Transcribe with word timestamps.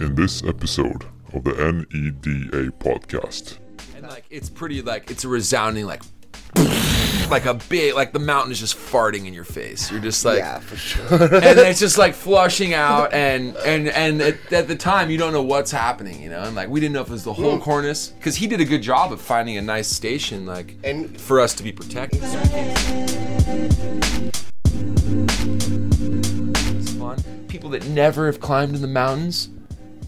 in 0.00 0.14
this 0.14 0.42
episode 0.44 1.04
of 1.32 1.44
the 1.44 1.52
NEDA 1.52 2.70
podcast. 2.78 3.58
And 3.96 4.06
like 4.06 4.24
it's 4.30 4.50
pretty 4.50 4.82
like 4.82 5.10
it's 5.10 5.24
a 5.24 5.28
resounding 5.28 5.86
like 5.86 6.02
like 7.30 7.46
a 7.46 7.54
big 7.68 7.94
like 7.94 8.12
the 8.12 8.18
mountain 8.18 8.52
is 8.52 8.60
just 8.60 8.76
farting 8.76 9.26
in 9.26 9.34
your 9.34 9.44
face. 9.44 9.90
You're 9.90 10.00
just 10.00 10.24
like 10.24 10.38
yeah, 10.38 10.58
for 10.60 10.76
sure. 10.76 11.04
and 11.12 11.58
it's 11.58 11.80
just 11.80 11.98
like 11.98 12.14
flushing 12.14 12.74
out 12.74 13.12
and 13.12 13.56
and 13.58 13.88
and 13.88 14.20
at, 14.20 14.52
at 14.52 14.68
the 14.68 14.76
time 14.76 15.10
you 15.10 15.18
don't 15.18 15.32
know 15.32 15.42
what's 15.42 15.70
happening, 15.70 16.22
you 16.22 16.28
know. 16.30 16.42
And 16.42 16.54
like 16.54 16.68
we 16.68 16.80
didn't 16.80 16.94
know 16.94 17.02
if 17.02 17.08
it 17.08 17.12
was 17.12 17.24
the 17.24 17.32
whole 17.32 17.58
cornice 17.58 18.08
because 18.08 18.36
he 18.36 18.46
did 18.46 18.60
a 18.60 18.64
good 18.64 18.82
job 18.82 19.12
of 19.12 19.20
finding 19.20 19.56
a 19.56 19.62
nice 19.62 19.88
station 19.88 20.46
like 20.46 20.76
And- 20.84 21.20
for 21.20 21.40
us 21.40 21.54
to 21.54 21.62
be 21.62 21.72
protected. 21.72 22.20
It's 25.46 26.92
fun. 26.92 27.18
People 27.48 27.70
that 27.70 27.86
never 27.88 28.26
have 28.26 28.40
climbed 28.40 28.74
in 28.74 28.82
the 28.82 28.88
mountains 28.88 29.48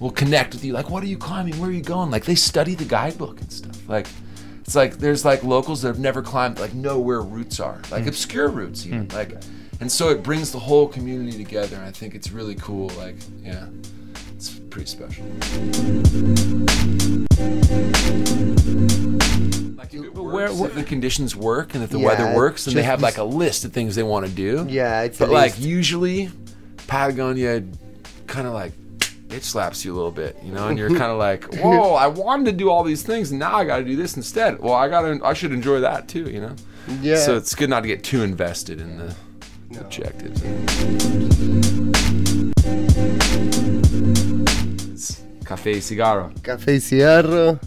will 0.00 0.10
connect 0.10 0.54
with 0.54 0.64
you. 0.64 0.72
Like, 0.72 0.90
what 0.90 1.02
are 1.02 1.06
you 1.06 1.16
climbing? 1.18 1.58
Where 1.58 1.70
are 1.70 1.72
you 1.72 1.82
going? 1.82 2.10
Like, 2.10 2.24
they 2.24 2.34
study 2.34 2.74
the 2.74 2.84
guidebook 2.84 3.40
and 3.40 3.50
stuff. 3.52 3.88
Like, 3.88 4.06
it's 4.60 4.74
like 4.74 4.98
there's 4.98 5.24
like 5.24 5.42
locals 5.44 5.82
that 5.82 5.88
have 5.88 5.98
never 6.00 6.22
climbed, 6.22 6.58
like 6.58 6.74
know 6.74 6.98
where 6.98 7.20
routes 7.20 7.60
are, 7.60 7.80
like 7.90 8.06
obscure 8.06 8.48
routes 8.48 8.84
even. 8.86 9.08
Like, 9.08 9.32
and 9.80 9.90
so 9.92 10.08
it 10.10 10.22
brings 10.22 10.50
the 10.52 10.58
whole 10.58 10.88
community 10.88 11.36
together. 11.42 11.76
And 11.76 11.84
I 11.84 11.92
think 11.92 12.14
it's 12.14 12.30
really 12.32 12.56
cool. 12.56 12.88
Like, 12.98 13.16
yeah, 13.42 13.66
it's 14.34 14.58
pretty 14.58 14.86
special. 14.88 15.24
Like, 19.76 19.94
if 19.94 20.02
it 20.04 20.14
where- 20.14 20.46
if 20.46 20.74
the 20.74 20.84
conditions 20.84 21.36
work 21.36 21.74
and 21.74 21.84
if 21.84 21.90
the 21.90 21.98
Yeah, 22.00 22.06
weather 22.06 22.34
works, 22.34 22.66
and 22.66 22.74
they 22.76 22.82
have 22.82 23.00
like 23.02 23.18
a 23.18 23.24
list 23.24 23.64
of 23.64 23.72
things 23.72 23.94
they 23.94 24.02
want 24.02 24.26
to 24.26 24.32
do. 24.32 24.66
Yeah, 24.68 25.02
it's 25.02 25.18
But 25.18 25.30
like 25.30 25.60
usually, 25.60 26.30
Patagonia 26.88 27.62
kind 28.26 28.46
of 28.48 28.52
like 28.54 28.72
it 29.30 29.42
slaps 29.44 29.84
you 29.84 29.92
a 29.92 29.96
little 29.96 30.12
bit, 30.12 30.36
you 30.42 30.52
know, 30.52 30.68
and 30.68 30.78
you're 30.78 30.88
kind 31.02 31.10
of 31.12 31.18
like, 31.18 31.44
whoa, 31.54 31.94
I 31.94 32.06
wanted 32.06 32.46
to 32.46 32.52
do 32.52 32.70
all 32.70 32.84
these 32.84 33.02
things, 33.02 33.30
and 33.30 33.40
now 33.40 33.56
I 33.56 33.64
got 33.64 33.78
to 33.78 33.84
do 33.84 33.96
this 33.96 34.16
instead. 34.16 34.60
Well, 34.60 34.74
I 34.74 34.88
got 34.88 35.02
to, 35.02 35.20
I 35.24 35.34
should 35.34 35.52
enjoy 35.52 35.80
that 35.80 36.08
too, 36.08 36.30
you 36.30 36.40
know. 36.40 36.54
Yeah. 37.00 37.16
So 37.16 37.36
it's 37.36 37.54
good 37.54 37.70
not 37.70 37.80
to 37.80 37.88
get 37.88 38.04
too 38.04 38.22
invested 38.22 38.80
in 38.80 38.98
the 38.98 39.14
objectives. 39.80 40.40
It's 44.92 45.22
cafe 45.44 45.80
cigarro. 45.80 46.32
Cafe 46.42 46.78
Cigarro. 46.78 47.58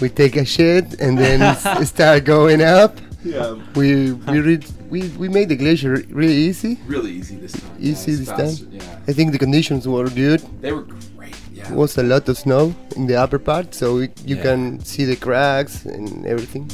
We 0.00 0.08
take 0.08 0.36
a 0.36 0.44
shit 0.44 1.00
and 1.00 1.18
then 1.18 1.56
start 1.86 2.24
going 2.24 2.62
up. 2.62 2.98
Yeah. 3.24 3.58
We 3.74 4.12
we 4.12 4.40
read, 4.40 4.64
we 4.88 5.08
we 5.18 5.28
made 5.28 5.48
the 5.48 5.56
glacier 5.56 6.02
really 6.10 6.34
easy. 6.48 6.78
Really 6.86 7.12
easy 7.12 7.36
this 7.36 7.52
time. 7.52 7.76
Easy 7.80 8.12
it's 8.12 8.20
this 8.20 8.28
faster, 8.28 8.64
time? 8.64 8.74
Yeah, 8.74 8.98
I 9.08 9.12
think 9.12 9.32
the 9.32 9.38
conditions 9.38 9.86
were 9.88 10.08
good. 10.08 10.40
they 10.60 10.72
were 10.72 10.82
great. 11.16 11.34
Yeah. 11.52 11.70
It 11.70 11.74
was 11.76 11.96
a 11.98 12.02
lot 12.02 12.28
of 12.28 12.36
snow 12.38 12.74
in 12.96 13.06
the 13.06 13.16
upper 13.16 13.38
part, 13.38 13.74
so 13.74 13.98
it, 13.98 14.12
you 14.24 14.36
Yeah. 14.36 14.42
can 14.42 14.80
see 14.84 15.04
the 15.04 15.16
cracks 15.16 15.84
and 15.84 16.26
everything. 16.26 16.66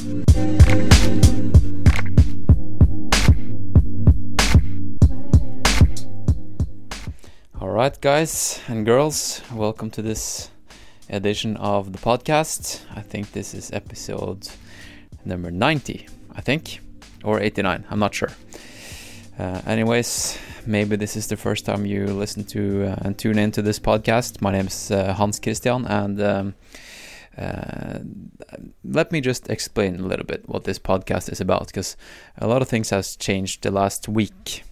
All 7.59 7.69
right, 7.69 7.99
guys 8.01 8.59
and 8.67 8.85
girls, 8.85 9.41
welcome 9.53 9.89
to 9.91 10.01
this 10.01 10.49
edition 11.09 11.55
of 11.57 11.93
the 11.93 11.99
podcast. 11.99 12.81
I 12.93 13.01
think 13.01 13.31
this 13.31 13.53
is 13.53 13.71
episode 13.71 14.49
number 15.23 15.51
90, 15.51 16.07
I 16.35 16.41
think, 16.41 16.79
or 17.23 17.39
89, 17.39 17.85
I'm 17.89 17.99
not 17.99 18.13
sure. 18.13 18.31
Uh, 19.39 19.61
anyways, 19.65 20.37
maybe 20.65 20.95
this 20.95 21.15
is 21.15 21.27
the 21.27 21.37
first 21.37 21.65
time 21.65 21.85
you 21.85 22.05
listen 22.05 22.43
to 22.45 22.85
uh, 22.85 22.95
and 23.01 23.17
tune 23.17 23.39
into 23.39 23.61
this 23.61 23.79
podcast. 23.79 24.41
My 24.41 24.51
name 24.51 24.67
is 24.67 24.91
uh, 24.91 25.13
Hans 25.13 25.39
Christian, 25.39 25.85
and 25.87 26.21
um, 26.21 26.55
uh, 27.37 27.99
let 28.83 29.11
me 29.11 29.21
just 29.21 29.49
explain 29.49 29.99
a 29.99 30.03
little 30.03 30.25
bit 30.25 30.47
what 30.47 30.65
this 30.65 30.77
podcast 30.77 31.31
is 31.31 31.41
about, 31.41 31.67
because 31.67 31.97
a 32.37 32.47
lot 32.47 32.61
of 32.61 32.67
things 32.67 32.91
has 32.91 33.15
changed 33.15 33.63
the 33.63 33.71
last 33.71 34.07
week. 34.07 34.63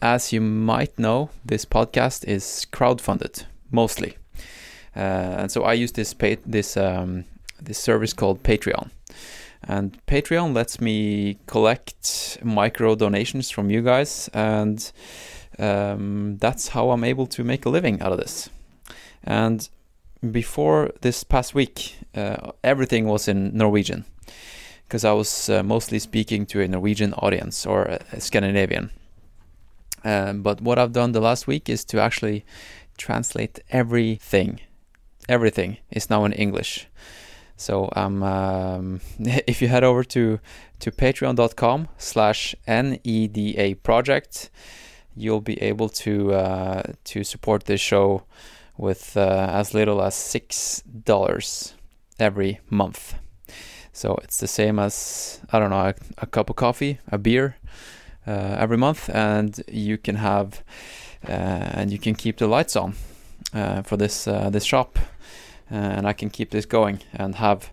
As 0.00 0.32
you 0.32 0.40
might 0.40 0.98
know, 0.98 1.30
this 1.44 1.64
podcast 1.64 2.24
is 2.26 2.66
crowdfunded 2.72 3.44
mostly, 3.70 4.16
uh, 4.96 5.38
and 5.38 5.52
so 5.52 5.62
I 5.62 5.74
use 5.74 5.92
this 5.92 6.12
pa- 6.12 6.42
this 6.44 6.76
um, 6.76 7.24
this 7.60 7.78
service 7.78 8.12
called 8.12 8.42
Patreon. 8.42 8.90
And 9.64 9.98
Patreon 10.06 10.54
lets 10.54 10.80
me 10.80 11.38
collect 11.46 12.38
micro 12.42 12.94
donations 12.94 13.50
from 13.50 13.70
you 13.70 13.82
guys, 13.82 14.28
and 14.34 14.90
um, 15.58 16.38
that's 16.38 16.68
how 16.68 16.90
I'm 16.90 17.04
able 17.04 17.26
to 17.28 17.44
make 17.44 17.64
a 17.64 17.68
living 17.68 18.00
out 18.02 18.12
of 18.12 18.18
this. 18.18 18.50
And 19.22 19.68
before 20.30 20.90
this 21.00 21.24
past 21.24 21.54
week, 21.54 21.96
uh, 22.14 22.52
everything 22.64 23.06
was 23.06 23.28
in 23.28 23.56
Norwegian 23.56 24.04
because 24.84 25.04
I 25.04 25.12
was 25.12 25.48
uh, 25.48 25.62
mostly 25.62 25.98
speaking 25.98 26.44
to 26.46 26.60
a 26.60 26.68
Norwegian 26.68 27.14
audience 27.14 27.64
or 27.64 27.84
a, 27.84 28.20
Scandinavian. 28.20 28.90
Um, 30.04 30.42
but 30.42 30.60
what 30.60 30.78
I've 30.78 30.92
done 30.92 31.12
the 31.12 31.20
last 31.20 31.46
week 31.46 31.68
is 31.68 31.84
to 31.86 32.00
actually 32.00 32.44
translate 32.98 33.60
everything. 33.70 34.60
Everything 35.28 35.78
is 35.90 36.10
now 36.10 36.24
in 36.24 36.32
English. 36.32 36.88
So 37.56 37.90
um, 37.94 38.22
um, 38.22 39.00
if 39.46 39.62
you 39.62 39.68
head 39.68 39.84
over 39.84 40.04
to 40.04 40.40
to 40.80 40.90
patreon.com 40.90 41.88
slash 41.96 42.56
NEDA 42.66 43.82
project, 43.82 44.50
you'll 45.14 45.40
be 45.40 45.60
able 45.62 45.88
to 45.88 46.32
uh, 46.32 46.82
to 47.04 47.24
support 47.24 47.64
this 47.64 47.80
show 47.80 48.24
with 48.76 49.16
uh, 49.16 49.48
as 49.52 49.74
little 49.74 50.02
as 50.02 50.14
six 50.14 50.82
dollars 50.82 51.74
every 52.18 52.60
month. 52.70 53.14
So 53.92 54.18
it's 54.22 54.38
the 54.38 54.48
same 54.48 54.78
as 54.78 55.40
I 55.52 55.58
don't 55.58 55.70
know 55.70 55.88
a, 55.88 55.94
a 56.18 56.26
cup 56.26 56.50
of 56.50 56.56
coffee, 56.56 56.98
a 57.08 57.18
beer 57.18 57.56
uh, 58.26 58.56
every 58.58 58.78
month, 58.78 59.10
and 59.10 59.62
you 59.68 59.98
can 59.98 60.16
have 60.16 60.64
uh, 61.28 61.32
and 61.32 61.90
you 61.90 61.98
can 61.98 62.14
keep 62.14 62.38
the 62.38 62.46
lights 62.46 62.74
on 62.76 62.94
uh, 63.54 63.82
for 63.82 63.96
this 63.96 64.26
uh, 64.26 64.50
this 64.50 64.64
shop, 64.64 64.98
and 65.72 66.06
I 66.06 66.12
can 66.12 66.30
keep 66.30 66.50
this 66.50 66.66
going 66.66 67.00
and 67.14 67.34
have 67.36 67.72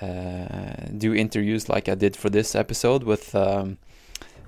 uh, 0.00 0.86
do 0.96 1.14
interviews 1.14 1.68
like 1.68 1.88
I 1.88 1.94
did 1.94 2.16
for 2.16 2.30
this 2.30 2.54
episode 2.54 3.02
with 3.04 3.34
um, 3.34 3.78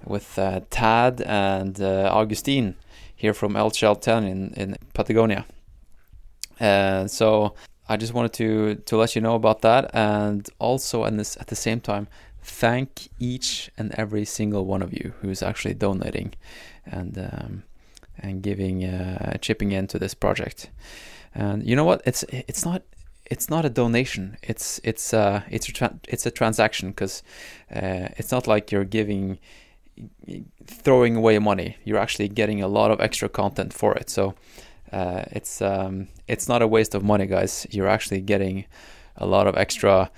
with 0.05 0.39
uh, 0.39 0.61
Tad 0.71 1.21
and 1.23 1.81
uh, 1.81 2.11
Augustine 2.13 2.77
here 3.15 3.35
from 3.35 3.57
El 3.57 3.71
Chalten 3.71 4.25
in 4.29 4.53
in 4.57 4.77
Patagonia. 4.95 5.45
Uh, 6.61 7.07
so 7.07 7.55
I 7.89 7.97
just 7.97 8.15
wanted 8.15 8.33
to 8.35 8.77
to 8.87 8.97
let 8.97 9.15
you 9.15 9.23
know 9.23 9.35
about 9.35 9.63
that, 9.63 9.91
and 9.95 10.49
also 10.59 11.05
and 11.05 11.19
this 11.19 11.37
at 11.41 11.49
the 11.49 11.57
same 11.57 11.81
time 11.81 12.09
thank 12.47 13.09
each 13.19 13.71
and 13.77 13.93
every 13.97 14.25
single 14.25 14.65
one 14.65 14.81
of 14.81 14.93
you 14.93 15.13
who's 15.21 15.43
actually 15.43 15.75
donating 15.75 16.33
and 16.85 17.19
um, 17.19 17.63
and 18.19 18.43
giving 18.43 18.85
uh, 18.85 19.37
chipping 19.39 19.73
into 19.73 19.99
this 19.99 20.15
project. 20.15 20.71
And 21.37 21.63
you 21.63 21.77
know 21.77 21.85
what? 21.85 22.03
It's 22.05 22.25
it's 22.31 22.65
not 22.65 22.83
it's 23.31 23.51
not 23.51 23.65
a 23.65 23.69
donation. 23.69 24.37
It's 24.43 24.81
it's 24.85 25.13
uh 25.13 25.43
it's 25.51 25.69
a 25.69 25.73
tra- 25.73 25.99
it's 26.09 26.27
a 26.27 26.31
transaction 26.31 26.91
because 26.91 27.23
uh, 27.71 28.09
it's 28.17 28.33
not 28.33 28.47
like 28.47 28.73
you're 28.73 28.85
giving 28.85 29.39
throwing 30.67 31.17
away 31.17 31.39
money. 31.39 31.77
You're 31.85 31.99
actually 31.99 32.29
getting 32.29 32.63
a 32.63 32.69
lot 32.69 32.91
of 32.91 33.01
extra 33.01 33.29
content 33.29 33.73
for 33.73 33.95
it. 33.95 34.11
So 34.11 34.35
uh, 34.93 35.25
it's 35.33 35.61
um, 35.61 36.09
it's 36.27 36.49
not 36.49 36.63
a 36.63 36.67
waste 36.67 36.95
of 36.95 37.03
money, 37.03 37.27
guys. 37.27 37.67
You're 37.71 37.89
actually 37.89 38.21
getting 38.21 38.65
a 39.17 39.27
lot 39.27 39.47
of 39.47 39.57
extra 39.57 40.11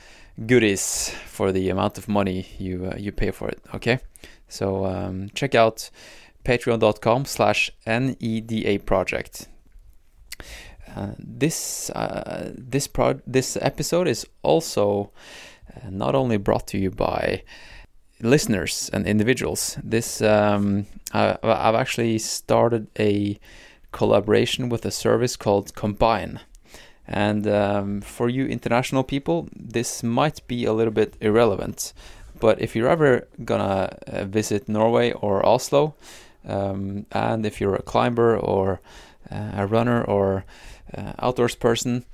goodies 0.46 1.10
for 1.26 1.52
the 1.52 1.68
amount 1.68 1.98
of 1.98 2.08
money 2.08 2.46
you 2.58 2.90
uh, 2.92 2.96
you 2.96 3.12
pay 3.12 3.30
for 3.30 3.48
it. 3.48 3.60
Okay, 3.74 3.98
so 4.48 4.84
um, 4.86 5.30
check 5.34 5.54
out 5.54 5.90
patreon.com 6.44 7.24
slash 7.24 7.70
neda 7.86 8.84
project. 8.84 9.48
Uh, 10.96 11.12
this 11.18 11.90
uh, 11.90 12.52
this 12.56 12.86
pro- 12.86 13.20
this 13.26 13.56
episode 13.60 14.08
is 14.08 14.26
also 14.42 15.10
uh, 15.74 15.90
not 15.90 16.14
only 16.14 16.36
brought 16.36 16.66
to 16.68 16.78
you 16.78 16.90
by 16.90 17.42
listeners 18.20 18.90
and 18.92 19.06
individuals. 19.06 19.78
This 19.82 20.20
um, 20.22 20.86
I, 21.12 21.36
I've 21.42 21.74
actually 21.74 22.18
started 22.18 22.88
a 22.98 23.38
collaboration 23.92 24.68
with 24.68 24.84
a 24.84 24.90
service 24.90 25.36
called 25.36 25.74
Combine. 25.74 26.40
And 27.06 27.46
um, 27.46 28.00
for 28.02 28.28
you 28.28 28.46
international 28.46 29.02
people, 29.02 29.48
this 29.56 30.02
might 30.02 30.46
be 30.46 30.66
a 30.66 30.74
little 30.74 30.92
bit 30.92 31.14
irrelevant. 31.20 31.94
But 32.38 32.60
if 32.60 32.76
you're 32.76 32.88
ever 32.88 33.26
gonna 33.44 33.96
uh, 34.06 34.24
visit 34.24 34.68
Norway 34.68 35.12
or 35.12 35.44
Oslo, 35.44 35.94
um, 36.46 37.06
and 37.12 37.46
if 37.46 37.60
you're 37.60 37.74
a 37.74 37.82
climber 37.82 38.36
or 38.36 38.80
a 39.30 39.66
runner 39.66 40.02
or 40.02 40.44
outdoors 41.18 41.54
person, 41.54 42.04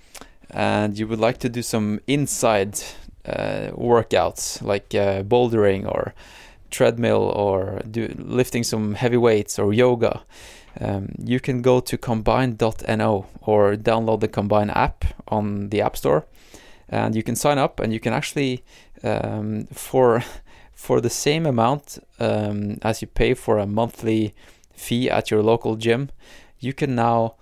and 0.51 0.99
you 0.99 1.07
would 1.07 1.21
like 1.21 1.39
to 1.39 1.49
do 1.49 1.63
some 1.63 2.01
inside 2.07 2.79
uh, 3.27 3.71
workouts 3.73 4.63
like 4.63 4.95
uh, 4.95 5.23
bouldering 5.23 5.87
or 5.87 6.15
treadmill 6.71 7.23
or 7.37 7.81
do 7.91 8.13
lifting 8.19 8.65
some 8.65 8.95
heavy 8.95 9.17
weights 9.17 9.59
or 9.59 9.73
yoga, 9.73 10.23
um, 10.81 11.15
you 11.19 11.41
can 11.41 11.63
go 11.63 11.81
to 11.81 11.97
combine.no 11.97 13.27
or 13.43 13.77
download 13.77 14.21
the 14.21 14.29
Combine 14.29 14.71
app 14.71 15.05
on 15.29 15.69
the 15.71 15.81
App 15.81 15.97
Store, 15.97 16.27
and 16.89 17.15
you 17.15 17.23
can 17.23 17.37
sign 17.37 17.59
up 17.59 17.81
and 17.81 17.93
you 17.93 18.01
can 18.01 18.13
actually 18.13 18.65
um, 19.03 19.67
for 19.73 20.25
for 20.73 21.01
the 21.01 21.11
same 21.11 21.47
amount 21.47 21.99
um, 22.19 22.79
as 22.83 23.01
you 23.01 23.09
pay 23.09 23.35
for 23.35 23.59
a 23.59 23.67
monthly 23.67 24.35
fee 24.75 25.09
at 25.09 25.31
your 25.31 25.43
local 25.43 25.77
gym, 25.77 26.11
you 26.59 26.73
can 26.73 26.95
now 26.95 27.37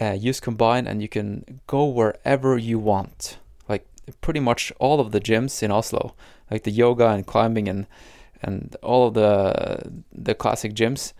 uh, 0.00 0.12
use 0.12 0.40
Combine 0.40 0.86
and 0.86 1.02
you 1.02 1.08
can 1.08 1.60
go 1.66 1.84
wherever 1.84 2.56
you 2.58 2.78
want. 2.78 3.38
Like 3.68 3.86
pretty 4.20 4.40
much 4.40 4.72
all 4.78 5.00
of 5.00 5.12
the 5.12 5.20
gyms 5.20 5.62
in 5.62 5.70
Oslo, 5.70 6.14
like 6.50 6.64
the 6.64 6.70
yoga 6.70 7.08
and 7.08 7.26
climbing 7.26 7.68
and 7.68 7.86
and 8.42 8.76
all 8.82 9.06
of 9.06 9.14
the 9.14 10.04
the 10.12 10.34
classic 10.34 10.74
gyms, 10.74 11.12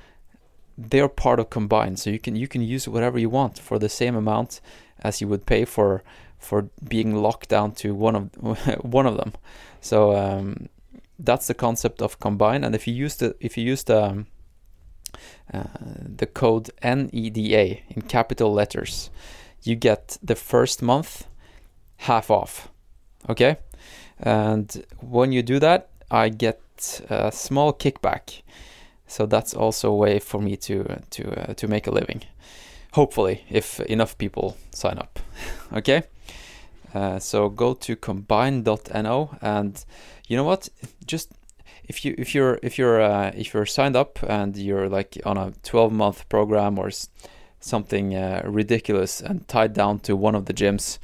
they're 0.77 1.09
part 1.09 1.39
of 1.39 1.51
Combine. 1.51 1.97
So 1.97 2.11
you 2.11 2.19
can 2.19 2.37
you 2.37 2.49
can 2.49 2.63
use 2.63 2.89
whatever 2.89 3.19
you 3.19 3.31
want 3.31 3.59
for 3.59 3.79
the 3.79 3.89
same 3.89 4.17
amount 4.17 4.61
as 5.01 5.21
you 5.21 5.29
would 5.29 5.47
pay 5.47 5.65
for 5.65 6.03
for 6.39 6.69
being 6.89 7.15
locked 7.15 7.49
down 7.49 7.73
to 7.73 7.95
one 7.95 8.17
of 8.17 8.31
one 8.85 9.07
of 9.07 9.17
them. 9.17 9.33
So 9.81 10.17
um, 10.17 10.69
that's 11.19 11.47
the 11.47 11.55
concept 11.55 12.03
of 12.03 12.19
Combine. 12.19 12.65
And 12.65 12.75
if 12.75 12.87
you 12.87 12.95
use 12.95 13.17
the 13.17 13.37
if 13.41 13.57
you 13.57 13.65
use 13.65 13.85
the 13.85 14.03
um, 14.03 14.27
uh, 15.53 15.65
the 16.17 16.27
code 16.27 16.71
NEDA 16.83 17.83
in 17.89 18.03
capital 18.03 18.53
letters, 18.53 19.11
you 19.63 19.77
get 19.77 20.19
the 20.23 20.35
first 20.35 20.83
month 20.83 21.27
half 21.99 22.31
off. 22.31 22.69
Okay, 23.29 23.57
and 24.19 24.85
when 25.01 25.33
you 25.33 25.43
do 25.43 25.59
that, 25.61 25.89
I 26.11 26.29
get 26.29 26.61
a 27.09 27.31
small 27.31 27.73
kickback. 27.73 28.43
So 29.07 29.27
that's 29.27 29.55
also 29.55 29.91
a 29.91 29.97
way 29.97 30.19
for 30.19 30.41
me 30.41 30.57
to 30.57 31.03
to 31.11 31.51
uh, 31.51 31.55
to 31.55 31.69
make 31.69 31.87
a 31.87 31.91
living. 31.91 32.23
Hopefully, 32.93 33.45
if 33.51 33.81
enough 33.81 34.17
people 34.19 34.57
sign 34.73 34.99
up. 34.99 35.19
okay. 35.73 36.03
Uh, 36.95 37.19
so 37.19 37.49
go 37.49 37.73
to 37.73 37.97
combine.no 37.97 39.31
and 39.41 39.85
you 40.29 40.37
know 40.37 40.45
what? 40.45 40.69
Just 41.07 41.33
if 41.85 42.05
you 42.05 42.15
if 42.19 42.35
you're 42.35 42.59
if 42.63 42.79
you're 42.79 43.01
uh, 43.01 43.33
if 43.35 43.55
you're 43.55 43.67
signed 43.67 43.97
up 43.97 44.19
and 44.23 44.57
you're 44.57 44.89
like 44.89 45.19
on 45.25 45.37
a 45.37 45.53
12 45.63 45.93
month 45.93 46.29
program 46.29 46.79
or 46.79 46.91
something 47.61 48.15
uh, 48.15 48.43
ridiculous 48.45 49.21
and 49.21 49.47
tied 49.49 49.73
down 49.73 49.99
to 50.01 50.17
one 50.17 50.35
of 50.35 50.47
the 50.47 50.55
gyms, 50.55 50.99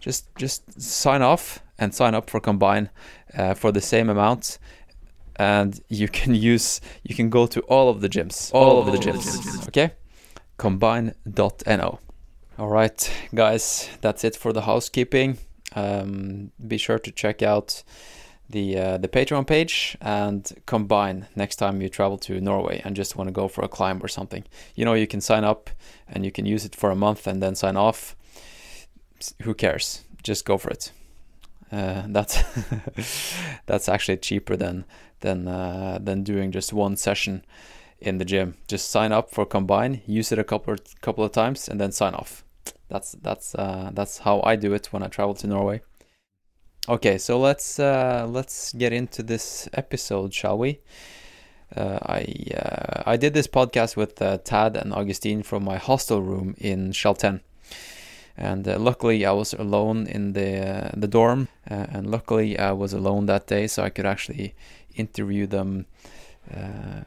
just 0.00 0.34
just 0.36 0.80
sign 0.80 1.22
off 1.22 1.62
and 1.78 1.94
sign 1.94 2.14
up 2.14 2.30
for 2.30 2.40
Combine 2.40 2.90
uh, 3.36 3.54
for 3.54 3.72
the 3.72 3.80
same 3.80 4.08
amount, 4.08 4.58
and 5.36 5.80
you 5.88 6.08
can 6.18 6.34
use 6.34 6.80
you 7.02 7.14
can 7.14 7.30
go 7.30 7.46
to 7.46 7.60
all 7.62 7.88
of 7.88 8.00
the 8.00 8.08
gyms, 8.08 8.52
all, 8.52 8.78
of 8.78 8.86
the 8.86 8.98
gyms. 8.98 9.68
Okay, 9.68 9.92
combine.no. 10.56 11.98
All 12.58 12.68
right, 12.68 13.12
guys, 13.34 13.88
that's 14.02 14.24
it 14.24 14.36
for 14.36 14.52
the 14.52 14.62
housekeeping. 14.62 15.38
Um, 15.74 16.52
be 16.66 16.76
sure 16.76 16.98
to 16.98 17.10
check 17.10 17.42
out 17.42 17.82
the 18.52 18.78
uh, 18.78 18.98
the 18.98 19.08
Patreon 19.08 19.46
page 19.46 19.96
and 20.00 20.52
combine 20.66 21.26
next 21.34 21.56
time 21.56 21.82
you 21.82 21.88
travel 21.88 22.18
to 22.18 22.40
Norway 22.40 22.80
and 22.84 22.94
just 22.94 23.16
want 23.16 23.28
to 23.28 23.32
go 23.32 23.48
for 23.48 23.64
a 23.64 23.68
climb 23.68 24.02
or 24.02 24.08
something. 24.08 24.44
You 24.74 24.84
know, 24.84 24.94
you 24.94 25.06
can 25.06 25.20
sign 25.20 25.44
up 25.44 25.70
and 26.06 26.24
you 26.24 26.30
can 26.30 26.46
use 26.46 26.64
it 26.64 26.76
for 26.76 26.90
a 26.90 26.96
month 26.96 27.26
and 27.26 27.42
then 27.42 27.54
sign 27.54 27.76
off. 27.76 28.14
Who 29.42 29.54
cares? 29.54 30.04
Just 30.22 30.44
go 30.44 30.58
for 30.58 30.70
it. 30.70 30.92
Uh, 31.70 32.02
that's 32.08 32.42
that's 33.66 33.88
actually 33.88 34.18
cheaper 34.18 34.56
than 34.56 34.84
than 35.20 35.48
uh, 35.48 35.98
than 36.00 36.22
doing 36.22 36.52
just 36.52 36.72
one 36.72 36.96
session 36.96 37.44
in 37.98 38.18
the 38.18 38.24
gym. 38.24 38.56
Just 38.68 38.90
sign 38.90 39.12
up 39.12 39.30
for 39.30 39.46
combine, 39.46 40.02
use 40.06 40.32
it 40.32 40.38
a 40.38 40.44
couple 40.44 40.76
couple 41.00 41.24
of 41.24 41.32
times, 41.32 41.68
and 41.68 41.80
then 41.80 41.92
sign 41.92 42.14
off. 42.14 42.44
That's 42.88 43.12
that's 43.12 43.54
uh, 43.54 43.90
that's 43.94 44.18
how 44.18 44.42
I 44.44 44.56
do 44.56 44.74
it 44.74 44.92
when 44.92 45.02
I 45.02 45.08
travel 45.08 45.34
to 45.34 45.46
Norway. 45.46 45.80
Okay, 46.88 47.16
so 47.16 47.38
let's 47.38 47.78
uh, 47.78 48.26
let's 48.28 48.72
get 48.72 48.92
into 48.92 49.22
this 49.22 49.68
episode, 49.72 50.34
shall 50.34 50.58
we? 50.58 50.80
Uh, 51.76 52.00
I 52.02 52.26
uh, 52.56 53.04
I 53.06 53.16
did 53.16 53.34
this 53.34 53.46
podcast 53.46 53.96
with 53.96 54.20
uh, 54.20 54.38
Tad 54.38 54.76
and 54.76 54.92
Augustine 54.92 55.44
from 55.44 55.62
my 55.62 55.76
hostel 55.76 56.20
room 56.22 56.56
in 56.58 56.90
Chalten, 56.90 57.40
and 58.36 58.66
uh, 58.66 58.80
luckily 58.80 59.24
I 59.24 59.30
was 59.30 59.52
alone 59.54 60.08
in 60.08 60.32
the 60.32 60.86
uh, 60.86 60.90
the 60.96 61.06
dorm, 61.06 61.46
and 61.66 62.10
luckily 62.10 62.58
I 62.58 62.72
was 62.72 62.92
alone 62.92 63.26
that 63.26 63.46
day, 63.46 63.68
so 63.68 63.84
I 63.84 63.90
could 63.90 64.06
actually 64.06 64.56
interview 64.96 65.46
them 65.46 65.86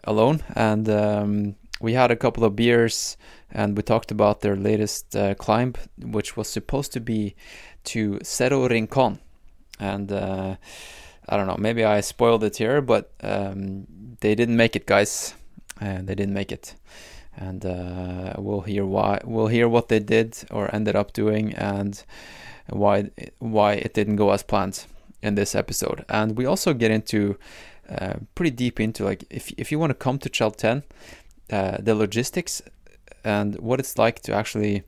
alone. 0.05 0.41
And 0.55 0.87
um, 0.87 1.55
we 1.81 1.95
had 1.95 2.11
a 2.11 2.15
couple 2.15 2.45
of 2.45 2.55
beers, 2.55 3.17
and 3.51 3.75
we 3.75 3.83
talked 3.83 4.09
about 4.09 4.39
their 4.39 4.55
latest 4.55 5.17
climb, 5.37 5.73
which 5.97 6.37
was 6.37 6.47
supposed 6.47 6.93
to 6.93 7.01
be 7.01 7.35
to 7.83 8.19
Cerro 8.23 8.69
Rincon 8.69 9.19
and 9.79 10.11
uh, 10.11 10.55
I 11.27 11.37
don't 11.37 11.47
know. 11.47 11.57
Maybe 11.57 11.83
I 11.83 12.01
spoiled 12.01 12.43
it 12.43 12.57
here, 12.57 12.81
but 12.81 13.11
um, 13.21 13.87
they 14.19 14.35
didn't 14.35 14.57
make 14.57 14.75
it, 14.75 14.85
guys. 14.85 15.33
Uh, 15.81 15.99
they 16.01 16.15
didn't 16.15 16.33
make 16.33 16.51
it, 16.51 16.75
and 17.35 17.65
uh, 17.65 18.33
we'll 18.37 18.61
hear 18.61 18.85
why. 18.85 19.21
We'll 19.23 19.47
hear 19.47 19.67
what 19.67 19.89
they 19.89 19.99
did 19.99 20.37
or 20.51 20.73
ended 20.73 20.95
up 20.95 21.13
doing, 21.13 21.53
and 21.53 22.01
why 22.69 23.09
why 23.39 23.73
it 23.73 23.93
didn't 23.93 24.15
go 24.15 24.31
as 24.31 24.43
planned 24.43 24.85
in 25.21 25.35
this 25.35 25.55
episode. 25.55 26.05
And 26.07 26.37
we 26.37 26.45
also 26.45 26.73
get 26.73 26.91
into 26.91 27.37
uh, 27.89 28.15
pretty 28.35 28.51
deep 28.51 28.79
into 28.79 29.03
like 29.03 29.25
if 29.29 29.51
if 29.57 29.71
you 29.71 29.79
want 29.79 29.91
to 29.91 29.95
come 29.95 30.19
to 30.19 30.29
Chalten, 30.29 30.83
uh, 31.51 31.77
the 31.79 31.95
logistics 31.95 32.61
and 33.23 33.59
what 33.59 33.79
it's 33.79 33.97
like 33.97 34.21
to 34.21 34.33
actually 34.33 34.83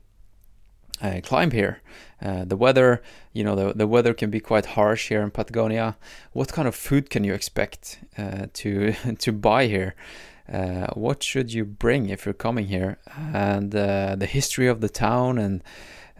uh, 1.02 1.20
climb 1.22 1.50
here. 1.50 1.80
Uh, 2.20 2.44
the 2.44 2.56
weather, 2.56 3.02
you 3.32 3.44
know, 3.44 3.54
the, 3.54 3.72
the 3.74 3.86
weather 3.86 4.12
can 4.12 4.30
be 4.30 4.40
quite 4.40 4.66
harsh 4.66 5.08
here 5.08 5.22
in 5.22 5.30
Patagonia. 5.30 5.96
What 6.32 6.52
kind 6.52 6.66
of 6.66 6.74
food 6.74 7.10
can 7.10 7.22
you 7.24 7.32
expect 7.32 8.00
uh, 8.16 8.46
to 8.54 8.92
to 9.18 9.32
buy 9.32 9.66
here? 9.66 9.94
Uh, 10.52 10.86
what 10.94 11.22
should 11.22 11.52
you 11.52 11.64
bring 11.64 12.08
if 12.08 12.24
you're 12.24 12.32
coming 12.32 12.66
here? 12.66 12.98
And 13.34 13.74
uh, 13.74 14.16
the 14.16 14.26
history 14.26 14.66
of 14.66 14.80
the 14.80 14.88
town 14.88 15.38
and 15.38 15.62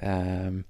um, 0.03 0.65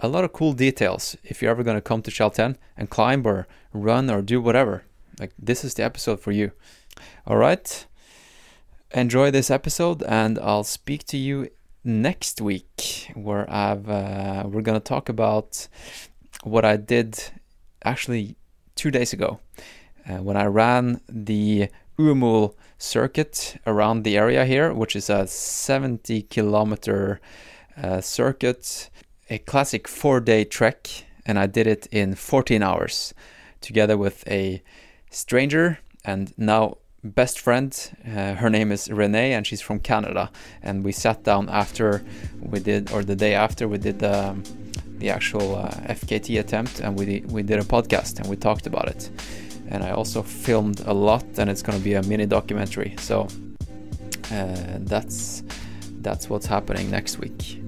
a 0.00 0.08
lot 0.08 0.24
of 0.24 0.32
cool 0.32 0.52
details. 0.52 1.16
If 1.24 1.40
you're 1.40 1.50
ever 1.50 1.62
going 1.62 1.76
to 1.76 1.80
come 1.82 2.02
to 2.02 2.10
Chalten 2.10 2.56
and 2.76 2.90
climb 2.90 3.26
or 3.26 3.46
run 3.72 4.10
or 4.10 4.20
do 4.20 4.40
whatever, 4.40 4.84
like 5.18 5.32
this 5.38 5.64
is 5.64 5.74
the 5.74 5.84
episode 5.84 6.20
for 6.20 6.32
you. 6.32 6.52
All 7.26 7.36
right. 7.36 7.86
Enjoy 8.92 9.30
this 9.30 9.50
episode, 9.50 10.02
and 10.04 10.38
I'll 10.38 10.64
speak 10.64 11.04
to 11.08 11.18
you 11.18 11.50
next 11.88 12.40
week 12.42 13.10
where 13.14 13.50
I've 13.50 13.88
uh, 13.88 14.44
we're 14.46 14.62
gonna 14.62 14.78
talk 14.78 15.08
about 15.08 15.66
what 16.44 16.64
I 16.64 16.76
did 16.76 17.18
actually 17.82 18.36
two 18.74 18.90
days 18.90 19.12
ago 19.12 19.40
uh, 20.08 20.18
when 20.18 20.36
I 20.36 20.44
ran 20.44 21.00
the 21.08 21.68
Huemul 21.98 22.54
circuit 22.76 23.56
around 23.66 24.02
the 24.02 24.16
area 24.16 24.44
here, 24.44 24.72
which 24.72 24.94
is 24.94 25.10
a 25.10 25.26
70 25.26 26.22
kilometer 26.22 27.20
uh, 27.82 28.00
circuit, 28.00 28.90
a 29.30 29.38
classic 29.38 29.88
four 29.88 30.20
day 30.20 30.44
trek, 30.44 30.88
and 31.26 31.38
I 31.38 31.46
did 31.46 31.66
it 31.66 31.86
in 31.90 32.14
14 32.14 32.62
hours 32.62 33.14
together 33.60 33.96
with 33.96 34.28
a 34.28 34.62
stranger 35.10 35.78
and 36.04 36.32
now 36.36 36.76
best 37.04 37.38
friend. 37.38 37.72
Uh, 38.06 38.34
her 38.34 38.50
name 38.50 38.72
is 38.72 38.90
Renee, 38.90 39.32
and 39.32 39.46
she's 39.46 39.60
from 39.60 39.80
Canada. 39.80 40.30
And 40.62 40.84
we 40.84 40.92
sat 40.92 41.24
down 41.24 41.48
after 41.48 42.04
we 42.40 42.60
did, 42.60 42.92
or 42.92 43.02
the 43.02 43.16
day 43.16 43.34
after 43.34 43.68
we 43.68 43.78
did 43.78 43.98
the 43.98 44.36
the 44.98 45.10
actual 45.10 45.54
uh, 45.54 45.70
FKT 45.86 46.40
attempt, 46.40 46.80
and 46.80 46.98
we 46.98 47.04
did, 47.04 47.30
we 47.30 47.42
did 47.42 47.60
a 47.60 47.62
podcast 47.62 48.18
and 48.18 48.28
we 48.28 48.36
talked 48.36 48.66
about 48.66 48.88
it. 48.88 49.10
And 49.68 49.84
I 49.84 49.90
also 49.90 50.22
filmed 50.22 50.80
a 50.86 50.92
lot, 50.92 51.24
and 51.38 51.48
it's 51.48 51.62
going 51.62 51.78
to 51.78 51.84
be 51.84 51.94
a 51.94 52.02
mini 52.02 52.26
documentary. 52.26 52.96
So 52.98 53.28
uh, 54.32 54.78
that's 54.80 55.42
that's 56.00 56.28
what's 56.28 56.46
happening 56.46 56.90
next 56.90 57.18
week. 57.18 57.62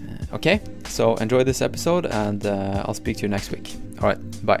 Uh, 0.00 0.36
okay, 0.36 0.60
so 0.86 1.14
enjoy 1.16 1.44
this 1.44 1.60
episode, 1.62 2.06
and 2.06 2.44
uh, 2.46 2.84
I'll 2.84 2.94
speak 2.94 3.16
to 3.18 3.22
you 3.22 3.28
next 3.28 3.50
week. 3.50 3.74
All 4.00 4.08
right, 4.08 4.46
bye. 4.46 4.60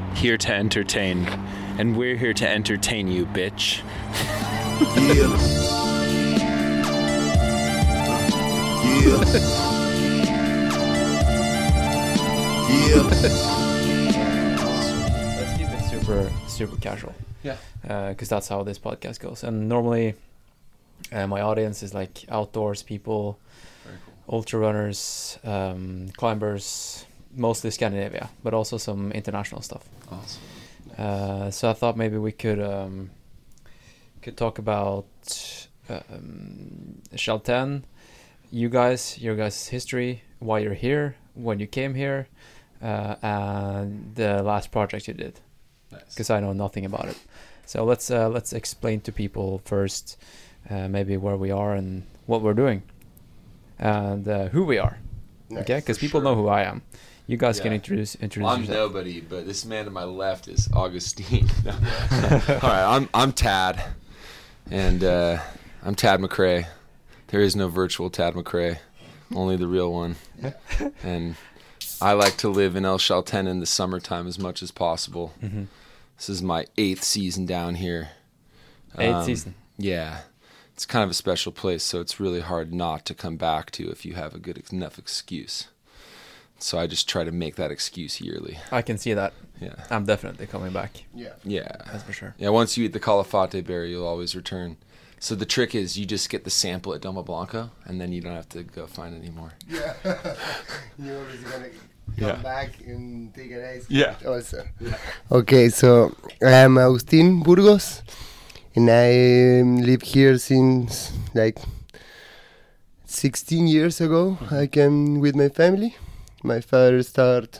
here 0.15 0.37
to 0.37 0.53
entertain. 0.53 1.25
And 1.77 1.97
we're 1.97 2.15
here 2.15 2.33
to 2.33 2.49
entertain 2.49 3.07
you, 3.07 3.25
bitch. 3.25 3.81
yeah. 4.95 5.61
yeah. 9.01 9.51
yeah. 12.69 13.03
Let's 15.37 15.57
keep 15.57 15.69
it 15.69 15.89
super 15.89 16.31
super 16.47 16.77
casual. 16.77 17.13
Yeah. 17.43 17.57
Because 17.81 18.29
that's 18.29 18.47
how 18.47 18.63
this 18.63 18.77
podcast 18.77 19.19
goes. 19.19 19.43
And 19.43 19.67
normally, 19.67 20.15
uh, 21.11 21.27
my 21.27 21.41
audience 21.41 21.83
is 21.83 21.93
like 21.93 22.25
outdoors 22.29 22.83
people, 22.83 23.39
cool. 23.83 24.37
ultra 24.37 24.59
runners, 24.59 25.39
um, 25.43 26.09
climbers, 26.15 27.05
mostly 27.35 27.71
Scandinavia, 27.71 28.29
but 28.43 28.53
also 28.53 28.77
some 28.77 29.11
international 29.11 29.61
stuff. 29.61 29.83
Awesome. 30.11 30.41
Uh, 30.97 31.51
so 31.51 31.69
I 31.69 31.73
thought 31.73 31.97
maybe 31.97 32.17
we 32.17 32.31
could 32.31 32.61
um, 32.61 33.09
could 34.21 34.37
talk 34.37 34.59
about 34.59 35.07
um, 35.89 37.01
you 38.51 38.69
guys, 38.69 39.17
your 39.19 39.35
guys' 39.35 39.67
history, 39.67 40.23
why 40.39 40.59
you're 40.59 40.73
here, 40.73 41.15
when 41.33 41.59
you 41.59 41.67
came 41.67 41.95
here, 41.95 42.27
uh, 42.81 43.15
and 43.21 44.13
the 44.15 44.43
last 44.43 44.71
project 44.71 45.07
you 45.07 45.13
did, 45.13 45.39
Nice. 45.91 46.01
because 46.09 46.29
I 46.29 46.39
know 46.39 46.53
nothing 46.53 46.85
about 46.85 47.05
it. 47.05 47.17
So 47.65 47.85
let's 47.85 48.11
uh, 48.11 48.27
let's 48.29 48.53
explain 48.53 49.01
to 49.01 49.11
people 49.11 49.61
first, 49.63 50.17
uh, 50.69 50.87
maybe 50.87 51.15
where 51.15 51.37
we 51.37 51.51
are 51.51 51.73
and 51.73 52.03
what 52.25 52.41
we're 52.41 52.53
doing, 52.53 52.83
and 53.79 54.27
uh, 54.27 54.49
who 54.49 54.65
we 54.65 54.77
are. 54.77 54.97
Nice. 55.49 55.63
Okay, 55.63 55.75
because 55.77 55.97
people 55.97 56.19
sure. 56.19 56.25
know 56.25 56.35
who 56.35 56.47
I 56.47 56.63
am. 56.63 56.81
You 57.27 57.37
guys 57.37 57.59
can 57.59 57.71
introduce 57.71 58.15
introduce 58.15 58.45
Well, 58.45 58.53
I'm 58.55 58.61
yourself. 58.61 58.91
nobody, 58.91 59.21
but 59.21 59.45
this 59.45 59.63
man 59.65 59.85
to 59.85 59.91
my 59.91 60.03
left 60.03 60.47
is 60.47 60.69
Augustine. 60.73 61.49
No. 61.65 61.71
All 61.71 62.69
right, 62.69 62.95
I'm 62.95 63.09
I'm 63.13 63.31
Tad, 63.31 63.81
and 64.69 65.03
uh, 65.03 65.39
I'm 65.83 65.95
Tad 65.95 66.19
McRae. 66.19 66.67
There 67.27 67.39
is 67.41 67.55
no 67.55 67.69
virtual 67.69 68.09
Tad 68.09 68.33
McRae, 68.33 68.79
only 69.33 69.55
the 69.55 69.67
real 69.67 69.91
one. 69.91 70.15
And 71.03 71.35
I 72.01 72.13
like 72.13 72.35
to 72.37 72.49
live 72.49 72.75
in 72.75 72.83
El 72.83 72.97
Chalten 72.97 73.47
in 73.47 73.59
the 73.59 73.65
summertime 73.65 74.27
as 74.27 74.37
much 74.39 74.61
as 74.63 74.71
possible. 74.71 75.33
Mhm. 75.41 75.67
This 76.17 76.29
is 76.29 76.41
my 76.41 76.65
eighth 76.77 77.03
season 77.03 77.45
down 77.45 77.75
here. 77.75 78.09
Eighth 78.97 79.15
Um, 79.15 79.25
season. 79.25 79.55
Yeah, 79.77 80.21
it's 80.73 80.85
kind 80.85 81.03
of 81.03 81.09
a 81.11 81.13
special 81.13 81.51
place, 81.51 81.83
so 81.83 82.01
it's 82.01 82.19
really 82.19 82.41
hard 82.41 82.73
not 82.73 83.05
to 83.05 83.13
come 83.13 83.37
back 83.37 83.71
to 83.71 83.89
if 83.89 84.03
you 84.05 84.15
have 84.15 84.35
a 84.35 84.39
good 84.39 84.61
enough 84.71 84.97
excuse. 84.99 85.67
So 86.63 86.77
I 86.77 86.87
just 86.87 87.09
try 87.09 87.23
to 87.23 87.31
make 87.31 87.55
that 87.55 87.71
excuse 87.71 88.21
yearly. 88.21 88.59
I 88.71 88.81
can 88.81 88.97
see 88.97 89.13
that. 89.13 89.33
Yeah. 89.59 89.73
I'm 89.89 90.05
definitely 90.05 90.47
coming 90.47 90.71
back. 90.71 91.03
Yeah. 91.13 91.33
Yeah. 91.43 91.71
That's 91.91 92.03
for 92.03 92.13
sure. 92.13 92.35
Yeah, 92.37 92.49
once 92.49 92.77
you 92.77 92.85
eat 92.85 92.93
the 92.93 92.99
calafate 92.99 93.65
berry, 93.65 93.89
you'll 93.91 94.07
always 94.07 94.35
return. 94.35 94.77
So 95.19 95.35
the 95.35 95.45
trick 95.45 95.75
is 95.75 95.97
you 95.99 96.05
just 96.07 96.29
get 96.29 96.43
the 96.45 96.49
sample 96.49 96.93
at 96.95 97.01
Domo 97.01 97.21
Blanco, 97.23 97.69
and 97.85 98.01
then 98.01 98.11
you 98.11 98.21
don't 98.21 98.35
have 98.35 98.49
to 98.49 98.63
go 98.63 98.87
find 98.87 99.15
any 99.15 99.29
more. 99.31 99.53
Yeah. 99.69 99.93
You're 100.97 101.17
always 101.17 101.41
gonna 101.41 101.69
come 101.69 102.27
Yeah. 102.27 102.35
back 102.37 102.69
and 102.85 103.31
take 103.33 103.51
an 103.51 103.63
ice 103.63 103.85
Yeah. 103.87 104.13
cream 104.15 104.33
also. 104.33 104.63
Okay, 105.31 105.69
so 105.69 106.15
I'm 106.41 106.77
Agustin 106.79 107.41
Burgos, 107.43 108.01
and 108.75 108.89
I 108.89 109.61
um, 109.61 109.77
live 109.83 110.01
here 110.01 110.37
since 110.39 111.11
like 111.35 111.59
16 113.05 113.67
years 113.67 114.01
ago. 114.01 114.37
I 114.49 114.65
came 114.67 115.19
with 115.19 115.35
my 115.35 115.49
family. 115.49 115.95
My 116.43 116.59
father 116.61 117.03
started 117.03 117.59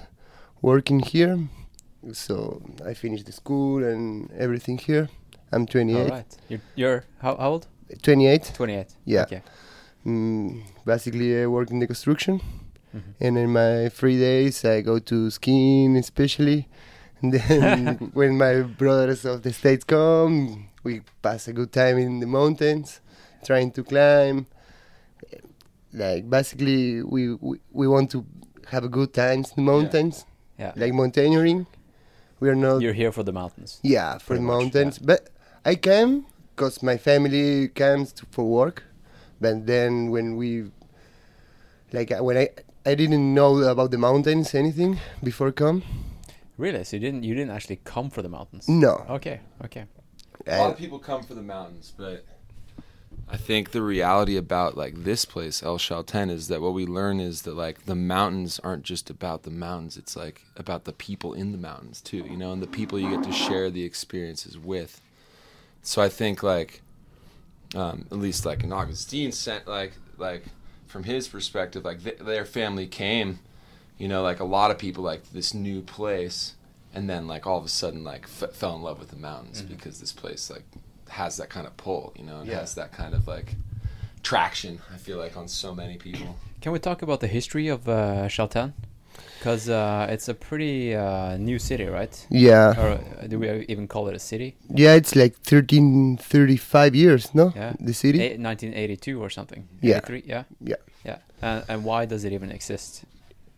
working 0.61 0.99
here, 0.99 1.37
so 2.13 2.61
I 2.85 2.93
finished 2.93 3.25
the 3.25 3.31
school 3.31 3.83
and 3.83 4.31
everything 4.37 4.77
here. 4.77 5.09
I'm 5.51 5.65
28. 5.65 5.97
All 6.01 6.07
right. 6.07 6.37
You're, 6.49 6.61
you're 6.75 7.03
how, 7.19 7.35
how 7.37 7.49
old? 7.51 7.67
28. 8.01 8.51
28. 8.55 8.87
Yeah. 9.05 9.21
Okay. 9.23 9.41
Mm, 10.05 10.63
basically, 10.85 11.41
I 11.41 11.45
work 11.47 11.69
in 11.69 11.79
the 11.79 11.87
construction, 11.87 12.41
Mhm. 12.95 13.13
and 13.21 13.37
in 13.37 13.49
my 13.53 13.89
free 13.89 14.17
days, 14.17 14.65
I 14.65 14.81
go 14.81 14.99
to 14.99 15.29
skiing, 15.29 15.95
especially. 15.97 16.67
And 17.21 17.33
then 17.33 17.95
when 18.13 18.37
my 18.37 18.61
brothers 18.61 19.25
of 19.25 19.43
the 19.43 19.53
states 19.53 19.83
come, 19.83 20.69
we 20.83 21.01
pass 21.21 21.47
a 21.47 21.53
good 21.53 21.71
time 21.71 21.97
in 21.99 22.19
the 22.19 22.25
mountains, 22.27 22.99
trying 23.45 23.71
to 23.73 23.83
climb. 23.83 24.47
Like 25.93 26.29
basically, 26.29 27.03
we 27.03 27.33
we, 27.35 27.59
we 27.71 27.87
want 27.87 28.09
to 28.11 28.25
have 28.67 28.83
a 28.83 28.89
good 28.89 29.13
times 29.13 29.49
in 29.49 29.65
the 29.65 29.71
mountains, 29.71 30.25
Yeah. 30.59 30.73
like 30.75 30.93
mountaineering. 30.93 31.65
We 32.39 32.49
are 32.49 32.55
not 32.55 32.81
You're 32.81 32.93
here 32.93 33.11
for 33.11 33.23
the 33.23 33.31
mountains. 33.31 33.79
yeah, 33.83 34.17
for 34.17 34.27
Pretty 34.27 34.41
the 34.41 34.47
much, 34.47 34.61
mountains. 34.61 34.99
But 34.99 35.29
I 35.65 35.75
came 35.75 36.25
because 36.55 36.81
my 36.83 36.97
family 36.97 37.67
comes 37.69 38.11
to, 38.13 38.25
for 38.31 38.45
work. 38.45 38.83
But 39.39 39.65
then 39.67 40.09
when 40.11 40.35
we, 40.37 40.71
like 41.93 42.11
uh, 42.11 42.23
when 42.23 42.37
I, 42.37 42.49
I 42.85 42.95
didn't 42.95 43.33
know 43.33 43.57
about 43.59 43.91
the 43.91 43.97
mountains 43.97 44.53
anything 44.55 44.99
before 45.23 45.51
come. 45.51 45.83
Really? 46.57 46.83
So 46.83 46.95
you 46.97 46.99
didn't 47.01 47.23
you 47.23 47.33
didn't 47.35 47.51
actually 47.51 47.79
come 47.83 48.09
for 48.09 48.21
the 48.21 48.29
mountains? 48.29 48.67
No, 48.67 49.05
Okay. 49.09 49.39
Okay. 49.65 49.85
A 50.47 50.57
lot 50.57 50.71
of 50.71 50.77
people 50.77 50.97
come 50.99 51.23
for 51.23 51.35
the 51.35 51.41
mountains, 51.43 51.93
but 51.95 52.25
I 53.29 53.37
think 53.37 53.71
the 53.71 53.81
reality 53.81 54.35
about 54.35 54.75
like 54.77 55.03
this 55.03 55.23
place, 55.25 55.63
El 55.63 55.77
Chalten, 55.77 56.29
is 56.29 56.47
that 56.49 56.61
what 56.61 56.73
we 56.73 56.85
learn 56.85 57.19
is 57.19 57.43
that 57.43 57.55
like 57.55 57.85
the 57.85 57.95
mountains 57.95 58.59
aren't 58.59 58.83
just 58.83 59.09
about 59.09 59.43
the 59.43 59.51
mountains. 59.51 59.97
It's 59.97 60.15
like 60.15 60.43
about 60.57 60.83
the 60.83 60.91
people 60.93 61.33
in 61.33 61.51
the 61.51 61.57
mountains 61.57 62.01
too, 62.01 62.25
you 62.29 62.35
know, 62.35 62.51
and 62.51 62.61
the 62.61 62.67
people 62.67 62.99
you 62.99 63.09
get 63.09 63.23
to 63.23 63.31
share 63.31 63.69
the 63.69 63.83
experiences 63.83 64.57
with. 64.57 65.01
So 65.81 66.01
I 66.01 66.09
think 66.09 66.43
like, 66.43 66.81
um, 67.73 68.05
at 68.11 68.17
least 68.17 68.45
like 68.45 68.63
in 68.63 68.73
Augustine 68.73 69.31
sent 69.31 69.67
like 69.67 69.93
like 70.17 70.43
from 70.87 71.03
his 71.05 71.27
perspective, 71.29 71.85
like 71.85 72.03
th- 72.03 72.19
their 72.19 72.43
family 72.45 72.85
came, 72.85 73.39
you 73.97 74.09
know, 74.09 74.21
like 74.21 74.41
a 74.41 74.45
lot 74.45 74.71
of 74.71 74.77
people 74.77 75.03
like 75.03 75.31
this 75.31 75.53
new 75.53 75.81
place, 75.81 76.55
and 76.93 77.09
then 77.09 77.27
like 77.27 77.47
all 77.47 77.57
of 77.57 77.63
a 77.65 77.69
sudden 77.69 78.03
like 78.03 78.23
f- 78.23 78.51
fell 78.53 78.75
in 78.75 78.81
love 78.81 78.99
with 78.99 79.09
the 79.09 79.15
mountains 79.15 79.61
because 79.61 80.01
this 80.01 80.11
place 80.11 80.49
like 80.49 80.65
has 81.11 81.37
that 81.37 81.49
kind 81.49 81.67
of 81.67 81.75
pull, 81.77 82.13
you 82.17 82.23
know, 82.25 82.41
it 82.41 82.47
Yeah. 82.47 82.59
has 82.59 82.73
that 82.75 82.91
kind 82.91 83.13
of 83.13 83.27
like 83.27 83.55
traction. 84.23 84.79
I 84.93 84.97
feel 84.97 85.17
like 85.17 85.35
on 85.37 85.47
so 85.47 85.73
many 85.75 85.97
people. 85.97 86.35
Can 86.61 86.71
we 86.71 86.79
talk 86.79 87.01
about 87.01 87.19
the 87.19 87.27
history 87.27 87.67
of 87.67 87.87
uh, 87.87 88.27
Chalten? 88.29 88.73
Because 89.39 89.69
uh, 89.69 90.07
it's 90.09 90.29
a 90.29 90.33
pretty 90.33 90.95
uh, 90.95 91.35
new 91.37 91.57
city, 91.59 91.85
right? 91.85 92.27
yeah, 92.29 92.79
Or 92.79 92.89
uh, 92.91 93.27
do 93.27 93.39
we 93.39 93.65
even 93.67 93.87
call 93.87 94.07
it 94.07 94.15
a 94.15 94.19
city? 94.19 94.55
yeah, 94.69 94.93
it's 94.93 95.15
like 95.15 95.35
13, 95.39 96.17
35 96.17 96.95
years, 96.95 97.33
no? 97.33 97.51
Yeah. 97.55 97.73
The 97.79 97.93
city. 97.93 98.19
A- 98.19 98.37
1982 98.37 99.19
or 99.21 99.29
something. 99.31 99.67
Yeah. 99.81 99.97
83? 99.97 100.23
Yeah. 100.27 100.43
Yeah. 100.63 100.75
Yeah. 101.03 101.17
And, 101.41 101.63
and 101.67 101.83
why 101.83 102.05
does 102.05 102.23
it 102.23 102.33
even 102.33 102.51
exist? 102.51 103.03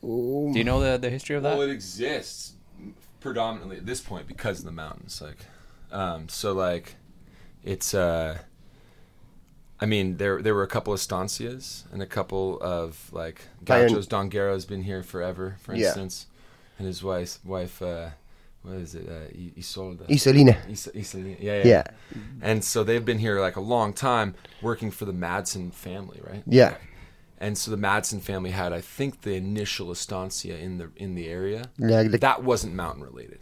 Oh, 0.02 0.52
Do 0.54 0.58
you 0.58 0.64
know 0.64 0.80
the, 0.80 0.98
the 0.98 1.10
history 1.10 1.36
of 1.36 1.44
that? 1.44 1.58
Well, 1.58 1.68
it 1.68 1.72
exists 1.74 2.54
predominantly 3.20 3.78
at 3.78 3.86
this 3.86 4.00
point 4.02 4.28
because 4.28 4.60
of 4.60 4.66
the 4.66 4.72
mountains. 4.72 5.22
Like, 5.22 5.46
um, 5.92 6.30
so 6.30 6.54
like, 6.54 6.96
it's. 7.64 7.94
Uh, 7.94 8.40
I 9.80 9.86
mean, 9.86 10.18
there 10.18 10.42
there 10.42 10.56
were 10.56 10.64
a 10.64 10.68
couple 10.68 10.94
of 10.94 11.00
estancias 11.00 11.84
and 11.92 12.02
a 12.02 12.06
couple 12.06 12.58
of 12.62 13.10
like 13.12 13.42
Gauchos. 13.66 14.08
Don 14.08 14.30
Guerra's 14.30 14.66
been 14.66 14.84
here 14.84 15.04
forever, 15.04 15.58
for 15.60 15.74
Yeah. 15.76 15.88
instance, 15.88 16.28
and 16.78 16.88
his 16.88 17.04
wife 17.04 17.40
wife. 17.44 17.82
Uh, 17.82 18.10
what 18.62 18.76
is 18.76 18.96
it? 18.96 19.10
Uh, 19.10 19.28
Isolda. 19.60 20.08
Isolina. 20.08 20.56
Is- 20.70 20.90
Isolina. 20.96 21.36
Yeah, 21.38 21.58
yeah. 21.58 21.66
Yeah, 21.66 21.84
And 22.42 22.64
so 22.64 22.86
they've 22.86 23.04
been 23.04 23.20
here 23.20 23.42
like 23.42 23.58
a 23.58 23.62
long 23.62 23.92
time, 23.92 24.36
working 24.62 24.90
for 24.90 25.04
the 25.04 25.12
Madsen 25.12 25.74
family, 25.74 26.22
right? 26.26 26.44
yeah, 26.48 26.76
And 27.40 27.58
so 27.58 27.72
the 27.72 27.78
Madsen 27.78 28.22
family 28.22 28.52
had, 28.52 28.72
I 28.72 28.80
think, 28.80 29.24
the 29.24 29.34
initial 29.34 29.92
estancia 29.92 30.56
in 30.58 30.78
the 30.78 30.92
in 30.96 31.14
the 31.16 31.28
area 31.28 31.72
like 31.78 32.12
the, 32.12 32.18
that 32.20 32.44
wasn't 32.46 32.74
mountain 32.74 33.04
related. 33.04 33.40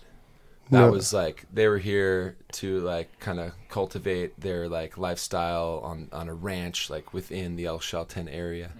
That 0.72 0.90
No. 0.90 0.90
was 0.90 1.12
like 1.12 1.46
they 1.52 1.68
were 1.68 1.80
here 1.80 2.38
to 2.54 2.80
like 2.80 3.20
kind 3.20 3.40
of 3.40 3.54
cultivate 3.68 4.40
their 4.40 4.70
like 4.70 4.98
lifestyle 4.98 5.82
on 5.84 6.08
on 6.14 6.30
a 6.30 6.34
ranch 6.34 6.90
like 6.90 7.14
within 7.14 7.56
the 7.58 7.66
El 7.66 7.80
Chalten 7.80 8.28
area. 8.32 8.76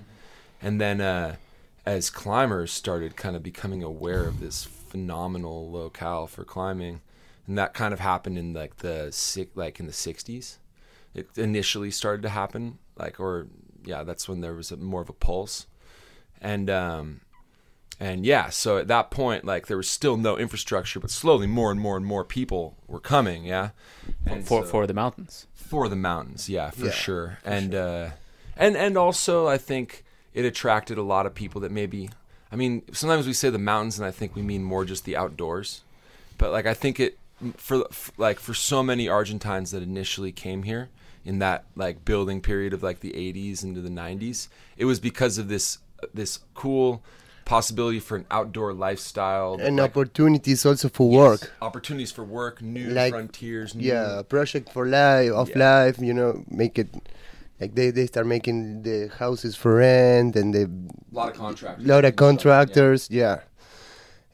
And 0.62 0.82
then 0.82 1.02
uh 1.02 1.38
as 1.86 2.10
climbers 2.10 2.72
started 2.74 3.16
kind 3.18 3.36
of 3.36 3.44
becoming 3.44 3.84
aware 3.84 4.28
of 4.28 4.40
this 4.40 4.64
phenomenal 4.66 5.72
locale 5.72 6.28
for 6.28 6.46
climbing 6.46 7.02
and 7.48 7.58
that 7.58 7.74
kind 7.74 7.94
of 7.94 8.00
happened 8.02 8.38
in 8.38 8.54
like 8.54 8.78
the 8.78 9.12
sick 9.12 9.52
like 9.56 9.80
in 9.80 9.88
the 9.88 9.94
60s. 9.94 10.60
It 11.14 11.30
initially 11.38 11.92
started 11.92 12.22
to 12.24 12.30
happen 12.30 12.80
like 12.98 13.20
or 13.20 13.48
yeah, 13.86 14.04
that's 14.04 14.30
when 14.30 14.42
there 14.42 14.54
was 14.56 14.72
a, 14.72 14.78
more 14.78 15.02
of 15.02 15.10
a 15.10 15.14
pulse. 15.14 15.68
And 16.42 16.70
um 16.70 17.22
and 18.02 18.26
yeah, 18.26 18.50
so 18.50 18.78
at 18.78 18.88
that 18.88 19.12
point, 19.12 19.46
like 19.46 19.68
there 19.68 19.78
was 19.78 19.88
still 19.90 20.18
no 20.18 20.36
infrastructure, 20.38 21.00
but 21.00 21.12
slowly 21.12 21.46
more 21.48 21.70
and 21.72 21.80
more 21.80 21.96
and 21.98 22.06
more 22.06 22.24
people 22.26 22.76
were 22.88 23.00
coming. 23.00 23.46
Yeah, 23.46 23.70
and 24.26 24.46
for, 24.46 24.64
so- 24.64 24.68
for 24.72 24.88
the 24.88 24.94
mountains. 24.94 25.46
for 25.54 25.88
the 25.88 25.96
mountains, 25.96 26.50
yeah, 26.50 26.72
for 26.72 26.86
Yeah, 26.88 26.92
sure. 26.92 27.38
and 27.46 27.76
uh, 27.76 28.10
and 28.58 28.76
and 28.76 28.98
also, 28.98 29.48
I 29.48 29.58
think 29.58 30.04
it 30.34 30.46
attracted 30.46 30.98
a 30.98 31.04
lot 31.04 31.26
of 31.26 31.36
people 31.36 31.62
that 31.62 31.72
maybe 31.72 32.10
I 32.52 32.56
mean, 32.58 32.82
sometimes 32.92 33.28
we 33.28 33.34
say 33.34 33.50
the 33.50 33.58
mountains, 33.60 33.98
and 34.00 34.06
I 34.06 34.12
think 34.12 34.36
we 34.36 34.42
mean 34.42 34.64
more 34.64 34.84
just 34.84 35.06
the 35.06 35.16
outdoors. 35.16 35.84
But 36.38 36.52
like, 36.52 36.66
I 36.66 36.74
think 36.74 37.00
it 37.00 37.18
for, 37.56 37.86
for 37.92 38.12
like 38.18 38.40
for 38.40 38.54
so 38.54 38.82
many 38.84 39.08
Argentines 39.08 39.72
that 39.72 39.82
initially 39.84 40.32
came 40.32 40.64
here 40.64 40.90
in 41.24 41.40
that 41.40 41.64
like 41.76 42.04
building 42.04 42.42
period 42.42 42.74
of 42.74 42.82
like 42.84 43.00
the 43.02 43.12
80s 43.12 43.64
into 43.64 43.80
the 43.80 43.90
90s, 43.90 44.48
it 44.76 44.86
was 44.86 45.00
because 45.00 45.38
of 45.38 45.48
this 45.50 45.78
this 46.14 46.40
cool 46.56 47.02
possibility 47.46 48.00
for 48.00 48.18
an 48.18 48.26
outdoor 48.32 48.74
lifestyle, 48.74 49.58
and 49.60 49.78
like, 49.78 49.90
opportunities 49.92 50.66
also 50.66 50.90
for 50.90 51.10
work. 51.10 51.52
opportunities 51.62 52.12
for 52.12 52.24
work, 52.24 52.62
new 52.62 52.90
Like, 52.90 53.14
frontiers, 53.14 53.76
new, 53.76 53.88
Yeah, 53.88 54.22
project 54.28 54.72
for 54.72 54.88
life, 54.88 55.32
of 55.32 55.50
Yeah. 55.50 55.60
life. 55.86 56.00
You 56.00 56.14
know, 56.14 56.44
make 56.50 56.78
it 56.80 56.90
like 57.60 57.76
they 57.76 57.92
they 57.92 58.08
start 58.08 58.26
making 58.28 58.84
the 58.84 59.10
houses 59.20 59.56
for 59.56 59.76
rent 59.76 60.36
and 60.36 60.54
the 60.54 60.64
a 60.66 61.16
lot 61.16 61.30
of 61.32 61.38
contractors, 61.38 61.86
lot 61.86 62.06
of 62.06 62.14
stuff, 62.14 62.22
yeah. 62.24 62.28
contractors. 62.28 63.08
Yeah, 63.12 63.38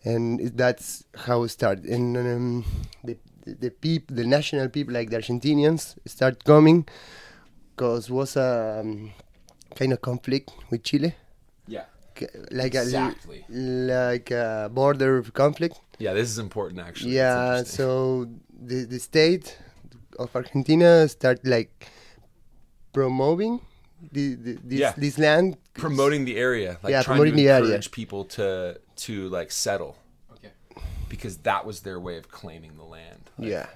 and 0.03 0.39
that's 0.57 1.03
how 1.25 1.43
it 1.43 1.49
started. 1.49 1.85
And 1.85 2.15
um, 2.17 2.65
the 3.03 3.17
the, 3.45 3.53
the 3.55 3.71
people, 3.71 4.15
the 4.15 4.25
national 4.25 4.69
people, 4.69 4.93
like 4.93 5.09
the 5.09 5.17
Argentinians, 5.17 5.95
start 6.05 6.43
coming 6.43 6.85
because 7.75 8.09
was 8.09 8.35
a 8.35 8.79
um, 8.81 9.11
kind 9.75 9.93
of 9.93 10.01
conflict 10.01 10.51
with 10.69 10.83
Chile, 10.83 11.15
Yeah, 12.21 12.27
like 12.61 12.75
Exactly. 12.75 13.39
a 13.49 13.53
like 13.97 14.31
a 14.31 14.69
border 14.73 15.21
conflict. 15.33 15.75
yeah. 15.99 16.13
This 16.13 16.29
is 16.29 16.37
important 16.39 16.79
actually. 16.89 17.15
Yeah, 17.15 17.63
so 17.63 18.27
the 18.69 18.85
the 18.93 18.99
state 18.99 19.57
of 20.19 20.35
Argentina 20.35 21.07
start 21.07 21.39
like 21.45 21.75
promoting 22.93 23.61
the, 24.11 24.35
the 24.35 24.53
this, 24.63 24.79
Yeah. 24.79 24.93
this 24.97 25.17
land 25.17 25.57
promoting 25.73 26.25
the 26.25 26.37
area, 26.37 26.71
like 26.83 26.91
Yeah, 26.91 27.03
trying 27.03 27.17
promoting 27.17 27.35
to 27.37 27.43
the 27.43 27.49
area. 27.49 27.79
people 27.91 28.21
to 28.37 28.79
to 29.05 29.13
like 29.29 29.51
settle, 29.51 29.93
Okay. 30.33 30.51
because 31.09 31.37
that 31.49 31.65
was 31.65 31.81
their 31.81 31.99
way 31.99 32.17
of 32.17 32.25
claiming 32.39 32.73
the 32.77 32.83
land 32.97 33.21
like, 33.37 33.49
Yeah, 33.51 33.67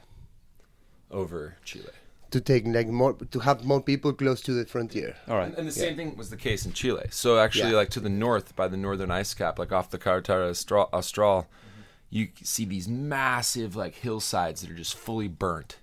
over 1.09 1.55
Chile. 1.63 1.95
To 2.31 2.41
take 2.41 2.65
like 2.65 2.87
more 2.87 3.13
to 3.13 3.39
have 3.39 3.63
more 3.65 3.81
people 3.81 4.13
close 4.13 4.41
to 4.41 4.53
the 4.53 4.65
frontier. 4.65 5.15
All 5.27 5.37
right. 5.37 5.49
And, 5.49 5.57
and 5.57 5.67
the 5.67 5.71
same 5.71 5.95
thing 5.95 6.15
was 6.15 6.29
the 6.29 6.37
case 6.37 6.65
in 6.65 6.71
Chile. 6.73 7.07
So 7.11 7.37
actually, 7.37 7.71
Yeah. 7.71 7.77
like 7.77 7.89
to 7.91 7.99
the 7.99 8.09
north, 8.09 8.55
by 8.55 8.67
the 8.67 8.77
northern 8.77 9.11
ice 9.11 9.33
cap, 9.33 9.59
like 9.59 9.71
off 9.71 9.89
the 9.89 9.99
Carretera 9.99 10.49
Austral, 10.49 10.89
Austral 10.93 11.41
mm-hmm. 11.43 11.81
you 12.09 12.29
see 12.41 12.65
these 12.65 12.87
massive 12.87 13.75
like 13.75 13.95
hillsides 13.95 14.61
that 14.61 14.71
are 14.71 14.75
just 14.75 14.95
fully 14.95 15.27
burnt 15.27 15.77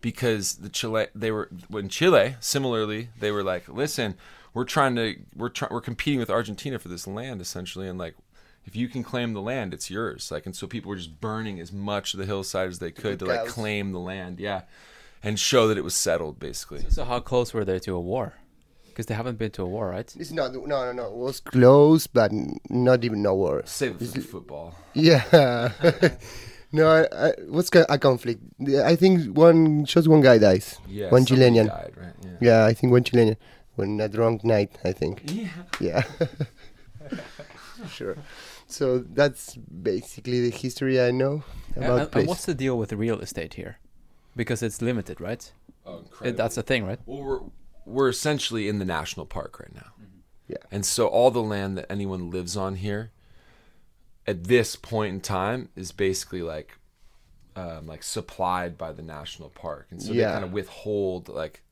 because 0.00 0.56
the 0.56 0.68
Chile 0.68 1.06
they 1.14 1.30
were 1.30 1.48
when 1.68 1.88
Chile 1.88 2.36
similarly 2.40 3.08
they 3.18 3.30
were 3.30 3.42
like, 3.42 3.68
listen, 3.68 4.16
we're 4.52 4.64
trying 4.64 4.94
to 4.96 5.16
we're 5.34 5.48
trying 5.48 5.72
we're 5.72 5.80
competing 5.80 6.20
with 6.20 6.30
Argentina 6.30 6.78
for 6.78 6.88
this 6.88 7.06
land 7.06 7.40
essentially, 7.40 7.88
and 7.88 7.98
like. 7.98 8.14
If 8.68 8.74
you 8.74 8.88
can 8.88 9.04
claim 9.04 9.32
the 9.32 9.40
land, 9.40 9.72
it's 9.72 9.92
yours. 9.92 10.32
Like, 10.32 10.44
and 10.44 10.56
so 10.56 10.66
people 10.66 10.88
were 10.88 10.96
just 10.96 11.20
burning 11.20 11.60
as 11.60 11.72
much 11.72 12.14
of 12.14 12.18
the 12.18 12.26
hillside 12.26 12.66
as 12.68 12.80
they 12.80 12.90
could 12.90 13.20
to 13.20 13.24
like 13.24 13.46
claim 13.46 13.92
the 13.92 14.00
land, 14.00 14.40
yeah, 14.40 14.62
and 15.26 15.40
show 15.40 15.66
that 15.66 15.76
it 15.76 15.82
was 15.82 15.96
settled, 15.96 16.38
basically. 16.38 16.84
So 16.88 17.04
how 17.04 17.18
close 17.18 17.52
were 17.52 17.64
they 17.64 17.80
to 17.80 17.94
a 17.96 18.00
war? 18.00 18.34
Because 18.86 19.06
they 19.06 19.14
haven't 19.14 19.38
been 19.38 19.50
to 19.58 19.62
a 19.62 19.66
war, 19.66 19.90
right? 19.90 20.08
It's 20.16 20.30
not 20.30 20.54
no 20.54 20.64
no 20.64 20.92
no. 20.92 21.06
It 21.06 21.16
was 21.28 21.40
close, 21.40 22.06
but 22.06 22.30
not 22.70 23.04
even 23.04 23.22
no 23.22 23.34
war. 23.34 23.62
Save 23.66 24.00
it 24.00 24.06
for 24.06 24.20
football. 24.20 24.74
Yeah. 24.94 25.22
no, 26.72 26.84
I, 26.88 27.26
I, 27.26 27.32
what's 27.48 27.70
a 27.74 27.98
conflict? 27.98 28.40
I 28.92 28.94
think 28.96 29.36
one 29.36 29.84
just 29.84 30.06
one 30.08 30.22
guy 30.22 30.38
dies. 30.38 30.78
Yeah, 30.88 31.10
one 31.10 31.26
Chilean. 31.26 31.66
died, 31.66 31.92
right? 31.96 32.14
Yeah. 32.22 32.36
Yeah, 32.40 32.64
I 32.64 32.72
think 32.72 32.92
one 32.92 33.04
Chilean. 33.04 33.36
When 33.74 34.00
a 34.00 34.08
drunk 34.08 34.44
night, 34.44 34.70
I 34.84 34.92
think. 34.92 35.14
Yeah. 35.32 35.50
Yeah. 35.80 36.02
sure. 37.96 38.16
So 38.68 39.00
that's 39.00 39.56
basically 39.56 40.48
the 40.48 40.56
history 40.56 41.00
I 41.00 41.10
know 41.10 41.42
about 41.76 42.00
and- 42.00 42.10
place. 42.12 42.22
and 42.22 42.28
what's 42.28 42.46
the 42.46 42.54
deal 42.54 42.78
with 42.78 42.92
real 42.94 43.20
estate 43.20 43.54
here? 43.54 43.76
Because 44.36 44.62
it's 44.62 44.80
limited, 44.82 45.20
right? 45.20 45.50
Oh, 45.86 46.04
It, 46.22 46.36
that's 46.36 46.56
the 46.56 46.62
thing, 46.62 46.84
right? 46.86 47.00
well, 47.06 47.22
we're 47.22 47.40
we're 47.86 48.08
essentially 48.08 48.68
in 48.68 48.78
the 48.78 48.84
national 48.84 49.26
park 49.26 49.58
right 49.60 49.74
now. 49.74 49.92
Yeah. 50.48 50.56
And 50.72 50.84
so 50.84 51.06
all 51.06 51.30
the 51.30 51.42
land 51.42 51.78
that 51.78 51.86
anyone 51.90 52.30
lives 52.30 52.56
on 52.56 52.76
here, 52.76 53.10
at 54.26 54.44
this 54.44 54.74
point 54.76 55.14
in 55.14 55.20
time, 55.20 55.68
is 55.76 55.92
basically 55.92 56.42
like, 56.42 56.78
um, 57.54 57.86
like 57.86 58.02
supplied 58.02 58.76
by 58.76 58.92
the 58.92 59.02
national 59.02 59.50
park, 59.50 59.86
and 59.90 60.02
so 60.02 60.12
they 60.12 60.18
Yeah. 60.20 60.32
kind 60.32 60.44
of 60.44 60.52
withhold 60.52 61.28
like, 61.28 61.62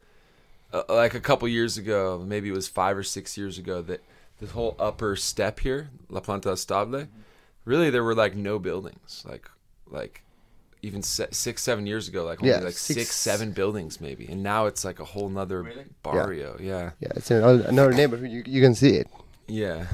uh, 0.72 0.84
like 0.88 1.14
a 1.14 1.20
couple 1.20 1.46
years 1.48 1.76
ago, 1.76 2.24
maybe 2.24 2.48
it 2.48 2.52
was 2.54 2.68
five 2.68 2.96
or 2.96 3.02
six 3.02 3.36
years 3.36 3.58
ago 3.58 3.82
that 3.82 4.00
this 4.40 4.52
whole 4.52 4.74
upper 4.78 5.16
step 5.16 5.60
here, 5.60 5.90
La 6.08 6.20
Planta 6.20 6.52
Estable, 6.52 7.08
really 7.64 7.90
there 7.90 8.04
were 8.04 8.14
like 8.14 8.34
no 8.36 8.58
buildings, 8.60 9.24
like 9.28 9.50
like 9.90 10.22
even 10.84 11.02
se- 11.02 11.28
six 11.32 11.62
seven 11.62 11.86
years 11.86 12.08
ago, 12.08 12.24
like 12.24 12.40
only 12.42 12.50
Yeah, 12.52 12.60
like 12.60 12.74
six, 12.74 13.00
six- 13.00 13.14
seven 13.16 13.52
buildings 13.52 14.00
maybe, 14.00 14.26
and 14.26 14.42
now 14.42 14.66
it's 14.66 14.84
like 14.84 15.00
a 15.00 15.04
whole 15.04 15.28
nother 15.28 15.62
barrio. 16.02 16.56
Yeah. 16.60 16.90
yeah, 17.00 17.08
it's 17.16 17.30
an, 17.30 17.42
another 17.42 17.92
neighborhood. 17.92 18.30
You, 18.30 18.42
you 18.46 18.60
can 18.62 18.74
see 18.74 18.96
it. 18.96 19.08
yeah, 19.48 19.86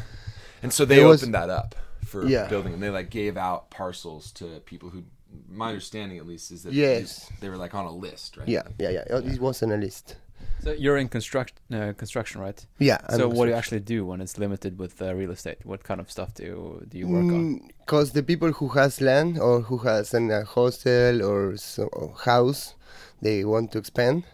And 0.63 0.73
so 0.73 0.85
they 0.85 0.97
There 0.97 1.09
was- 1.09 1.23
opened 1.23 1.35
that 1.35 1.51
up 1.51 1.75
for 2.05 2.27
Yeah. 2.27 2.49
building, 2.49 2.75
and 2.75 2.83
they 2.83 2.91
like 2.91 3.09
gave 3.11 3.37
out 3.37 3.71
parcels 3.71 4.33
to 4.33 4.45
people 4.67 4.91
who, 4.91 5.05
my 5.49 5.69
understanding 5.69 6.19
at 6.19 6.27
least, 6.27 6.51
is 6.51 6.65
that 6.65 6.73
Yes. 6.73 7.31
they 7.41 7.49
were 7.49 7.57
like 7.57 7.75
on 7.75 7.85
a 7.87 7.93
list, 7.93 8.37
right? 8.37 8.49
Yeah, 8.49 8.63
yeah, 8.79 8.91
yeah. 8.91 9.05
Oh, 9.11 9.21
this 9.21 9.39
was 9.39 9.63
on 9.63 9.71
a 9.73 9.77
list. 9.77 10.17
So 10.63 10.73
you're 10.73 10.99
in 10.99 11.09
construct 11.09 11.55
uh, 11.73 11.93
construction, 11.97 12.41
right? 12.41 12.67
Yeah. 12.79 12.99
so 13.17 13.29
what 13.29 13.47
do 13.47 13.51
you 13.53 13.57
actually 13.57 13.81
do 13.81 14.05
when 14.05 14.21
it's 14.21 14.37
limited 14.39 14.79
with 14.79 15.01
uh, 15.01 15.15
real 15.15 15.31
estate? 15.31 15.59
What 15.65 15.83
kind 15.85 16.01
of 16.01 16.11
stuff 16.11 16.35
do 16.35 16.43
you, 16.45 16.87
do 16.89 16.99
you 16.99 17.09
work 17.09 17.33
on? 17.33 17.71
Because 17.79 18.13
the 18.13 18.23
people 18.23 18.53
who 18.53 18.69
has 18.69 19.01
land 19.01 19.39
or 19.39 19.63
who 19.63 19.79
has 19.79 20.13
an, 20.15 20.31
a 20.31 20.45
hostel 20.45 21.23
or 21.23 21.57
so, 21.57 21.85
or 21.85 22.15
house, 22.25 22.75
they 23.23 23.45
want 23.45 23.73
to 23.73 23.79
expand, 23.79 24.25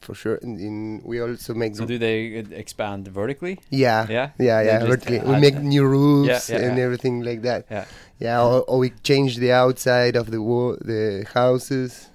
for 0.00 0.14
sure. 0.14 0.38
And 0.42 0.58
in, 0.58 1.02
we 1.04 1.20
also 1.20 1.52
make 1.54 1.76
So 1.76 1.84
do 1.84 1.98
they 1.98 2.38
uh, 2.38 2.44
expand 2.52 3.08
vertically? 3.08 3.58
yeah, 3.70 4.06
Yeah? 4.08 4.30
yeah, 4.38 4.62
yeah. 4.62 4.78
vertically. 4.86 5.20
we 5.20 5.38
make 5.38 5.56
new 5.56 5.84
roofs 5.86 6.48
Yeah, 6.48 6.58
yeah, 6.58 6.66
and 6.66 6.78
yeah. 6.78 6.84
everything 6.84 7.20
like 7.22 7.42
that. 7.42 7.66
Yeah. 7.70 7.84
Yeah, 8.18 8.42
or, 8.42 8.62
or 8.62 8.78
we 8.78 8.90
change 9.02 9.36
the 9.36 9.52
outside 9.52 10.16
of 10.16 10.30
the 10.30 10.40
wall, 10.40 10.76
the 10.80 11.26
houses. 11.34 12.08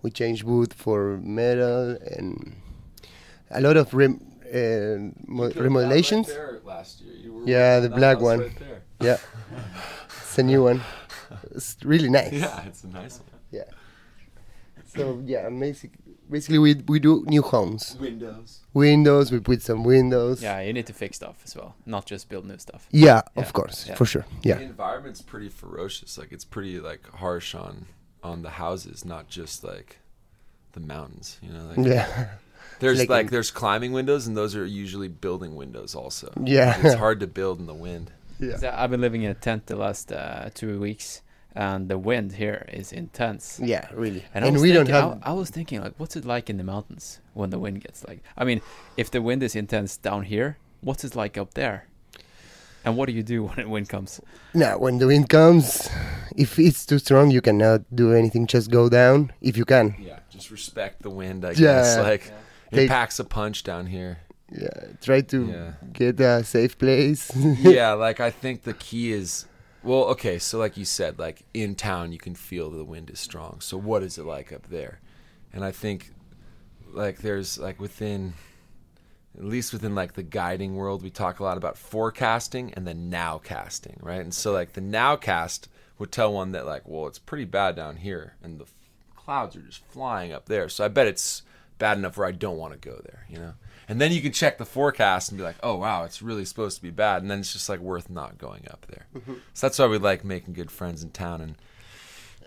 We 0.00 0.10
change 0.12 0.44
wood 0.44 0.72
for 0.72 1.18
metal 1.18 1.98
and 2.16 2.54
a 3.50 3.60
lot 3.60 3.76
of 3.76 3.92
rem, 3.94 4.20
uh, 4.46 5.12
mo- 5.26 5.50
remodelations. 5.50 6.28
last 6.64 7.00
year. 7.00 7.14
You 7.14 7.32
were 7.34 7.44
Yeah, 7.46 7.80
the 7.80 7.88
that 7.88 7.96
black 7.96 8.16
house 8.16 8.22
one. 8.24 8.38
right 8.40 8.58
there. 8.58 8.82
Yeah, 9.00 9.18
it's 10.22 10.38
a 10.38 10.42
new 10.42 10.62
one. 10.64 10.80
It's 11.54 11.76
really 11.84 12.10
nice. 12.10 12.32
Yeah, 12.44 12.66
it's 12.66 12.84
a 12.84 12.88
nice 12.88 13.18
one. 13.20 13.28
Yeah. 13.50 13.64
So 14.96 15.22
yeah, 15.26 15.48
basic, 15.50 15.92
basically 16.30 16.58
we 16.58 16.74
we 16.88 16.98
do 16.98 17.24
new 17.26 17.42
homes, 17.42 17.96
Windows. 18.00 18.60
windows. 18.74 19.30
We 19.30 19.38
put 19.40 19.62
some 19.62 19.84
windows. 19.84 20.42
Yeah, 20.42 20.60
you 20.60 20.72
need 20.72 20.86
to 20.86 20.92
fix 20.94 21.16
stuff 21.16 21.36
as 21.44 21.54
well, 21.56 21.74
not 21.86 22.06
just 22.06 22.28
build 22.28 22.44
new 22.46 22.58
stuff. 22.58 22.86
Yeah, 22.90 23.22
Yeah. 23.36 23.42
of 23.42 23.52
course, 23.52 23.86
Yeah. 23.86 23.96
for 23.96 24.06
sure. 24.06 24.24
Yeah. 24.42 24.54
The 24.56 24.62
Yeah, 24.62 24.68
environment's 24.68 25.22
pretty 25.22 25.48
ferocious. 25.50 26.18
Like 26.18 26.32
it's 26.32 26.44
pretty 26.44 26.80
like 26.80 27.06
harsh 27.20 27.54
on 27.54 27.86
on 28.22 28.42
the 28.42 28.50
houses, 28.50 29.04
not 29.04 29.28
just 29.28 29.62
like 29.62 29.98
the 30.72 30.80
mountains. 30.80 31.38
You 31.42 31.52
know, 31.52 31.64
like 31.76 31.86
yeah, 31.86 32.28
there's 32.80 32.98
like 33.00 33.08
like, 33.10 33.30
there's 33.30 33.50
climbing 33.50 33.92
windows, 33.92 34.26
and 34.26 34.36
those 34.36 34.54
are 34.56 34.64
usually 34.66 35.08
building 35.08 35.54
windows 35.56 35.94
also. 35.94 36.32
Yeah. 36.44 36.78
it's 36.82 36.94
hard 36.94 37.20
to 37.20 37.26
build 37.26 37.58
in 37.60 37.66
the 37.66 37.74
wind. 37.74 38.12
yeah. 38.38 38.56
So 38.56 38.74
I've 38.76 38.90
been 38.90 39.00
living 39.00 39.22
in 39.22 39.30
a 39.30 39.34
tent 39.34 39.66
the 39.66 39.76
last 39.76 40.12
uh, 40.12 40.50
two 40.54 40.78
weeks, 40.80 41.22
and 41.54 41.88
the 41.88 41.98
wind 41.98 42.32
here 42.34 42.66
is 42.72 42.92
intense. 42.92 43.60
Yeah, 43.62 43.88
really. 43.92 44.24
And, 44.34 44.44
And, 44.44 44.46
I 44.46 44.50
was 44.50 44.62
we 44.62 44.72
don't 44.72 44.86
thinking- 44.86 45.10
have. 45.10 45.22
I, 45.22 45.30
I 45.30 45.32
was 45.32 45.50
thinking, 45.50 45.80
like, 45.82 45.94
what's 45.98 46.14
it 46.16 46.24
like 46.24 46.48
in 46.50 46.56
the 46.56 46.64
mountains 46.64 47.20
when 47.34 47.50
the 47.50 47.58
wind 47.58 47.82
gets 47.82 48.04
like? 48.06 48.20
I 48.36 48.44
mean, 48.44 48.60
if 48.96 49.10
the 49.10 49.20
wind 49.20 49.42
is 49.42 49.54
intense 49.56 49.96
down 49.96 50.22
here, 50.24 50.56
what's 50.80 51.04
it 51.04 51.14
like 51.16 51.36
up 51.36 51.54
there? 51.54 51.86
And 52.84 52.96
what 52.96 53.06
do 53.08 53.12
you 53.12 53.24
do 53.24 53.44
when 53.48 53.56
the 53.56 53.68
wind 53.68 53.88
comes? 53.88 54.20
No, 54.54 54.78
when 54.78 54.98
the 54.98 55.06
wind 55.08 55.28
comes, 55.28 55.90
if 56.36 56.58
it's 56.58 56.86
too 56.86 56.98
strong, 56.98 57.30
you 57.32 57.40
cannot 57.40 57.82
do 57.94 58.14
anything. 58.14 58.46
Just 58.46 58.70
go 58.70 58.88
down 58.88 59.32
if 59.40 59.56
you 59.56 59.64
can. 59.64 59.96
Yeah, 59.98 60.20
just 60.30 60.50
respect 60.50 61.02
the 61.02 61.10
wind. 61.10 61.44
I 61.44 61.50
Yeah. 61.50 61.82
guess 61.82 61.98
like 61.98 62.26
it 62.26 62.32
They- 62.70 62.88
packs 62.88 63.18
a 63.18 63.24
punch 63.24 63.62
down 63.62 63.86
here. 63.86 64.18
Yeah, 64.50 64.92
try 65.02 65.20
to 65.22 65.46
Yeah. 65.46 65.72
get 65.92 66.18
a 66.20 66.42
safe 66.42 66.78
place. 66.78 67.30
yeah, 67.36 67.92
like 67.92 68.18
I 68.20 68.30
think 68.30 68.62
the 68.62 68.72
key 68.74 69.12
is 69.12 69.44
well, 69.82 70.04
okay, 70.06 70.38
so 70.38 70.58
like 70.58 70.76
you 70.76 70.84
said, 70.84 71.18
like 71.18 71.42
in 71.54 71.74
town 71.74 72.12
you 72.12 72.18
can 72.18 72.34
feel 72.34 72.70
the 72.70 72.84
wind 72.84 73.10
is 73.10 73.20
strong. 73.20 73.60
So 73.60 73.76
what 73.76 74.02
is 74.02 74.16
it 74.18 74.24
like 74.24 74.52
up 74.52 74.68
there? 74.68 75.00
And 75.52 75.64
I 75.64 75.70
think 75.70 76.10
like 76.90 77.18
there's 77.18 77.58
like 77.58 77.78
within 77.78 78.32
at 79.36 79.44
least 79.44 79.72
within 79.72 79.94
like 79.94 80.14
the 80.14 80.22
guiding 80.22 80.74
world, 80.76 81.02
we 81.02 81.10
talk 81.10 81.38
a 81.40 81.44
lot 81.44 81.58
about 81.58 81.76
forecasting 81.78 82.72
and 82.74 82.86
then 82.86 83.10
nowcasting, 83.10 84.02
right? 84.02 84.20
And 84.20 84.32
so 84.34 84.52
like 84.52 84.72
the 84.72 84.80
nowcast 84.80 85.68
would 85.98 86.10
tell 86.10 86.32
one 86.32 86.52
that 86.52 86.66
like, 86.66 86.88
well, 86.88 87.06
it's 87.06 87.18
pretty 87.18 87.44
bad 87.44 87.76
down 87.76 87.96
here 87.96 88.34
and 88.42 88.58
the 88.58 88.64
f- 88.64 88.72
clouds 89.14 89.56
are 89.56 89.60
just 89.60 89.84
flying 89.84 90.32
up 90.32 90.46
there. 90.46 90.68
So 90.68 90.84
I 90.84 90.88
bet 90.88 91.06
it's 91.06 91.42
bad 91.78 91.98
enough 91.98 92.16
where 92.16 92.26
I 92.26 92.32
don't 92.32 92.56
want 92.58 92.72
to 92.74 92.78
go 92.78 93.00
there, 93.04 93.24
you 93.28 93.38
know. 93.38 93.54
And 93.88 94.00
then 94.00 94.12
you 94.12 94.20
can 94.20 94.32
check 94.32 94.58
the 94.58 94.66
forecast 94.66 95.30
and 95.30 95.38
be 95.38 95.44
like, 95.44 95.56
oh 95.62 95.76
wow, 95.76 96.04
it's 96.04 96.20
really 96.20 96.44
supposed 96.44 96.76
to 96.76 96.82
be 96.82 96.90
bad, 96.90 97.22
and 97.22 97.30
then 97.30 97.38
it's 97.40 97.52
just 97.52 97.68
like 97.68 97.80
worth 97.80 98.10
not 98.10 98.36
going 98.38 98.66
up 98.70 98.86
there. 98.88 99.06
So 99.54 99.66
that's 99.66 99.78
why 99.78 99.86
we 99.86 99.98
like 99.98 100.24
making 100.24 100.54
good 100.54 100.70
friends 100.70 101.02
in 101.02 101.10
town 101.10 101.40
and 101.40 101.54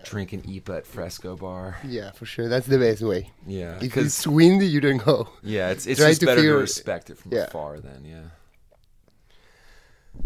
drinking 0.03 0.41
IPA 0.43 0.77
at 0.77 0.85
Fresco 0.87 1.35
Bar. 1.35 1.77
Yeah, 1.85 2.11
for 2.11 2.25
sure. 2.25 2.47
That's 2.47 2.67
the 2.67 2.77
best 2.77 3.01
way. 3.01 3.31
Yeah, 3.47 3.75
If 3.75 3.79
because 3.81 4.05
it's 4.07 4.27
windy, 4.27 4.67
you 4.67 4.81
don't 4.81 4.97
go. 5.03 5.29
yeah, 5.43 5.69
it's 5.71 5.87
it's 5.87 5.99
try 5.99 6.09
just 6.09 6.19
to 6.21 6.25
better 6.27 6.41
to 6.41 6.47
feel- 6.47 6.59
respect 6.59 7.09
it 7.09 7.17
from 7.17 7.31
yeah. 7.33 7.45
afar. 7.45 7.79
Then 7.79 8.05
yeah, 8.05 8.23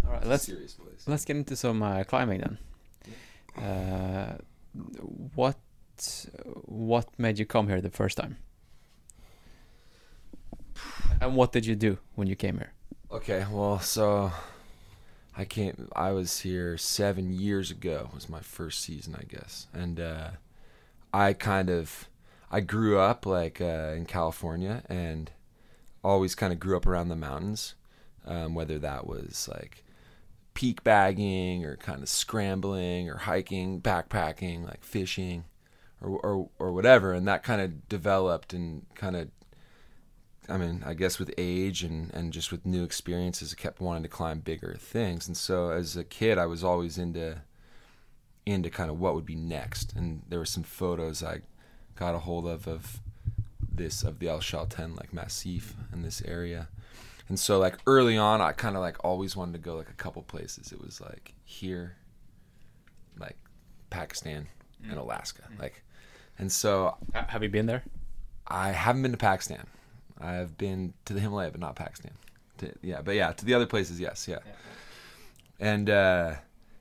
All 0.05 0.11
right, 0.13 0.25
let's 0.25 0.45
serious 0.45 0.73
place. 0.73 1.03
let's 1.07 1.23
get 1.25 1.37
into 1.37 1.55
some 1.55 1.81
uh, 1.81 2.03
climbing 2.03 2.41
then. 2.41 2.57
Uh, 3.63 4.37
what 5.35 5.57
what 6.65 7.07
made 7.17 7.39
you 7.39 7.45
come 7.45 7.67
here 7.69 7.79
the 7.79 7.89
first 7.89 8.17
time? 8.17 8.37
And 11.21 11.35
what 11.35 11.51
did 11.51 11.65
you 11.65 11.75
do 11.75 11.97
when 12.15 12.27
you 12.27 12.35
came 12.35 12.57
here? 12.57 12.73
Okay, 13.11 13.45
well, 13.51 13.79
so 13.79 14.31
I 15.37 15.45
came. 15.45 15.89
I 15.95 16.11
was 16.11 16.39
here 16.41 16.77
seven 16.77 17.31
years 17.31 17.71
ago. 17.71 18.07
It 18.09 18.15
was 18.15 18.29
my 18.29 18.41
first 18.41 18.81
season, 18.81 19.15
I 19.19 19.23
guess, 19.23 19.67
and 19.73 19.99
uh, 19.99 20.29
I 21.13 21.33
kind 21.33 21.69
of 21.69 22.09
I 22.51 22.61
grew 22.61 22.99
up 22.99 23.25
like 23.25 23.59
uh, 23.61 23.93
in 23.95 24.05
California, 24.05 24.83
and 24.87 25.31
always 26.03 26.35
kind 26.35 26.53
of 26.53 26.59
grew 26.59 26.77
up 26.77 26.85
around 26.85 27.09
the 27.09 27.15
mountains. 27.15 27.75
Um, 28.27 28.55
whether 28.55 28.79
that 28.79 29.05
was 29.05 29.47
like 29.51 29.83
peak 30.55 30.83
bagging 30.83 31.63
or 31.63 31.75
kind 31.75 32.01
of 32.01 32.09
scrambling 32.09 33.09
or 33.09 33.17
hiking, 33.17 33.81
backpacking, 33.81 34.65
like 34.65 34.83
fishing, 34.83 35.45
or 36.01 36.19
or 36.19 36.49
or 36.59 36.71
whatever, 36.71 37.13
and 37.13 37.27
that 37.27 37.43
kind 37.43 37.61
of 37.61 37.87
developed 37.87 38.53
and 38.53 38.85
kind 38.95 39.15
of 39.15 39.29
I 40.49 40.57
mean, 40.57 40.83
I 40.85 40.93
guess 40.93 41.19
with 41.19 41.33
age 41.37 41.83
and, 41.83 42.13
and 42.13 42.31
just 42.31 42.51
with 42.51 42.65
new 42.65 42.83
experiences, 42.83 43.53
I 43.57 43.61
kept 43.61 43.81
wanting 43.81 44.03
to 44.03 44.09
climb 44.09 44.39
bigger 44.39 44.75
things. 44.79 45.27
And 45.27 45.35
so 45.35 45.69
as 45.69 45.97
a 45.97 46.03
kid, 46.03 46.37
I 46.37 46.45
was 46.45 46.63
always 46.63 46.97
into 46.97 47.41
into 48.45 48.69
kind 48.69 48.91
of 48.91 48.99
what 48.99 49.15
would 49.15 49.25
be 49.25 49.35
next. 49.35 49.93
And 49.95 50.21
there 50.29 50.37
were 50.39 50.45
some 50.45 50.63
photos 50.63 51.23
I 51.23 51.41
got 51.95 52.15
a 52.15 52.19
hold 52.19 52.47
of 52.47 52.67
of 52.67 52.99
this 53.73 54.03
of 54.03 54.19
the 54.19 54.29
El 54.29 54.39
Chalten 54.39 54.95
like 54.95 55.13
Massif 55.13 55.73
in 55.91 56.01
this 56.03 56.21
area. 56.23 56.67
And 57.27 57.39
so 57.39 57.57
like 57.57 57.77
early 57.87 58.17
on, 58.17 58.41
I 58.41 58.51
kind 58.51 58.75
of 58.75 58.81
like 58.81 59.03
always 59.03 59.35
wanted 59.35 59.53
to 59.53 59.59
go 59.59 59.75
like 59.75 59.89
a 59.89 59.93
couple 59.93 60.21
places. 60.21 60.71
It 60.71 60.79
was 60.79 61.01
like 61.01 61.33
here, 61.43 61.95
like 63.19 63.37
Pakistan 63.89 64.47
and 64.83 64.97
mm. 64.97 65.01
Alaska, 65.01 65.43
mm. 65.51 65.59
like. 65.59 65.81
And 66.37 66.51
so 66.51 66.97
Have 67.13 67.43
you 67.43 67.49
been 67.49 67.65
there? 67.65 67.83
I 68.45 68.71
haven't 68.71 69.01
been 69.01 69.11
to 69.11 69.17
Pakistan. 69.17 69.65
I've 70.19 70.57
been 70.57 70.93
to 71.05 71.13
the 71.13 71.19
Himalaya, 71.19 71.51
but 71.51 71.59
not 71.59 71.75
Pakistan. 71.75 72.13
To, 72.59 72.71
yeah, 72.81 73.01
but 73.01 73.15
yeah, 73.15 73.31
to 73.33 73.45
the 73.45 73.53
other 73.53 73.65
places, 73.65 73.99
yes, 73.99 74.27
yeah. 74.27 74.39
And 75.59 75.89
uh, 75.89 76.35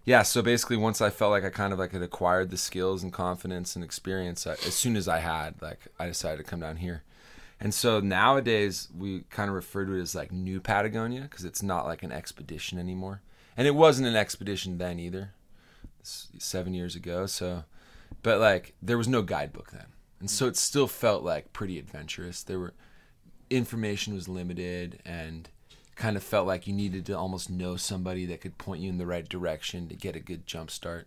yeah, 0.04 0.22
so 0.22 0.42
basically, 0.42 0.76
once 0.76 1.00
I 1.00 1.10
felt 1.10 1.30
like 1.30 1.44
I 1.44 1.50
kind 1.50 1.72
of 1.72 1.78
like 1.78 1.92
had 1.92 2.02
acquired 2.02 2.50
the 2.50 2.56
skills 2.56 3.02
and 3.02 3.12
confidence 3.12 3.74
and 3.74 3.84
experience, 3.84 4.46
I, 4.46 4.52
as 4.52 4.74
soon 4.74 4.96
as 4.96 5.08
I 5.08 5.18
had, 5.18 5.60
like, 5.62 5.88
I 5.98 6.06
decided 6.06 6.38
to 6.38 6.44
come 6.44 6.60
down 6.60 6.76
here. 6.76 7.02
And 7.60 7.72
so 7.72 8.00
nowadays, 8.00 8.88
we 8.96 9.24
kind 9.30 9.48
of 9.48 9.54
refer 9.54 9.84
to 9.84 9.94
it 9.94 10.02
as 10.02 10.14
like 10.14 10.30
New 10.32 10.60
Patagonia 10.60 11.22
because 11.22 11.44
it's 11.44 11.62
not 11.62 11.86
like 11.86 12.02
an 12.02 12.12
expedition 12.12 12.78
anymore, 12.78 13.22
and 13.56 13.66
it 13.66 13.74
wasn't 13.74 14.08
an 14.08 14.16
expedition 14.16 14.78
then 14.78 14.98
either, 14.98 15.32
seven 16.02 16.74
years 16.74 16.94
ago. 16.94 17.26
So, 17.26 17.64
but 18.22 18.40
like 18.40 18.74
there 18.82 18.98
was 18.98 19.08
no 19.08 19.22
guidebook 19.22 19.70
then, 19.70 19.86
and 20.20 20.30
so 20.30 20.46
it 20.46 20.56
still 20.56 20.88
felt 20.88 21.22
like 21.22 21.52
pretty 21.52 21.78
adventurous. 21.78 22.42
There 22.42 22.58
were 22.58 22.74
information 23.56 24.14
was 24.14 24.28
limited 24.28 25.00
and 25.04 25.48
kind 25.94 26.16
of 26.16 26.22
felt 26.22 26.46
like 26.46 26.66
you 26.66 26.72
needed 26.72 27.06
to 27.06 27.16
almost 27.16 27.50
know 27.50 27.76
somebody 27.76 28.26
that 28.26 28.40
could 28.40 28.58
point 28.58 28.82
you 28.82 28.88
in 28.88 28.98
the 28.98 29.06
right 29.06 29.28
direction 29.28 29.88
to 29.88 29.94
get 29.94 30.16
a 30.16 30.20
good 30.20 30.46
jump 30.46 30.70
start. 30.70 31.06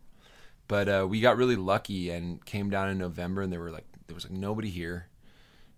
But 0.68 0.90
uh, 0.90 1.08
we 1.10 1.22
got 1.22 1.38
really 1.38 1.56
lucky 1.56 2.10
and 2.10 2.44
came 2.46 2.70
down 2.70 2.90
in 2.90 2.98
November, 2.98 3.42
and 3.42 3.52
there 3.52 3.60
were 3.60 3.72
like 3.72 3.86
there 4.08 4.16
was 4.16 4.26
like 4.26 4.38
nobody 4.38 4.70
here, 4.70 5.08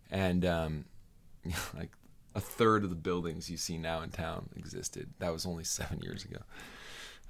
and 0.09 0.45
um, 0.45 0.85
like 1.77 1.91
a 2.35 2.39
third 2.39 2.83
of 2.83 2.89
the 2.89 2.95
buildings 2.95 3.49
you 3.49 3.57
see 3.57 3.77
now 3.77 4.01
in 4.01 4.09
town 4.09 4.49
existed. 4.55 5.09
That 5.19 5.31
was 5.31 5.45
only 5.45 5.63
seven 5.63 5.99
years 5.99 6.25
ago. 6.25 6.39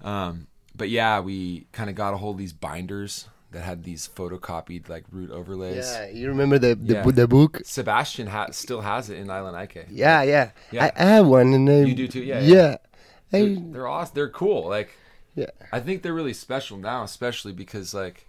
Um, 0.01 0.47
but 0.75 0.89
yeah, 0.89 1.19
we 1.19 1.67
kind 1.71 1.89
of 1.89 1.95
got 1.95 2.13
a 2.13 2.17
hold 2.17 2.35
of 2.35 2.39
these 2.39 2.53
binders 2.53 3.27
that 3.51 3.61
had 3.61 3.83
these 3.83 4.07
photocopied 4.15 4.89
like 4.89 5.05
route 5.11 5.31
overlays. 5.31 5.91
Yeah, 5.91 6.09
you 6.09 6.27
remember 6.27 6.59
the 6.59 6.75
the, 6.75 6.93
Yeah. 6.95 7.03
the 7.03 7.27
book? 7.27 7.61
Sebastian 7.65 8.27
ha- 8.27 8.51
still 8.51 8.81
has 8.81 9.09
it 9.09 9.17
in 9.17 9.29
Island 9.29 9.57
Ike. 9.57 9.87
Yeah, 9.89 10.21
yeah. 10.23 10.51
Yeah. 10.71 10.85
I, 10.95 11.03
I 11.03 11.07
have 11.15 11.27
one, 11.27 11.53
and 11.53 11.69
I, 11.69 11.79
You 11.81 11.95
do 11.95 12.07
too? 12.07 12.23
Yeah, 12.23 12.39
yeah. 12.41 12.55
Yeah, 12.55 12.77
They're, 13.31 13.55
they're 13.71 13.87
awesome. 13.87 14.13
They're 14.15 14.29
cool. 14.29 14.67
Like, 14.67 14.91
yeah. 15.35 15.51
I 15.71 15.79
think 15.79 16.01
they're 16.03 16.13
really 16.13 16.33
special 16.33 16.77
now, 16.77 17.03
especially 17.03 17.53
because, 17.53 17.93
like, 17.93 18.27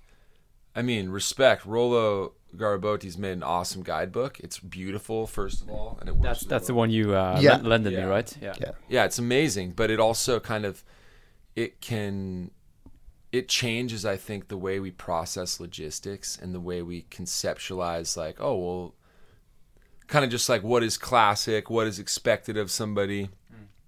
I 0.77 0.83
mean, 0.83 1.09
respect. 1.11 1.65
Rolo 1.67 2.33
Garibotti's 2.57 3.17
made 3.19 3.33
an 3.33 3.43
awesome 3.43 3.83
guidebook. 3.83 4.41
It's 4.41 4.59
beautiful, 4.59 5.27
first 5.27 5.63
of 5.63 5.71
all, 5.71 5.97
and 6.01 6.09
it 6.09 6.17
works. 6.17 6.41
That's 6.41 6.45
that's 6.45 6.67
the 6.69 6.75
one 6.75 6.91
you 6.91 7.15
uh, 7.15 7.39
Yeah. 7.41 7.53
lent- 7.53 7.65
lended 7.67 7.93
Yeah. 7.93 8.01
me, 8.05 8.11
right? 8.11 8.37
Yeah. 8.41 8.55
Yeah. 8.61 8.71
Yeah, 8.89 9.05
it's 9.05 9.19
amazing, 9.19 9.73
but 9.73 9.91
it 9.91 10.01
also 10.01 10.39
kind 10.41 10.65
of 10.65 10.83
it 11.57 11.81
can 11.81 12.51
it 13.33 13.49
changes 13.49 14.05
I 14.05 14.17
think 14.17 14.49
the 14.49 14.57
way 14.57 14.81
we 14.81 14.91
process 14.91 15.61
logistics 15.61 16.37
and 16.37 16.55
the 16.55 16.61
way 16.61 16.83
we 16.83 17.03
conceptualize 17.11 18.17
like, 18.17 18.41
oh, 18.41 18.57
well 18.57 18.95
kind 20.07 20.25
of 20.25 20.31
just 20.31 20.49
like 20.49 20.65
what 20.65 20.83
is 20.83 20.99
classic, 20.99 21.71
what 21.71 21.87
is 21.87 22.01
expected 22.01 22.57
of 22.57 22.71
somebody. 22.71 23.29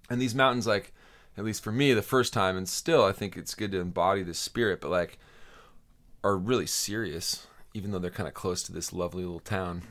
And 0.09 0.21
these 0.21 0.35
mountains 0.35 0.65
like 0.65 0.93
at 1.37 1.43
least 1.43 1.63
for 1.63 1.71
me 1.71 1.93
the 1.93 2.01
first 2.01 2.31
time 2.31 2.55
and 2.55 2.69
still 2.69 3.03
I 3.03 3.11
think 3.11 3.35
it's 3.35 3.55
good 3.55 3.71
to 3.71 3.79
embody 3.79 4.23
the 4.23 4.33
spirit, 4.33 4.79
but 4.79 4.91
like 4.91 5.19
are 6.23 6.37
really 6.37 6.67
serious 6.67 7.47
even 7.73 7.91
though 7.91 7.99
they're 7.99 8.11
kind 8.11 8.27
of 8.27 8.33
close 8.33 8.63
to 8.63 8.71
this 8.71 8.93
lovely 8.93 9.23
little 9.23 9.39
town. 9.39 9.81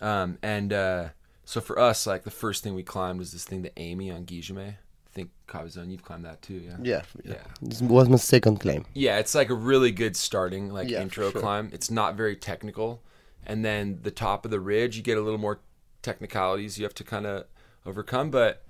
Um, 0.00 0.38
and 0.42 0.72
uh, 0.72 1.08
so 1.44 1.60
for 1.60 1.78
us, 1.78 2.06
like 2.06 2.24
the 2.24 2.30
first 2.30 2.62
thing 2.62 2.74
we 2.74 2.82
climbed 2.82 3.18
was 3.18 3.32
this 3.32 3.44
thing, 3.44 3.62
the 3.62 3.78
Amy 3.78 4.10
on 4.10 4.24
Guillaumet. 4.24 4.76
I 5.10 5.14
think 5.14 5.30
Cabezon, 5.48 5.90
you've 5.90 6.04
climbed 6.04 6.24
that 6.24 6.40
too, 6.40 6.54
yeah. 6.54 6.76
yeah, 6.82 7.02
Yeah. 7.24 7.34
This 7.60 7.82
was 7.82 8.08
my 8.08 8.16
second 8.16 8.60
climb. 8.60 8.84
Yeah, 8.94 9.18
it's 9.18 9.34
like 9.34 9.50
a 9.50 9.54
really 9.54 9.90
good 9.90 10.14
starting 10.16 10.70
like 10.70 10.88
Yeah, 10.88 11.02
intro 11.02 11.30
sure. 11.30 11.40
climb. 11.40 11.70
It's 11.72 11.90
not 11.90 12.14
very 12.14 12.36
technical, 12.36 13.02
and 13.44 13.64
then 13.64 13.98
the 14.02 14.12
top 14.12 14.44
of 14.44 14.50
the 14.52 14.60
ridge, 14.60 14.96
you 14.96 15.02
get 15.02 15.18
a 15.18 15.20
little 15.20 15.38
more 15.40 15.60
technicalities 16.02 16.78
you 16.78 16.84
have 16.84 16.94
to 16.94 17.04
kind 17.04 17.26
of 17.26 17.44
overcome, 17.84 18.30
but 18.30 18.62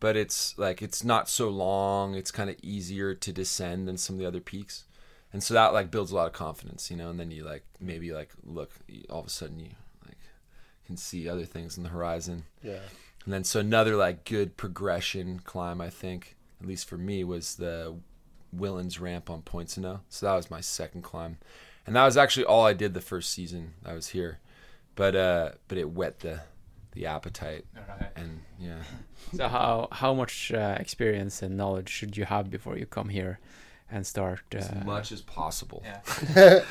but 0.00 0.16
it's 0.16 0.56
like 0.58 0.82
it's 0.82 1.04
not 1.04 1.28
so 1.28 1.48
long. 1.48 2.14
It's 2.14 2.30
kind 2.30 2.50
of 2.50 2.56
easier 2.62 3.14
to 3.14 3.32
descend 3.32 3.86
than 3.86 3.96
some 3.96 4.16
of 4.16 4.20
the 4.20 4.26
other 4.26 4.40
peaks, 4.40 4.84
and 5.32 5.42
so 5.42 5.54
that 5.54 5.72
like 5.72 5.90
builds 5.90 6.10
a 6.10 6.14
lot 6.14 6.26
of 6.26 6.32
confidence, 6.32 6.90
you 6.90 6.96
know. 6.96 7.10
And 7.10 7.20
then 7.20 7.30
you 7.30 7.44
like 7.44 7.64
maybe 7.80 8.12
like 8.12 8.30
look, 8.42 8.72
all 9.10 9.20
of 9.20 9.26
a 9.26 9.30
sudden 9.30 9.60
you 9.60 9.70
like 10.06 10.18
can 10.86 10.96
see 10.96 11.28
other 11.28 11.44
things 11.44 11.76
in 11.76 11.82
the 11.82 11.90
horizon. 11.90 12.44
Yeah. 12.62 12.80
And 13.24 13.32
then 13.32 13.44
so 13.44 13.60
another 13.60 13.96
like 13.96 14.24
good 14.24 14.56
progression 14.56 15.40
climb, 15.44 15.80
I 15.80 15.90
think, 15.90 16.36
at 16.60 16.66
least 16.66 16.88
for 16.88 16.98
me, 16.98 17.22
was 17.24 17.56
the 17.56 17.94
Whillans 18.56 19.00
ramp 19.00 19.30
on 19.30 19.42
Poincenot. 19.42 20.00
So 20.08 20.26
that 20.26 20.34
was 20.34 20.50
my 20.50 20.60
second 20.60 21.02
climb, 21.02 21.38
and 21.86 21.94
that 21.96 22.04
was 22.04 22.16
actually 22.16 22.46
all 22.46 22.66
I 22.66 22.72
did 22.72 22.94
the 22.94 23.00
first 23.00 23.30
season 23.30 23.74
I 23.84 23.92
was 23.94 24.08
here. 24.08 24.38
But 24.96 25.16
uh, 25.16 25.50
but 25.68 25.78
it 25.78 25.90
whet 25.90 26.20
the 26.20 26.40
the 26.92 27.06
appetite, 27.06 27.64
and 28.16 28.40
yeah, 28.58 28.82
So 29.36 29.48
how 29.48 29.88
how 29.92 30.12
much 30.14 30.52
uh, 30.52 30.76
experience 30.78 31.42
and 31.42 31.56
knowledge 31.56 31.88
should 31.88 32.16
you 32.16 32.24
have 32.24 32.50
before 32.50 32.76
you 32.76 32.86
come 32.86 33.08
here 33.08 33.38
and 33.90 34.06
start? 34.06 34.40
as 34.52 34.68
Uh, 34.68 34.82
much 34.84 35.12
as 35.12 35.22
possible. 35.22 35.82
Yeah. 35.84 36.64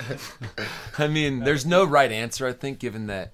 I 0.97 1.07
mean, 1.07 1.39
there's 1.39 1.65
no 1.65 1.83
right 1.85 2.11
answer. 2.11 2.45
I 2.45 2.53
think, 2.53 2.77
given 2.77 3.07
that 3.07 3.31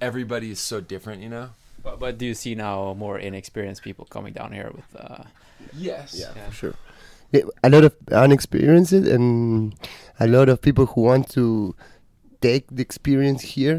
everybody 0.00 0.50
is 0.50 0.58
so 0.58 0.80
different, 0.80 1.22
you 1.22 1.28
know. 1.28 1.50
But, 1.86 1.94
but 2.02 2.12
do 2.18 2.24
you 2.26 2.34
see 2.34 2.54
now 2.54 2.94
more 3.04 3.16
inexperienced 3.18 3.82
people 3.88 4.04
coming 4.16 4.32
down 4.34 4.50
here 4.58 4.70
with? 4.74 4.90
Uh, 5.04 5.24
Yes. 5.72 6.14
Yeah, 6.18 6.32
Yeah. 6.36 6.46
for 6.48 6.54
sure. 6.60 6.74
Yeah, 7.32 7.42
a 7.64 7.68
lot 7.74 7.84
of 7.88 7.92
unexperienced 8.12 8.92
and 9.14 9.74
a 10.20 10.26
lot 10.36 10.48
of 10.48 10.60
people 10.66 10.84
who 10.86 11.00
want 11.10 11.28
to 11.38 11.74
take 12.40 12.64
the 12.70 12.82
experience 12.82 13.42
here. 13.56 13.78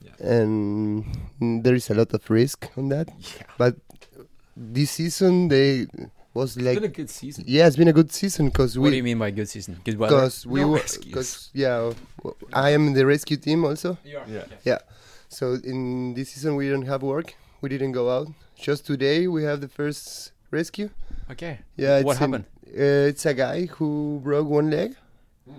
Yeah. 0.00 0.16
And 0.32 1.04
there 1.64 1.74
is 1.74 1.90
a 1.90 1.94
lot 1.94 2.14
of 2.14 2.22
risk 2.30 2.70
on 2.78 2.88
that. 2.94 3.08
Yeah. 3.18 3.46
But 3.58 3.76
this 4.56 4.90
season 4.92 5.48
they 5.48 5.86
was 6.32 6.56
It's 6.56 6.64
like 6.66 6.76
been 6.80 6.90
a 6.90 6.96
good 7.00 7.10
season. 7.10 7.44
yeah, 7.46 7.66
it's 7.68 7.76
been 7.76 7.88
a 7.88 7.92
good 8.00 8.10
season 8.12 8.46
because 8.50 8.76
we. 8.78 8.82
what 8.82 8.88
do 8.88 8.92
we 8.92 8.96
you 8.98 9.02
mean 9.04 9.18
by 9.18 9.30
good 9.30 9.48
season? 9.48 9.80
Good 9.84 9.98
weather. 9.98 10.16
because 10.16 10.46
we 10.46 10.60
No 10.60 10.68
were 10.68 10.82
because 11.04 11.50
yeah, 11.52 11.92
I 12.52 12.70
am 12.70 12.88
in 12.88 12.94
the 12.94 13.04
rescue 13.06 13.36
team 13.36 13.64
also. 13.64 13.98
Yeah. 14.04 14.24
Yeah. 14.64 14.78
So 15.34 15.58
in 15.64 16.14
this 16.14 16.28
season 16.30 16.54
we 16.54 16.70
don't 16.70 16.86
have 16.86 17.02
work. 17.02 17.34
We 17.60 17.68
didn't 17.68 17.92
go 17.92 18.08
out. 18.16 18.28
Just 18.56 18.86
today 18.86 19.26
we 19.26 19.42
have 19.42 19.60
the 19.60 19.68
first 19.68 20.30
rescue. 20.52 20.90
Okay. 21.32 21.58
Yeah, 21.76 22.02
What 22.02 22.12
it's 22.12 22.20
in- 22.20 22.24
happened? 22.32 22.44
uh, 22.68 23.10
it's 23.10 23.26
a 23.26 23.34
guy 23.34 23.66
who 23.66 24.20
broke 24.22 24.48
one 24.48 24.70
leg. 24.70 24.94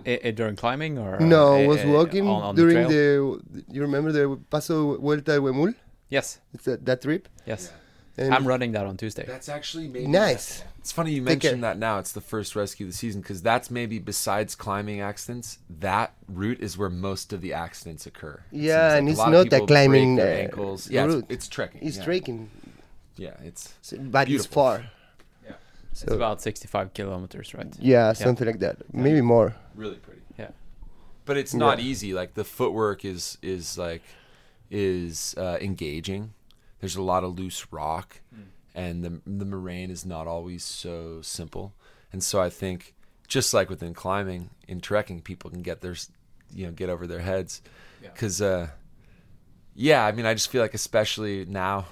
I- 0.06 0.20
I- 0.24 0.30
during 0.32 0.56
climbing 0.56 0.98
or? 0.98 1.20
no, 1.20 1.62
uh, 1.62 1.66
was 1.68 1.84
uh, 1.84 1.88
walking 1.88 2.26
on, 2.26 2.42
on 2.42 2.54
during 2.56 2.88
the, 2.88 2.88
trail? 2.88 3.40
the, 3.52 3.64
You 3.70 3.82
remember 3.82 4.10
the 4.12 4.24
Paso 4.50 4.96
Vuelta 4.98 5.32
de 5.32 5.40
Huemul? 5.40 5.74
Yes, 6.08 6.40
It's 6.54 6.64
that, 6.64 6.84
that 6.86 7.02
trip. 7.02 7.28
yes. 7.46 7.70
And 8.18 8.32
I'm 8.34 8.46
running 8.46 8.72
that 8.72 8.86
on 8.86 8.96
Tuesday. 8.96 9.24
That's 9.26 9.48
actually 9.48 9.88
maybe 9.88 10.06
nice. 10.06 10.62
It's 10.78 10.90
funny 10.92 11.12
you 11.12 11.24
Take 11.24 11.40
care. 11.40 11.50
mentioned 11.50 11.64
that 11.64 11.78
now. 11.78 11.98
It's 11.98 12.12
the 12.12 12.20
first 12.20 12.56
rescue 12.56 12.86
of 12.86 12.92
the 12.92 12.96
season 12.96 13.20
because 13.20 13.42
that's 13.42 13.70
maybe 13.70 13.98
besides 13.98 14.54
climbing 14.54 15.00
accidents, 15.00 15.58
that 15.80 16.14
route 16.28 16.60
is 16.60 16.78
where 16.78 16.88
most 16.88 17.32
of 17.32 17.40
the 17.42 17.52
accidents 17.52 18.06
occur. 18.06 18.40
It 18.52 18.60
Yeah, 18.60 18.90
seems 18.90 18.98
and 18.98 19.08
it's 19.10 19.18
not 19.18 19.50
that 19.50 19.66
climbing, 19.66 20.16
their 20.16 20.34
uh, 20.34 20.38
ankles. 20.44 20.88
Yeah, 20.88 21.04
it's, 21.04 21.14
route. 21.14 21.24
it's 21.28 21.48
trekking. 21.48 21.80
It's 21.86 21.96
yeah. 21.98 22.04
trekking, 22.04 22.50
Yeah, 23.16 23.34
it's 23.44 23.74
so- 23.82 23.98
but 23.98 24.30
it's 24.30 24.46
far. 24.46 24.86
Yeah. 25.44 25.52
It's 25.90 26.04
about 26.04 26.40
65 26.40 26.94
kilometers, 26.94 27.52
right? 27.54 27.74
yeah, 27.78 28.12
something 28.14 28.46
like 28.46 28.60
that. 28.60 28.76
Maybe 28.94 29.20
more. 29.20 29.54
really 29.74 29.96
pretty. 29.96 30.22
Yeah. 30.38 30.50
But 31.26 31.36
it's 31.36 31.52
not 31.52 31.78
Yeah. 31.80 31.84
easy. 31.90 32.14
Like 32.14 32.32
the 32.34 32.44
footwork 32.44 33.04
is 33.04 33.36
is 33.42 33.76
like 33.76 34.02
is 34.70 35.34
uh, 35.36 35.58
engaging. 35.60 36.32
There's 36.86 36.94
a 36.94 37.02
lot 37.02 37.24
of 37.24 37.36
loose 37.36 37.66
rock, 37.72 38.20
and 38.72 39.02
the 39.04 39.20
the 39.26 39.44
moraine 39.44 39.90
is 39.90 40.06
not 40.06 40.28
always 40.28 40.62
so 40.62 41.20
simple. 41.20 41.72
And 42.12 42.22
so 42.22 42.40
I 42.40 42.48
think 42.48 42.94
just 43.26 43.52
like 43.52 43.68
within 43.68 43.92
climbing 43.92 44.50
in 44.68 44.80
trekking, 44.80 45.20
people 45.20 45.50
can 45.50 45.62
get 45.62 45.80
their 45.80 45.96
you 46.54 46.66
know 46.66 46.70
get 46.72 46.88
over 46.88 47.08
their 47.08 47.18
heads 47.22 47.60
Yeah. 48.00 48.10
because 48.12 48.40
uh, 48.40 48.68
yeah, 49.74 50.06
I 50.06 50.12
mean 50.12 50.26
I 50.26 50.34
just 50.34 50.48
feel 50.48 50.62
like 50.62 50.74
especially 50.74 51.44
now. 51.44 51.86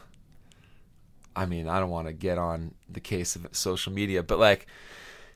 I 1.34 1.46
mean 1.46 1.66
I 1.68 1.80
don't 1.80 1.90
want 1.90 2.06
to 2.06 2.12
get 2.12 2.38
on 2.38 2.74
the 2.88 3.00
case 3.00 3.34
of 3.34 3.48
social 3.50 3.92
media, 3.92 4.22
but 4.22 4.38
like 4.38 4.68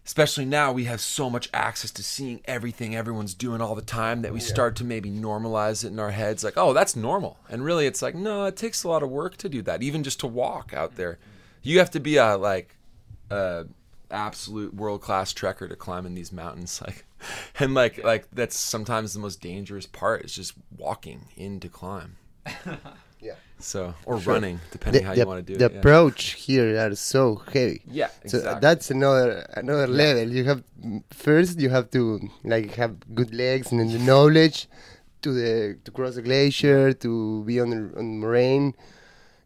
especially 0.08 0.46
now 0.46 0.72
we 0.72 0.84
have 0.84 1.02
so 1.02 1.28
much 1.28 1.50
access 1.52 1.90
to 1.90 2.02
seeing 2.02 2.40
everything 2.46 2.96
everyone's 2.96 3.34
doing 3.34 3.60
all 3.60 3.74
the 3.74 3.82
time 3.82 4.22
that 4.22 4.32
we 4.32 4.40
start 4.40 4.74
to 4.74 4.82
maybe 4.82 5.10
normalize 5.10 5.84
it 5.84 5.88
in 5.88 5.98
our 5.98 6.12
heads 6.12 6.42
like 6.42 6.56
oh 6.56 6.72
that's 6.72 6.96
normal. 6.96 7.36
And 7.50 7.62
really 7.62 7.86
it's 7.86 8.00
like 8.00 8.14
no 8.14 8.46
it 8.46 8.56
takes 8.56 8.84
a 8.84 8.88
lot 8.88 9.02
of 9.02 9.10
work 9.10 9.36
to 9.36 9.50
do 9.50 9.60
that 9.62 9.82
even 9.82 10.02
just 10.02 10.18
to 10.20 10.26
walk 10.26 10.72
out 10.72 10.96
there. 10.96 11.18
You 11.62 11.78
have 11.78 11.90
to 11.90 12.00
be 12.00 12.16
a 12.16 12.38
like 12.38 12.74
a 13.30 13.66
absolute 14.10 14.72
world 14.72 15.02
class 15.02 15.34
trekker 15.34 15.68
to 15.68 15.76
climb 15.76 16.06
in 16.06 16.14
these 16.14 16.32
mountains 16.32 16.80
like 16.86 17.04
and 17.60 17.74
like 17.74 18.02
like 18.02 18.26
that's 18.32 18.58
sometimes 18.58 19.12
the 19.12 19.20
most 19.20 19.42
dangerous 19.42 19.84
part 19.84 20.24
is 20.24 20.34
just 20.34 20.54
walking 20.74 21.26
in 21.36 21.60
to 21.60 21.68
climb 21.68 22.16
Yeah. 23.20 23.34
so 23.58 23.94
or 24.06 24.20
Sure. 24.20 24.34
running 24.34 24.60
depending 24.70 25.02
how 25.04 25.12
you 25.12 25.26
want 25.26 25.44
to 25.44 25.52
do 25.52 25.58
the 25.58 25.66
it 25.66 25.72
yeah. 25.72 25.78
approach 25.78 26.22
here 26.46 26.68
are 26.78 26.94
so 26.94 27.22
heavy. 27.52 27.82
yeah 27.86 28.06
uh, 28.06 28.08
Exactly. 28.24 28.52
So 28.52 28.58
that's 28.66 28.90
another 28.90 29.30
another 29.62 29.86
level. 29.88 30.26
You 30.38 30.44
have 30.44 30.62
first 31.10 31.58
you 31.60 31.70
have 31.70 31.90
to 31.96 32.00
like 32.44 32.74
have 32.82 32.92
good 33.14 33.32
legs 33.34 33.70
and 33.72 33.80
then 33.80 33.90
the 33.92 33.98
knowledge 33.98 34.68
to 35.22 35.32
the 35.32 35.76
to 35.84 35.90
cross 35.90 36.14
the 36.14 36.22
glacier 36.22 36.92
to 37.04 37.10
be 37.44 37.58
on 37.60 37.70
the, 37.70 37.80
on 37.98 38.04
the 38.12 38.16
moraine 38.24 38.74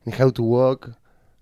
and 0.04 0.14
how 0.14 0.30
to 0.30 0.42
walk. 0.42 0.80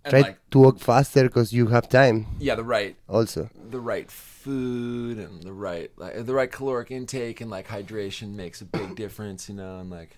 And, 0.05 0.13
Try 0.13 0.21
like, 0.21 0.39
to 0.53 0.59
walk 0.65 0.79
faster 0.79 1.23
because 1.25 1.53
you 1.53 1.67
have 1.77 1.87
time 1.89 2.19
yeah 2.39 2.55
the 2.55 2.65
right 2.65 2.95
also. 3.09 3.51
the 3.77 3.81
right 3.81 4.09
food 4.11 5.19
and 5.19 5.43
the 5.43 5.53
right 5.53 5.91
like 6.03 6.15
the 6.25 6.33
right 6.33 6.51
caloric 6.51 6.91
intake 6.91 7.43
and 7.43 7.51
like 7.51 7.67
hydration 7.69 8.29
makes 8.35 8.63
a 8.63 8.65
big 8.65 8.95
difference, 8.97 9.49
you 9.51 9.57
know, 9.61 9.79
and 9.81 9.91
like 9.91 10.17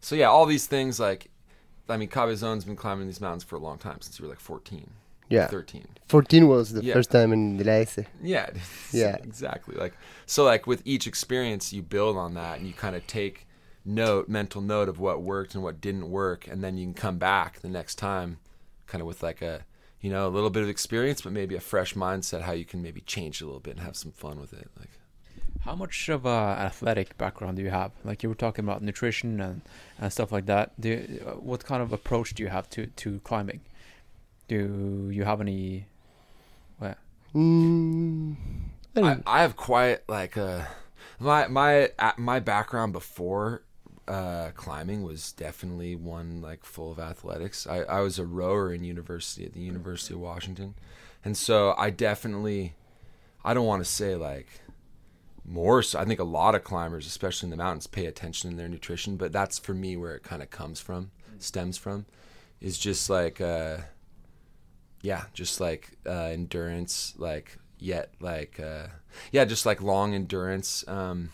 so 0.00 0.12
yeah, 0.16 0.26
all 0.34 0.44
these 0.46 0.66
things 0.66 1.00
like 1.00 1.30
I 1.88 1.96
mean 1.96 2.08
Cabezon's 2.08 2.64
been 2.64 2.76
climbing 2.76 3.06
these 3.06 3.20
mountains 3.20 3.44
for 3.44 3.56
a 3.56 3.58
long 3.58 3.78
time 3.78 4.00
since 4.00 4.18
you 4.18 4.24
were 4.24 4.30
like 4.30 4.40
14, 4.40 4.90
Yeah. 5.28 5.46
13. 5.48 5.86
14 6.08 6.48
was 6.48 6.72
the 6.72 6.82
Yeah. 6.84 6.94
first 6.94 7.10
time 7.10 7.32
in 7.32 7.56
the 7.56 7.64
Laise. 7.64 7.98
Yeah. 8.22 8.50
Yeah. 8.92 9.16
exactly. 9.22 9.74
Like 9.76 9.94
so 10.26 10.44
like 10.44 10.66
with 10.66 10.82
each 10.84 11.06
experience 11.06 11.72
you 11.72 11.82
build 11.82 12.16
on 12.16 12.34
that 12.34 12.58
and 12.58 12.66
you 12.66 12.72
kind 12.72 12.94
of 12.96 13.06
take 13.06 13.46
note, 13.84 14.28
mental 14.28 14.60
note 14.62 14.88
of 14.88 15.00
what 15.00 15.22
worked 15.22 15.54
and 15.54 15.62
what 15.64 15.80
didn't 15.80 16.08
work 16.10 16.46
and 16.46 16.62
then 16.62 16.76
you 16.78 16.86
can 16.86 16.94
come 16.94 17.18
back 17.18 17.60
the 17.60 17.68
next 17.68 17.96
time 17.96 18.38
kind 18.86 19.00
of 19.02 19.06
with 19.06 19.22
like 19.22 19.42
a 19.42 19.64
you 20.00 20.10
know, 20.10 20.26
a 20.26 20.30
little 20.30 20.50
bit 20.50 20.62
of 20.64 20.68
experience 20.68 21.20
but 21.22 21.32
maybe 21.32 21.54
a 21.56 21.60
fresh 21.60 21.94
mindset 21.94 22.42
how 22.42 22.52
you 22.52 22.64
can 22.64 22.82
maybe 22.82 23.00
change 23.02 23.40
a 23.40 23.44
little 23.44 23.60
bit 23.60 23.72
and 23.76 23.80
have 23.80 23.96
some 23.96 24.12
fun 24.12 24.40
with 24.40 24.52
it. 24.52 24.68
Like 24.78 24.90
How 25.64 25.76
much 25.76 26.08
of 26.08 26.26
a 26.26 26.56
athletic 26.58 27.16
background 27.18 27.56
do 27.56 27.62
you 27.62 27.70
have? 27.70 27.92
Like 28.04 28.22
you 28.22 28.28
were 28.28 28.34
talking 28.34 28.64
about 28.64 28.82
nutrition 28.82 29.40
and, 29.40 29.62
and 29.98 30.12
stuff 30.12 30.32
like 30.32 30.46
that. 30.46 30.78
Do 30.80 30.88
you, 30.88 31.24
uh, 31.24 31.30
what 31.32 31.64
kind 31.64 31.82
of 31.82 31.92
approach 31.92 32.34
do 32.34 32.42
you 32.42 32.48
have 32.48 32.68
to, 32.70 32.86
to 32.86 33.20
climbing? 33.20 33.60
Do 34.48 35.08
you 35.12 35.24
have 35.24 35.40
any? 35.40 35.86
Well, 36.80 36.96
Mm, 37.34 38.36
I 38.96 39.00
I, 39.00 39.18
I 39.26 39.42
have 39.42 39.56
quite 39.56 40.06
like 40.08 40.36
a 40.36 40.68
my 41.18 41.46
my 41.46 41.90
uh, 41.98 42.12
my 42.18 42.40
background 42.40 42.92
before 42.92 43.62
uh, 44.06 44.50
climbing 44.54 45.02
was 45.02 45.32
definitely 45.32 45.96
one 45.96 46.42
like 46.42 46.64
full 46.64 46.92
of 46.92 46.98
athletics. 46.98 47.66
I, 47.66 47.78
I 47.84 48.00
was 48.00 48.18
a 48.18 48.26
rower 48.26 48.74
in 48.74 48.84
university 48.84 49.46
at 49.46 49.54
the 49.54 49.60
University 49.60 50.12
of 50.12 50.20
Washington, 50.20 50.74
and 51.24 51.36
so 51.36 51.74
I 51.78 51.88
definitely 51.88 52.74
I 53.44 53.54
don't 53.54 53.66
want 53.66 53.82
to 53.82 53.90
say 53.90 54.14
like 54.14 54.48
more. 55.44 55.82
So 55.82 55.98
I 55.98 56.04
think 56.04 56.20
a 56.20 56.24
lot 56.24 56.54
of 56.54 56.64
climbers, 56.64 57.06
especially 57.06 57.46
in 57.46 57.50
the 57.50 57.56
mountains, 57.56 57.86
pay 57.86 58.06
attention 58.06 58.50
in 58.50 58.56
their 58.56 58.68
nutrition. 58.68 59.16
But 59.16 59.32
that's 59.32 59.58
for 59.58 59.74
me 59.74 59.96
where 59.96 60.14
it 60.14 60.22
kind 60.22 60.42
of 60.42 60.50
comes 60.50 60.80
from, 60.80 61.10
stems 61.38 61.78
from, 61.78 62.06
is 62.60 62.78
just 62.78 63.10
like. 63.10 63.40
Uh, 63.40 63.78
yeah 65.02 65.24
just 65.34 65.60
like 65.60 65.90
uh 66.06 66.30
endurance 66.30 67.12
like 67.18 67.58
yet 67.78 68.10
like 68.20 68.58
uh 68.60 68.86
yeah 69.32 69.44
just 69.44 69.66
like 69.66 69.82
long 69.82 70.14
endurance 70.14 70.86
um 70.88 71.30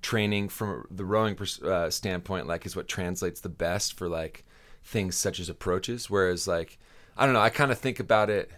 training 0.00 0.48
from 0.48 0.86
the 0.90 1.04
rowing 1.04 1.36
uh, 1.64 1.90
standpoint 1.90 2.46
like 2.46 2.64
is 2.64 2.76
what 2.76 2.86
translates 2.86 3.40
the 3.40 3.48
best 3.48 3.94
for 3.98 4.08
like 4.08 4.44
things 4.84 5.16
such 5.16 5.40
as 5.40 5.48
approaches 5.48 6.08
whereas 6.08 6.46
like 6.46 6.78
i 7.16 7.24
don't 7.24 7.34
know 7.34 7.40
i 7.40 7.50
kind 7.50 7.72
of 7.72 7.78
think 7.78 7.98
about 7.98 8.30
it 8.30 8.50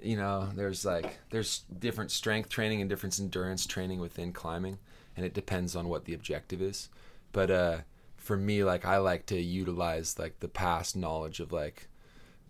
you 0.00 0.16
know 0.16 0.48
there's 0.54 0.84
like 0.84 1.18
there's 1.30 1.64
different 1.78 2.10
strength 2.10 2.48
training 2.48 2.80
and 2.80 2.88
different 2.88 3.18
endurance 3.18 3.66
training 3.66 4.00
within 4.00 4.32
climbing 4.32 4.78
and 5.16 5.26
it 5.26 5.34
depends 5.34 5.74
on 5.74 5.88
what 5.88 6.04
the 6.04 6.14
objective 6.14 6.62
is. 6.62 6.88
But 7.32 7.50
uh 7.50 7.78
for 8.16 8.36
me 8.36 8.62
like 8.62 8.84
i 8.84 8.98
like 8.98 9.24
to 9.24 9.40
utilize 9.40 10.18
like 10.18 10.40
the 10.40 10.48
past 10.48 10.94
knowledge 10.96 11.40
of 11.40 11.50
like 11.50 11.88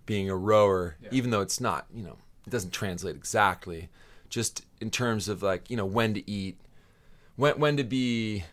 being 0.09 0.31
a 0.31 0.35
rower, 0.35 0.97
even 1.13 1.31
though 1.31 1.43
it's 1.43 1.61
not, 1.61 1.85
you 1.95 2.03
know, 2.03 2.17
it 2.47 2.51
doesn't 2.51 2.71
translate 2.71 3.15
exactly, 3.15 3.91
just 4.31 4.65
in 4.81 4.91
terms 4.91 5.29
of 5.29 5.43
like, 5.43 5.69
you 5.71 5.77
know, 5.77 5.85
when 5.85 6.15
to 6.15 6.29
eat, 6.29 6.59
when 7.37 7.61
when 7.61 7.77
to 7.77 7.85
be 7.85 8.45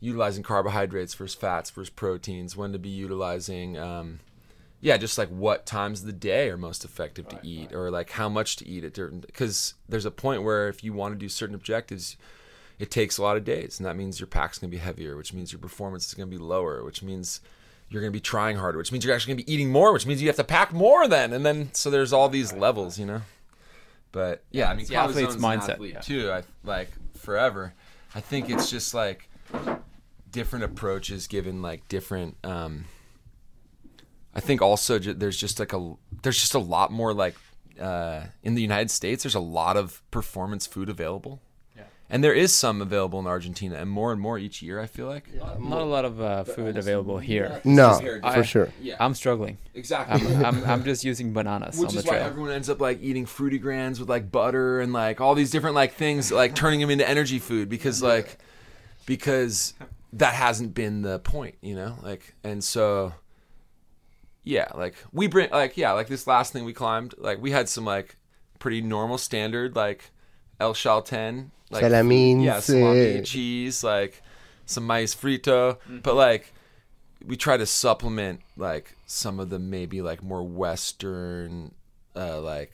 utilizing 0.00 0.42
carbohydrates 0.42 1.14
versus 1.14 1.36
fats 1.36 1.70
versus 1.70 1.88
proteins, 1.88 2.56
when 2.56 2.72
to 2.72 2.80
be 2.80 2.88
utilizing, 2.88 3.78
um, 3.78 4.18
yeah, 4.84 4.98
just 4.98 5.16
like 5.16 5.30
what 5.30 5.64
times 5.64 6.00
of 6.00 6.06
the 6.06 6.12
day 6.12 6.50
are 6.50 6.58
most 6.58 6.84
effective 6.84 7.26
to 7.28 7.40
eat, 7.42 7.72
or 7.72 7.90
like 7.90 8.10
how 8.10 8.28
much 8.28 8.56
to 8.56 8.68
eat 8.68 8.84
at 8.84 8.94
certain. 8.94 9.20
Because 9.20 9.72
there's 9.88 10.04
a 10.04 10.10
point 10.10 10.42
where 10.42 10.68
if 10.68 10.84
you 10.84 10.92
want 10.92 11.14
to 11.14 11.18
do 11.18 11.28
certain 11.30 11.54
objectives, 11.54 12.18
it 12.78 12.90
takes 12.90 13.16
a 13.16 13.22
lot 13.22 13.38
of 13.38 13.44
days, 13.44 13.78
and 13.78 13.86
that 13.86 13.96
means 13.96 14.20
your 14.20 14.26
pack's 14.26 14.58
gonna 14.58 14.70
be 14.70 14.76
heavier, 14.76 15.16
which 15.16 15.32
means 15.32 15.52
your 15.52 15.58
performance 15.58 16.06
is 16.06 16.12
gonna 16.12 16.26
be 16.26 16.36
lower, 16.36 16.84
which 16.84 17.02
means 17.02 17.40
you're 17.88 18.02
going 18.02 18.12
to 18.12 18.16
be 18.16 18.20
trying 18.20 18.56
harder, 18.56 18.78
which 18.78 18.90
means 18.90 19.04
you're 19.04 19.14
actually 19.14 19.34
going 19.34 19.38
to 19.38 19.46
be 19.46 19.52
eating 19.52 19.70
more, 19.70 19.92
which 19.92 20.06
means 20.06 20.20
you 20.20 20.26
have 20.28 20.36
to 20.36 20.42
pack 20.42 20.72
more 20.72 21.06
then. 21.06 21.32
And 21.32 21.44
then, 21.44 21.68
so 21.74 21.90
there's 21.90 22.12
all 22.12 22.28
these 22.28 22.52
levels, 22.52 22.98
you 22.98 23.06
know? 23.06 23.20
But 24.10 24.42
yeah, 24.50 24.68
I 24.68 24.72
mean, 24.72 24.80
it's 24.80 24.88
the 24.88 24.96
athlete's 24.96 25.36
mindset, 25.36 25.74
athlete 25.74 25.94
yeah. 25.94 26.00
too. 26.00 26.30
I 26.30 26.42
like 26.64 26.88
forever. 27.14 27.74
I 28.14 28.20
think 28.20 28.48
it's 28.48 28.70
just 28.70 28.94
like 28.94 29.28
different 30.32 30.64
approaches 30.64 31.26
given 31.26 31.62
like 31.62 31.86
different, 31.88 32.36
um, 32.42 32.86
I 34.34 34.40
think 34.40 34.60
also 34.62 34.98
ju- 34.98 35.14
there's 35.14 35.36
just 35.36 35.58
like 35.58 35.72
a, 35.72 35.94
there's 36.22 36.38
just 36.38 36.54
a 36.54 36.58
lot 36.58 36.90
more 36.92 37.14
like, 37.14 37.36
uh, 37.80 38.22
in 38.42 38.54
the 38.54 38.62
United 38.62 38.90
States, 38.90 39.22
there's 39.22 39.34
a 39.34 39.40
lot 39.40 39.76
of 39.76 40.02
performance 40.10 40.66
food 40.66 40.88
available. 40.88 41.40
And 42.10 42.22
there 42.22 42.34
is 42.34 42.52
some 42.52 42.82
available 42.82 43.18
in 43.18 43.26
Argentina, 43.26 43.76
and 43.76 43.88
more 43.88 44.12
and 44.12 44.20
more 44.20 44.38
each 44.38 44.60
year. 44.60 44.78
I 44.78 44.86
feel 44.86 45.06
like. 45.06 45.24
not 45.34 45.80
a 45.80 45.84
lot 45.84 46.04
of 46.04 46.20
uh, 46.20 46.44
food 46.44 46.76
available 46.76 47.18
here. 47.18 47.60
no, 47.64 47.94
compared 47.94 48.22
for 48.22 48.44
sure. 48.44 48.72
Yeah. 48.80 48.96
I'm 49.00 49.14
struggling. 49.14 49.56
Exactly. 49.74 50.34
I'm, 50.36 50.44
I'm, 50.44 50.64
I'm 50.64 50.84
just 50.84 51.02
using 51.02 51.32
bananas 51.32 51.78
Which 51.78 51.88
on 51.88 51.94
the 51.94 52.00
is 52.00 52.06
why 52.06 52.18
everyone 52.18 52.52
ends 52.52 52.68
up 52.68 52.80
like 52.80 53.02
eating 53.02 53.24
Frutigrans 53.24 53.98
with 53.98 54.08
like 54.08 54.30
butter 54.30 54.80
and 54.80 54.92
like 54.92 55.20
all 55.20 55.34
these 55.34 55.50
different 55.50 55.74
like 55.74 55.94
things, 55.94 56.30
like 56.30 56.54
turning 56.54 56.80
them 56.80 56.90
into 56.90 57.08
energy 57.08 57.38
food 57.38 57.68
because 57.70 58.02
like 58.02 58.38
because 59.06 59.72
that 60.12 60.34
hasn't 60.34 60.74
been 60.74 61.02
the 61.02 61.18
point, 61.20 61.56
you 61.62 61.74
know? 61.74 61.96
Like 62.02 62.34
and 62.44 62.62
so 62.62 63.14
yeah, 64.44 64.68
like 64.74 64.94
we 65.12 65.26
bring 65.26 65.50
like 65.50 65.76
yeah, 65.76 65.92
like 65.92 66.06
this 66.06 66.26
last 66.26 66.52
thing 66.52 66.64
we 66.64 66.72
climbed, 66.72 67.14
like 67.18 67.40
we 67.40 67.50
had 67.50 67.68
some 67.68 67.84
like 67.84 68.16
pretty 68.58 68.80
normal 68.80 69.18
standard 69.18 69.74
like 69.74 70.10
El 70.60 70.74
Chalten, 70.74 71.50
like 71.70 71.82
Salamines, 71.82 72.44
yeah, 72.44 72.60
salami, 72.60 73.18
uh, 73.18 73.22
cheese, 73.22 73.82
like 73.82 74.22
some 74.66 74.86
mais 74.86 75.14
frito, 75.14 75.78
but 76.02 76.14
like 76.14 76.52
we 77.26 77.36
try 77.36 77.56
to 77.56 77.66
supplement 77.66 78.40
like 78.56 78.96
some 79.06 79.40
of 79.40 79.48
the 79.48 79.58
maybe 79.58 80.02
like 80.02 80.22
more 80.22 80.42
western 80.42 81.74
uh 82.14 82.40
like 82.40 82.72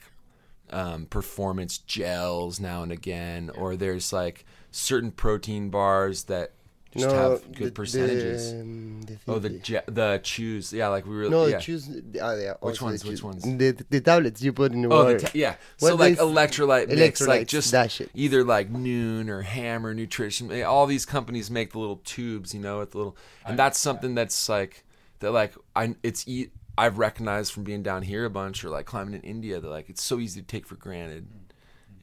um 0.71 1.05
performance 1.05 1.77
gels 1.77 2.59
now 2.59 2.83
and 2.83 2.91
again. 2.91 3.49
Or 3.55 3.77
there's 3.77 4.11
like 4.11 4.45
certain 4.71 5.11
protein 5.11 5.69
bars 5.69 6.25
that 6.25 6.51
Just 6.93 7.07
no, 7.07 7.13
have 7.13 7.51
good 7.53 7.67
the- 7.67 7.71
percentages. 7.71 8.51
The, 8.51 8.59
um, 8.59 9.01
the 9.03 9.17
oh, 9.27 9.39
the 9.39 9.49
thing- 9.49 9.61
je- 9.61 9.79
the 9.87 10.19
chews. 10.23 10.73
Yeah, 10.73 10.89
like 10.89 11.05
we 11.05 11.15
were. 11.15 11.29
no, 11.29 11.45
yeah. 11.45 11.59
choose. 11.59 11.87
Oh, 12.21 12.35
yeah. 12.37 12.55
Which 12.59 12.81
ones, 12.81 13.05
which 13.05 13.23
ones? 13.23 13.43
The, 13.43 13.71
the 13.89 14.01
tablets 14.01 14.41
you 14.41 14.51
put 14.51 14.73
in 14.73 14.81
the 14.81 14.89
Oh, 14.89 15.03
water. 15.05 15.13
the 15.17 15.19
ta- 15.27 15.31
yeah. 15.33 15.55
What 15.79 15.89
so 15.89 15.95
like 15.95 16.17
electrolyte 16.17 16.89
mix, 16.89 17.21
like 17.25 17.47
just 17.47 17.71
that 17.71 17.91
shit. 17.91 18.09
either 18.13 18.43
like 18.43 18.71
Nuun 18.73 19.29
or 19.29 19.41
Hammer 19.41 19.93
Nutrition. 19.93 20.51
All 20.63 20.85
these 20.85 21.05
companies 21.05 21.49
make 21.49 21.71
the 21.71 21.79
little 21.79 22.01
tubes, 22.03 22.53
you 22.53 22.59
know, 22.59 22.79
with 22.79 22.91
the 22.91 22.97
little, 22.97 23.17
and 23.45 23.57
that's 23.57 23.79
something 23.79 24.13
that's 24.13 24.49
like 24.49 24.83
that. 25.19 25.31
Like 25.31 25.53
I, 25.73 25.95
it's 26.03 26.27
e- 26.27 26.49
I've 26.77 26.97
recognized 26.97 27.53
from 27.53 27.63
being 27.63 27.83
down 27.83 28.01
here 28.01 28.25
a 28.25 28.29
bunch 28.29 28.65
or 28.65 28.69
like 28.69 28.85
climbing 28.85 29.13
in 29.13 29.21
India 29.21 29.61
that 29.61 29.69
like 29.69 29.89
it's 29.89 30.03
so 30.03 30.19
easy 30.19 30.41
to 30.41 30.45
take 30.47 30.67
for 30.67 30.75
granted. 30.75 31.25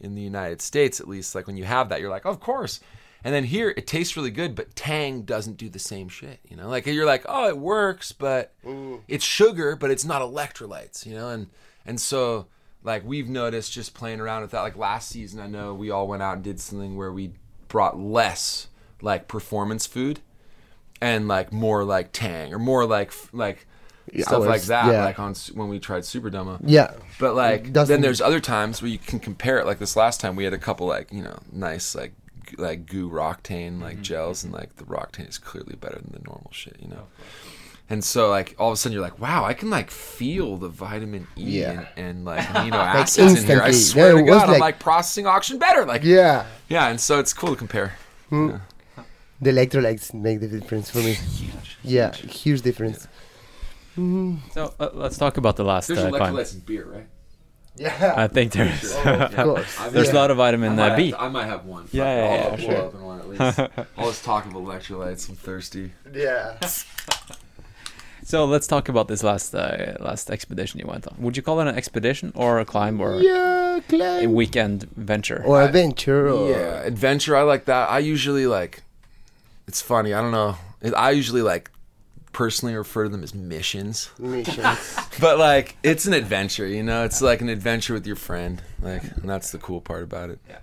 In 0.01 0.14
the 0.14 0.22
United 0.22 0.62
States, 0.62 1.01
at 1.01 1.09
least, 1.09 1.35
like 1.35 1.48
when 1.48 1.57
you 1.57 1.64
have 1.64 1.88
that, 1.88 2.01
you're 2.01 2.09
like, 2.09 2.24
of 2.24 2.38
course. 2.38 2.79
And 3.24 3.35
then 3.35 3.44
here, 3.44 3.74
it 3.76 3.87
tastes 3.87 4.16
really 4.16 4.31
good, 4.31 4.54
but 4.54 4.76
Tang 4.76 5.22
doesn't 5.22 5.57
do 5.57 5.68
the 5.68 5.78
same 5.81 6.09
shit. 6.09 6.38
You 6.48 6.57
know, 6.57 6.68
like 6.68 6.87
you're 6.87 7.04
like, 7.07 7.24
oh, 7.28 7.48
it 7.48 7.59
works, 7.59 8.12
but 8.12 8.52
it's 9.09 9.24
sugar, 9.24 9.74
but 9.76 9.90
it's 9.90 10.04
not 10.04 10.22
electrolytes. 10.22 11.04
You 11.04 11.14
know, 11.16 11.28
and 11.31 11.48
and 11.85 12.00
so 12.00 12.46
like 12.85 13.04
we've 13.04 13.28
noticed 13.28 13.72
just 13.72 13.92
playing 13.94 14.20
around 14.20 14.42
with 14.42 14.52
that. 14.52 14.61
Like 14.62 14.76
last 14.76 15.09
season, 15.09 15.40
I 15.40 15.46
know 15.48 15.74
we 15.74 15.90
all 15.90 16.07
went 16.07 16.22
out 16.22 16.35
and 16.37 16.44
did 16.44 16.61
something 16.61 16.96
where 16.96 17.12
we 17.12 17.33
brought 17.66 17.98
less 17.98 18.68
like 19.02 19.28
performance 19.28 19.87
food 19.87 20.20
and 21.00 21.28
like 21.28 21.52
more 21.52 21.85
like 21.85 22.11
Tang 22.12 22.52
or 22.54 22.59
more 22.59 22.87
like 22.87 23.12
like 23.33 23.66
Yeah, 24.12 24.24
stuff 24.26 24.46
like 24.46 24.62
that. 24.62 24.87
yeah. 24.92 25.04
Like 25.04 25.18
on 25.18 25.35
when 25.54 25.68
we 25.68 25.81
tried 25.81 26.04
Superdoma. 26.04 26.61
Yeah. 26.64 26.94
But 27.18 27.35
like 27.35 27.72
then 27.72 28.00
there's 28.00 28.20
other 28.20 28.40
times 28.40 28.81
where 28.81 28.90
you 28.90 28.98
can 28.98 29.18
compare 29.18 29.59
it. 29.59 29.66
Like 29.66 29.81
this 29.81 29.96
last 29.96 30.20
time 30.20 30.37
we 30.37 30.44
had 30.44 30.52
a 30.52 30.59
couple 30.59 30.87
like 30.87 31.12
you 31.12 31.22
know 31.22 31.38
nice 31.52 31.94
like 31.96 32.12
like 32.58 32.87
GU 32.87 33.11
Roctane 33.11 33.80
like 33.82 34.00
gels 34.00 34.44
and 34.44 34.52
like 34.52 34.76
the 34.76 34.84
Roctane 34.84 35.28
is 35.28 35.38
clearly 35.38 35.76
better 35.76 35.96
than 36.00 36.12
the 36.12 36.20
normal 36.24 36.50
shit, 36.52 36.76
you 36.80 36.88
know. 36.88 37.08
And 37.90 38.04
so 38.04 38.28
like 38.28 38.54
all 38.58 38.68
of 38.68 38.74
a 38.74 38.76
sudden 38.76 38.92
you're 38.94 39.02
like, 39.02 39.18
wow, 39.18 39.44
I 39.44 39.54
can 39.54 39.70
like 39.70 39.90
feel 39.90 40.56
the 40.58 40.68
vitamin 40.68 41.26
E 41.37 41.61
Yeah. 41.61 41.70
and, 41.70 41.88
and 41.96 42.24
like 42.24 42.40
amino 42.54 42.74
acids 42.74 43.40
in 43.40 43.46
here. 43.46 43.62
I 43.62 43.68
instantly. 43.68 43.72
swear 43.72 44.06
There 44.14 44.16
to 44.16 44.22
was, 44.30 44.30
God, 44.30 44.44
I'm 44.44 44.50
like- 44.52 44.61
like 44.61 44.78
processing 44.78 45.26
oxygen 45.26 45.58
better. 45.58 45.84
Like 45.87 46.04
yeah. 46.04 46.46
Yeah. 46.68 46.88
and 46.88 47.00
so 47.00 47.18
it's 47.18 47.32
cool 47.32 47.50
to 47.50 47.56
compare. 47.56 47.94
The 48.30 49.50
electrolytes 49.52 50.12
make 50.14 50.40
the 50.40 50.48
difference 50.48 50.90
for 50.90 50.98
me. 50.98 51.12
Huge. 51.14 51.78
Yeah, 51.84 52.12
huge 52.12 52.62
difference. 52.62 53.06
So 53.96 54.74
uh, 54.78 54.90
let's 54.94 55.16
talk 55.18 55.37
about 55.38 55.56
the 55.56 55.64
last 55.64 55.87
There's 55.88 55.98
uh, 56.00 56.11
electrolytes 56.11 56.54
in 56.54 56.61
beer, 56.61 56.84
right? 56.87 57.06
Yeah. 57.78 58.14
I 58.16 58.26
think 58.28 58.52
there's 58.58 58.94
of 58.96 59.34
course. 59.34 59.80
I 59.80 59.88
there's 59.90 60.10
a 60.10 60.14
lot 60.14 60.30
of 60.30 60.36
vitamin 60.38 60.72
I 60.72 60.74
might, 60.76 60.82
uh, 60.82 60.88
have 60.90 60.96
B. 60.98 61.10
to- 61.12 61.20
I 61.22 61.28
might 61.28 61.44
have 61.46 61.64
one. 61.64 61.88
Yeah, 61.92 62.04
yeah, 62.04 62.46
I'll 62.52 62.60
yeah, 62.60 62.70
sure. 62.70 62.88
one 62.90 63.18
at 63.20 63.28
least. 63.28 63.58
All 63.98 64.06
this 64.08 64.22
talk 64.22 64.46
of 64.46 64.52
electrolytes. 64.52 65.28
I'm 65.28 65.36
thirsty. 65.36 65.92
Yeah. 66.12 66.58
So 68.24 68.44
let's 68.44 68.66
talk 68.66 68.90
about 68.90 69.08
this 69.08 69.22
last 69.22 69.54
uh, 69.54 69.94
last 70.00 70.30
expedition 70.30 70.80
you 70.80 70.86
went 70.86 71.06
on. 71.08 71.16
Would 71.18 71.34
you 71.38 71.42
call 71.42 71.60
it 71.60 71.66
an 71.66 71.74
expedition 71.76 72.30
or 72.34 72.58
a 72.60 72.64
climb 72.66 73.00
or 73.00 73.22
Yeah, 73.22 73.80
climb. 73.88 74.24
a 74.24 74.26
weekend 74.26 74.84
venture? 74.96 75.42
Or 75.46 75.62
adventure. 75.62 76.28
Or 76.28 76.50
Yeah, 76.50 76.82
adventure. 76.82 77.34
I 77.36 77.42
like 77.42 77.64
that. 77.64 77.88
I 77.88 78.00
usually 78.00 78.46
like. 78.46 78.82
It's 79.66 79.80
funny. 79.80 80.12
I 80.12 80.20
don't 80.20 80.32
know. 80.32 80.56
I 80.94 81.12
usually 81.12 81.40
like 81.40 81.70
personally 82.32 82.74
refer 82.74 83.04
to 83.04 83.08
them 83.10 83.22
as 83.22 83.34
missions, 83.34 84.10
missions. 84.18 84.78
but 85.20 85.38
like 85.38 85.76
it's 85.82 86.06
an 86.06 86.12
adventure. 86.14 86.66
You 86.66 86.82
know, 86.82 87.04
it's 87.04 87.20
like 87.22 87.40
an 87.40 87.48
adventure 87.48 87.94
with 87.94 88.06
your 88.06 88.16
friend. 88.16 88.62
Like, 88.82 89.02
and 89.02 89.28
that's 89.28 89.50
the 89.52 89.58
cool 89.58 89.80
part 89.80 90.02
about 90.02 90.30
it. 90.30 90.38
Yeah. 90.48 90.58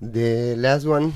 The 0.00 0.54
last 0.56 0.84
one, 0.86 1.14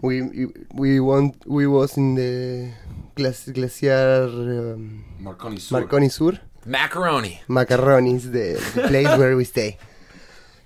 we 0.00 0.46
we 0.74 1.00
want 1.00 1.36
we 1.46 1.66
was 1.66 1.96
in 1.96 2.14
the 2.16 2.72
glac- 3.14 3.52
glacier 3.54 4.24
um, 4.26 5.04
Marconi 5.20 5.58
Sur. 5.58 5.74
Marconi 5.78 6.08
Sur. 6.08 6.38
Macaroni. 6.66 7.40
Macaroni 7.48 8.14
is 8.14 8.30
the, 8.30 8.60
the 8.74 8.88
place 8.88 9.06
where 9.18 9.36
we 9.36 9.44
stay. 9.44 9.78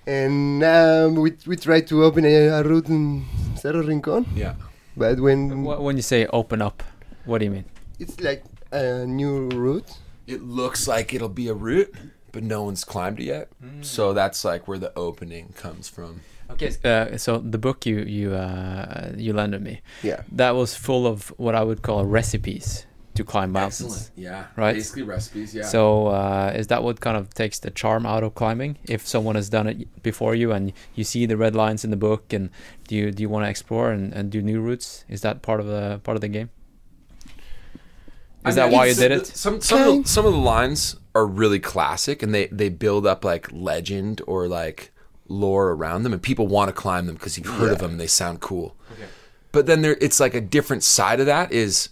And 0.07 0.65
um, 0.65 1.15
we 1.17 1.33
we 1.47 1.57
tried 1.57 1.87
to 1.89 2.03
open 2.05 2.25
a, 2.25 2.49
a 2.49 2.63
route 2.63 2.89
in 2.89 3.25
Cerro 3.57 3.83
Rincon, 3.85 4.27
Yeah. 4.35 4.55
but 4.97 5.21
when 5.21 5.63
When 5.65 5.97
you 5.97 6.03
say 6.03 6.27
open 6.33 6.61
up, 6.61 6.83
what 7.25 7.39
do 7.39 7.45
you 7.45 7.51
mean? 7.51 7.65
it's 7.99 8.21
like 8.21 8.43
a 8.73 9.07
new 9.07 9.49
route, 9.51 9.99
It 10.27 10.43
looks 10.43 10.89
like 10.89 11.15
it'll 11.15 11.29
be 11.29 11.49
a 11.49 11.55
route, 11.55 11.95
but 12.33 12.43
no 12.43 12.63
one's 12.65 12.85
climbed 12.85 13.21
it 13.21 13.25
yet. 13.25 13.49
So 13.83 14.13
that's 14.13 14.45
like 14.45 14.67
where 14.69 14.79
the 14.79 14.93
opening 14.97 15.53
comes 15.57 15.89
from. 15.89 16.21
Okay. 16.51 16.71
Uh, 16.85 17.17
so 17.17 17.39
the 17.39 17.59
book 17.59 17.87
you 17.87 18.01
you 18.01 18.35
uh, 18.35 19.13
you 19.17 19.33
lended 19.33 19.63
me 19.63 19.81
yeah, 20.03 20.23
that 20.33 20.51
was 20.55 20.75
full 20.75 21.07
of 21.07 21.33
what 21.39 21.55
I 21.55 21.63
would 21.65 21.81
call 21.83 22.05
recipes 22.05 22.87
to 23.15 23.25
climb 23.25 23.53
mountains. 23.53 24.11
Yeah. 24.17 24.47
Right. 24.57 24.75
Basically 24.75 25.03
recipes. 25.03 25.55
Yeah. 25.55 25.65
So 25.65 26.09
uh, 26.09 26.53
is 26.55 26.67
that 26.69 26.83
what 26.83 27.01
kind 27.01 27.17
of 27.17 27.33
takes 27.35 27.59
the 27.59 27.71
charm 27.71 28.05
out 28.07 28.23
of 28.23 28.35
climbing? 28.35 28.77
If 28.85 29.07
someone 29.07 29.35
has 29.37 29.49
done 29.49 29.67
it 29.67 30.03
before 30.03 30.35
you 30.35 30.53
and 30.53 30.73
you 30.95 31.05
see 31.05 31.27
the 31.27 31.37
red 31.37 31.55
lines 31.55 31.85
in 31.85 31.91
the 31.91 31.97
book, 32.09 32.33
and 32.33 32.51
do 32.89 32.97
you 32.97 33.13
do 33.13 33.23
you 33.23 33.29
want 33.29 33.45
to 33.47 33.51
explore 33.51 33.91
and, 33.93 34.13
and 34.13 34.31
do 34.31 34.41
new 34.43 34.61
routes? 34.61 35.05
Is 35.09 35.21
that 35.23 35.43
part 35.43 35.61
of 35.61 35.67
the 35.67 36.01
part 36.05 36.17
of 36.17 36.21
the 36.21 36.29
game? 36.29 36.51
Is 38.47 38.55
that 38.57 38.71
why 38.71 38.87
you 38.87 38.95
did 38.95 39.13
it? 39.13 39.27
Some 39.27 39.61
some 39.61 39.81
of 39.81 40.03
the, 40.03 40.09
some 40.09 40.27
of 40.27 40.33
the 40.33 40.39
lines 40.39 40.97
are 41.15 41.27
really 41.27 41.61
classic, 41.61 42.23
and 42.23 42.35
they 42.35 42.47
they 42.49 42.69
build 42.69 43.07
up 43.07 43.25
like 43.25 43.49
legend 43.53 44.21
or 44.27 44.49
like 44.49 44.91
lore 45.29 45.71
around 45.71 46.03
them, 46.03 46.13
and 46.13 46.23
people 46.23 46.47
want 46.47 46.69
to 46.69 46.73
climb 46.73 47.07
them 47.07 47.15
because 47.15 47.39
you've 47.39 47.47
heard 47.47 47.73
of 47.73 47.79
them. 47.79 47.93
and 47.93 48.01
They 48.01 48.07
sound 48.07 48.41
cool. 48.41 48.77
But 49.53 49.67
then 49.67 49.83
there, 49.83 49.97
it's 50.01 50.19
like 50.19 50.35
a 50.35 50.41
different 50.41 50.83
side 50.83 51.21
of 51.21 51.27
that 51.27 51.53
is 51.53 51.89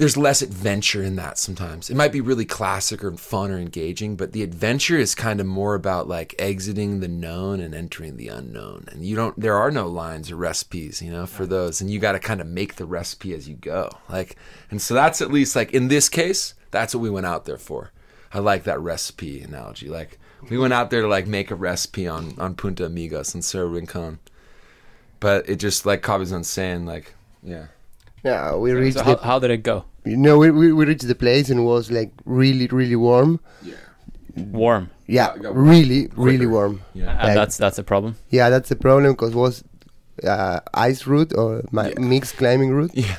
there's 0.00 0.16
less 0.16 0.40
adventure 0.40 1.02
in 1.02 1.16
that 1.16 1.36
sometimes. 1.36 1.90
It 1.90 1.94
might 1.94 2.10
be 2.10 2.22
really 2.22 2.46
classic 2.46 3.04
or 3.04 3.12
fun 3.18 3.50
or 3.50 3.58
engaging, 3.58 4.16
but 4.16 4.32
the 4.32 4.42
adventure 4.42 4.96
is 4.96 5.14
kind 5.14 5.40
of 5.40 5.46
more 5.46 5.74
about 5.74 6.08
like 6.08 6.34
exiting 6.38 7.00
the 7.00 7.06
known 7.08 7.60
and 7.60 7.74
entering 7.74 8.16
the 8.16 8.28
unknown. 8.28 8.86
And 8.90 9.04
you 9.04 9.14
don't 9.14 9.38
there 9.38 9.58
are 9.58 9.70
no 9.70 9.88
lines 9.88 10.30
or 10.30 10.36
recipes, 10.36 11.02
you 11.02 11.12
know, 11.12 11.26
for 11.26 11.44
those 11.44 11.82
and 11.82 11.90
you 11.90 11.98
got 11.98 12.12
to 12.12 12.18
kind 12.18 12.40
of 12.40 12.46
make 12.46 12.76
the 12.76 12.86
recipe 12.86 13.34
as 13.34 13.46
you 13.46 13.56
go. 13.56 13.90
Like 14.08 14.36
and 14.70 14.80
so 14.80 14.94
that's 14.94 15.20
at 15.20 15.30
least 15.30 15.54
like 15.54 15.74
in 15.74 15.88
this 15.88 16.08
case, 16.08 16.54
that's 16.70 16.94
what 16.94 17.02
we 17.02 17.10
went 17.10 17.26
out 17.26 17.44
there 17.44 17.58
for. 17.58 17.92
I 18.32 18.38
like 18.38 18.64
that 18.64 18.80
recipe 18.80 19.42
analogy. 19.42 19.90
Like 19.90 20.18
we 20.48 20.56
went 20.56 20.72
out 20.72 20.88
there 20.88 21.02
to 21.02 21.08
like 21.08 21.26
make 21.26 21.50
a 21.50 21.54
recipe 21.54 22.08
on 22.08 22.32
on 22.38 22.54
Punta 22.54 22.86
Amigos 22.86 23.34
and 23.34 23.44
Cerro 23.44 23.66
Rincon. 23.66 24.18
But 25.20 25.46
it 25.46 25.56
just 25.56 25.84
like 25.84 26.00
Cabezon's 26.00 26.48
saying 26.48 26.86
like 26.86 27.12
yeah. 27.42 27.66
yeah, 28.24 28.54
we 28.56 28.72
reached 28.72 28.96
So 28.96 29.04
how, 29.04 29.14
the 29.16 29.22
how 29.22 29.38
did 29.38 29.50
it 29.50 29.62
go? 29.62 29.84
You 30.04 30.16
know 30.16 30.38
we, 30.38 30.50
we 30.50 30.72
we 30.72 30.84
reached 30.86 31.06
the 31.06 31.14
place 31.14 31.50
and 31.50 31.60
it 31.60 31.64
was 31.64 31.90
like 31.90 32.10
really 32.24 32.66
really 32.68 32.96
warm. 32.96 33.40
Yeah. 33.62 33.74
Warm, 34.36 34.90
Yeah, 35.06 35.26
Got- 35.34 35.42
got 35.42 35.56
really 35.56 36.08
really 36.16 36.46
warm. 36.46 36.82
Yeah. 36.94 37.10
and 37.10 37.28
Like- 37.28 37.34
that's 37.34 37.56
that's 37.56 37.78
a 37.78 37.82
problem. 37.82 38.16
Yeah, 38.30 38.48
that's 38.50 38.70
a 38.70 38.76
problem 38.76 39.12
because 39.12 39.34
was 39.34 39.64
uh, 40.24 40.60
ice 40.74 41.06
route 41.06 41.32
or 41.36 41.62
my 41.72 41.88
Yeah. 41.88 41.98
mixed 42.00 42.36
climbing 42.36 42.70
route. 42.70 42.92
Yeah. 42.94 43.16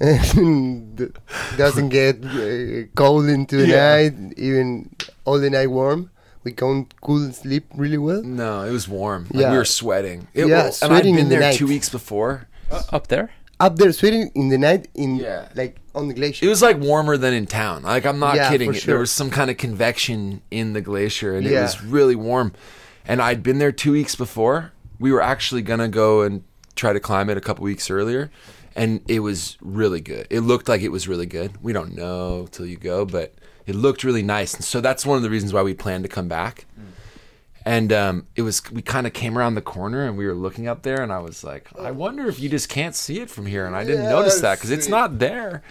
and 0.00 1.12
doesn't 1.58 1.90
get 1.90 2.24
uh, 2.24 2.86
cold 2.94 3.26
into 3.28 3.56
the 3.58 3.66
Yeah. 3.68 3.96
night, 4.08 4.14
even 4.36 4.90
all 5.24 5.38
the 5.38 5.50
night 5.50 5.68
warm. 5.70 6.10
We 6.42 6.52
can't 6.52 6.88
cool 7.02 7.30
sleep 7.32 7.66
really 7.76 7.98
well. 7.98 8.22
No, 8.22 8.62
it 8.64 8.70
was 8.72 8.88
warm. 8.88 9.24
Like, 9.30 9.42
Yeah. 9.42 9.50
we 9.52 9.58
were 9.58 9.66
sweating. 9.66 10.26
It, 10.32 10.46
Yeah, 10.46 10.58
and 10.60 10.66
I'd 10.68 10.74
sweating 10.74 11.14
been 11.16 11.24
in 11.24 11.28
the 11.28 11.34
there 11.36 11.40
night. 11.40 11.56
two 11.56 11.66
weeks 11.66 11.90
before. 11.90 12.48
Up 12.92 13.08
there, 13.08 13.28
Up 13.60 13.76
there, 13.76 13.92
sweating 13.92 14.30
in 14.34 14.48
the 14.48 14.56
night, 14.58 14.88
in 14.94 15.16
Yeah. 15.16 15.48
like 15.54 15.76
on 15.94 16.08
the 16.08 16.14
glacier. 16.14 16.46
It 16.46 16.48
was 16.48 16.62
like 16.62 16.78
warmer 16.78 17.16
than 17.16 17.34
in 17.34 17.46
town. 17.46 17.82
Like 17.82 18.06
I'm 18.06 18.18
not 18.18 18.34
Yeah, 18.36 18.48
kidding. 18.50 18.72
for 18.72 18.86
There 18.86 18.98
was 18.98 19.12
some 19.12 19.30
kind 19.30 19.50
of 19.50 19.56
convection 19.58 20.40
in 20.50 20.72
the 20.72 20.80
glacier, 20.80 21.34
and 21.36 21.46
it 21.46 21.54
was 21.60 21.82
really 21.84 22.16
warm. 22.16 22.52
And 23.06 23.20
I'd 23.20 23.42
been 23.42 23.58
there 23.58 23.72
two 23.72 23.92
weeks 23.92 24.14
before. 24.14 24.72
We 24.98 25.12
were 25.12 25.20
actually 25.22 25.62
gonna 25.62 25.88
go 25.88 26.22
and 26.22 26.42
try 26.74 26.92
to 26.92 27.00
climb 27.00 27.28
it 27.28 27.36
a 27.36 27.40
couple 27.40 27.64
weeks 27.64 27.90
earlier, 27.90 28.30
and 28.74 29.00
it 29.08 29.20
was 29.20 29.58
really 29.60 30.00
good. 30.00 30.26
It 30.30 30.40
looked 30.40 30.68
like 30.68 30.80
it 30.82 30.90
was 30.92 31.06
really 31.08 31.26
good. 31.26 31.52
We 31.62 31.72
don't 31.72 31.94
know 31.94 32.48
till 32.50 32.66
you 32.66 32.76
go, 32.76 33.04
but 33.04 33.34
it 33.66 33.74
looked 33.74 34.04
really 34.04 34.22
nice. 34.22 34.54
And 34.54 34.64
so 34.64 34.80
that's 34.80 35.04
one 35.04 35.16
of 35.16 35.22
the 35.22 35.30
reasons 35.30 35.52
why 35.52 35.62
we 35.62 35.74
planned 35.74 36.04
to 36.04 36.08
come 36.08 36.28
back. 36.28 36.66
Mm. 36.80 36.84
And 37.64 37.92
um, 37.92 38.26
it 38.36 38.42
was 38.42 38.62
we 38.72 38.80
kind 38.82 39.06
of 39.06 39.12
came 39.12 39.36
around 39.36 39.54
the 39.54 39.60
corner 39.62 40.06
and 40.06 40.16
we 40.16 40.26
were 40.26 40.34
looking 40.34 40.66
up 40.66 40.82
there, 40.82 41.02
and 41.02 41.12
I 41.12 41.18
was 41.18 41.44
like, 41.44 41.68
I 41.78 41.90
wonder 41.90 42.26
if 42.26 42.40
you 42.40 42.48
just 42.48 42.68
can't 42.68 42.94
see 42.94 43.20
it 43.20 43.28
from 43.28 43.46
here. 43.46 43.66
And 43.66 43.76
I 43.76 43.84
didn't 43.84 44.04
Yeah, 44.04 44.10
notice 44.10 44.40
that 44.40 44.56
because 44.58 44.70
it's 44.70 44.88
not 44.88 45.18
there. 45.18 45.62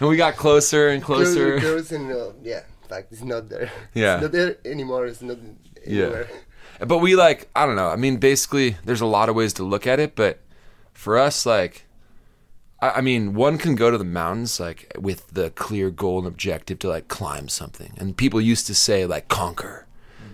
And 0.00 0.08
we 0.08 0.16
got 0.16 0.36
closer 0.36 0.88
and 0.88 1.02
closer. 1.02 1.58
Close, 1.58 1.88
close 1.88 1.92
and, 1.92 2.12
uh, 2.12 2.32
yeah, 2.42 2.60
fact, 2.90 3.12
it's 3.12 3.22
not 3.22 3.48
there. 3.48 3.70
Yeah. 3.94 4.14
It's 4.14 4.22
not 4.22 4.32
there 4.32 4.56
anymore. 4.64 5.06
It's 5.06 5.22
not 5.22 5.38
anywhere. 5.86 6.28
But 6.86 6.98
we 6.98 7.16
like, 7.16 7.48
I 7.54 7.66
don't 7.66 7.76
know. 7.76 7.88
I 7.88 7.96
mean, 7.96 8.16
basically, 8.18 8.76
there's 8.84 9.00
a 9.00 9.06
lot 9.06 9.28
of 9.28 9.34
ways 9.34 9.52
to 9.54 9.64
look 9.64 9.86
at 9.86 9.98
it, 10.00 10.16
but 10.16 10.40
for 10.92 11.18
us, 11.18 11.44
like, 11.46 11.86
I, 12.80 12.90
I 12.90 13.00
mean, 13.00 13.34
one 13.34 13.58
can 13.58 13.74
go 13.74 13.90
to 13.90 13.98
the 13.98 14.04
mountains 14.04 14.58
like 14.60 14.92
with 14.98 15.28
the 15.28 15.50
clear 15.50 15.90
goal 15.90 16.18
and 16.18 16.26
objective 16.26 16.78
to 16.80 16.88
like 16.88 17.08
climb 17.08 17.48
something, 17.48 17.92
and 17.98 18.16
people 18.16 18.40
used 18.40 18.66
to 18.66 18.74
say 18.74 19.04
like 19.06 19.28
conquer, 19.28 19.86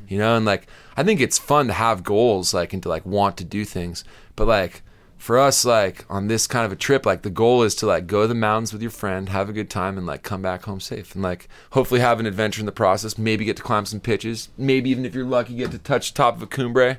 you 0.09 0.18
know, 0.18 0.36
and 0.36 0.46
like 0.46 0.68
I 0.97 1.03
think 1.03 1.20
it's 1.20 1.38
fun 1.38 1.66
to 1.66 1.72
have 1.72 2.03
goals 2.03 2.55
like 2.55 2.72
and 2.72 2.82
to 2.82 2.88
like 2.88 3.05
want 3.05 3.36
to 3.38 3.44
do 3.44 3.64
things, 3.64 4.05
but 4.34 4.47
like 4.47 4.82
for 5.18 5.38
us, 5.38 5.64
like 5.64 6.05
on 6.09 6.28
this 6.28 6.47
kind 6.47 6.66
of 6.66 6.72
a 6.72 6.76
trip, 6.76 7.07
like 7.07 7.22
the 7.22 7.30
goal 7.30 7.62
is 7.62 7.74
to 7.76 7.86
like 7.86 8.07
go 8.07 8.22
to 8.22 8.28
the 8.28 8.34
mountains 8.34 8.72
with 8.72 8.82
your 8.82 8.90
friend, 8.90 9.28
have 9.28 9.49
a 9.49 9.53
good 9.53 9.70
time, 9.70 9.99
and 9.99 10.07
like 10.07 10.22
come 10.22 10.42
back 10.42 10.64
home 10.64 10.80
safe, 10.80 11.14
and 11.14 11.22
like 11.22 11.49
hopefully 11.70 12.01
have 12.01 12.20
an 12.20 12.26
adventure 12.26 12.61
in 12.61 12.66
the 12.66 12.72
process. 12.72 13.18
Maybe 13.18 13.44
get 13.44 13.57
to 13.57 13.62
climb 13.62 13.86
some 13.86 14.01
pitches. 14.01 14.51
Maybe 14.57 14.90
even 14.90 15.05
if 15.05 15.14
you're 15.14 15.24
lucky, 15.24 15.55
get 15.55 15.70
to 15.72 15.78
touch 15.78 16.12
the 16.12 16.16
top 16.16 16.36
of 16.36 16.42
a 16.42 16.47
cumbre. 16.47 16.99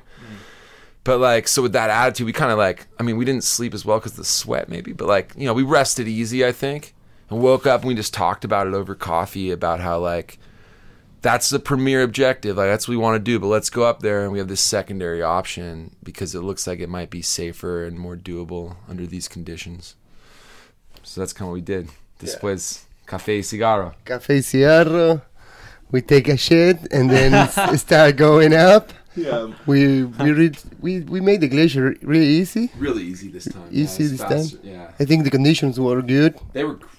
But 1.04 1.18
like, 1.20 1.48
so 1.48 1.62
with 1.62 1.72
that 1.72 1.88
attitude, 1.88 2.26
we 2.26 2.34
kind 2.34 2.52
of 2.52 2.58
like, 2.58 2.86
I 3.00 3.02
mean, 3.02 3.16
we 3.16 3.24
didn't 3.24 3.44
sleep 3.44 3.72
as 3.72 3.84
well 3.84 3.98
because 3.98 4.14
the 4.14 4.24
sweat, 4.24 4.68
maybe, 4.68 4.92
but 4.92 5.08
like, 5.08 5.32
you 5.36 5.46
know, 5.46 5.54
we 5.54 5.62
rested 5.62 6.06
easy, 6.06 6.44
I 6.44 6.52
think, 6.52 6.94
and 7.30 7.40
woke 7.40 7.66
up 7.66 7.80
and 7.80 7.88
we 7.88 7.94
just 7.94 8.12
talked 8.12 8.44
about 8.44 8.66
it 8.66 8.74
over 8.74 8.94
coffee 8.94 9.50
about 9.50 9.80
how 9.80 10.00
like 10.00 10.38
that's 11.30 11.50
the 11.50 11.58
premier 11.70 12.00
objective. 12.02 12.56
Like 12.56 12.68
that's 12.72 12.86
what 12.88 12.92
we 12.96 13.02
want 13.06 13.16
to 13.16 13.30
do. 13.32 13.38
But 13.38 13.48
let's 13.56 13.70
go 13.70 13.82
up 13.84 14.00
there 14.00 14.22
and 14.22 14.32
we 14.32 14.38
have 14.38 14.48
this 14.48 14.60
secondary 14.76 15.22
option 15.22 15.94
because 16.02 16.34
it 16.34 16.40
looks 16.48 16.66
like 16.66 16.80
it 16.80 16.88
might 16.88 17.10
be 17.10 17.22
safer 17.22 17.84
and 17.86 17.98
more 17.98 18.16
doable 18.16 18.76
under 18.88 19.06
these 19.06 19.28
conditions. 19.28 19.94
So 21.02 21.20
that's 21.20 21.32
kind 21.34 21.46
of 21.46 21.50
what 21.50 21.54
we 21.54 21.60
did. 21.74 21.84
Después, 22.20 22.84
café 23.06 23.36
y 23.38 23.42
cigarro. 23.42 23.94
Cafe 24.04 24.40
cigarro. 24.40 25.20
We 25.90 26.00
take 26.02 26.28
a 26.28 26.36
shit 26.36 26.76
and 26.92 27.10
then 27.10 27.32
s- 27.34 27.80
start 27.82 28.16
going 28.16 28.52
up. 28.54 28.92
Yeah, 29.16 29.50
We 29.66 30.04
we 30.04 30.30
reached, 30.32 30.64
we 30.80 31.00
we 31.14 31.20
made 31.20 31.40
the 31.40 31.48
glacier 31.48 31.94
really 32.02 32.30
easy. 32.40 32.70
really 32.78 33.02
easy 33.12 33.28
this 33.36 33.46
time. 33.54 33.68
Easy 33.70 34.04
it's 34.04 34.12
this 34.12 34.20
faster. 34.22 34.56
time? 34.58 34.66
Yeah, 34.72 34.90
I 35.00 35.04
think 35.08 35.24
the 35.24 35.30
conditions 35.38 35.74
were 35.80 36.00
good. 36.02 36.32
they 36.52 36.64
were 36.64 36.74
great. 36.74 36.97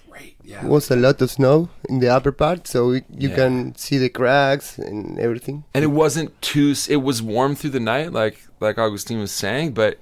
Yeah, 0.51 0.65
was 0.65 0.89
a 0.91 0.95
lot 0.95 1.21
of 1.21 1.29
snow 1.29 1.69
in 1.89 1.99
the 1.99 2.09
upper 2.09 2.31
part, 2.31 2.67
so 2.67 2.87
we, 2.89 2.95
you 3.23 3.29
Yeah. 3.29 3.35
can 3.35 3.75
see 3.75 3.97
the 3.99 4.09
cracks 4.09 4.77
and 4.79 5.19
everything. 5.19 5.63
and 5.75 5.83
it 5.83 5.91
wasn't 6.03 6.29
too. 6.41 6.73
It 6.95 7.01
was 7.09 7.21
warm 7.21 7.55
through 7.55 7.69
the 7.77 7.79
night, 7.93 8.11
like 8.21 8.35
like 8.59 8.77
Augustine 8.77 9.19
was 9.19 9.31
saying, 9.31 9.73
but 9.73 9.93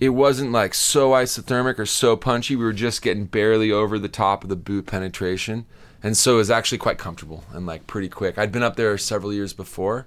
it 0.00 0.10
wasn't 0.10 0.50
like 0.52 0.74
so 0.74 1.12
isothermic 1.12 1.78
or 1.78 1.86
so 1.86 2.16
punchy. 2.16 2.56
We 2.56 2.64
were 2.64 2.72
just 2.72 3.02
getting 3.02 3.26
barely 3.26 3.70
over 3.70 3.98
the 3.98 4.08
top 4.08 4.42
of 4.42 4.48
the 4.50 4.56
boot 4.56 4.86
penetration, 4.86 5.64
and 6.02 6.16
so 6.16 6.34
it 6.34 6.38
was 6.38 6.50
actually 6.50 6.78
quite 6.78 6.98
comfortable 6.98 7.44
and 7.52 7.64
like 7.66 7.86
pretty 7.86 8.08
quick. 8.08 8.38
I'd 8.38 8.52
been 8.52 8.64
up 8.64 8.76
there 8.76 8.98
several 8.98 9.32
years 9.32 9.52
before, 9.52 10.06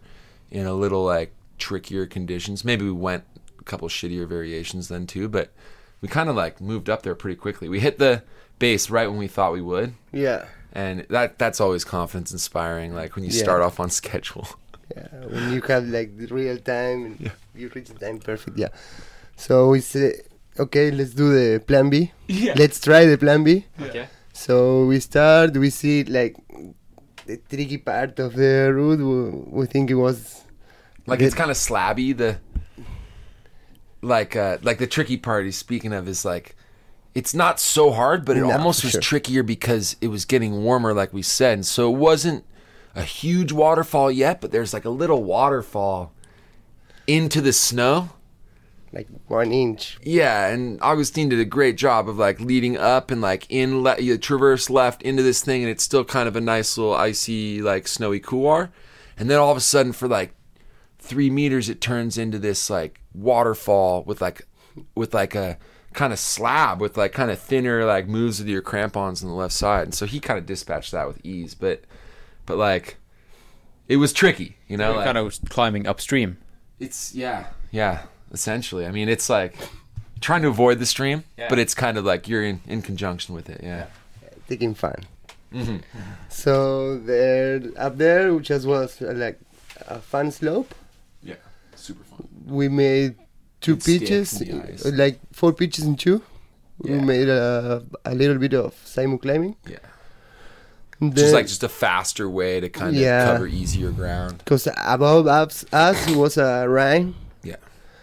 in 0.51 0.66
a 0.68 0.74
little 0.74 1.03
like 1.06 1.32
trickier 1.58 2.06
conditions. 2.06 2.66
Maybe 2.66 2.84
we 2.84 2.91
went 2.91 3.24
a 3.60 3.64
couple 3.64 3.88
shittier 3.88 4.28
variations 4.28 4.89
then 4.89 5.08
too, 5.08 5.30
but 5.30 5.51
we 6.01 6.08
kind 6.10 6.30
of 6.30 6.36
like 6.36 6.60
moved 6.60 6.89
up 6.89 7.01
there 7.03 7.16
pretty 7.16 7.38
quickly. 7.38 7.70
We 7.70 7.80
hit 7.80 7.97
the 7.99 8.22
base 8.60 8.89
right 8.89 9.08
when 9.08 9.18
we 9.18 9.28
thought 9.28 9.53
we 9.53 9.62
would, 9.62 9.93
Yeah, 10.12 10.45
and 10.74 11.06
that 11.10 11.38
that's 11.39 11.60
always 11.62 11.84
confidence 11.84 12.32
inspiring. 12.32 12.93
Like 12.95 13.16
when 13.16 13.24
you 13.26 13.32
Yeah. 13.32 13.43
start 13.43 13.62
off 13.62 13.80
on 13.80 13.89
schedule. 14.01 14.47
yeah. 14.95 15.08
When 15.34 15.53
you 15.53 15.62
have 15.62 15.86
like 15.88 16.18
the 16.18 16.28
real 16.28 16.58
time 16.58 17.06
and 17.06 17.32
you 17.56 17.70
reach 17.76 17.89
the 17.89 17.99
time 18.06 18.20
perfect. 18.20 18.58
Yeah. 18.58 18.70
So 19.36 19.70
we 19.70 19.82
say, 19.82 20.22
okay, 20.60 20.91
let's 20.91 21.12
do 21.12 21.28
the 21.34 21.60
plan 21.60 21.89
B. 21.89 22.12
Yeah. 22.28 22.53
Let's 22.56 22.80
try 22.80 23.06
the 23.06 23.18
plan 23.18 23.43
B. 23.43 23.66
Okay. 23.82 24.08
So 24.34 24.86
we 24.86 24.99
start. 24.99 25.58
We 25.58 25.70
see 25.70 26.03
like 26.03 26.36
the 27.26 27.38
tricky 27.49 27.78
part 27.78 28.20
of 28.20 28.36
the 28.36 28.72
route. 28.74 28.99
We, 28.99 29.60
we 29.60 29.66
think 29.66 29.89
it 29.91 29.95
was 29.95 30.43
Like 31.08 31.20
The- 31.20 31.26
it's 31.26 31.36
kind 31.36 31.51
of 31.51 31.58
slabby. 31.58 32.16
The 32.18 32.38
like 34.01 34.36
uh 34.36 34.58
like 34.62 34.78
the 34.78 34.88
tricky 34.88 35.18
part 35.18 35.45
he's 35.45 35.58
speaking 35.58 35.91
of 35.93 36.08
is 36.08 36.24
like 36.26 36.56
it's 37.16 37.34
not 37.34 37.59
so 37.59 37.91
hard, 37.91 38.26
but 38.26 38.38
it 38.38 38.41
No, 38.41 38.51
almost 38.51 38.84
was 38.84 38.91
sure. 38.91 39.01
trickier 39.01 39.41
because 39.41 39.95
it 40.01 40.09
was 40.09 40.26
getting 40.26 40.61
warmer, 40.63 40.93
like 40.93 41.13
we 41.13 41.22
said. 41.24 41.53
And 41.53 41.66
so 41.66 41.91
it 41.91 41.97
wasn't 41.97 42.43
a 42.93 43.03
huge 43.03 43.51
waterfall 43.51 44.11
yet, 44.11 44.41
but 44.41 44.51
there's 44.51 44.74
like 44.74 44.86
a 44.86 44.89
little 44.89 45.24
waterfall 45.24 46.11
into 47.07 47.41
the 47.41 47.53
snow. 47.53 48.09
like 48.93 49.07
one 49.28 49.51
inch. 49.51 49.97
Yeah, 50.03 50.47
and 50.47 50.80
Augustine 50.82 51.28
did 51.30 51.39
a 51.39 51.45
great 51.45 51.76
job 51.78 52.07
of 52.07 52.18
like 52.18 52.39
leading 52.39 52.78
up 52.78 53.11
and 53.11 53.20
like 53.22 53.45
in 53.49 53.82
le- 53.84 53.99
you 53.99 54.18
traverse 54.18 54.70
left 54.70 55.01
into 55.01 55.22
this 55.24 55.41
thing, 55.43 55.61
and 55.63 55.70
it's 55.70 55.84
still 55.84 56.05
kind 56.05 56.28
of 56.30 56.36
a 56.38 56.41
nice 56.41 56.78
little 56.78 56.93
icy 56.95 57.61
like 57.61 57.88
snowy 57.89 58.20
couloir, 58.22 58.72
and 59.18 59.30
then 59.30 59.38
all 59.38 59.51
of 59.51 59.57
a 59.57 59.61
sudden 59.61 59.91
for 59.91 60.07
like 60.07 60.34
three 60.99 61.30
meters 61.30 61.68
it 61.70 61.82
turns 61.82 62.18
into 62.18 62.39
this 62.39 62.70
like 62.70 63.01
waterfall 63.13 64.03
with 64.05 64.22
like 64.22 64.47
with 64.95 65.13
like 65.13 65.36
a 65.36 65.57
kind 65.96 66.14
of 66.14 66.20
slab 66.20 66.80
with 66.82 66.98
like 66.98 67.12
kind 67.14 67.32
of 67.32 67.39
thinner 67.39 67.86
like 67.86 68.08
moves 68.08 68.39
with 68.39 68.48
your 68.48 68.62
crampons 68.62 69.24
on 69.24 69.30
the 69.30 69.36
left 69.36 69.54
side, 69.54 69.84
and 69.84 69.93
so 69.93 70.06
he 70.06 70.20
kind 70.20 70.38
of 70.38 70.46
dispatched 70.46 70.91
that 70.91 71.08
with 71.08 71.20
ease, 71.26 71.56
but 71.56 71.84
but 72.46 72.58
like 72.58 72.98
it 73.88 73.98
was 73.98 74.14
tricky, 74.14 74.58
you 74.68 74.78
know, 74.78 74.93
like, 74.96 75.06
kind 75.06 75.18
of 75.18 75.38
climbing 75.50 75.88
upstream. 75.88 76.38
it's 76.80 77.14
yeah, 77.16 77.48
yeah. 77.72 78.04
Essentially, 78.32 78.86
I 78.86 78.91
mean, 78.91 79.08
it's 79.08 79.30
like 79.30 79.56
trying 80.20 80.41
to 80.41 80.48
avoid 80.50 80.80
the 80.80 80.86
stream, 80.86 81.24
Yeah. 81.38 81.48
but 81.50 81.60
it's 81.60 81.74
kind 81.76 81.98
of 81.98 82.04
like 82.06 82.28
you're 82.28 82.43
in, 82.43 82.60
in 82.68 82.82
conjunction 82.82 83.36
with 83.36 83.50
it. 83.50 83.62
Yeah. 83.64 83.86
taking 84.50 84.74
fun. 84.74 84.96
Mm-hmm. 85.54 85.78
So 86.30 86.98
there, 86.98 87.62
up 87.78 87.98
there, 87.98 88.34
which 88.34 88.48
just 88.48 88.66
was 88.66 89.02
uh, 89.02 89.14
like 89.16 89.39
a 89.88 90.00
fun 90.00 90.32
slope. 90.32 90.74
Yeah. 91.24 91.36
Super 91.76 92.04
fun. 92.04 92.28
We 92.46 92.68
made 92.68 93.16
two 93.66 93.76
Good 93.76 93.84
stick 93.84 93.99
pitches, 94.01 94.41
in 94.41 94.59
the 94.61 94.74
ice. 94.74 94.86
uh, 94.86 94.91
like 94.93 95.20
four 95.34 95.51
pitches 95.53 95.86
in 95.86 95.95
two. 95.95 96.22
Yeah. 96.84 96.97
We 96.97 97.01
made 97.01 97.30
a, 97.30 97.84
a 98.03 98.13
little 98.13 98.38
bit 98.38 98.53
of 98.53 98.74
simul 98.86 99.18
climbing. 99.18 99.55
Yeah. 99.68 99.80
And 101.01 101.16
Just 101.16 101.34
like 101.34 101.47
just 101.47 101.63
a 101.63 101.70
faster 101.70 102.30
way 102.30 102.59
to 102.59 102.70
kind 102.70 102.95
of 102.95 103.01
Yeah. 103.01 103.26
cover 103.26 103.47
easier 103.47 103.91
ground. 103.91 104.38
Because 104.39 104.68
above 104.86 105.28
us, 105.28 105.66
us 105.74 105.97
was 106.16 106.38
a 106.38 106.68
rhine, 106.68 107.16
Yeah. 107.43 107.57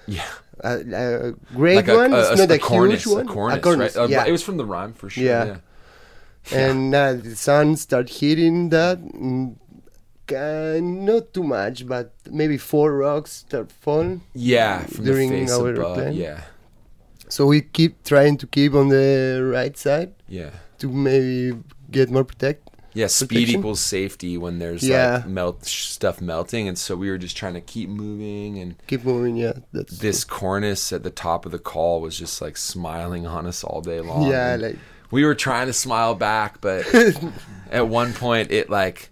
Yeah. 0.07 0.29
a, 0.61 0.73
a 0.79 1.33
great 1.55 1.77
like 1.77 1.89
a, 1.89 1.97
one. 1.97 2.13
a, 2.13 2.21
it's 2.33 2.41
a, 2.41 2.47
not 2.47 2.51
a 2.51 2.59
cornice, 2.59 3.05
huge 3.05 3.15
one. 3.15 3.27
a 3.29 3.33
cornice, 3.33 3.63
cornice, 3.63 3.97
right? 3.97 4.05
Uh, 4.05 4.09
yeah. 4.09 4.25
It 4.27 4.33
was 4.33 4.43
from 4.43 4.57
the 4.59 4.65
rime 4.67 4.93
for 4.95 5.09
sure. 5.11 5.25
Yeah. 5.25 5.45
Yeah. 6.51 6.59
and 6.59 6.95
uh, 6.95 7.13
the 7.15 7.37
sun 7.37 7.77
started 7.77 8.11
hitting 8.13 8.71
that. 8.71 8.99
mm, 9.01 9.55
uh, 10.31 10.79
not 10.81 11.33
too 11.35 11.43
much, 11.43 11.87
but 11.87 12.13
maybe 12.31 12.57
four 12.59 12.93
rocks 12.97 13.33
start 13.33 13.73
falling. 13.73 14.21
Yeah. 14.35 14.85
From 14.87 15.05
During 15.05 15.51
our 15.51 15.71
above. 15.71 15.95
plan? 15.95 16.13
Yeah. 16.15 16.43
So 17.29 17.47
we 17.47 17.63
keep 17.63 18.05
trying 18.05 18.37
to 18.39 18.47
keep 18.47 18.75
on 18.75 18.89
the 18.89 19.41
right 19.53 19.77
side 19.77 20.13
Yeah. 20.29 20.51
to 20.79 20.89
maybe 20.89 21.59
get 21.91 22.11
more 22.11 22.25
protect. 22.25 22.69
Yeah, 22.95 23.07
speed 23.07 23.29
Protection? 23.37 23.61
equals 23.61 23.81
safety 23.81 24.37
when 24.37 24.59
there's 24.59 24.83
Yeah. 24.87 25.15
like 25.17 25.27
melt 25.27 25.65
stuff 25.65 26.21
melting, 26.21 26.69
and 26.69 26.77
so 26.77 26.95
we 26.95 27.09
were 27.09 27.17
just 27.17 27.35
trying 27.39 27.55
to 27.55 27.63
keep 27.63 27.89
moving 27.89 28.59
and 28.59 28.75
Keep 28.87 29.07
moving, 29.07 29.37
yeah. 29.37 29.55
That's 29.73 29.97
this 29.99 30.25
cornice 30.27 30.93
at 30.93 31.03
the 31.03 31.11
top 31.11 31.47
of 31.47 31.53
the 31.53 31.59
col 31.59 32.03
was 32.03 32.19
just 32.19 32.43
like 32.43 32.59
smiling 32.59 33.27
on 33.27 33.47
us 33.47 33.65
all 33.65 33.81
day 33.81 34.01
long. 34.03 34.29
yeah, 34.31 34.57
like 34.61 34.77
we 35.11 35.25
were 35.25 35.35
trying 35.35 35.69
to 35.69 35.73
smile 35.73 36.15
back, 36.15 36.61
but 36.61 36.85
at 37.71 37.89
one 37.89 38.13
point 38.13 38.51
it 38.51 38.69
like 38.69 39.09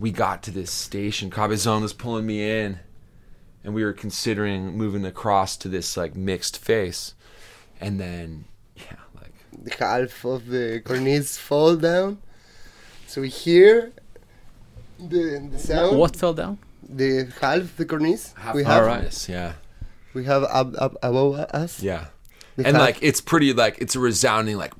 we 0.00 0.10
got 0.10 0.42
to 0.44 0.50
this 0.50 0.70
station. 0.72 1.30
Cabezon 1.30 1.82
was 1.82 1.92
pulling 1.92 2.26
me 2.26 2.50
in, 2.62 2.78
and 3.62 3.74
we 3.74 3.84
were 3.84 3.92
considering 3.92 4.76
moving 4.76 5.04
across 5.04 5.56
to 5.58 5.68
this 5.68 5.96
like 5.96 6.16
mixed 6.16 6.58
face, 6.58 7.14
and 7.80 8.00
then 8.00 8.46
yeah, 8.74 8.96
like 9.14 9.32
the 9.52 9.72
half 9.78 10.24
of 10.24 10.46
the 10.46 10.80
cornice 10.84 11.36
fall 11.38 11.76
down. 11.76 12.18
So 13.06 13.20
we 13.20 13.28
hear 13.28 13.92
the, 14.98 15.48
the 15.52 15.58
sound. 15.58 15.98
What 15.98 16.16
fell 16.16 16.32
down? 16.34 16.58
The 16.88 17.30
half 17.40 17.76
the 17.76 17.84
cornice 17.84 18.32
half 18.36 18.54
we 18.54 18.64
have. 18.64 19.02
this, 19.02 19.28
yeah, 19.28 19.52
We 20.14 20.24
have 20.24 20.42
up, 20.44 20.72
up 20.78 20.96
above 21.02 21.34
us. 21.52 21.82
yeah, 21.82 22.06
the 22.56 22.66
and 22.66 22.76
half- 22.76 22.86
like 22.86 22.98
it's 23.02 23.20
pretty 23.20 23.52
like 23.52 23.76
it's 23.80 23.94
a 23.94 24.00
resounding 24.00 24.56
like. 24.56 24.72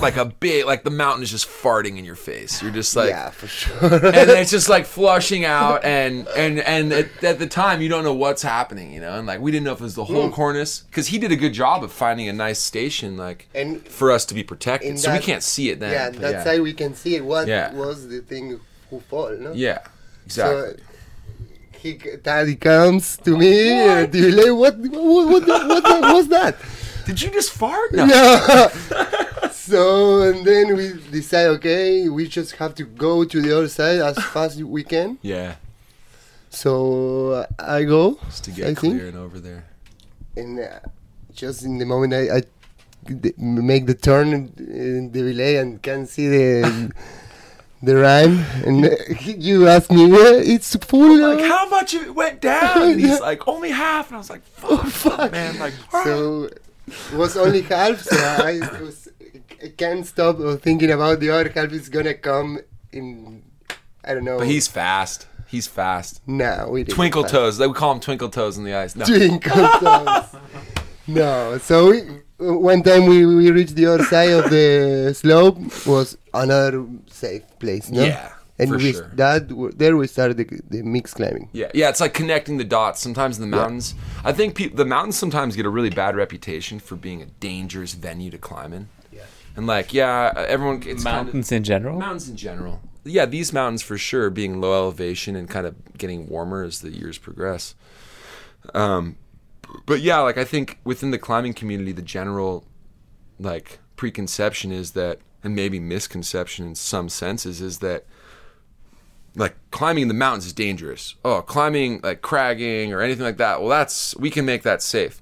Like 0.00 0.16
a 0.16 0.24
big, 0.24 0.64
like 0.64 0.82
the 0.82 0.90
mountain 0.90 1.22
is 1.22 1.30
just 1.30 1.46
farting 1.46 1.98
in 1.98 2.04
your 2.04 2.14
face. 2.16 2.62
You're 2.62 2.70
just 2.70 2.96
like, 2.96 3.10
yeah, 3.10 3.30
for 3.30 3.46
sure. 3.46 3.76
and 3.94 4.30
it's 4.30 4.50
just 4.58 4.68
like 4.68 4.86
flushing 4.86 5.44
out 5.44 5.84
and 5.84 6.26
and 6.28 6.58
and 6.60 6.92
at, 6.92 7.22
at 7.24 7.38
the 7.38 7.46
time 7.46 7.82
you 7.82 7.88
don't 7.88 8.02
know 8.04 8.14
what's 8.14 8.42
happening 8.42 8.92
you 8.92 9.00
know 9.00 9.12
and 9.18 9.26
like 9.26 9.40
we 9.40 9.50
didn't 9.50 9.64
know 9.64 9.72
if 9.72 9.80
it 9.80 9.84
was 9.84 9.94
the 9.94 10.04
whole 10.04 10.28
Mm. 10.28 10.32
cornice 10.32 10.80
because 10.86 11.08
he 11.08 11.18
did 11.18 11.32
a 11.32 11.36
good 11.36 11.52
job 11.52 11.84
of 11.84 11.92
finding 11.92 12.28
a 12.28 12.32
nice 12.32 12.58
station 12.58 13.16
like 13.16 13.48
And 13.54 13.86
for 13.86 14.10
us 14.10 14.24
to 14.26 14.34
be 14.34 14.42
protected 14.42 14.98
so 14.98 15.12
we 15.12 15.18
can't 15.18 15.42
see 15.42 15.70
it 15.70 15.80
then 15.80 15.92
yeah, 15.92 16.04
that's 16.10 16.18
that 16.18 16.32
yeah. 16.32 16.44
side 16.44 16.60
we 16.62 16.72
can 16.72 16.94
see 16.94 17.16
it. 17.16 17.24
what 17.24 17.46
Yeah. 17.48 17.72
was 17.74 18.08
the 18.08 18.20
thing 18.20 18.58
who 18.90 19.00
fall. 19.00 19.30
No. 19.38 19.52
yeah 19.52 19.78
exactly 20.26 20.76
So 20.78 21.78
he 21.78 21.92
daddy 22.22 22.56
comes 22.56 23.16
to 23.18 23.36
me 23.36 23.70
and 23.72 24.12
he 24.14 24.30
like, 24.30 24.46
what 24.62 24.78
what 24.78 24.92
what 25.28 25.46
what, 25.48 25.68
what, 25.68 25.84
what 25.84 26.14
was 26.14 26.28
that? 26.28 26.56
did 27.06 27.20
you 27.22 27.30
just 27.30 27.52
fart 27.52 27.92
no, 27.94 28.04
No. 28.06 28.68
so 29.70 30.22
and 30.22 30.44
then 30.44 30.76
we 30.76 30.92
decide, 31.10 31.46
okay, 31.56 32.08
we 32.08 32.26
just 32.28 32.52
have 32.56 32.74
to 32.76 32.84
go 32.84 33.24
to 33.24 33.40
the 33.40 33.56
other 33.56 33.68
side 33.68 33.98
as 34.00 34.16
fast 34.32 34.56
as 34.56 34.64
we 34.64 34.82
can. 34.84 35.18
yeah 35.22 35.54
So 36.50 37.46
I 37.58 37.84
go, 37.84 38.18
just 38.26 38.44
to 38.44 38.50
I 38.50 38.54
get 38.54 38.78
think. 38.78 38.94
clear 38.98 39.08
and 39.08 39.16
over 39.16 39.38
there 39.38 39.64
and 40.36 40.58
uh, 40.60 40.80
just 41.32 41.62
in 41.64 41.78
the 41.78 41.86
moment 41.86 42.12
I, 42.14 42.38
I 42.38 42.40
d- 43.06 43.34
make 43.38 43.86
the 43.86 43.94
turn 43.94 44.32
in, 44.58 45.10
the 45.12 45.22
relay 45.22 45.56
and 45.56 45.80
can 45.82 46.06
see 46.06 46.28
the 46.28 46.92
the 47.82 47.96
rime, 47.96 48.44
and 48.66 48.84
uh, 48.84 48.90
you 49.24 49.66
ask 49.66 49.90
me, 49.90 50.04
yeah, 50.06 50.36
it's 50.54 50.76
full. 50.76 51.16
Like 51.18 51.40
uh, 51.40 51.48
how 51.48 51.66
much 51.68 51.94
of 51.94 52.02
it 52.02 52.14
went 52.14 52.40
down? 52.42 52.82
And 52.92 53.00
he's 53.00 53.20
like 53.20 53.48
only 53.48 53.70
half, 53.70 54.08
and 54.08 54.16
I 54.16 54.18
was 54.18 54.28
like, 54.30 54.42
oh 54.64 54.76
fuck, 54.84 55.32
man, 55.32 55.58
like 55.58 55.72
so 56.04 56.44
it 56.44 57.14
was 57.16 57.36
only 57.38 57.62
half. 57.62 58.02
So 58.02 58.16
I 58.50 58.60
was, 58.82 58.99
I 59.62 59.68
can't 59.76 60.06
stop 60.06 60.38
uh, 60.40 60.56
thinking 60.56 60.90
about 60.90 61.20
the 61.20 61.30
other 61.30 61.50
half 61.50 61.72
is 61.72 61.88
gonna 61.88 62.14
come 62.14 62.58
in. 62.92 63.42
I 64.04 64.14
don't 64.14 64.24
know. 64.24 64.38
But 64.38 64.46
he's 64.46 64.68
fast. 64.68 65.26
He's 65.46 65.66
fast. 65.66 66.22
no, 66.26 66.68
we 66.70 66.84
didn't 66.84 66.94
Twinkle 66.94 67.22
find- 67.24 67.32
toes. 67.32 67.58
They 67.58 67.66
would 67.66 67.76
call 67.76 67.92
him 67.92 68.00
twinkle 68.00 68.28
toes 68.30 68.56
in 68.56 68.64
the 68.64 68.74
ice. 68.74 68.94
No. 68.94 69.04
Twinkle 69.04 69.68
toes. 69.80 70.24
no, 71.08 71.58
so 71.58 71.90
we, 71.90 72.00
one 72.38 72.82
time 72.82 73.06
we, 73.06 73.26
we 73.26 73.50
reached 73.50 73.74
the 73.74 73.86
other 73.86 74.04
side 74.04 74.30
of 74.30 74.48
the 74.50 75.12
slope 75.14 75.58
was 75.86 76.16
another 76.32 76.86
safe 77.08 77.42
place. 77.58 77.90
No? 77.90 78.04
Yeah, 78.04 78.32
and 78.60 78.70
for 78.70 78.76
we 78.76 78.92
sure. 78.92 79.10
that 79.14 79.48
there 79.76 79.96
we 79.96 80.06
started 80.06 80.36
the, 80.36 80.60
the 80.70 80.82
mix 80.82 81.14
climbing. 81.14 81.48
Yeah, 81.52 81.70
yeah, 81.74 81.88
it's 81.88 82.00
like 82.00 82.14
connecting 82.14 82.56
the 82.56 82.64
dots. 82.64 83.00
Sometimes 83.00 83.36
in 83.38 83.42
the 83.50 83.56
mountains, 83.56 83.94
I 84.24 84.32
think 84.32 84.54
peop 84.54 84.76
the 84.76 84.84
mountains 84.86 85.16
sometimes 85.18 85.56
get 85.56 85.66
a 85.66 85.70
really 85.70 85.90
bad 85.90 86.14
reputation 86.14 86.78
for 86.78 86.94
being 86.96 87.20
a 87.22 87.26
dangerous 87.26 87.94
venue 87.94 88.30
to 88.30 88.38
climb 88.38 88.72
in. 88.72 88.88
And 89.56 89.66
like, 89.66 89.92
yeah, 89.92 90.32
everyone 90.48 90.76
it's 90.86 91.04
kind 91.04 91.20
of- 91.20 91.26
Mountains 91.26 91.52
in 91.52 91.64
general. 91.64 91.98
mountains 91.98 92.28
in 92.28 92.36
general. 92.36 92.80
Yeah, 93.04 93.24
these 93.26 93.52
mountains 93.52 93.82
for 93.82 93.96
sure 93.98 94.28
being 94.30 94.60
low 94.60 94.74
elevation 94.74 95.34
and 95.34 95.48
kind 95.48 95.66
of 95.66 95.74
getting 95.96 96.28
warmer 96.28 96.62
as 96.62 96.80
the 96.80 96.90
years 96.90 97.18
progress. 97.18 97.74
Um, 98.74 99.16
but 99.86 100.00
yeah, 100.00 100.18
like 100.20 100.36
I 100.38 100.44
think 100.44 100.78
within 100.84 101.10
the 101.10 101.18
climbing 101.18 101.54
community, 101.54 101.92
the 101.92 102.02
general 102.02 102.64
like 103.38 103.78
preconception 103.96 104.70
is 104.70 104.90
that, 104.92 105.18
and 105.42 105.54
maybe 105.56 105.80
misconception 105.80 106.66
in 106.66 106.74
some 106.74 107.08
senses, 107.08 107.60
is 107.62 107.78
that 107.78 108.04
like 109.34 109.56
climbing 109.70 110.08
the 110.08 110.14
mountains 110.14 110.44
is 110.46 110.52
dangerous. 110.52 111.14
Oh, 111.24 111.40
climbing 111.40 112.00
like 112.02 112.20
cragging 112.20 112.92
or 112.92 113.00
anything 113.00 113.24
like 113.24 113.38
that. 113.38 113.60
Well, 113.60 113.70
that's 113.70 114.14
we 114.16 114.28
can 114.28 114.44
make 114.44 114.62
that 114.64 114.82
safe. 114.82 115.20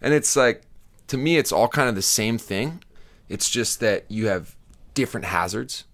And 0.00 0.14
it's 0.14 0.34
like 0.36 0.62
to 1.08 1.18
me 1.18 1.36
it's 1.36 1.52
all 1.52 1.68
kind 1.68 1.88
of 1.90 1.94
the 1.94 2.02
same 2.02 2.38
thing. 2.38 2.82
It's 3.32 3.48
just 3.48 3.80
that 3.80 4.04
you 4.08 4.26
have 4.26 4.54
different 4.94 5.26
hazards 5.26 5.84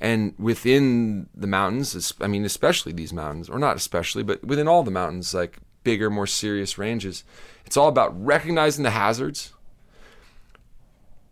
and 0.00 0.34
within 0.38 1.28
the 1.34 1.46
mountains, 1.46 2.12
I 2.20 2.28
mean 2.28 2.44
especially 2.44 2.92
these 2.92 3.12
mountains 3.12 3.48
or 3.48 3.58
not 3.58 3.76
especially, 3.76 4.22
but 4.22 4.44
within 4.44 4.68
all 4.68 4.82
the 4.82 4.90
mountains 4.90 5.34
like 5.34 5.58
bigger 5.82 6.10
more 6.10 6.26
serious 6.26 6.78
ranges, 6.78 7.24
it's 7.64 7.76
all 7.76 7.88
about 7.88 8.12
recognizing 8.24 8.84
the 8.84 8.90
hazards, 8.90 9.52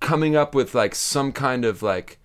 coming 0.01 0.37
up 0.37 0.55
with 0.55 0.75
like 0.75 0.95
some 0.95 1.33
kind 1.33 1.65
of 1.65 1.83
like 1.83 2.19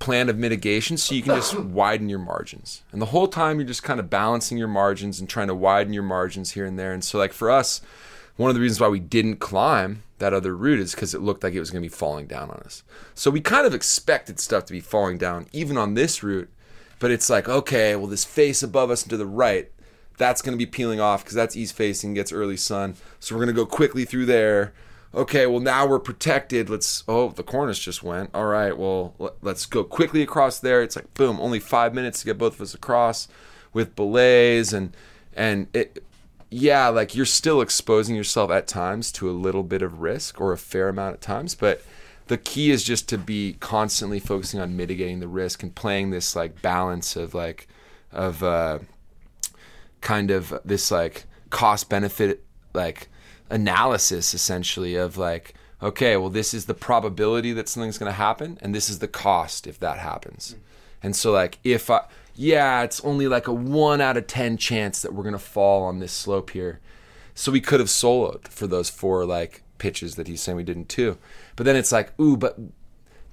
plan 0.00 0.28
of 0.28 0.36
mitigation 0.36 0.96
so 0.96 1.14
you 1.14 1.22
can 1.22 1.36
just 1.36 1.58
widen 1.58 2.08
your 2.08 2.18
margins. 2.18 2.82
And 2.90 3.00
the 3.00 3.06
whole 3.06 3.28
time 3.28 3.58
you're 3.58 3.68
just 3.68 3.84
kind 3.84 4.00
of 4.00 4.10
balancing 4.10 4.58
your 4.58 4.68
margins 4.68 5.20
and 5.20 5.28
trying 5.28 5.48
to 5.48 5.54
widen 5.54 5.92
your 5.92 6.02
margins 6.02 6.52
here 6.52 6.66
and 6.66 6.76
there. 6.76 6.92
And 6.92 7.04
so 7.04 7.18
like 7.18 7.32
for 7.32 7.50
us, 7.50 7.80
one 8.36 8.50
of 8.50 8.54
the 8.54 8.60
reasons 8.60 8.80
why 8.80 8.88
we 8.88 9.00
didn't 9.00 9.36
climb 9.36 10.02
that 10.18 10.32
other 10.32 10.56
route 10.56 10.80
is 10.80 10.94
because 10.94 11.14
it 11.14 11.20
looked 11.20 11.42
like 11.42 11.54
it 11.54 11.60
was 11.60 11.70
going 11.70 11.82
to 11.82 11.88
be 11.88 11.94
falling 11.94 12.26
down 12.26 12.50
on 12.50 12.60
us. 12.64 12.82
So 13.14 13.30
we 13.30 13.40
kind 13.40 13.66
of 13.66 13.74
expected 13.74 14.40
stuff 14.40 14.64
to 14.66 14.72
be 14.72 14.80
falling 14.80 15.18
down 15.18 15.46
even 15.52 15.76
on 15.76 15.94
this 15.94 16.22
route, 16.22 16.50
but 16.98 17.10
it's 17.10 17.30
like, 17.30 17.48
okay, 17.48 17.94
well 17.96 18.06
this 18.06 18.24
face 18.24 18.62
above 18.62 18.90
us 18.90 19.02
and 19.02 19.10
to 19.10 19.16
the 19.16 19.26
right, 19.26 19.70
that's 20.16 20.42
going 20.42 20.56
to 20.56 20.58
be 20.58 20.70
peeling 20.70 21.00
off 21.00 21.24
because 21.24 21.34
that's 21.34 21.56
east 21.56 21.74
facing, 21.74 22.14
gets 22.14 22.32
early 22.32 22.56
sun. 22.56 22.94
So 23.20 23.34
we're 23.34 23.44
going 23.44 23.54
to 23.54 23.60
go 23.60 23.66
quickly 23.66 24.04
through 24.04 24.26
there. 24.26 24.72
Okay, 25.14 25.46
well 25.46 25.60
now 25.60 25.86
we're 25.86 26.00
protected. 26.00 26.68
Let's. 26.68 27.04
Oh, 27.06 27.28
the 27.28 27.44
cornice 27.44 27.78
just 27.78 28.02
went. 28.02 28.30
All 28.34 28.46
right, 28.46 28.76
well 28.76 29.14
let- 29.18 29.34
let's 29.42 29.64
go 29.64 29.84
quickly 29.84 30.22
across 30.22 30.58
there. 30.58 30.82
It's 30.82 30.96
like 30.96 31.12
boom, 31.14 31.38
only 31.40 31.60
five 31.60 31.94
minutes 31.94 32.20
to 32.20 32.26
get 32.26 32.38
both 32.38 32.54
of 32.54 32.62
us 32.62 32.74
across 32.74 33.28
with 33.72 33.94
belays 33.94 34.72
and 34.72 34.96
and 35.34 35.68
it. 35.72 36.02
Yeah, 36.56 36.86
like 36.86 37.16
you're 37.16 37.26
still 37.26 37.60
exposing 37.60 38.14
yourself 38.14 38.48
at 38.52 38.68
times 38.68 39.10
to 39.12 39.28
a 39.28 39.32
little 39.32 39.64
bit 39.64 39.82
of 39.82 40.00
risk 40.00 40.40
or 40.40 40.52
a 40.52 40.56
fair 40.56 40.88
amount 40.88 41.14
at 41.14 41.20
times, 41.20 41.56
but 41.56 41.82
the 42.28 42.38
key 42.38 42.70
is 42.70 42.84
just 42.84 43.08
to 43.08 43.18
be 43.18 43.56
constantly 43.58 44.20
focusing 44.20 44.60
on 44.60 44.76
mitigating 44.76 45.18
the 45.18 45.26
risk 45.26 45.64
and 45.64 45.74
playing 45.74 46.10
this 46.10 46.36
like 46.36 46.62
balance 46.62 47.16
of 47.16 47.34
like 47.34 47.66
of 48.12 48.44
uh 48.44 48.78
kind 50.00 50.30
of 50.30 50.54
this 50.64 50.92
like 50.92 51.24
cost 51.50 51.90
benefit 51.90 52.44
like 52.72 53.08
analysis 53.50 54.32
essentially 54.32 54.94
of 54.94 55.18
like 55.18 55.54
okay 55.82 56.16
well 56.16 56.30
this 56.30 56.54
is 56.54 56.66
the 56.66 56.72
probability 56.72 57.52
that 57.52 57.68
something's 57.68 57.98
going 57.98 58.10
to 58.10 58.16
happen 58.16 58.58
and 58.62 58.72
this 58.72 58.88
is 58.88 59.00
the 59.00 59.08
cost 59.08 59.66
if 59.66 59.80
that 59.80 59.98
happens. 59.98 60.54
And 61.02 61.16
so 61.16 61.32
like 61.32 61.58
if 61.64 61.90
i 61.90 62.02
yeah 62.34 62.82
it's 62.82 63.00
only 63.00 63.28
like 63.28 63.46
a 63.46 63.52
1 63.52 64.00
out 64.00 64.16
of 64.16 64.26
10 64.26 64.56
chance 64.56 65.02
that 65.02 65.14
we're 65.14 65.22
going 65.22 65.32
to 65.32 65.38
fall 65.38 65.84
on 65.84 65.98
this 65.98 66.12
slope 66.12 66.50
here 66.50 66.80
so 67.34 67.50
we 67.50 67.60
could 67.60 67.80
have 67.80 67.88
soloed 67.88 68.48
for 68.48 68.66
those 68.66 68.90
four 68.90 69.24
like 69.24 69.62
pitches 69.78 70.14
that 70.14 70.28
he's 70.28 70.40
saying 70.40 70.56
we 70.56 70.64
didn't 70.64 70.88
too 70.88 71.18
but 71.56 71.64
then 71.64 71.76
it's 71.76 71.92
like 71.92 72.18
ooh 72.20 72.36
but 72.36 72.58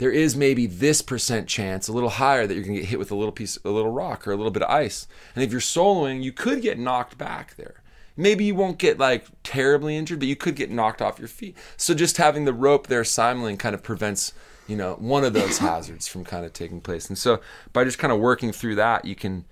there 0.02 0.12
is 0.12 0.36
maybe 0.36 0.66
this 0.66 1.04
percent 1.04 1.48
chance, 1.48 1.88
a 1.88 1.94
little 1.94 2.10
higher, 2.10 2.48
that 2.48 2.56
you're 2.56 2.64
going 2.64 2.74
to 2.74 2.82
get 2.82 2.90
hit 2.90 2.98
with 2.98 3.12
a 3.12 3.16
little 3.16 3.32
piece, 3.32 3.60
a 3.64 3.70
little 3.70 3.92
rock 3.92 4.28
or 4.28 4.32
a 4.32 4.36
little 4.36 4.52
bit 4.52 4.64
of 4.64 4.70
ice. 4.72 5.08
And 5.36 5.44
if 5.44 5.52
you're 5.52 5.62
soloing, 5.62 6.24
you 6.24 6.32
could 6.32 6.64
get 6.64 6.80
knocked 6.80 7.20
back 7.20 7.56
there. 7.56 7.84
Maybe 8.18 8.46
you 8.46 8.56
won't 8.56 8.80
get 8.80 8.98
like 8.98 9.28
terribly 9.44 9.96
injured, 9.96 10.18
but 10.18 10.28
you 10.28 10.36
could 10.36 10.56
get 10.56 10.72
knocked 10.72 11.04
off 11.04 11.20
your 11.20 11.28
feet. 11.28 11.56
So 11.78 11.94
just 11.94 12.18
having 12.18 12.46
the 12.46 12.52
rope 12.52 12.88
there 12.88 13.04
simulating 13.04 13.58
kind 13.58 13.76
of 13.76 13.84
prevents, 13.84 14.34
you 14.72 14.78
know, 14.78 14.94
one 15.00 15.26
of 15.26 15.34
those 15.34 15.58
hazards 15.68 16.08
from 16.08 16.24
kind 16.24 16.46
of 16.46 16.54
taking 16.54 16.80
place. 16.80 17.10
And 17.10 17.18
so 17.18 17.42
by 17.74 17.84
just 17.84 18.00
kind 18.00 18.14
of 18.14 18.20
working 18.20 18.54
through 18.54 18.76
that, 18.76 19.04
you 19.04 19.16
can 19.16 19.44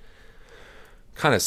kind 1.15 1.35
of, 1.35 1.43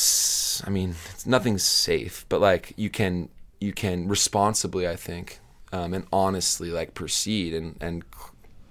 I 0.67 0.71
mean, 0.71 0.95
it's 1.11 1.25
nothing's 1.25 1.63
safe, 1.63 2.27
but 2.29 2.39
like 2.39 2.75
you 2.77 2.91
can, 2.91 3.31
you 3.61 3.73
can 3.73 4.09
responsibly, 4.09 4.87
I 4.87 4.97
think, 4.97 5.41
um, 5.73 5.95
and 5.95 6.07
honestly 6.13 6.69
like 6.69 6.93
proceed 6.93 7.55
and 7.55 7.79
and 7.81 8.05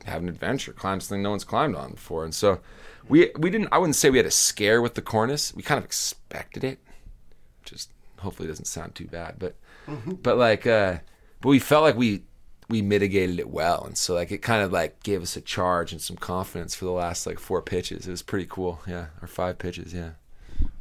have 0.06 0.22
an 0.22 0.30
adventure, 0.30 0.72
climb 0.72 1.02
something 1.02 1.24
no 1.24 1.32
one's 1.32 1.44
climbed 1.44 1.76
on 1.76 1.94
before. 1.94 2.24
And 2.24 2.36
so 2.36 2.60
we 3.10 3.32
we 3.40 3.50
didn't 3.50 3.70
I 3.72 3.80
wouldn't 3.80 3.96
say 3.96 4.12
we 4.12 4.18
had 4.18 4.28
a 4.28 4.32
scare 4.32 4.84
with 4.84 4.94
the 4.94 5.02
cornice. 5.02 5.52
We 5.56 5.64
kind 5.64 5.80
of 5.80 5.86
expected 5.86 6.64
it. 6.64 6.78
Just 7.66 7.90
hopefully 8.20 8.48
doesn't 8.48 8.66
sound 8.66 8.94
too 8.94 9.08
bad. 9.08 9.38
But 9.40 9.56
but 10.22 10.38
like 10.38 10.68
uh 10.68 11.00
but 11.42 11.50
we 11.50 11.58
felt 11.58 11.82
like 11.82 11.96
we 11.96 12.22
we 12.72 12.82
mitigated 12.82 13.38
it 13.40 13.50
well. 13.50 13.84
And 13.86 13.98
so 13.98 14.16
like 14.16 14.32
it 14.32 14.42
kind 14.42 14.64
of 14.64 14.72
like 14.72 15.04
gave 15.04 15.22
us 15.22 15.36
a 15.36 15.42
charge 15.42 15.92
and 15.92 16.02
some 16.02 16.18
confidence 16.18 16.74
for 16.74 16.86
the 16.86 16.92
last 16.92 17.28
like 17.28 17.40
four 17.40 17.62
pitches. 17.62 18.08
It 18.08 18.12
was 18.12 18.24
pretty 18.24 18.48
cool. 18.50 18.80
Yeah. 18.88 19.08
Or 19.22 19.28
five 19.28 19.58
pitches, 19.58 19.94
yeah. 19.94 20.12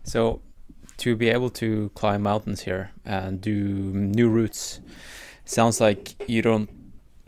So, 0.04 0.40
to 0.98 1.16
be 1.16 1.28
able 1.30 1.50
to 1.50 1.90
climb 1.94 2.22
mountains 2.22 2.60
here 2.62 2.90
and 3.04 3.40
do 3.40 3.54
new 4.18 4.28
routes, 4.28 4.80
sounds 5.44 5.80
like 5.80 6.02
you 6.28 6.42
don't 6.42 6.68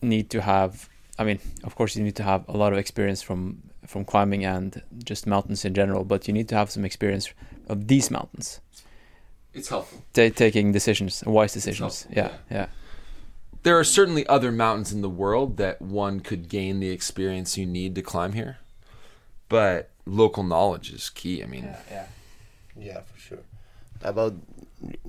need 0.02 0.30
to 0.30 0.40
have. 0.42 0.88
I 1.18 1.24
mean, 1.24 1.38
of 1.64 1.74
course, 1.74 1.96
you 1.96 2.04
need 2.04 2.16
to 2.16 2.22
have 2.22 2.44
a 2.48 2.56
lot 2.56 2.72
of 2.72 2.78
experience 2.78 3.22
from 3.22 3.62
from 3.86 4.04
climbing 4.04 4.44
and 4.44 4.80
just 5.04 5.26
mountains 5.26 5.64
in 5.64 5.74
general, 5.74 6.04
but 6.04 6.28
you 6.28 6.34
need 6.34 6.48
to 6.48 6.54
have 6.54 6.70
some 6.70 6.84
experience 6.84 7.32
of 7.68 7.88
these 7.88 8.10
mountains, 8.10 8.60
It's 9.54 9.68
helpful. 9.68 9.98
ta 10.14 10.28
taking 10.34 10.72
decisions, 10.72 11.22
wise 11.26 11.52
decisions. 11.52 12.06
Yeah, 12.10 12.28
yeah. 12.50 12.56
yeah. 12.56 12.66
There 13.62 13.78
are 13.78 13.84
certainly 13.84 14.26
other 14.26 14.50
mountains 14.50 14.92
in 14.92 15.02
the 15.02 15.10
world 15.10 15.56
that 15.58 15.80
one 15.80 16.20
could 16.20 16.48
gain 16.48 16.80
the 16.80 16.90
experience 16.90 17.56
you 17.56 17.66
need 17.66 17.94
to 17.94 18.02
climb 18.02 18.32
here. 18.32 18.58
But 19.48 19.90
local 20.06 20.42
knowledge 20.42 20.92
is 20.92 21.10
key. 21.10 21.42
I 21.42 21.46
mean, 21.46 21.64
yeah. 21.90 22.06
Yeah, 22.76 23.00
for 23.02 23.18
sure. 23.20 23.44
About 24.02 24.34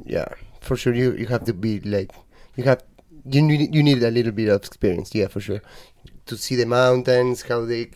yeah, 0.05 0.27
for 0.61 0.75
sure. 0.75 0.93
You 0.93 1.13
you 1.13 1.27
have 1.27 1.45
to 1.45 1.53
be 1.53 1.79
like 1.79 2.11
you 2.55 2.63
have 2.65 2.83
you 3.25 3.41
need 3.41 3.73
you 3.73 3.81
need 3.81 4.03
a 4.03 4.11
little 4.11 4.31
bit 4.33 4.49
of 4.49 4.63
experience. 4.63 5.15
Yeah, 5.15 5.27
for 5.27 5.39
sure. 5.39 5.61
To 6.27 6.37
see 6.37 6.55
the 6.55 6.65
mountains, 6.65 7.43
how 7.43 7.65
they 7.65 7.91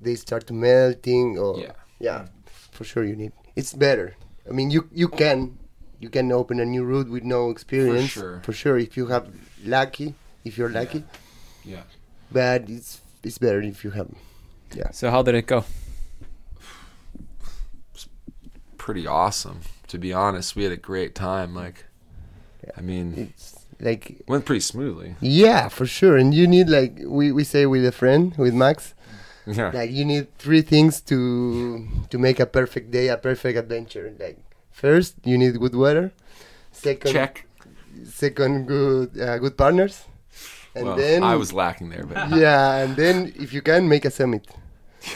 they 0.00 0.16
start 0.16 0.46
to 0.48 0.52
melting, 0.52 1.38
or 1.38 1.58
Yeah. 1.60 1.72
yeah, 1.98 2.26
for 2.72 2.84
sure. 2.84 3.04
You 3.04 3.16
need. 3.16 3.32
It's 3.56 3.72
better. 3.72 4.16
I 4.48 4.52
mean, 4.52 4.70
you 4.70 4.88
you 4.92 5.08
can 5.08 5.56
you 6.00 6.10
can 6.10 6.30
open 6.32 6.60
a 6.60 6.64
new 6.66 6.84
route 6.84 7.08
with 7.08 7.22
no 7.24 7.50
experience. 7.50 8.12
for 8.12 8.20
sure. 8.20 8.40
For 8.44 8.52
sure, 8.52 8.76
if 8.78 8.96
you 8.98 9.06
have 9.06 9.28
lucky, 9.66 10.14
if 10.44 10.56
you're 10.58 10.70
lucky. 10.70 11.04
yeah. 11.64 11.82
But 12.32 12.68
it's 12.68 13.00
it's 13.22 13.38
better 13.38 13.60
if 13.62 13.84
you 13.84 13.90
have. 13.90 14.08
Yeah. 14.74 14.90
So 14.92 15.10
how 15.10 15.22
did 15.22 15.34
it 15.34 15.46
go? 15.46 15.64
Pretty 18.76 19.06
awesome, 19.06 19.60
to 19.88 19.98
be 19.98 20.12
honest. 20.12 20.56
We 20.56 20.64
had 20.64 20.72
a 20.72 20.76
great 20.76 21.14
time. 21.14 21.54
Like, 21.54 21.84
I 22.76 22.80
mean, 22.82 23.14
It's 23.32 23.64
like 23.80 24.22
went 24.28 24.44
pretty 24.44 24.60
smoothly. 24.60 25.16
Yeah, 25.20 25.68
for 25.68 25.86
sure. 25.86 26.16
And 26.16 26.34
you 26.34 26.46
need 26.46 26.68
like 26.68 26.98
we, 27.06 27.32
we 27.32 27.44
say 27.44 27.64
with 27.66 27.84
a 27.86 27.92
friend, 27.92 28.34
with 28.36 28.52
Max, 28.52 28.94
Yeah. 29.46 29.70
like 29.72 29.90
you 29.90 30.04
need 30.04 30.36
three 30.38 30.60
things 30.62 31.00
to 31.02 31.88
to 32.10 32.18
make 32.18 32.38
a 32.40 32.46
perfect 32.46 32.90
day, 32.90 33.08
a 33.08 33.16
perfect 33.16 33.56
adventure. 33.58 34.12
Like 34.18 34.38
first, 34.70 35.14
you 35.24 35.38
need 35.38 35.58
good 35.58 35.74
weather. 35.74 36.12
Second, 36.72 37.12
Check. 37.12 37.46
Second, 38.04 38.66
good 38.66 39.18
uh, 39.20 39.38
good 39.38 39.56
partners. 39.56 40.04
And 40.74 40.86
well, 40.86 40.96
then 40.96 41.22
I 41.22 41.36
was 41.36 41.52
lacking 41.52 41.90
there, 41.90 42.04
but 42.04 42.30
yeah, 42.36 42.78
and 42.82 42.96
then 42.96 43.32
if 43.38 43.52
you 43.52 43.62
can 43.62 43.88
make 43.88 44.04
a 44.04 44.10
summit. 44.10 44.46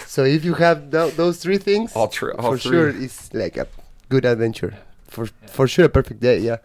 So 0.06 0.22
if 0.24 0.44
you 0.44 0.54
have 0.54 0.90
tho- 0.90 1.10
those 1.10 1.38
three 1.38 1.58
things, 1.58 1.92
All 1.96 2.08
tr- 2.08 2.32
all 2.38 2.52
for 2.52 2.58
three. 2.58 2.70
sure 2.70 2.88
it's 2.90 3.32
like 3.34 3.56
a 3.56 3.66
good 4.08 4.24
adventure. 4.24 4.74
For 5.08 5.26
for 5.46 5.66
sure, 5.66 5.86
a 5.86 5.88
perfect 5.88 6.20
day. 6.20 6.38
Yeah. 6.38 6.58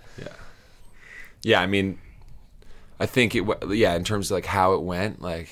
Yeah, 1.41 1.59
I 1.61 1.66
mean, 1.68 1.97
I 2.99 3.05
think 3.05 3.36
it. 3.36 3.41
wa- 3.41 3.57
Yeah, 3.70 3.95
in 3.95 4.03
terms 4.03 4.30
of 4.32 4.36
like 4.36 4.45
how 4.45 4.74
it 4.76 4.82
went, 4.84 5.22
like, 5.22 5.49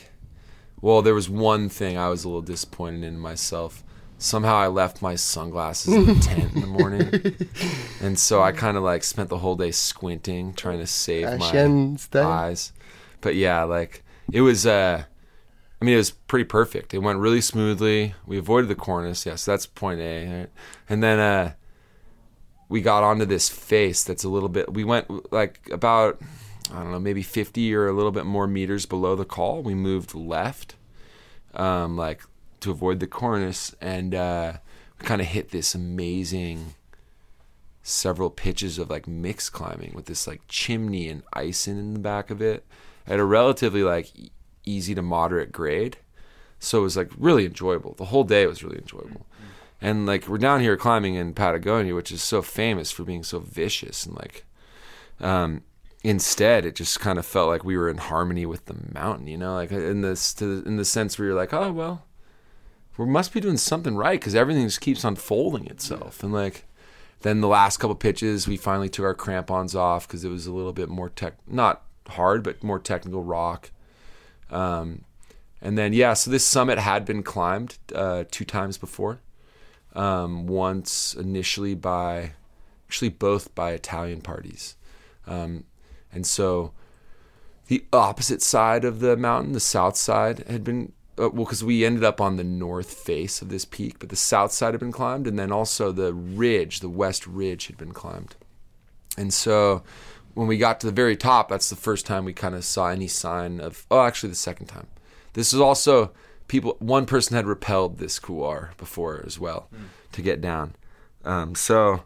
well, 0.82 1.02
there 1.02 1.14
was 1.16 1.30
one 1.30 1.68
thing 1.70 1.98
I 1.98 2.10
was 2.10 2.24
a 2.24 2.28
little 2.30 2.42
disappointed 2.42 3.04
in 3.04 3.20
myself. 3.20 3.84
Somehow 4.22 4.56
I 4.56 4.68
left 4.68 5.02
my 5.02 5.16
sunglasses 5.16 5.92
in 5.94 6.06
the 6.06 6.14
tent 6.22 6.54
in 6.54 6.62
the 6.62 6.68
morning, 6.68 7.36
and 8.00 8.20
so 8.20 8.42
I 8.44 8.52
kind 8.52 8.78
of 8.78 8.84
like 8.84 9.04
spent 9.04 9.30
the 9.30 9.40
whole 9.40 9.56
day 9.56 9.72
squinting, 9.72 10.54
trying 10.54 10.78
to 10.78 10.86
save 10.86 11.26
my 11.40 11.50
eyes. 12.24 12.72
But 13.22 13.34
yeah, 13.36 13.64
like 13.64 14.04
it 14.32 14.42
was. 14.42 14.66
uh 14.68 15.04
I 15.82 15.84
mean, 15.86 15.96
it 15.96 15.98
was 15.98 16.12
pretty 16.12 16.46
perfect. 16.46 16.94
It 16.94 17.00
went 17.00 17.18
really 17.18 17.42
smoothly. 17.42 18.14
We 18.28 18.38
avoided 18.38 18.68
the 18.68 18.76
cornice. 18.76 19.26
Yes, 19.26 19.44
that's 19.44 19.66
point 19.66 20.00
A. 20.00 20.28
Right? 20.42 20.50
And 20.88 21.02
then 21.02 21.18
uh 21.20 21.54
we 22.70 22.82
got 22.82 23.04
onto 23.04 23.26
this 23.26 23.50
face 23.50 24.04
that's 24.04 24.24
a 24.24 24.30
little 24.30 24.50
bit. 24.50 24.72
We 24.72 24.84
went 24.84 25.34
like 25.34 25.68
about 25.72 26.22
I 26.72 26.76
don't 26.84 26.92
know, 26.92 27.00
maybe 27.00 27.24
50 27.24 27.74
or 27.74 27.88
a 27.88 27.94
little 27.94 28.12
bit 28.12 28.26
more 28.28 28.46
meters 28.46 28.86
below 28.86 29.16
the 29.16 29.26
col. 29.26 29.64
We 29.64 29.74
moved 29.74 30.14
left, 30.14 30.76
um, 31.56 31.98
like 31.98 32.22
to 32.62 32.72
avoid 32.72 33.00
the 33.00 33.08
cornice, 33.08 33.76
and 33.82 34.16
uh, 34.16 34.54
we 35.00 35.06
kind 35.06 35.22
of 35.22 35.28
hit 35.28 35.50
this 35.50 35.76
amazing 35.76 36.74
several 37.84 38.30
pitches 38.30 38.78
of 38.78 38.90
like 38.90 39.08
mixed 39.08 39.52
climbing 39.54 39.92
with 39.94 40.06
this 40.06 40.28
like 40.28 40.42
chimney 40.48 41.10
and 41.10 41.24
icing 41.34 41.78
in 41.78 41.94
the 41.94 42.00
back 42.00 42.30
of 42.30 42.42
it 42.42 42.64
at 43.08 43.20
a 43.20 43.24
relatively 43.24 43.84
like 43.84 44.16
e- 44.16 44.32
easy 44.66 44.94
to 44.94 45.02
moderate 45.02 45.52
grade. 45.52 45.98
So 46.60 46.80
it 46.80 46.84
was 46.84 46.96
like 46.96 47.10
really 47.18 47.46
enjoyable. 47.46 47.96
The 47.96 48.06
whole 48.06 48.24
day 48.24 48.46
was 48.46 48.64
really 48.64 48.78
enjoyable. 48.78 49.26
And 49.82 50.06
like 50.06 50.28
we're 50.28 50.38
down 50.38 50.62
here 50.62 50.78
climbing 50.78 51.16
in 51.16 51.34
Patagonia, 51.34 51.96
which 51.96 52.12
is 52.12 52.22
so 52.22 52.44
famous 52.44 52.92
for 52.92 53.04
being 53.04 53.24
so 53.24 53.40
vicious 53.40 54.06
and 54.06 54.16
like 54.16 54.46
um 55.20 55.64
instead 56.04 56.66
it 56.66 56.76
just 56.76 57.00
kind 57.00 57.20
of 57.20 57.26
felt 57.26 57.48
like 57.48 57.64
we 57.64 57.78
were 57.78 57.90
in 57.90 57.98
harmony 57.98 58.46
with 58.46 58.66
the 58.66 58.76
mountain, 58.94 59.28
you 59.28 59.38
know, 59.38 59.56
like 59.56 59.72
in 59.72 60.02
this 60.02 60.36
to 60.36 60.64
in 60.68 60.78
the 60.78 60.86
sense 60.86 61.18
where 61.18 61.28
you're 61.28 61.38
like, 61.38 61.54
"Oh, 61.54 61.72
well, 61.72 62.04
we 63.02 63.12
must 63.12 63.34
be 63.34 63.40
doing 63.40 63.58
something 63.58 63.96
right 63.96 64.20
because 64.20 64.36
everything 64.36 64.66
just 64.66 64.82
keeps 64.82 65.04
unfolding 65.04 65.68
itself." 65.68 66.24
And 66.24 66.34
like 66.34 66.66
then 67.22 67.42
the 67.42 67.48
last 67.48 67.78
couple 67.78 67.96
pitches, 67.96 68.48
we 68.48 68.58
finally 68.58 68.90
took 68.90 69.06
our 69.06 69.14
crampons 69.14 69.76
off 69.76 70.08
because 70.08 70.24
it 70.24 70.30
was 70.30 70.48
a 70.48 70.54
little 70.54 70.74
bit 70.74 70.90
more 70.90 71.10
tech, 71.10 71.36
not 71.48 71.84
hard, 72.08 72.44
but 72.44 72.64
more 72.64 72.80
technical 72.80 73.24
rock. 73.24 73.72
Um, 74.50 75.06
and 75.62 75.78
then 75.78 75.94
yeah, 75.94 76.14
so 76.14 76.32
this 76.32 76.46
summit 76.46 76.80
had 76.80 77.06
been 77.06 77.24
climbed 77.24 77.78
uh, 77.94 78.26
two 78.32 78.46
times 78.46 78.78
before. 78.78 79.20
Um, 79.94 80.48
once 80.48 81.14
initially 81.14 81.76
by, 81.76 82.32
actually 82.88 83.10
both 83.10 83.54
by 83.54 83.72
Italian 83.72 84.22
parties, 84.22 84.78
um, 85.28 85.66
and 86.14 86.26
so 86.26 86.72
the 87.68 87.84
opposite 87.92 88.42
side 88.42 88.86
of 88.86 89.02
the 89.02 89.18
mountain, 89.18 89.52
the 89.52 89.60
south 89.60 89.98
side, 89.98 90.46
had 90.48 90.64
been 90.64 90.94
uh, 91.20 91.30
well 91.30 91.46
because 91.46 91.64
we 91.64 91.86
ended 91.86 92.04
up 92.04 92.22
on 92.22 92.38
the 92.38 92.44
north 92.44 92.94
face 92.94 93.42
of 93.42 93.50
this 93.50 93.66
peak, 93.66 94.00
but 94.00 94.10
the 94.10 94.16
south 94.16 94.52
side 94.52 94.74
had 94.74 94.80
been 94.80 94.92
climbed, 94.92 95.28
and 95.28 95.38
then 95.38 95.52
also 95.52 95.92
the 95.92 96.14
ridge, 96.14 96.80
the 96.80 96.90
west 96.90 97.28
ridge, 97.28 97.68
had 97.68 97.78
been 97.78 97.94
climbed. 97.94 98.36
And 99.18 99.34
so 99.34 99.84
when 100.34 100.48
we 100.48 100.58
got 100.58 100.80
to 100.80 100.88
the 100.88 100.94
very 100.94 101.18
top, 101.18 101.50
that's 101.50 101.70
the 101.70 101.76
first 101.76 102.06
time 102.06 102.26
we 102.26 102.34
kind 102.34 102.56
of 102.56 102.64
saw 102.64 102.90
any 102.90 103.08
sign 103.08 103.60
of. 103.60 103.86
Oh, 103.92 104.02
actually, 104.02 104.30
the 104.30 104.36
second 104.36 104.68
time. 104.68 104.88
This 105.34 105.54
is 105.54 105.60
also 105.60 106.12
people. 106.48 106.78
One 106.80 107.06
person 107.06 107.36
had 107.36 107.46
repelled 107.46 107.98
this 107.98 108.20
couloir 108.20 108.72
before 108.78 109.24
as 109.26 109.40
well 109.40 109.70
to 110.12 110.22
get 110.22 110.42
down. 110.42 110.76
Um, 111.24 111.56
so 111.56 112.04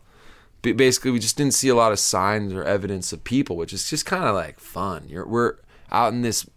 basically, 0.62 1.12
we 1.12 1.20
just 1.20 1.38
didn't 1.38 1.53
see 1.53 1.70
a 1.70 1.76
lot 1.76 1.91
of 1.91 1.99
signs 1.99 2.53
or 2.53 2.64
evidence 2.64 3.14
of 3.14 3.24
people, 3.24 3.56
which 3.56 3.74
is 3.74 3.89
just 3.89 4.06
kind 4.06 4.24
of 4.24 4.36
like 4.36 4.60
fun. 4.60 5.06
You're, 5.08 5.28
we're 5.28 5.56
out 5.91 6.14
in 6.14 6.22
this, 6.22 6.49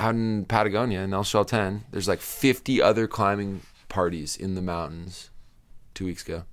out 0.00 0.14
in 0.14 0.44
Patagonia 0.46 1.00
in 1.00 1.12
El 1.14 1.24
Chalten. 1.24 1.82
There's 1.90 2.08
like 2.08 2.20
50 2.20 2.80
other 2.82 3.06
climbing 3.06 3.62
parties 3.88 4.36
in 4.36 4.54
the 4.54 4.62
mountains 4.62 5.30
two 5.94 6.06
weeks 6.06 6.24
ago. 6.24 6.44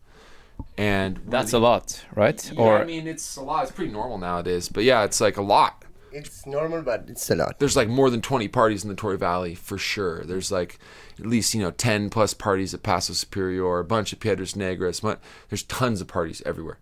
And 0.78 1.20
That's 1.28 1.54
a 1.54 1.60
lot, 1.60 2.04
right? 2.16 2.52
yeah, 2.52 2.60
or 2.60 2.80
I 2.80 2.84
mean, 2.86 3.08
it's 3.08 3.36
a 3.36 3.42
lot. 3.42 3.64
It's 3.64 3.72
pretty 3.72 3.92
normal 3.92 4.18
nowadays, 4.18 4.70
but 4.70 4.84
yeah, 4.84 5.04
it's 5.04 5.22
like 5.22 5.38
a 5.38 5.42
lot. 5.42 5.84
It's 6.12 6.48
normal, 6.48 6.82
but 6.82 7.06
it's 7.08 7.30
a 7.30 7.36
lot. 7.36 7.60
There's 7.60 7.76
like 7.76 7.88
more 7.90 8.10
than 8.10 8.22
20 8.22 8.48
parties 8.48 8.84
in 8.84 8.90
the 8.90 8.96
Torre 8.96 9.18
Valley 9.18 9.54
for 9.54 9.78
sure. 9.78 10.24
There's 10.24 10.52
like 10.52 10.80
at 11.20 11.28
least 11.28 11.54
you 11.54 11.62
know 11.62 11.70
10 11.72 12.10
plus 12.10 12.34
parties 12.34 12.74
at 12.74 12.82
Paso 12.82 13.14
Superior, 13.14 13.80
a 13.80 13.84
bunch 13.84 14.14
at 14.14 14.20
Piedras 14.20 14.54
Negras. 14.56 15.04
mu- 15.04 15.16
There's 15.50 15.64
tons 15.64 16.02
of 16.02 16.08
parties 16.08 16.42
everywhere, 16.46 16.80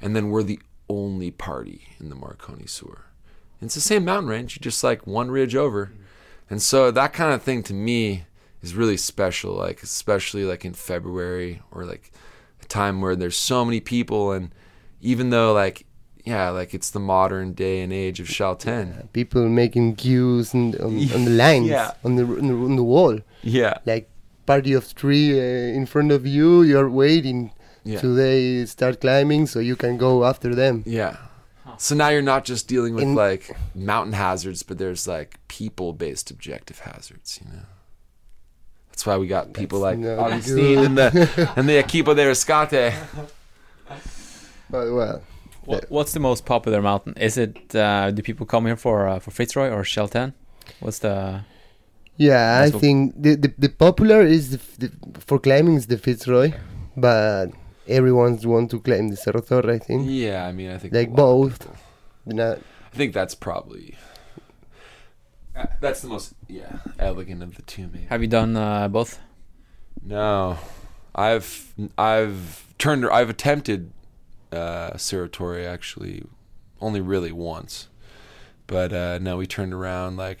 and 0.00 0.14
then 0.14 0.30
we're 0.30 0.44
the 0.44 0.60
only 0.88 1.30
party 1.32 1.88
in 1.98 2.08
the 2.10 2.14
Marconi 2.14 2.66
Sur. 2.66 3.04
It's 3.60 3.74
the 3.74 3.80
same 3.80 4.04
mountain 4.04 4.28
range, 4.30 4.56
you 4.56 4.60
just 4.60 4.84
like 4.84 5.06
one 5.06 5.30
ridge 5.30 5.56
over, 5.56 5.92
and 6.48 6.62
so 6.62 6.90
that 6.90 7.12
kind 7.12 7.32
of 7.32 7.42
thing 7.42 7.62
to 7.64 7.74
me 7.74 8.24
is 8.62 8.74
really 8.74 8.96
special. 8.96 9.54
Like 9.54 9.82
especially 9.82 10.44
like 10.44 10.64
in 10.64 10.74
February 10.74 11.60
or 11.72 11.84
like 11.84 12.12
a 12.62 12.66
time 12.66 13.00
where 13.00 13.16
there's 13.16 13.36
so 13.36 13.64
many 13.64 13.80
people, 13.80 14.32
and 14.32 14.50
even 15.00 15.30
though 15.30 15.52
like 15.52 15.84
yeah, 16.24 16.50
like 16.50 16.74
it's 16.74 16.90
the 16.90 17.00
modern 17.00 17.52
day 17.54 17.80
and 17.80 17.92
age 17.92 18.20
of 18.20 18.26
Chalten. 18.26 19.10
People 19.12 19.48
making 19.48 19.96
queues 19.96 20.52
and 20.54 20.76
on, 20.76 20.92
on 21.14 21.24
the 21.24 21.30
lines, 21.30 21.68
Yeah. 21.68 21.92
on 22.04 22.16
the 22.16 22.24
on 22.24 22.46
the, 22.48 22.54
on 22.54 22.76
the 22.76 22.84
wall, 22.84 23.18
Yeah. 23.42 23.78
like 23.86 24.08
party 24.46 24.72
of 24.74 24.84
three 24.84 25.38
uh, 25.38 25.76
in 25.78 25.86
front 25.86 26.12
of 26.12 26.26
you. 26.26 26.62
You're 26.62 26.90
waiting 26.90 27.50
Yeah. 27.84 28.00
till 28.00 28.14
they 28.14 28.66
start 28.66 29.00
climbing, 29.00 29.46
so 29.46 29.58
you 29.60 29.74
can 29.76 29.96
go 29.96 30.24
after 30.24 30.54
them. 30.54 30.82
Yeah. 30.86 31.16
So 31.80 31.94
now 31.94 32.08
you're 32.08 32.22
not 32.22 32.44
just 32.44 32.66
dealing 32.68 32.94
with 32.94 33.04
In- 33.04 33.14
like 33.14 33.56
mountain 33.74 34.12
hazards, 34.12 34.62
but 34.64 34.78
there's 34.78 35.06
like 35.06 35.38
people 35.48 35.92
based 35.92 36.30
objective 36.30 36.80
hazards, 36.80 37.40
you 37.44 37.52
know. 37.52 37.62
That's 38.90 39.06
why 39.06 39.16
we 39.16 39.28
got 39.28 39.52
people 39.52 39.78
like 39.78 39.98
not 39.98 40.18
Augustine 40.18 40.78
and 40.80 40.98
the 40.98 41.52
and 41.56 41.68
the 41.68 41.80
Equipo 41.80 42.16
de 42.16 42.24
Rescate. 42.24 42.92
But 44.70 44.92
well, 44.92 45.22
What, 45.64 45.84
what's 45.88 46.12
the 46.12 46.20
most 46.20 46.44
popular 46.44 46.82
mountain? 46.82 47.14
Is 47.16 47.38
it? 47.38 47.74
Uh, 47.74 48.10
do 48.10 48.22
people 48.22 48.44
come 48.46 48.66
here 48.66 48.76
for 48.76 49.06
uh, 49.08 49.18
for 49.20 49.30
Fitzroy 49.30 49.70
or 49.70 49.84
Shelton? 49.84 50.34
What's 50.80 50.98
the? 50.98 51.44
yeah, 52.16 52.60
That's 52.62 52.72
I 52.72 52.74
what- 52.74 52.80
think 52.80 53.14
the, 53.22 53.36
the 53.36 53.54
the 53.56 53.68
popular 53.68 54.22
is 54.22 54.50
the, 54.50 54.58
f- 54.58 54.76
the 54.78 55.20
for 55.20 55.38
climbing 55.38 55.74
is 55.76 55.86
the 55.86 55.96
Fitzroy, 55.98 56.52
but 56.96 57.50
everyone's 57.88 58.46
want 58.46 58.70
to 58.70 58.80
climb 58.80 59.08
the 59.08 59.16
Cerro 59.16 59.40
Torre. 59.40 59.70
I 59.70 59.78
think. 59.78 60.06
Yeah, 60.08 60.46
I 60.46 60.52
mean 60.52 60.70
I 60.70 60.78
think 60.78 60.94
Like 60.94 61.08
a 61.08 61.10
lot 61.10 61.16
of 61.16 61.16
both. 61.50 61.58
people- 61.60 61.76
Not, 62.26 62.58
I 62.92 62.96
think 62.96 63.12
that's 63.14 63.34
probably 63.34 63.96
uh, 65.56 65.66
that's 65.80 66.00
the 66.02 66.08
most 66.08 66.34
yeah 66.48 66.78
elegant 66.98 67.42
of 67.42 67.54
the 67.56 67.62
two 67.62 67.88
maybe. 67.92 68.06
Have 68.06 68.22
you 68.22 68.28
done 68.28 68.56
uh, 68.56 68.88
both? 68.88 69.18
No, 70.02 70.58
I've 71.14 71.74
I've 71.96 72.64
turned 72.78 73.04
I've 73.08 73.30
attempted 73.30 73.90
uh, 74.52 74.96
Cerro 74.96 75.26
Torre 75.28 75.66
actually 75.66 76.24
only 76.80 77.00
really 77.00 77.32
once, 77.32 77.88
but 78.66 78.92
uh, 78.92 79.18
no, 79.18 79.36
we 79.38 79.46
turned 79.46 79.72
around 79.74 80.16
like 80.16 80.38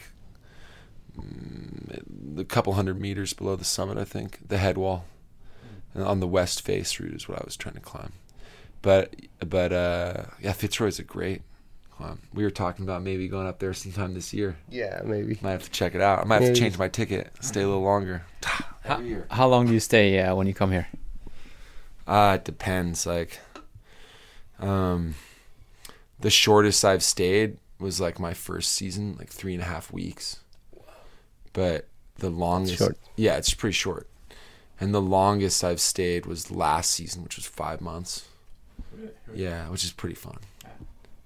mm, 1.18 2.38
a 2.40 2.44
couple 2.44 2.74
hundred 2.74 3.00
meters 3.00 3.32
below 3.32 3.56
the 3.56 3.64
summit. 3.64 3.98
I 3.98 4.04
think 4.04 4.48
the 4.48 4.58
head 4.58 4.78
wall 4.78 5.04
and 5.04 5.17
on 6.02 6.20
the 6.20 6.26
west 6.26 6.62
face 6.62 6.98
route 7.00 7.14
is 7.14 7.28
what 7.28 7.38
I 7.38 7.42
was 7.44 7.56
trying 7.56 7.74
to 7.74 7.80
climb. 7.80 8.12
But 8.82 9.14
but 9.40 9.72
uh, 9.72 10.24
yeah, 10.40 10.52
Fitzroy's 10.52 10.98
a 10.98 11.04
great 11.04 11.42
climb. 11.90 12.20
We 12.32 12.44
were 12.44 12.50
talking 12.50 12.84
about 12.84 13.02
maybe 13.02 13.28
going 13.28 13.46
up 13.46 13.58
there 13.58 13.74
sometime 13.74 14.14
this 14.14 14.32
year. 14.32 14.56
yeah, 14.70 15.00
maybe. 15.04 15.38
Might 15.42 15.52
have 15.52 15.64
to 15.64 15.70
check 15.70 15.94
it 15.94 16.00
out. 16.00 16.20
I 16.20 16.24
might 16.24 16.42
have 16.42 16.54
to 16.54 16.60
change 16.60 16.78
my 16.78 16.88
ticket, 16.88 17.32
stay 17.40 17.62
a 17.62 17.66
little 17.66 17.82
longer. 17.82 18.22
Every 18.84 19.08
year. 19.08 19.26
How 19.30 19.48
long 19.48 19.66
do 19.66 19.72
you 19.72 19.80
stay 19.80 20.18
uh, 20.20 20.34
when 20.34 20.46
you 20.46 20.54
come 20.54 20.70
here? 20.70 20.88
Uh, 22.06 22.38
it 22.40 22.44
depends. 22.44 23.04
Like, 23.04 23.38
um, 24.58 25.14
the 26.20 26.30
shortest 26.30 26.84
I've 26.84 27.02
stayed 27.02 27.58
was 27.78 28.00
like 28.00 28.18
my 28.18 28.32
first 28.32 28.72
season, 28.72 29.16
like 29.18 29.28
three 29.28 29.52
and 29.52 29.62
a 29.62 29.66
half 29.66 29.92
weeks. 29.92 30.40
But 31.52 31.88
the 32.16 32.30
longest, 32.30 32.78
short. 32.78 32.98
yeah, 33.16 33.36
it's 33.36 33.52
pretty 33.52 33.74
short. 33.74 34.08
And 34.80 34.94
the 34.94 35.00
longest 35.02 35.64
I've 35.64 35.80
stayed 35.80 36.26
was 36.26 36.50
last 36.50 36.90
season, 36.92 37.22
which 37.24 37.36
was 37.36 37.46
five 37.46 37.80
months. 37.80 38.26
Yeah, 39.34 39.68
which 39.70 39.84
is 39.84 39.92
pretty 39.92 40.14
fun. 40.14 40.38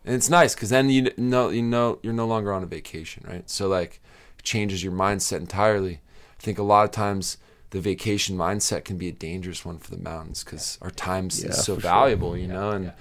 And 0.04 0.14
it's 0.16 0.30
nice 0.30 0.54
because 0.54 0.70
then 0.70 0.90
you 0.90 1.12
know 1.16 1.50
you 1.50 1.62
know 1.62 1.98
you're 2.02 2.12
no 2.12 2.26
longer 2.26 2.52
on 2.52 2.62
a 2.62 2.66
vacation, 2.66 3.24
right? 3.28 3.48
So 3.48 3.68
like, 3.68 4.00
it 4.38 4.42
changes 4.42 4.82
your 4.82 4.92
mindset 4.92 5.38
entirely. 5.38 6.00
I 6.38 6.42
think 6.42 6.58
a 6.58 6.62
lot 6.64 6.84
of 6.84 6.90
times 6.90 7.38
the 7.70 7.80
vacation 7.80 8.36
mindset 8.36 8.84
can 8.84 8.98
be 8.98 9.08
a 9.08 9.12
dangerous 9.12 9.64
one 9.64 9.78
for 9.78 9.90
the 9.90 10.02
mountains 10.02 10.42
because 10.42 10.76
our 10.82 10.90
time 10.90 11.24
Yeah, 11.26 11.50
is 11.50 11.64
so 11.64 11.76
for 11.76 11.80
sure. 11.82 11.90
valuable, 11.90 12.36
you 12.36 12.48
know, 12.48 12.70
and 12.70 12.92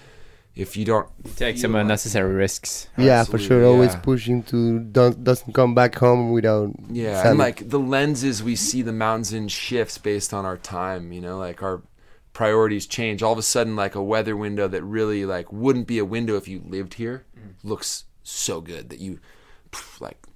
if 0.55 0.75
you 0.75 0.83
don't 0.85 1.07
Take 1.37 1.57
some 1.57 1.73
like- 1.73 1.81
unnecessary 1.81 2.33
risks. 2.33 2.87
yeah, 2.97 3.23
for 3.23 3.37
sure. 3.37 3.57
Absolutely, 3.57 3.65
Always 3.67 3.93
yeah. 3.93 3.99
pushing 3.99 4.43
to 4.43 4.79
don't 4.79 5.23
doesn't 5.23 5.53
come 5.53 5.73
back 5.73 5.95
home 5.95 6.31
without. 6.31 6.71
Yeah, 6.89 7.15
Sadly. 7.15 7.29
and 7.29 7.39
like 7.39 7.69
the 7.69 7.79
lenses 7.79 8.43
we 8.43 8.55
see 8.55 8.81
the 8.81 8.91
mountains 8.91 9.31
in 9.33 9.47
shifts 9.47 9.97
based 9.97 10.33
on 10.33 10.45
our 10.45 10.57
time. 10.57 11.11
You 11.11 11.21
know, 11.21 11.37
like 11.37 11.63
our 11.63 11.81
priorities 12.33 12.85
change. 12.85 13.23
All 13.23 13.31
of 13.33 13.39
a 13.39 13.43
sudden, 13.43 13.75
like 13.75 13.95
a 13.95 14.03
weather 14.03 14.35
window 14.35 14.67
that 14.67 14.83
really 14.83 15.25
like 15.25 15.51
wouldn't 15.51 15.87
be 15.87 15.99
a 15.99 16.05
window 16.05 16.35
if 16.35 16.47
you 16.47 16.61
lived 16.65 16.95
here 16.95 17.25
mm-hmm. 17.37 17.67
looks 17.67 18.05
so 18.23 18.61
good 18.61 18.89
that 18.89 18.99
you 18.99 19.19
like 19.99 20.27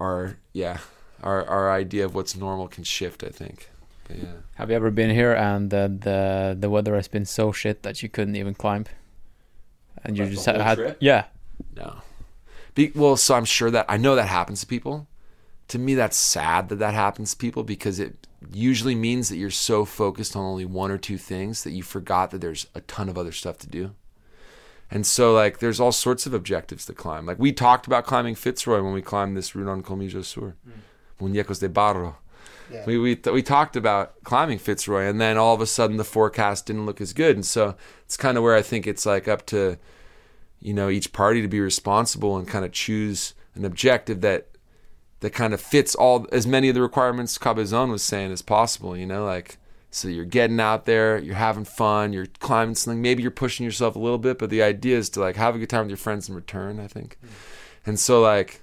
our 0.00 0.38
yeah 0.52 0.78
our 1.22 1.44
our 1.46 1.70
idea 1.72 2.04
of 2.04 2.14
what's 2.14 2.34
normal 2.34 2.68
can 2.68 2.84
shift. 2.84 3.22
I 3.22 3.28
think. 3.28 3.70
But 4.04 4.18
yeah. 4.18 4.24
Have 4.56 4.70
you 4.70 4.76
ever 4.76 4.90
been 4.90 5.10
here 5.10 5.32
and 5.32 5.70
the 5.70 5.88
the, 6.00 6.56
the 6.58 6.70
weather 6.70 6.94
has 6.94 7.08
been 7.08 7.24
so 7.24 7.52
shit 7.52 7.82
that 7.82 8.02
you 8.02 8.08
couldn't 8.08 8.36
even 8.36 8.54
climb? 8.54 8.86
And 10.04 10.16
you 10.16 10.24
Like 10.24 10.32
just 10.32 10.46
had 10.46 10.76
trip? 10.76 10.96
yeah. 11.00 11.24
No. 11.76 12.02
Be, 12.74 12.92
well, 12.94 13.16
so 13.16 13.34
I'm 13.34 13.44
sure 13.44 13.70
that 13.70 13.86
I 13.88 13.96
know 13.96 14.16
that 14.16 14.28
happens 14.28 14.60
to 14.60 14.66
people. 14.66 15.06
To 15.68 15.78
me, 15.78 15.94
that's 15.94 16.16
sad 16.16 16.68
that 16.68 16.76
that 16.76 16.92
happens 16.94 17.30
to 17.32 17.36
people 17.36 17.62
because 17.62 17.98
it 17.98 18.26
usually 18.52 18.94
means 18.94 19.28
that 19.28 19.36
you're 19.36 19.50
so 19.50 19.84
focused 19.84 20.36
on 20.36 20.44
only 20.44 20.64
one 20.66 20.90
or 20.90 20.98
two 20.98 21.16
things 21.16 21.64
that 21.64 21.70
you 21.70 21.82
forgot 21.82 22.30
that 22.30 22.40
there's 22.40 22.66
a 22.74 22.80
ton 22.82 23.08
of 23.08 23.16
other 23.16 23.32
stuff 23.32 23.58
to 23.58 23.66
do. 23.66 23.94
And 24.90 25.06
so, 25.06 25.32
like, 25.32 25.58
there's 25.58 25.80
all 25.80 25.92
sorts 25.92 26.26
of 26.26 26.34
objectives 26.34 26.84
to 26.86 26.92
climb. 26.92 27.24
Like, 27.24 27.38
we 27.38 27.52
talked 27.52 27.86
about 27.86 28.04
climbing 28.04 28.34
Fitzroy 28.34 28.82
when 28.82 28.92
we 28.92 29.00
climbed 29.00 29.36
this 29.36 29.54
route 29.54 29.68
on 29.68 29.82
Colmillo 29.82 30.22
Sur, 30.22 30.54
mm. 30.68 30.72
Muñecos 31.20 31.60
de 31.60 31.68
Barro. 31.68 32.16
Yeah. 32.70 32.84
We, 32.86 32.98
we, 32.98 33.20
we 33.32 33.42
talked 33.42 33.76
about 33.76 34.14
climbing 34.24 34.58
Fitzroy, 34.58 35.04
and 35.04 35.20
then 35.20 35.36
all 35.36 35.54
of 35.54 35.60
a 35.60 35.66
sudden 35.66 35.96
the 35.96 36.04
forecast 36.04 36.66
didn't 36.66 36.86
look 36.86 37.00
as 37.00 37.12
good. 37.12 37.36
And 37.36 37.44
so, 37.44 37.76
it's 38.04 38.16
kind 38.16 38.38
of 38.38 38.42
where 38.42 38.54
I 38.54 38.62
think 38.62 38.86
it's 38.86 39.04
like 39.04 39.28
up 39.28 39.44
to 39.46 39.78
you 40.64 40.74
know 40.74 40.88
each 40.88 41.12
party 41.12 41.42
to 41.42 41.48
be 41.48 41.60
responsible 41.60 42.36
and 42.36 42.48
kind 42.48 42.64
of 42.64 42.72
choose 42.72 43.34
an 43.54 43.64
objective 43.64 44.22
that 44.22 44.48
that 45.20 45.30
kind 45.30 45.54
of 45.54 45.60
fits 45.60 45.94
all 45.94 46.26
as 46.32 46.46
many 46.46 46.68
of 46.68 46.74
the 46.74 46.82
requirements 46.82 47.38
Cabezon 47.38 47.90
was 47.90 48.02
saying 48.02 48.32
as 48.32 48.42
possible 48.42 48.96
you 48.96 49.06
know 49.06 49.24
like 49.24 49.58
so 49.90 50.08
you're 50.08 50.24
getting 50.24 50.58
out 50.58 50.86
there 50.86 51.18
you're 51.18 51.36
having 51.36 51.64
fun 51.64 52.12
you're 52.12 52.26
climbing 52.40 52.74
something 52.74 53.00
maybe 53.00 53.22
you're 53.22 53.30
pushing 53.30 53.64
yourself 53.64 53.94
a 53.94 53.98
little 53.98 54.18
bit 54.18 54.38
but 54.38 54.50
the 54.50 54.62
idea 54.62 54.96
is 54.96 55.10
to 55.10 55.20
like 55.20 55.36
have 55.36 55.54
a 55.54 55.58
good 55.58 55.68
time 55.68 55.82
with 55.82 55.90
your 55.90 55.96
friends 55.98 56.28
in 56.28 56.34
return 56.34 56.80
I 56.80 56.88
think 56.88 57.18
hmm. 57.20 57.28
and 57.86 58.00
so 58.00 58.20
like 58.20 58.62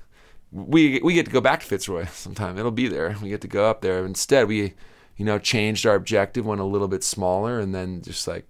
we 0.51 0.99
we 1.01 1.13
get 1.13 1.25
to 1.25 1.31
go 1.31 1.41
back 1.41 1.61
to 1.61 1.65
Fitzroy 1.65 2.05
sometime 2.11 2.57
it'll 2.57 2.71
be 2.71 2.87
there 2.87 3.15
we 3.21 3.29
get 3.29 3.41
to 3.41 3.47
go 3.47 3.69
up 3.69 3.81
there 3.81 4.05
instead 4.05 4.47
we 4.47 4.73
you 5.17 5.25
know 5.25 5.39
changed 5.39 5.85
our 5.85 5.95
objective 5.95 6.45
went 6.45 6.61
a 6.61 6.65
little 6.65 6.87
bit 6.87 7.03
smaller 7.03 7.59
and 7.59 7.73
then 7.73 8.01
just 8.01 8.27
like 8.27 8.45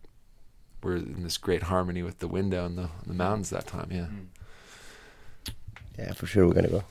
we're 0.84 0.96
in 0.96 1.24
this 1.24 1.38
great 1.38 1.64
harmony 1.64 2.02
with 2.02 2.20
the 2.20 2.28
window 2.28 2.66
and 2.66 2.78
the, 2.78 2.90
the 3.06 3.14
mountains 3.14 3.50
that 3.52 3.68
time. 3.68 3.90
Yeah. 3.92 4.08
Yeah, 5.98 6.14
for 6.14 6.26
sure 6.26 6.48
we're 6.48 6.54
gonna 6.54 6.70
go. 6.70 6.84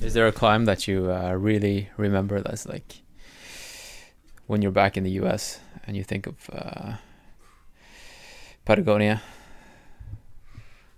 Is 0.00 0.14
there 0.14 0.26
a 0.26 0.32
climb 0.32 0.64
that 0.64 0.88
you 0.88 1.12
uh, 1.12 1.32
really 1.32 1.90
remember 1.96 2.40
that's 2.40 2.66
like 2.66 3.02
when 4.46 4.62
you're 4.62 4.72
back 4.72 4.96
in 4.96 5.04
the 5.04 5.10
US 5.22 5.60
and 5.86 5.96
you 5.96 6.02
think 6.02 6.26
of 6.26 6.50
uh, 6.50 6.94
Patagonia? 8.64 9.22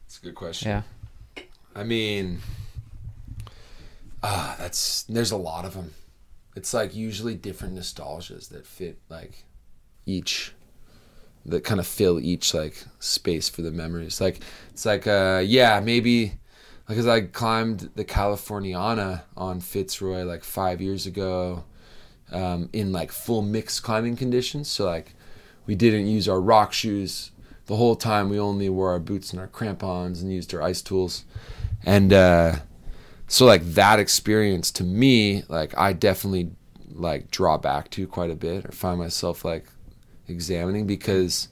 It's 0.06 0.18
a 0.18 0.22
good 0.22 0.34
question. 0.34 0.68
Yeah. 0.68 1.42
I 1.74 1.82
mean, 1.82 2.38
ah, 4.24 4.56
that's 4.58 5.02
there's 5.04 5.30
a 5.30 5.36
lot 5.36 5.64
of 5.64 5.74
them. 5.74 5.92
It's 6.56 6.72
like 6.72 6.94
usually 6.94 7.34
different 7.34 7.76
nostalgias 7.76 8.48
that 8.48 8.66
fit 8.66 8.98
like 9.08 9.44
each 10.06 10.52
that 11.46 11.62
kind 11.62 11.78
of 11.78 11.86
fill 11.86 12.18
each 12.18 12.54
like 12.54 12.84
space 12.98 13.48
for 13.48 13.62
the 13.62 13.70
memories. 13.70 14.20
Like 14.20 14.40
it's 14.70 14.86
like 14.86 15.06
uh 15.06 15.42
yeah, 15.44 15.80
maybe 15.80 16.38
because 16.88 17.06
I 17.06 17.22
climbed 17.22 17.90
the 17.94 18.04
Californiana 18.04 19.22
on 19.36 19.60
Fitzroy 19.60 20.24
like 20.24 20.44
5 20.44 20.80
years 20.80 21.06
ago 21.06 21.64
um 22.32 22.70
in 22.72 22.92
like 22.92 23.12
full 23.12 23.42
mixed 23.42 23.82
climbing 23.82 24.16
conditions. 24.16 24.70
So 24.70 24.86
like 24.86 25.14
we 25.66 25.74
didn't 25.74 26.06
use 26.06 26.28
our 26.28 26.40
rock 26.40 26.72
shoes 26.72 27.30
the 27.66 27.76
whole 27.76 27.96
time. 27.96 28.30
We 28.30 28.38
only 28.38 28.70
wore 28.70 28.90
our 28.90 29.00
boots 29.00 29.32
and 29.32 29.40
our 29.40 29.48
crampons 29.48 30.22
and 30.22 30.32
used 30.32 30.54
our 30.54 30.62
ice 30.62 30.80
tools. 30.80 31.24
And 31.84 32.12
uh 32.12 32.56
so 33.26 33.46
like 33.46 33.64
that 33.64 33.98
experience 33.98 34.70
to 34.70 34.84
me 34.84 35.42
like 35.48 35.76
i 35.78 35.92
definitely 35.92 36.50
like 36.94 37.30
draw 37.30 37.58
back 37.58 37.90
to 37.90 38.06
quite 38.06 38.30
a 38.30 38.36
bit 38.36 38.64
or 38.64 38.72
find 38.72 38.98
myself 38.98 39.44
like 39.44 39.66
examining 40.28 40.86
because 40.86 41.48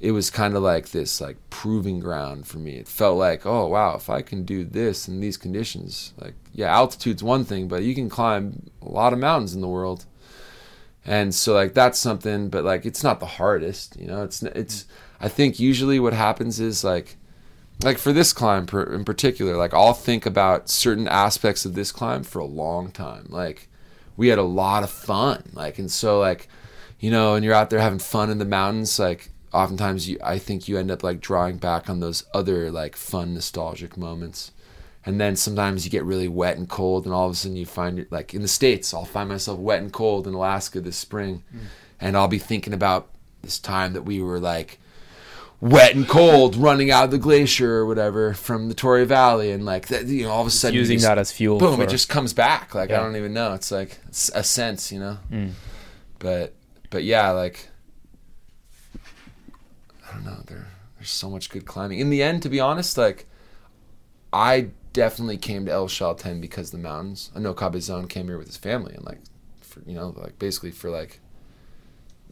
it 0.00 0.12
was 0.12 0.30
kind 0.30 0.54
of 0.54 0.62
like 0.62 0.90
this 0.90 1.20
like 1.20 1.36
proving 1.50 1.98
ground 1.98 2.46
for 2.46 2.58
me. 2.58 2.72
It 2.72 2.88
felt 2.88 3.16
like 3.16 3.46
oh 3.46 3.66
wow 3.68 3.94
if 3.96 4.10
i 4.10 4.22
can 4.22 4.44
do 4.44 4.64
this 4.64 5.08
in 5.08 5.20
these 5.20 5.36
conditions 5.36 6.12
like 6.20 6.34
yeah 6.52 6.74
altitude's 6.74 7.22
one 7.22 7.44
thing 7.44 7.68
but 7.68 7.82
you 7.82 7.94
can 7.94 8.08
climb 8.08 8.70
a 8.82 8.88
lot 8.88 9.12
of 9.12 9.18
mountains 9.18 9.54
in 9.54 9.60
the 9.60 9.68
world. 9.68 10.04
And 11.06 11.34
so 11.34 11.52
like 11.54 11.74
that's 11.74 11.98
something 11.98 12.48
but 12.48 12.64
like 12.64 12.86
it's 12.86 13.02
not 13.02 13.20
the 13.20 13.26
hardest 13.26 13.96
you 13.98 14.06
know? 14.06 14.22
It's 14.24 14.42
it's 14.42 14.86
i 15.20 15.28
think 15.28 15.58
usually 15.58 15.98
what 15.98 16.12
happens 16.12 16.60
is 16.60 16.84
like 16.84 17.16
like 17.82 17.98
for 17.98 18.12
this 18.12 18.32
climb 18.32 18.66
per, 18.66 18.82
in 18.94 19.04
particular 19.04 19.56
like 19.56 19.74
i'll 19.74 19.92
think 19.92 20.26
about 20.26 20.68
certain 20.68 21.08
aspects 21.08 21.64
of 21.64 21.74
this 21.74 21.90
climb 21.90 22.22
for 22.22 22.38
a 22.38 22.46
long 22.46 22.90
time. 22.90 23.26
Like 23.28 23.68
we 24.16 24.28
had 24.28 24.38
a 24.38 24.42
lot 24.42 24.82
of 24.82 24.90
fun. 24.90 25.50
Like 25.52 25.78
and 25.78 25.90
so 25.90 26.20
like 26.20 26.48
you 27.00 27.10
know 27.10 27.34
and 27.34 27.44
you're 27.44 27.54
out 27.54 27.70
there 27.70 27.80
having 27.80 27.98
fun 27.98 28.30
in 28.30 28.38
the 28.38 28.44
mountains 28.44 28.98
like 28.98 29.30
oftentimes 29.52 30.08
you 30.08 30.18
i 30.22 30.38
think 30.38 30.66
you 30.66 30.78
end 30.78 30.90
up 30.90 31.02
like 31.02 31.20
drawing 31.20 31.58
back 31.58 31.88
on 31.88 32.00
those 32.00 32.24
other 32.32 32.70
like 32.70 32.96
fun 32.96 33.34
nostalgic 33.34 33.96
moments. 33.96 34.52
And 35.06 35.20
then 35.20 35.36
sometimes 35.36 35.84
you 35.84 35.90
get 35.90 36.04
really 36.04 36.28
wet 36.28 36.56
and 36.56 36.66
cold 36.66 37.04
and 37.04 37.12
all 37.12 37.26
of 37.26 37.32
a 37.32 37.34
sudden 37.34 37.58
you 37.58 37.66
find 37.66 37.98
it 37.98 38.10
like 38.10 38.32
in 38.32 38.42
the 38.42 38.48
states 38.48 38.94
i'll 38.94 39.04
find 39.04 39.28
myself 39.28 39.58
wet 39.58 39.82
and 39.82 39.92
cold 39.92 40.26
in 40.26 40.34
alaska 40.34 40.80
this 40.80 40.96
spring. 40.96 41.42
Mm. 41.54 41.60
And 42.00 42.16
i'll 42.16 42.28
be 42.28 42.38
thinking 42.38 42.72
about 42.72 43.10
this 43.42 43.58
time 43.58 43.92
that 43.92 44.02
we 44.02 44.22
were 44.22 44.40
like 44.40 44.78
wet 45.60 45.94
and 45.94 46.06
cold 46.08 46.56
running 46.56 46.90
out 46.90 47.04
of 47.04 47.10
the 47.10 47.18
glacier 47.18 47.76
or 47.76 47.86
whatever 47.86 48.34
from 48.34 48.68
the 48.68 48.74
Torre 48.74 49.04
Valley 49.04 49.50
and 49.50 49.64
like 49.64 49.88
that 49.88 50.06
you 50.06 50.24
know 50.24 50.30
all 50.30 50.40
of 50.42 50.46
a 50.46 50.50
sudden 50.50 50.74
Using 50.78 50.96
just- 50.98 51.06
that 51.06 51.16
as 51.18 51.32
fuel. 51.32 51.58
boom 51.58 51.76
for, 51.76 51.82
it 51.84 51.88
just 51.88 52.08
comes 52.08 52.32
back 52.32 52.74
like 52.74 52.90
Yeah. 52.90 53.00
I 53.00 53.02
don't 53.04 53.16
even 53.16 53.32
know 53.32 53.54
it's 53.54 53.70
like 53.70 53.98
it's 54.08 54.28
a 54.34 54.42
sense 54.42 54.92
you 54.92 55.00
know 55.00 55.18
Mm. 55.32 55.52
but 56.18 56.54
but 56.90 57.02
yeah 57.04 57.30
like 57.30 57.68
I 60.08 60.12
don't 60.14 60.24
know 60.24 60.42
there 60.46 60.66
there's 60.98 61.10
so 61.10 61.30
much 61.30 61.50
good 61.50 61.64
climbing 61.66 61.98
in 61.98 62.10
the 62.10 62.22
end 62.22 62.42
to 62.42 62.48
be 62.48 62.60
honest 62.60 62.98
like 62.98 63.26
I 64.32 64.68
definitely 64.92 65.36
came 65.38 65.64
to 65.66 65.72
El 65.72 65.88
Chalten 65.88 66.40
because 66.40 66.70
the 66.70 66.78
mountains 66.78 67.30
I 67.34 67.38
know 67.40 67.54
Cabezon 67.54 68.08
came 68.08 68.26
here 68.26 68.38
with 68.38 68.46
his 68.48 68.56
family 68.56 68.94
and 68.94 69.04
like 69.04 69.20
for 69.60 69.80
you 69.86 69.94
know 69.94 70.14
like 70.16 70.38
basically 70.38 70.70
for 70.72 70.90
like 70.90 71.20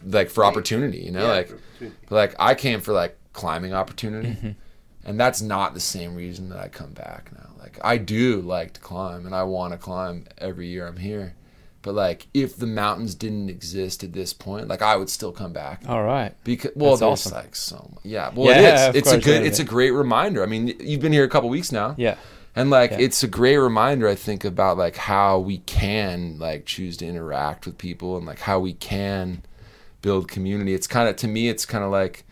like 0.06 0.30
for 0.30 0.44
opportunity 0.44 0.98
you 0.98 1.10
know 1.10 1.26
like 1.26 1.50
but 1.80 2.14
like 2.14 2.34
I 2.38 2.54
came 2.54 2.80
for 2.80 2.92
like 2.92 3.16
climbing 3.32 3.72
opportunity, 3.74 4.28
Mm-hmm. 4.30 4.50
and 5.04 5.18
that's 5.18 5.40
not 5.42 5.74
the 5.74 5.80
same 5.80 6.14
reason 6.14 6.48
that 6.50 6.58
I 6.58 6.68
come 6.68 6.92
back 6.92 7.30
now. 7.32 7.48
Like 7.58 7.78
I 7.82 7.96
do 7.96 8.40
like 8.40 8.74
to 8.74 8.80
climb, 8.80 9.26
and 9.26 9.34
I 9.34 9.42
want 9.44 9.72
to 9.72 9.78
climb 9.78 10.26
every 10.38 10.68
year 10.68 10.86
I'm 10.86 10.98
here. 10.98 11.34
But 11.80 11.94
like 11.94 12.28
if 12.34 12.56
the 12.56 12.66
mountains 12.66 13.14
didn't 13.16 13.48
exist 13.48 14.04
at 14.04 14.12
this 14.12 14.32
point, 14.32 14.68
like 14.68 14.82
I 14.82 14.94
would 14.96 15.08
still 15.10 15.32
come 15.32 15.52
back 15.52 15.82
All 15.88 16.04
right. 16.04 16.32
because 16.44 16.70
well, 16.76 16.90
That's 16.90 17.00
there's 17.00 17.10
awesome. 17.26 17.32
like 17.32 17.56
so 17.56 17.90
yeah. 18.04 18.30
Well, 18.34 18.46
Yeah, 18.48 18.60
it 18.86 18.88
of 18.90 18.94
is. 18.96 19.02
It's 19.02 19.12
a 19.12 19.18
good. 19.18 19.42
yeah, 19.42 19.48
It's 19.48 19.58
a 19.58 19.64
great 19.64 19.90
reminder. 19.90 20.42
I 20.44 20.46
mean, 20.46 20.68
you've 20.78 21.00
been 21.00 21.12
here 21.12 21.24
a 21.24 21.28
couple 21.28 21.48
weeks 21.48 21.72
now. 21.72 21.94
Yeah. 21.98 22.16
And 22.54 22.70
like 22.70 22.90
Yeah. 22.92 22.98
it's 23.00 23.22
a 23.24 23.28
great 23.28 23.56
reminder 23.56 24.06
I 24.06 24.14
think 24.14 24.44
about 24.44 24.76
like 24.78 24.94
how 24.96 25.38
we 25.40 25.58
can 25.58 26.38
like 26.38 26.66
choose 26.66 26.98
to 26.98 27.06
interact 27.06 27.66
with 27.66 27.78
people 27.78 28.16
and 28.16 28.26
like 28.26 28.40
how 28.40 28.60
we 28.60 28.74
can 28.74 29.42
build 30.02 30.28
community. 30.28 30.74
It's 30.74 30.86
kind 30.86 31.08
of 31.08 31.16
to 31.16 31.28
me 31.28 31.48
it's 31.48 31.64
kind 31.64 31.82
of 31.84 31.90
like 31.90 32.24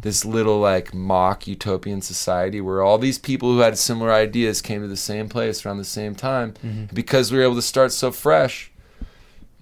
this 0.00 0.24
little 0.24 0.58
like 0.60 0.94
mock 0.94 1.46
utopian 1.46 2.00
society 2.02 2.60
where 2.60 2.82
all 2.82 2.98
these 2.98 3.18
people 3.18 3.52
who 3.52 3.58
had 3.60 3.76
similar 3.76 4.12
ideas 4.12 4.62
came 4.62 4.80
to 4.82 4.86
the 4.88 4.96
same 4.96 5.28
place 5.28 5.64
around 5.66 5.78
the 5.78 5.84
same 5.84 6.14
time 6.14 6.52
Mm-hmm. 6.64 6.94
because 6.94 7.30
we 7.32 7.38
were 7.38 7.44
able 7.44 7.54
to 7.56 7.62
start 7.62 7.92
so 7.92 8.10
fresh 8.12 8.70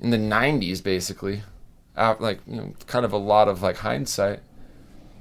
in 0.00 0.10
the 0.10 0.16
90s 0.18 0.82
basically. 0.82 1.42
Out 1.96 2.20
like 2.20 2.40
you 2.46 2.56
know 2.56 2.74
kind 2.86 3.04
of 3.06 3.12
a 3.12 3.16
lot 3.18 3.48
of 3.48 3.62
like 3.62 3.78
hindsight. 3.78 4.40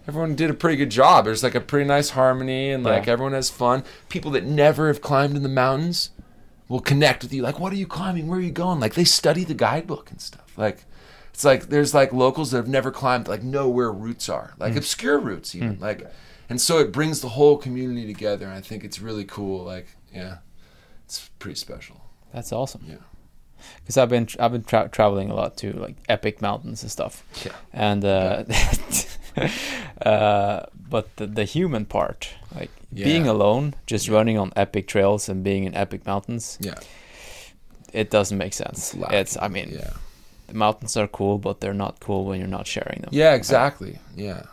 Everyone 0.08 0.36
did 0.36 0.50
a 0.52 0.54
pretty 0.54 0.76
good 0.78 0.91
job. 0.91 1.26
There's 1.26 1.41
like 1.43 1.56
a 1.56 1.62
pretty 1.62 1.88
nice 1.88 2.10
harmony 2.12 2.72
and 2.72 2.84
like 2.84 3.06
Yeah. 3.08 3.14
everyone 3.14 3.34
has 3.34 3.50
fun. 3.50 3.84
People 4.10 4.32
that 4.32 4.43
never 4.43 4.88
have 4.88 5.02
climbed 5.02 5.36
in 5.38 5.41
the 5.43 5.50
mountains 5.50 6.12
will 6.68 6.82
connect 6.82 7.24
with 7.24 7.34
you. 7.34 7.41
Like 7.41 7.60
what 7.60 7.72
are 7.72 7.78
you 7.78 7.88
climbing? 7.88 8.28
Where 8.28 8.38
are 8.38 8.41
you 8.41 8.52
going? 8.52 8.80
Like 8.82 8.93
they 8.96 9.04
study 9.06 9.43
the 9.46 9.54
guidebook 9.54 10.12
and 10.12 10.20
stuff. 10.22 10.54
Like 10.58 10.84
it's 11.36 11.44
like 11.44 11.68
there's 11.68 11.94
like 11.94 12.14
locals 12.14 12.52
that 12.52 12.58
have 12.58 12.68
never 12.70 12.92
climbed 12.92 13.28
like 13.28 13.44
know 13.44 13.68
where 13.68 13.92
roots 13.92 14.30
are 14.30 14.54
like 14.58 14.74
obscure 14.78 15.20
roots 15.20 15.54
even 15.54 15.78
like 15.82 16.00
and 16.50 16.62
so 16.62 16.80
it 16.80 16.94
brings 16.94 17.20
the 17.20 17.28
whole 17.30 17.58
community 17.58 18.06
together 18.08 18.46
and 18.46 18.56
i 18.56 18.62
think 18.62 18.84
it's 18.86 19.00
really 19.02 19.26
cool 19.26 19.64
like 19.66 19.88
yeah 20.14 20.38
it's 21.06 21.30
pretty 21.40 21.56
special 21.60 21.98
That's 22.34 22.52
awesome. 22.54 22.84
Yeah. 22.88 23.04
Because 23.82 23.98
I've 23.98 24.10
been 24.10 24.28
I've 24.40 24.52
been 24.52 24.64
tra- 24.64 24.90
traveling 24.90 25.30
a 25.30 25.36
lot 25.36 25.58
to 25.58 25.74
like 25.74 25.96
epic 26.08 26.42
mountains 26.42 26.84
and 26.84 26.92
stuff. 26.92 27.24
yeah 27.46 27.52
and 27.74 28.04
uh, 28.06 28.44
uh, 30.02 30.66
but 30.90 31.16
the, 31.18 31.28
the 31.28 31.44
human 31.46 31.86
part, 31.86 32.30
like 32.56 32.72
being 32.94 33.28
alone, 33.28 33.74
just 33.88 34.08
Yeah. 34.08 34.16
running 34.16 34.38
on 34.38 34.52
epic 34.56 34.88
trails 34.88 35.30
and 35.30 35.44
being 35.44 35.64
in 35.66 35.74
epic 35.76 36.06
mountains, 36.06 36.58
Yeah. 36.62 36.76
it 37.94 38.10
doesn't 38.10 38.38
make 38.38 38.54
sense. 38.54 38.94
lacking. 38.96 39.18
It's, 39.20 39.38
I 39.42 39.48
mean, 39.48 39.70
Yeah. 39.72 39.94
The 40.56 40.60
mountains 40.60 40.95
are 40.95 41.08
cool, 41.08 41.38
but 41.38 41.60
they're 41.60 41.74
not 41.74 41.99
cool 41.99 42.24
when 42.26 42.39
you're 42.39 42.47
not 42.47 42.66
sharing 42.66 43.01
them. 43.01 43.10
Yeah, 43.12 43.34
exactly. 43.34 43.99
Yeah. 44.16 44.43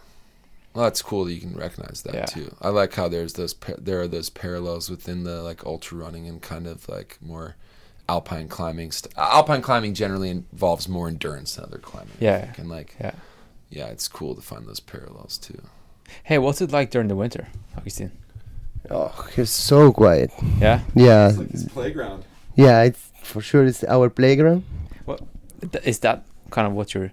Well, 0.75 0.85
that's 0.85 1.01
cool 1.03 1.25
that 1.27 1.33
you 1.33 1.41
can 1.41 1.55
recognize 1.55 2.03
that 2.03 2.15
Yeah. 2.15 2.25
too. 2.25 2.57
I 2.61 2.71
like 2.71 2.93
how 2.95 3.07
there's 3.09 3.35
those 3.35 3.55
par- 3.55 3.77
there 3.79 4.01
are 4.01 4.09
those 4.09 4.29
parallels 4.31 4.91
within 4.91 5.23
the 5.25 5.43
like 5.43 5.65
ultra 5.65 5.97
running 5.99 6.27
and 6.27 6.41
kind 6.43 6.67
of 6.67 6.89
like 6.89 7.19
more 7.21 7.55
alpine 8.09 8.49
climbing. 8.49 8.91
St- 8.91 9.15
alpine 9.17 9.63
climbing 9.63 9.95
generally 9.95 10.31
involves 10.31 10.89
more 10.89 11.07
endurance 11.09 11.55
than 11.55 11.65
other 11.67 11.79
climbing. 11.79 12.17
Yeah. 12.19 12.53
and 12.59 12.69
like 12.69 12.97
Yeah. 13.01 13.13
yeah, 13.71 13.87
it's 13.87 14.09
cool 14.09 14.35
to 14.35 14.43
find 14.43 14.67
those 14.67 14.81
parallels 14.81 15.39
too. 15.39 15.61
Hey, 16.25 16.39
what's 16.39 16.61
it 16.61 16.73
like 16.73 16.91
during 16.91 17.09
the 17.09 17.17
winter, 17.17 17.47
Augustine? 17.77 18.11
Oh, 18.91 19.15
it's 19.37 19.53
so 19.53 19.93
quiet. 19.93 20.31
Yeah, 20.59 20.81
Yeah, 20.97 21.33
playground. 21.73 22.25
yeah. 22.57 22.83
It's 22.83 23.11
for 23.23 23.41
sure. 23.41 23.65
It's 23.65 23.85
our 23.85 24.11
playground. 24.11 24.65
Th- 25.71 25.85
is 25.85 25.99
that 26.01 26.25
kind 26.51 26.67
of 26.67 26.73
what 26.75 26.95
your 26.95 27.13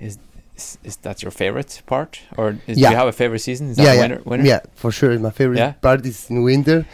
is 0.00 0.18
is, 0.56 0.78
is 0.84 0.96
that 0.98 1.22
your 1.22 1.30
favorite 1.32 1.82
part, 1.86 2.20
or 2.36 2.58
is, 2.66 2.76
do 2.76 2.80
you 2.82 2.86
have 2.96 3.08
a 3.08 3.12
favorite 3.12 3.40
season? 3.40 3.70
Is 3.70 3.76
that 3.76 3.82
yeah, 3.84 3.92
yeah, 3.94 4.00
winter? 4.00 4.20
Winter? 4.24 4.46
yeah. 4.46 4.60
For 4.74 4.90
sure, 4.92 5.18
my 5.18 5.30
favorite 5.30 5.58
Yeah? 5.58 5.72
part 5.72 6.04
is 6.06 6.30
in 6.30 6.42
winter, 6.44 6.86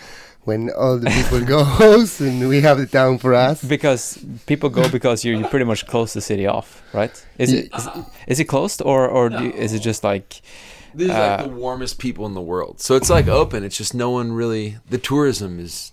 when 0.45 0.71
all 0.71 0.97
the 0.99 1.11
people 1.11 1.41
goes 1.45 2.21
and 2.27 2.49
we 2.49 2.63
have 2.63 2.79
the 2.79 2.87
town 2.87 3.19
for 3.19 3.35
us. 3.35 3.63
Because 3.63 4.19
people 4.47 4.71
go 4.71 4.89
because 4.89 5.25
you 5.25 5.37
you 5.37 5.45
pretty 5.49 5.67
much 5.67 5.87
close 5.87 6.13
the 6.15 6.21
city 6.23 6.47
off, 6.47 6.83
right? 6.95 7.13
Is 7.39 7.53
it 7.53 7.69
is, 7.77 7.89
is 8.27 8.41
it 8.41 8.45
closed 8.45 8.81
or 8.83 9.07
or 9.09 9.29
do 9.29 9.45
you, 9.45 9.53
is 9.53 9.73
it 9.75 9.81
just 9.81 10.03
like 10.05 10.41
These 10.95 11.11
are 11.11 11.21
Uh, 11.23 11.37
like 11.37 11.45
the 11.51 11.57
warmest 11.67 11.99
people 11.99 12.25
in 12.27 12.35
the 12.35 12.41
world. 12.53 12.81
So 12.81 12.97
it's 12.97 13.11
like 13.11 13.29
open. 13.29 13.63
It's 13.65 13.77
just 13.77 13.95
no 13.95 14.11
one 14.11 14.33
really. 14.33 14.79
The 14.89 14.99
tourism 14.99 15.61
is 15.61 15.93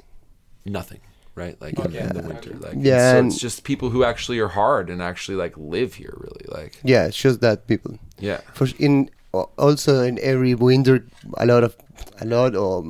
nothing, 0.65 1.01
right? 1.38 1.55
Like 1.61 1.75
oh, 1.79 1.83
in, 1.83 1.95
in 1.95 2.09
the 2.17 2.23
winter. 2.23 2.51
Like 2.65 2.73
Yeah, 2.77 3.11
So 3.11 3.17
and- 3.19 3.27
it's 3.31 3.39
just 3.39 3.63
people 3.63 3.89
who 3.93 4.03
actually 4.03 4.39
are 4.39 4.49
hard 4.61 4.89
and 4.89 5.01
actually 5.01 5.38
like 5.43 5.53
live 5.57 5.91
here. 6.01 6.15
Really, 6.25 6.45
like 6.59 6.73
Yeah, 6.83 7.07
it's 7.07 7.17
just 7.25 7.39
that 7.41 7.67
people. 7.67 7.93
yeah. 8.19 8.39
For 8.53 8.67
in 8.79 9.09
also 9.57 10.01
in 10.03 10.17
every 10.21 10.55
winter, 10.55 11.05
a 11.38 11.45
lot 11.45 11.63
of 11.63 11.75
a 12.19 12.25
lot 12.25 12.55
or 12.55 12.83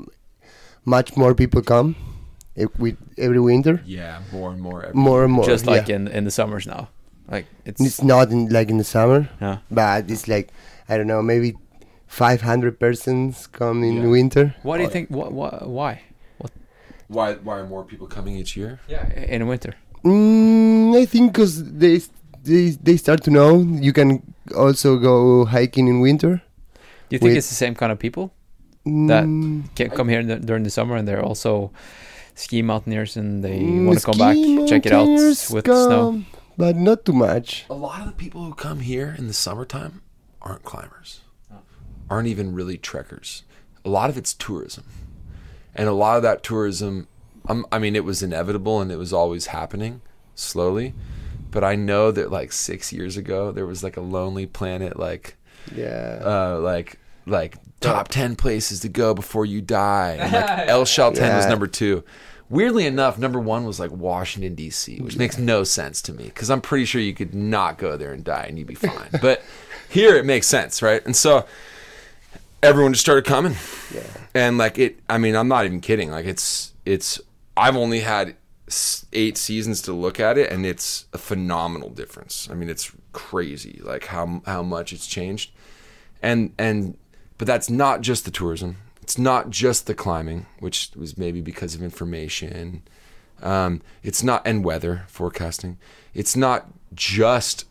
much 0.85 1.17
more 1.17 1.33
people 1.35 1.61
come. 1.61 1.95
with 2.79 2.97
every 3.17 3.39
winter, 3.39 3.81
Yeah, 3.85 4.21
more 4.31 4.49
and 4.51 4.61
more. 4.61 4.79
Every 4.85 4.95
more 4.97 5.23
and 5.25 5.33
more. 5.33 5.45
just 5.45 5.65
like 5.67 5.87
yeah. 5.89 5.97
in 5.97 6.07
in 6.07 6.23
the 6.23 6.31
summers 6.31 6.65
now? 6.65 6.87
Like 7.29 7.45
it's, 7.65 7.81
It's 7.81 8.01
not 8.01 8.31
in, 8.31 8.49
like 8.49 8.69
in 8.73 8.77
the 8.77 8.83
summer, 8.87 9.29
yeah. 9.41 9.57
but 9.69 10.09
it's 10.09 10.27
like 10.27 10.47
I 10.89 10.97
don't 10.97 11.07
know, 11.07 11.21
maybe 11.21 11.53
500 12.07 12.79
persons 12.79 13.47
come 13.47 13.83
in 13.83 13.95
Yeah. 14.01 14.07
winter. 14.09 14.55
What 14.63 14.77
do 14.77 14.83
you 14.83 14.89
oh. 14.89 14.91
think? 14.91 15.09
What, 15.11 15.31
what 15.33 15.67
why? 15.67 16.01
Why? 17.07 17.33
Why 17.35 17.59
are 17.59 17.65
more 17.67 17.83
people 17.83 18.07
coming 18.07 18.35
each 18.35 18.55
year? 18.57 18.79
Yeah, 18.87 19.07
in 19.13 19.47
winter. 19.47 19.73
Mm, 20.03 20.95
I 20.95 21.05
think 21.05 21.33
because 21.33 21.63
they, 21.63 22.01
they 22.43 22.69
they 22.83 22.97
start 22.97 23.23
to 23.23 23.31
know 23.31 23.59
you 23.59 23.93
can 23.93 24.21
also 24.55 24.97
go 24.97 25.45
hiking 25.45 25.87
in 25.87 25.99
winter. 26.01 26.41
Do 27.09 27.15
you 27.15 27.19
think 27.19 27.29
With- 27.29 27.37
it's 27.37 27.49
the 27.49 27.55
same 27.55 27.75
kind 27.75 27.91
of 27.91 27.99
people 27.99 28.31
That- 28.85 29.25
Mm, 29.25 29.63
can 29.75 29.89
come 29.89 30.07
here 30.09 30.19
in 30.21 30.27
the, 30.27 30.39
during 30.39 30.63
the 30.63 30.69
summer 30.69 30.95
and 30.95 31.07
they're 31.07 31.23
also 31.23 31.71
ski 32.35 32.61
mountaineers 32.61 33.17
and 33.17 33.43
they 33.43 33.59
mm, 33.59 33.85
want 33.85 33.99
to 33.99 34.05
come 34.05 34.17
back, 34.17 34.35
check 34.69 34.85
it 34.85 34.91
out 34.93 35.07
mountaineers 35.07 35.49
with 35.49 35.65
snow? 35.65 36.23
but 36.57 36.75
not 36.75 37.03
too 37.05 37.13
much. 37.13 37.65
A 37.69 37.73
lot 37.73 37.99
of 38.01 38.07
the 38.07 38.13
people 38.13 38.43
who 38.43 38.53
come 38.53 38.79
here 38.79 39.15
in 39.17 39.27
the 39.27 39.33
summertime 39.33 40.01
aren't 40.41 40.63
climbers, 40.63 41.21
aren't 42.09 42.27
even 42.27 42.53
really 42.55 42.77
trekkers. 42.77 43.43
A 43.83 43.89
lot 43.89 44.09
of 44.09 44.17
it's 44.17 44.33
tourism, 44.33 44.83
and 45.77 45.87
a 45.87 45.93
lot 45.93 46.17
of 46.17 46.23
that 46.23 46.43
tourism. 46.43 47.07
Um, 47.47 47.65
I 47.71 47.79
mean, 47.79 47.95
it 47.95 48.03
was 48.03 48.21
inevitable 48.21 48.81
and 48.81 48.91
it 48.91 48.97
was 48.97 49.13
always 49.13 49.47
happening 49.47 50.01
slowly. 50.35 50.93
But 51.49 51.63
I 51.63 51.75
know 51.75 52.11
that 52.11 52.29
like 52.31 52.51
six 52.51 52.91
years 52.91 53.15
ago, 53.15 53.51
there 53.53 53.65
was 53.65 53.83
like 53.83 53.95
a 53.95 54.01
Lonely 54.01 54.45
Planet, 54.45 54.99
like 54.99 55.37
Yeah. 55.73 56.19
uh, 56.23 56.59
like 56.59 56.99
like 57.25 57.55
top 57.79 58.07
ten 58.09 58.35
places 58.35 58.81
to 58.81 58.89
go 58.89 59.13
before 59.13 59.45
you 59.45 59.61
die. 59.61 60.17
And 60.19 60.33
like 60.33 60.49
El 60.67 60.83
Chalten 60.83 61.11
was 61.35 61.45
Yeah. 61.45 61.49
number 61.49 61.67
two. 61.67 62.03
Weirdly 62.49 62.85
enough, 62.85 63.17
number 63.17 63.39
one 63.39 63.65
was 63.65 63.77
like 63.79 63.91
Washington 63.91 64.55
D.C., 64.55 64.99
which 65.01 65.17
makes 65.17 65.37
no 65.37 65.63
sense 65.65 66.01
to 66.03 66.13
me 66.13 66.25
because 66.25 66.49
I'm 66.49 66.61
pretty 66.61 66.85
sure 66.85 67.01
you 67.01 67.13
could 67.13 67.33
not 67.35 67.77
go 67.77 67.97
there 67.97 68.13
and 68.13 68.23
die 68.23 68.45
and 68.47 68.57
you'd 68.57 68.67
be 68.67 68.75
fine. 68.75 69.09
but 69.21 69.41
here 69.89 70.15
it 70.15 70.25
makes 70.25 70.47
sense, 70.47 70.81
right? 70.81 71.03
And 71.05 71.13
so 71.15 71.45
everyone 72.67 72.93
just 72.93 73.01
started 73.03 73.25
coming, 73.25 73.55
yeah. 73.93 74.01
and 74.33 74.57
like 74.57 74.77
it. 74.77 74.99
I 75.09 75.17
mean, 75.17 75.35
I'm 75.35 75.47
not 75.47 75.65
even 75.65 75.81
kidding. 75.81 76.11
Like 76.11 76.25
it's 76.25 76.73
it's. 76.85 77.19
I've 77.55 77.75
only 77.75 78.01
had 78.01 78.35
eight 79.13 79.37
seasons 79.37 79.81
to 79.83 79.93
look 79.93 80.19
at 80.19 80.37
it, 80.37 80.51
and 80.51 80.65
it's 80.65 81.05
a 81.13 81.17
phenomenal 81.17 81.89
difference. 81.89 82.47
I 82.51 82.53
mean, 82.53 82.69
it's 82.69 82.91
crazy, 83.13 83.79
like 83.83 84.05
how 84.05 84.41
how 84.45 84.61
much 84.63 84.93
it's 84.93 85.07
changed, 85.07 85.51
and 86.21 86.53
and 86.57 86.97
but 87.37 87.47
that's 87.47 87.69
not 87.69 88.01
just 88.01 88.25
the 88.25 88.31
tourism. 88.31 88.77
It's 89.01 89.17
not 89.17 89.49
just 89.49 89.87
the 89.87 89.95
climbing, 89.95 90.47
which 90.59 90.91
was 90.95 91.17
maybe 91.17 91.39
because 91.39 91.73
of 91.73 91.81
information. 91.81 92.83
Um, 93.41 93.81
it's 94.03 94.21
not 94.21 94.41
and 94.45 94.65
weather 94.65 95.05
forecasting. 95.07 95.77
It's 96.13 96.35
not 96.35 96.67
just 96.93 97.65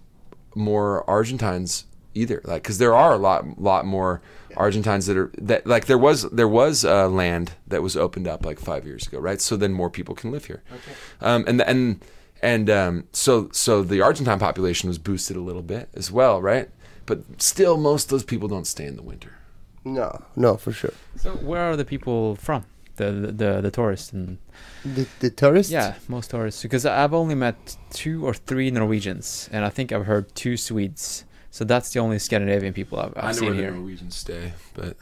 more 0.55 1.09
Argentines 1.09 1.85
either. 2.15 2.41
Like, 2.45 2.63
because 2.63 2.79
there 2.79 2.95
are 2.95 3.13
a 3.13 3.19
lot, 3.19 3.61
lot 3.61 3.85
more 3.85 4.23
Argentines 4.57 5.07
that 5.07 5.17
are 5.17 5.31
that 5.39 5.67
like 5.67 5.87
there 5.87 5.99
was 5.99 6.23
there 6.31 6.49
was 6.49 6.85
uh, 6.85 7.09
land 7.09 7.53
that 7.67 7.83
was 7.83 7.97
opened 7.97 8.27
up 8.29 8.45
like 8.47 8.59
five 8.59 8.87
years 8.87 9.07
ago, 9.07 9.19
right? 9.19 9.41
So 9.41 9.57
then 9.57 9.73
more 9.73 9.91
people 9.91 10.15
can 10.15 10.31
live 10.31 10.47
here, 10.47 10.63
um, 11.21 11.45
and 11.47 11.61
and 11.63 12.05
and 12.43 12.71
um, 12.71 13.05
so 13.13 13.49
so 13.53 13.83
the 13.83 14.01
Argentine 14.01 14.39
population 14.39 14.89
was 14.89 14.99
boosted 14.99 15.37
a 15.37 15.41
little 15.41 15.63
bit 15.63 15.89
as 15.95 16.11
well, 16.13 16.41
right? 16.43 16.69
But 17.07 17.41
still, 17.41 17.77
most 17.77 18.05
of 18.05 18.11
those 18.11 18.25
people 18.25 18.49
don't 18.49 18.67
stay 18.67 18.87
in 18.87 18.97
the 18.97 19.03
winter. 19.03 19.33
No, 19.85 20.23
no, 20.35 20.57
for 20.57 20.73
sure. 20.73 20.95
So 21.17 21.31
where 21.33 21.63
are 21.71 21.77
the 21.77 21.85
people 21.85 22.35
from? 22.37 22.65
The 22.97 23.13
the 23.13 23.33
the, 23.33 23.61
the 23.61 23.71
tourists 23.71 24.13
and 24.13 24.39
The 24.85 25.07
the 25.21 25.31
tourists. 25.31 25.71
yeah, 25.73 25.95
most 26.09 26.31
tourists. 26.31 26.63
Because 26.63 26.85
I've 26.87 27.15
only 27.15 27.35
met 27.35 27.77
two 27.91 28.27
or 28.27 28.35
three 28.35 28.71
Norwegians, 28.71 29.49
and 29.53 29.65
I 29.65 29.69
think 29.71 29.93
I've 29.93 30.07
heard 30.07 30.35
two 30.35 30.57
Swedes. 30.57 31.25
So 31.57 31.65
that's 31.65 31.91
the 31.95 32.01
only 32.01 32.19
Scandinavian 32.19 32.75
people 32.75 32.99
I've, 33.01 33.17
I 33.17 33.21
I've 33.21 33.25
know 33.29 33.33
seen 33.33 33.45
where 33.47 33.55
the 33.57 33.63
here. 33.63 33.71
Norwegians 33.73 34.15
stay, 34.15 34.53
but 34.75 34.95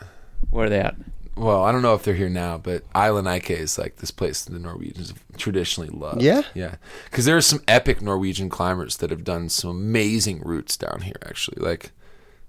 Where 0.51 0.67
are 0.67 0.71
they 0.71 0.79
at? 0.79 0.95
well, 1.37 1.65
I 1.65 1.73
don't 1.73 1.83
know 1.83 1.95
if 1.95 2.05
they're 2.05 2.15
here 2.15 2.29
now. 2.29 2.59
But 2.59 2.85
Island 2.95 3.29
Ike 3.29 3.51
is 3.51 3.77
like 3.77 3.97
this 3.97 4.13
place 4.13 4.45
the 4.45 4.61
Norwegians 4.61 5.09
have 5.09 5.21
traditionally 5.37 5.91
love. 5.91 6.23
Yeah? 6.23 6.43
yeah, 6.55 6.77
because 7.07 7.25
there 7.25 7.37
are 7.37 7.41
some 7.41 7.61
epic 7.67 8.01
Norwegian 8.01 8.49
climbers 8.51 8.99
that 8.99 9.11
have 9.11 9.25
done 9.25 9.49
some 9.49 9.71
amazing 9.71 10.43
routes 10.43 10.77
down 10.77 11.01
here. 11.01 11.17
Actually, 11.27 11.61
like 11.61 11.91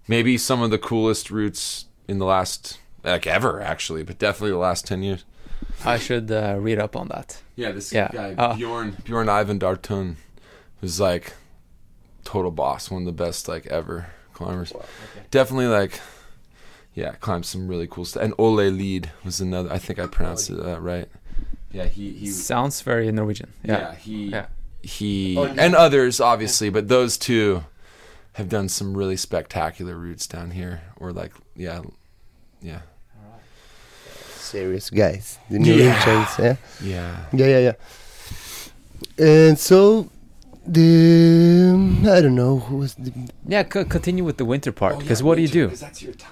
maybe 0.08 0.38
some 0.38 0.62
of 0.62 0.70
the 0.70 0.78
coolest 0.78 1.32
routes 1.32 1.86
in 2.08 2.20
the 2.20 2.26
last 2.26 2.78
like 3.04 3.26
ever, 3.26 3.60
actually, 3.60 4.04
but 4.04 4.20
definitely 4.20 4.52
the 4.52 4.58
last 4.60 4.86
ten 4.86 5.02
years. 5.02 5.26
I 5.84 5.98
should 5.98 6.30
uh, 6.32 6.58
read 6.60 6.78
up 6.78 6.96
on 6.96 7.08
that. 7.08 7.42
Yeah, 7.56 7.72
this 7.72 7.92
Yeah. 7.92 8.10
guy 8.14 8.36
Uh, 8.38 8.56
Bjorn 8.56 8.98
Bjorn 9.04 9.26
Eivind 9.26 9.62
Årtun 9.62 10.18
was 10.80 11.00
like 11.00 11.34
total 12.26 12.52
boss, 12.52 12.92
one 12.92 13.04
of 13.04 13.06
the 13.06 13.24
best 13.24 13.48
like 13.48 13.66
ever 13.68 14.08
climbers. 14.34 14.74
Definitely 15.32 15.68
like 15.68 16.02
yeah, 16.94 17.14
climbed 17.14 17.46
some 17.46 17.68
really 17.70 17.88
cool 17.88 18.04
stuff. 18.06 18.24
And 18.24 18.34
Ole 18.38 18.70
Lied 18.72 19.12
was 19.24 19.40
another. 19.40 19.72
I 19.72 19.78
think 19.78 20.00
I 20.00 20.08
pronounced 20.08 20.50
it 20.50 20.60
uh, 20.60 20.80
right. 20.82 21.08
Yeah, 21.72 21.86
he 21.86 22.12
he. 22.12 22.28
Sounds 22.28 22.82
very 22.82 23.12
Norwegian. 23.12 23.54
Yeah, 23.64 23.78
Yeah. 23.80 23.96
he 23.96 24.26
Yeah. 24.30 24.46
he 24.82 25.38
and 25.38 25.76
others 25.76 26.20
obviously, 26.20 26.70
but 26.70 26.88
those 26.88 27.18
two 27.18 27.64
have 28.34 28.50
done 28.50 28.68
some 28.70 28.98
really 28.98 29.16
spectacular 29.18 29.96
routes 29.96 30.28
down 30.28 30.52
here. 30.52 30.82
Or 30.98 31.12
like 31.14 31.32
yeah, 31.56 31.82
yeah, 32.62 32.82
Serious 34.38 34.90
guys. 34.90 35.38
The 35.50 35.60
Yeah. 35.60 35.76
Norwegians. 35.76 36.40
Yeah. 36.40 36.56
yeah. 36.82 37.26
Yeah, 37.34 37.48
yeah, 37.48 37.60
yeah. 37.60 37.74
And 39.18 39.58
so 39.60 40.10
the 40.68 42.10
I 42.10 42.22
don't 42.22 42.36
know 42.36 42.60
who 42.60 42.78
was 42.78 42.96
the 42.96 43.12
Yeah, 43.48 43.64
co- 43.64 43.86
continue 43.86 44.24
with 44.24 44.38
the 44.38 44.46
winter 44.46 44.70
Oh, 44.72 44.74
part. 44.74 45.00
Because 45.00 45.22
what 45.24 45.36
do 45.36 45.42
you 45.42 45.48
do? 45.48 45.66
Because 45.66 45.82
that's 45.82 46.02
your 46.02 46.14
time. 46.14 46.32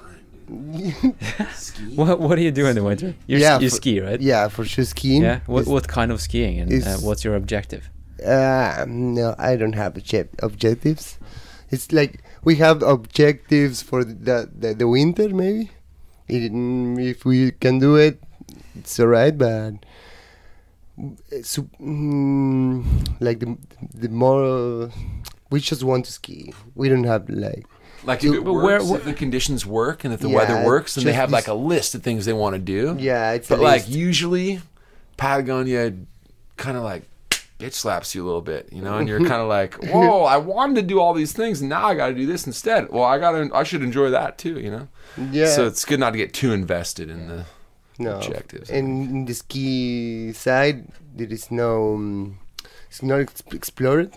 Ski. 1.55 1.95
What 1.95 2.19
What 2.19 2.35
do 2.35 2.41
you 2.41 2.51
do 2.51 2.65
in 2.67 2.75
the 2.75 2.83
winter? 2.83 3.15
You 3.27 3.37
Yeah, 3.37 3.59
you 3.59 3.69
for- 3.69 3.75
ski, 3.75 3.99
right? 4.01 4.21
yeah 4.21 4.47
for 4.49 4.65
sure 4.65 4.85
skiing. 4.85 5.23
Yeah. 5.23 5.39
What 5.45 5.61
Is- 5.61 5.67
What 5.67 5.87
kind 5.87 6.11
of 6.11 6.19
skiing 6.21 6.59
and 6.59 6.71
uh, 6.71 6.97
what's 6.97 7.23
your 7.23 7.35
objective? 7.35 7.89
Uh, 8.25 8.85
no, 8.87 9.35
I 9.37 9.55
don't 9.55 9.73
have 9.75 9.95
object- 9.97 10.35
objectives. 10.43 11.17
It's 11.71 11.91
like 11.91 12.23
we 12.43 12.55
have 12.57 12.83
objectives 12.83 13.81
for 13.81 14.03
the 14.03 14.49
the, 14.61 14.73
the 14.73 14.87
winter, 14.87 15.29
maybe. 15.29 15.71
It, 16.27 16.51
if 17.11 17.25
we 17.25 17.51
can 17.51 17.79
do 17.79 17.95
it, 17.95 18.21
it's 18.79 18.99
alright. 18.99 19.37
But 19.37 19.73
so, 21.43 21.63
mm, 21.81 22.83
like 23.19 23.39
the 23.39 23.57
the 23.93 24.09
more 24.09 24.89
we 25.49 25.59
just 25.59 25.83
want 25.83 26.05
to 26.05 26.11
ski. 26.11 26.53
We 26.75 26.89
don't 26.89 27.03
have 27.05 27.29
like 27.29 27.65
Like 28.03 28.23
if 28.23 28.33
it 28.33 28.43
But 28.43 28.53
works, 28.53 28.85
where- 28.85 28.99
if 28.99 29.05
the 29.05 29.13
conditions 29.13 29.65
work, 29.65 30.03
and 30.03 30.13
if 30.13 30.19
the 30.19 30.29
Yeah, 30.29 30.35
weather 30.35 30.65
works, 30.65 30.97
and 30.97 31.05
they 31.05 31.13
have 31.13 31.31
like 31.31 31.47
a 31.47 31.53
list 31.53 31.95
of 31.95 32.03
things 32.03 32.25
they 32.25 32.33
want 32.33 32.53
to 32.55 32.59
do. 32.59 32.95
Yeah, 32.99 33.31
it's 33.31 33.47
But 33.49 33.59
like 33.59 33.83
list. 33.85 33.89
usually, 33.89 34.61
Patagonia 35.17 35.93
kind 36.57 36.77
of 36.77 36.83
like 36.83 37.03
bitch 37.59 37.73
slaps 37.73 38.13
you 38.13 38.23
a 38.23 38.27
little 38.27 38.41
bit, 38.41 38.69
you 38.73 38.81
know, 38.81 38.97
and 38.97 39.07
you're 39.07 39.19
kind 39.19 39.41
of 39.41 39.47
like, 39.59 39.75
whoa, 39.75 40.23
I 40.25 40.37
wanted 40.37 40.75
to 40.75 40.81
do 40.81 40.99
all 40.99 41.13
these 41.13 41.31
things, 41.33 41.61
and 41.61 41.69
now 41.69 41.85
I 41.87 41.95
got 41.95 42.07
to 42.09 42.13
do 42.13 42.25
this 42.25 42.45
instead. 42.45 42.89
Well, 42.89 43.03
I 43.05 43.17
got 43.19 43.31
to, 43.31 43.49
I 43.53 43.63
should 43.63 43.83
enjoy 43.83 44.09
that 44.09 44.37
too, 44.37 44.59
you 44.59 44.69
know. 44.69 44.87
yeah. 45.31 45.45
So 45.47 45.65
it's 45.67 45.85
good 45.85 45.99
not 45.99 46.11
to 46.11 46.17
get 46.17 46.33
too 46.33 46.51
invested 46.51 47.09
in 47.09 47.27
the 47.27 47.45
no. 47.99 48.17
objectives. 48.17 48.69
And 48.69 49.09
in 49.09 49.25
the 49.25 49.33
ski 49.33 50.31
side, 50.33 50.87
there 51.15 51.27
is 51.31 51.51
no, 51.51 51.93
um, 51.95 52.39
it's 52.89 53.01
not 53.03 53.19
ex- 53.21 53.43
explored. 53.51 54.11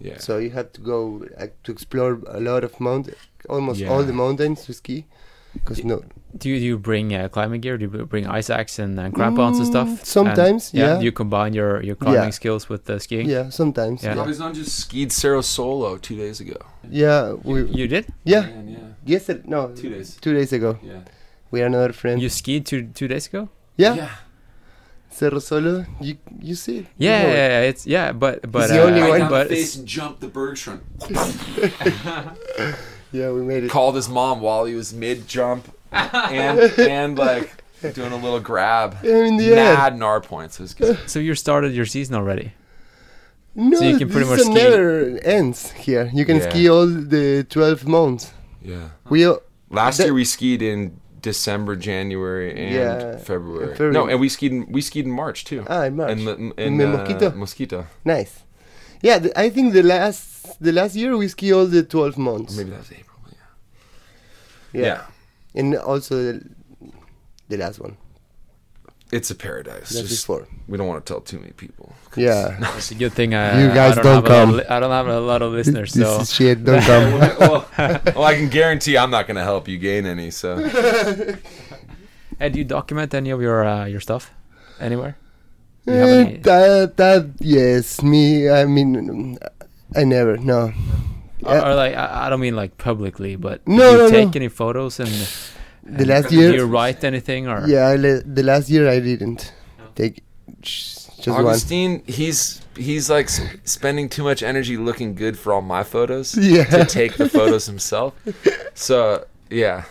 yeah. 0.00 0.18
So 0.18 0.38
you 0.38 0.50
have 0.50 0.72
to 0.72 0.80
go 0.80 1.26
uh, 1.38 1.46
to 1.64 1.72
explore 1.72 2.20
a 2.26 2.40
lot 2.40 2.64
of 2.64 2.80
mountains, 2.80 3.16
almost 3.48 3.82
all 3.84 4.02
the 4.02 4.12
mountains 4.12 4.64
to 4.66 4.72
ski. 4.72 5.04
Because 5.52 5.82
no, 5.84 6.04
Do 6.38 6.48
you, 6.48 6.60
do 6.60 6.64
you 6.64 6.78
bring 6.78 7.12
uh, 7.12 7.28
climbing 7.28 7.60
gear? 7.60 7.76
Do 7.76 7.86
you 7.90 8.06
bring 8.06 8.24
ice 8.24 8.50
axe 8.50 8.78
and, 8.78 9.00
and 9.00 9.12
crampons 9.12 9.58
and 9.58 9.66
stuff? 9.66 9.88
Mm, 9.88 10.04
sometimes, 10.04 10.70
And, 10.70 10.78
yeah. 10.78 10.86
yeah. 10.92 10.98
Do 11.00 11.04
you 11.04 11.10
combine 11.12 11.54
your, 11.54 11.82
your 11.82 11.96
climbing 11.96 12.22
Yeah. 12.22 12.30
skills 12.30 12.68
with 12.68 12.84
the 12.84 13.00
skiing? 13.00 13.28
yeah, 13.28 13.50
sometimes. 13.50 14.04
Yeah. 14.04 14.10
Yeah, 14.14 14.20
Robinson 14.20 14.54
just 14.54 14.78
skied 14.78 15.10
Cerro 15.10 15.40
Solo 15.40 15.96
two 15.98 16.14
days 16.16 16.38
ago. 16.40 16.54
yeah, 16.88 17.32
we, 17.42 17.64
You 17.64 17.88
did? 17.88 18.06
yeah. 18.22 18.42
Man, 18.42 18.68
yeah. 18.68 18.78
Yesterday, 19.04 19.42
no, 19.44 19.72
Two 19.74 19.90
days. 19.90 20.18
two 20.20 20.32
days 20.34 20.52
ago. 20.52 20.78
Yeah. 20.84 21.00
We 21.50 21.62
are 21.62 21.66
another 21.66 21.92
friend. 21.92 22.20
You 22.22 22.28
skied 22.28 22.66
two 22.66 22.88
two 22.94 23.08
days 23.08 23.26
ago? 23.26 23.48
yeah, 23.76 24.10
Cerro 25.10 25.38
Solo. 25.40 25.84
You 26.00 26.16
you 26.40 26.54
see? 26.54 26.78
it. 26.78 26.86
You 26.98 27.08
Yeah, 27.08 27.22
know 27.22 27.28
it. 27.28 27.32
yeah, 27.32 27.48
yeah, 27.48 27.68
it's 27.70 27.86
yeah, 27.86 28.12
but 28.12 28.50
but 28.52 28.68
the 28.68 28.82
only 28.82 29.02
uh, 29.02 29.08
one- 29.08 29.28
but 29.28 29.48
the 29.48 29.54
it's- 29.54 29.72
face 29.72 29.76
and 29.76 29.86
jumped 29.86 30.20
the 30.20 30.28
Bergschrund. 30.28 30.80
yeah, 33.12 33.30
we 33.30 33.42
made 33.42 33.64
it. 33.64 33.70
Called 33.70 33.96
his 33.96 34.08
mom 34.08 34.40
while 34.40 34.64
he 34.64 34.74
was 34.74 34.92
mid 34.92 35.26
jump 35.26 35.66
and 35.92 36.58
and 36.78 37.18
like 37.18 37.50
doing 37.94 38.12
a 38.12 38.16
little 38.16 38.40
grab. 38.40 38.96
in 39.04 39.36
the 39.36 39.48
air. 39.54 39.74
Mad 39.74 39.98
Nar 39.98 40.20
points. 40.20 40.58
Was 40.58 40.74
good. 40.74 40.98
so 41.06 41.18
you 41.18 41.34
started 41.34 41.72
your 41.74 41.86
season 41.86 42.14
already. 42.14 42.52
No, 43.56 43.78
So 43.78 43.84
you 43.84 43.98
can 43.98 44.08
pretty 44.08 44.28
this 44.28 44.46
much 44.46 44.46
ski- 44.46 44.54
never 44.70 45.18
ends 45.24 45.72
here. 45.72 46.08
You 46.14 46.24
can 46.24 46.36
Yeah. 46.36 46.48
ski 46.50 46.68
all 46.70 46.86
the 46.86 47.44
12 47.50 47.84
months. 47.86 48.32
Yeah. 48.62 48.90
We 49.08 49.26
Last 49.72 49.96
That- 49.98 50.04
year 50.06 50.14
we 50.14 50.24
skied 50.24 50.62
in 50.62 51.00
December, 51.22 51.76
January, 51.76 52.50
and 52.50 52.74
Yeah, 52.74 53.16
February. 53.18 53.68
February. 53.74 53.92
No, 53.94 54.06
and 54.08 54.20
we 54.20 54.28
skied 54.28 54.52
in, 54.52 54.66
we 54.72 54.80
skied 54.80 55.04
in 55.06 55.10
March 55.12 55.44
too. 55.44 55.64
ah 55.68 55.82
in 55.84 55.96
March. 55.96 56.10
In, 56.12 56.24
the- 56.24 56.36
in, 56.36 56.52
In 56.58 56.80
uh, 56.80 56.96
Mosquito? 56.98 57.30
Mosquito. 57.36 57.86
nice. 58.04 58.40
Yeah, 59.02 59.18
the, 59.18 59.30
I 59.38 59.48
think 59.50 59.72
the 59.72 59.82
last 59.82 60.60
the 60.60 60.72
last 60.72 60.94
year 60.94 61.16
we 61.16 61.28
ski 61.28 61.52
all 61.52 61.66
the 61.66 61.82
12 61.82 62.18
Or 62.18 62.20
months. 62.20 62.56
maybe 62.56 62.70
that's 62.70 62.92
April. 62.92 63.18
Yeah. 64.72 64.80
yeah. 64.80 64.86
yeah. 64.86 65.02
and 65.60 65.74
also 65.76 66.14
the, 66.16 66.44
the 67.48 67.56
last 67.56 67.80
one. 67.80 67.96
It's 69.12 69.30
a 69.30 69.34
paradise. 69.34 69.90
That's 69.90 70.08
Just, 70.08 70.26
before. 70.26 70.46
we 70.68 70.78
don't 70.78 70.86
want 70.86 71.04
to 71.04 71.12
tell 71.12 71.20
too 71.20 71.38
many 71.40 71.52
people. 71.52 71.94
Yeah. 72.16 72.56
It's 72.76 72.90
a 72.92 72.94
good 72.94 73.12
thing. 73.12 73.34
Uh, 73.34 73.58
You 73.58 73.68
guys 73.74 73.98
I 73.98 74.02
don't 74.02 74.14
have 74.14 74.24
a 74.24 74.28
lot 74.28 74.42
of 74.42 74.48
come. 74.48 74.56
li- 74.58 74.66
I 74.70 74.78
don't 74.80 74.90
have 74.92 75.08
a 75.08 75.20
lot 75.20 75.42
of 75.42 75.52
listeners, 75.52 75.92
this 75.98 76.06
so 76.06 76.20
is 76.20 76.32
shit. 76.32 76.64
Don't 76.64 76.80
come. 76.82 77.18
well, 77.40 77.66
well, 78.14 78.24
I 78.24 78.34
can 78.36 78.48
guarantee 78.48 78.96
I'm 78.96 79.10
not 79.10 79.26
going 79.26 79.36
to 79.36 79.42
help 79.42 79.66
you 79.66 79.78
gain 79.78 80.06
any. 80.06 80.30
So 80.30 80.58
Hey, 82.38 82.48
do 82.48 82.58
you 82.58 82.64
document 82.64 83.12
any 83.14 83.30
of 83.30 83.40
your 83.42 83.64
uh, 83.66 83.84
your 83.86 84.00
stuff 84.00 84.30
anywhere? 84.80 85.16
Do 85.86 85.92
you 85.92 85.98
have 85.98 86.08
Eh, 86.08 86.20
any- 86.20 86.36
that 86.38 86.96
that 86.96 87.26
yes, 87.40 88.02
me. 88.02 88.48
I 88.48 88.64
mean, 88.64 89.38
I 89.96 90.04
never 90.04 90.36
no. 90.38 90.72
or, 91.42 91.56
or 91.56 91.74
like 91.74 91.94
I, 91.94 92.26
I 92.26 92.30
don't 92.30 92.40
mean 92.40 92.56
like 92.56 92.78
publicly, 92.78 93.36
but 93.36 93.66
No, 93.66 93.76
do 93.76 93.90
you 93.90 93.98
no, 93.98 94.04
no. 94.08 94.10
take 94.10 94.36
any 94.36 94.48
photos 94.48 95.00
and 95.00 95.10
The 95.98 96.04
last 96.06 96.28
do 96.28 96.36
year- 96.36 96.54
you 96.54 96.64
write 96.66 97.04
anything 97.04 97.48
or 97.48 97.66
Yeah, 97.66 97.88
I 97.88 97.96
le- 97.96 98.22
the 98.22 98.42
last 98.42 98.68
year 98.70 98.88
I 98.88 99.00
didn't 99.00 99.52
take 99.94 100.22
sh- 100.62 100.94
just 101.16 101.28
one. 101.28 101.44
Augustine, 101.46 102.02
he's 102.06 102.62
he's 102.76 103.10
like 103.10 103.28
sp- 103.28 103.60
spending 103.64 104.08
too 104.08 104.22
much 104.24 104.42
energy 104.42 104.76
looking 104.76 105.14
good 105.14 105.38
for 105.38 105.52
all 105.52 105.62
my 105.62 105.82
photos 105.84 106.34
Yeah. 106.56 106.64
to 106.64 106.84
take 106.84 107.16
the 107.16 107.28
photos 107.28 107.66
himself. 107.66 108.14
So 108.74 109.26
yeah, 109.50 109.84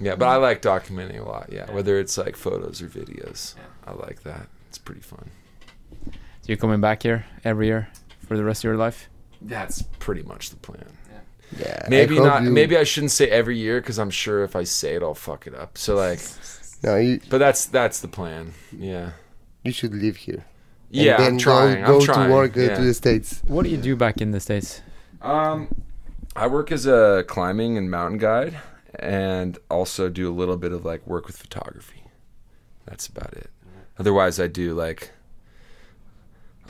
yeah. 0.00 0.16
But 0.16 0.28
I 0.28 0.36
like 0.36 0.62
documenting 0.62 1.20
a 1.20 1.28
lot. 1.28 1.50
Yeah, 1.52 1.70
whether 1.72 1.98
it's 1.98 2.16
like 2.18 2.36
photos 2.36 2.80
or 2.82 2.86
videos, 2.88 3.54
I 3.86 3.92
like 3.92 4.22
that. 4.24 4.48
It's 4.68 4.78
pretty 4.78 5.02
fun. 5.02 5.30
So 6.12 6.46
you're 6.46 6.56
coming 6.56 6.80
back 6.80 7.02
here 7.02 7.26
every 7.44 7.66
year 7.66 7.88
for 8.26 8.36
the 8.36 8.44
rest 8.44 8.60
of 8.60 8.64
your 8.64 8.76
life? 8.76 9.08
That's 9.42 9.82
pretty 9.98 10.22
much 10.22 10.50
the 10.50 10.56
plan. 10.56 10.86
Yeah, 11.58 11.86
Maybe 11.88 12.18
not. 12.18 12.42
you- 12.44 12.50
Maybe 12.50 12.76
I 12.76 12.84
shouldn't 12.84 13.10
say 13.12 13.28
every 13.28 13.58
year 13.58 13.80
because 13.80 13.98
I'm 13.98 14.10
sure 14.10 14.44
if 14.44 14.54
I 14.54 14.64
say 14.64 14.94
it, 14.94 15.02
I'll 15.02 15.14
fuck 15.14 15.46
it 15.46 15.54
up. 15.54 15.76
So 15.78 15.96
like, 15.96 16.20
No, 16.82 16.96
you 16.96 17.20
but 17.28 17.38
that's 17.38 17.66
that's 17.66 18.00
the 18.00 18.08
plan. 18.08 18.54
Yeah. 18.72 19.10
you 19.64 19.72
should 19.72 19.94
live 19.94 20.16
here. 20.16 20.44
And 20.92 21.02
Yeah, 21.02 21.16
then 21.18 21.32
I'm 21.32 21.38
trying. 21.38 21.84
Go, 21.84 21.98
I'm 21.98 22.04
trying. 22.04 22.28
to 22.28 22.34
work 22.34 22.56
uh, 22.56 22.60
yeah. 22.60 22.76
to 22.76 22.82
the 22.82 22.94
states. 22.94 23.42
What 23.46 23.64
do 23.64 23.70
you 23.70 23.76
do 23.76 23.96
back 23.96 24.20
in 24.20 24.30
the 24.30 24.40
states? 24.40 24.80
Um, 25.22 25.68
I 26.34 26.46
work 26.46 26.72
as 26.72 26.86
a 26.86 27.24
climbing 27.28 27.76
and 27.76 27.90
mountain 27.90 28.18
guide, 28.18 28.58
and 28.98 29.58
also 29.70 30.08
do 30.08 30.30
a 30.30 30.34
little 30.34 30.56
bit 30.56 30.72
of 30.72 30.84
like 30.84 31.06
work 31.06 31.26
with 31.26 31.36
photography. 31.36 32.04
That's 32.86 33.06
about 33.06 33.34
it. 33.34 33.50
Otherwise, 33.98 34.40
I 34.40 34.46
do 34.46 34.72
like. 34.74 35.10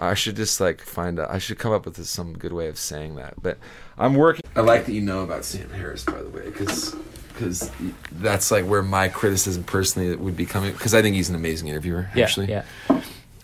I 0.00 0.14
should 0.14 0.34
just 0.34 0.60
like 0.60 0.80
find 0.80 1.20
out. 1.20 1.30
I 1.30 1.38
should 1.38 1.58
come 1.58 1.72
up 1.72 1.84
with 1.84 2.02
some 2.06 2.32
good 2.32 2.54
way 2.54 2.68
of 2.68 2.78
saying 2.78 3.16
that. 3.16 3.34
But 3.40 3.58
I'm 3.98 4.14
working. 4.14 4.42
I 4.56 4.62
like 4.62 4.86
that 4.86 4.92
you 4.92 5.02
know 5.02 5.22
about 5.22 5.44
Sam 5.44 5.68
Harris, 5.68 6.04
by 6.04 6.22
the 6.22 6.30
way, 6.30 6.44
because 6.46 6.96
because 7.28 7.70
that's 8.12 8.50
like 8.50 8.64
where 8.64 8.82
my 8.82 9.08
criticism 9.08 9.62
personally 9.62 10.16
would 10.16 10.38
be 10.38 10.46
coming. 10.46 10.72
Because 10.72 10.94
I 10.94 11.02
think 11.02 11.16
he's 11.16 11.28
an 11.28 11.34
amazing 11.34 11.68
interviewer. 11.68 12.08
Yeah, 12.14 12.24
actually, 12.24 12.48
yeah. 12.48 12.64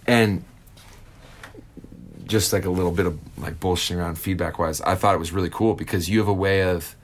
and 0.06 0.44
just 2.24 2.54
like 2.54 2.64
a 2.64 2.70
little 2.70 2.90
bit 2.90 3.04
of 3.04 3.18
like 3.38 3.60
bullshitting 3.60 3.98
around 3.98 4.16
feedback 4.18 4.58
wise, 4.58 4.80
I 4.80 4.94
thought 4.94 5.14
it 5.14 5.18
was 5.18 5.32
really 5.32 5.50
cool 5.50 5.74
because 5.74 6.08
you 6.08 6.18
have 6.20 6.28
a 6.28 6.34
way 6.34 6.62
of 6.62 6.96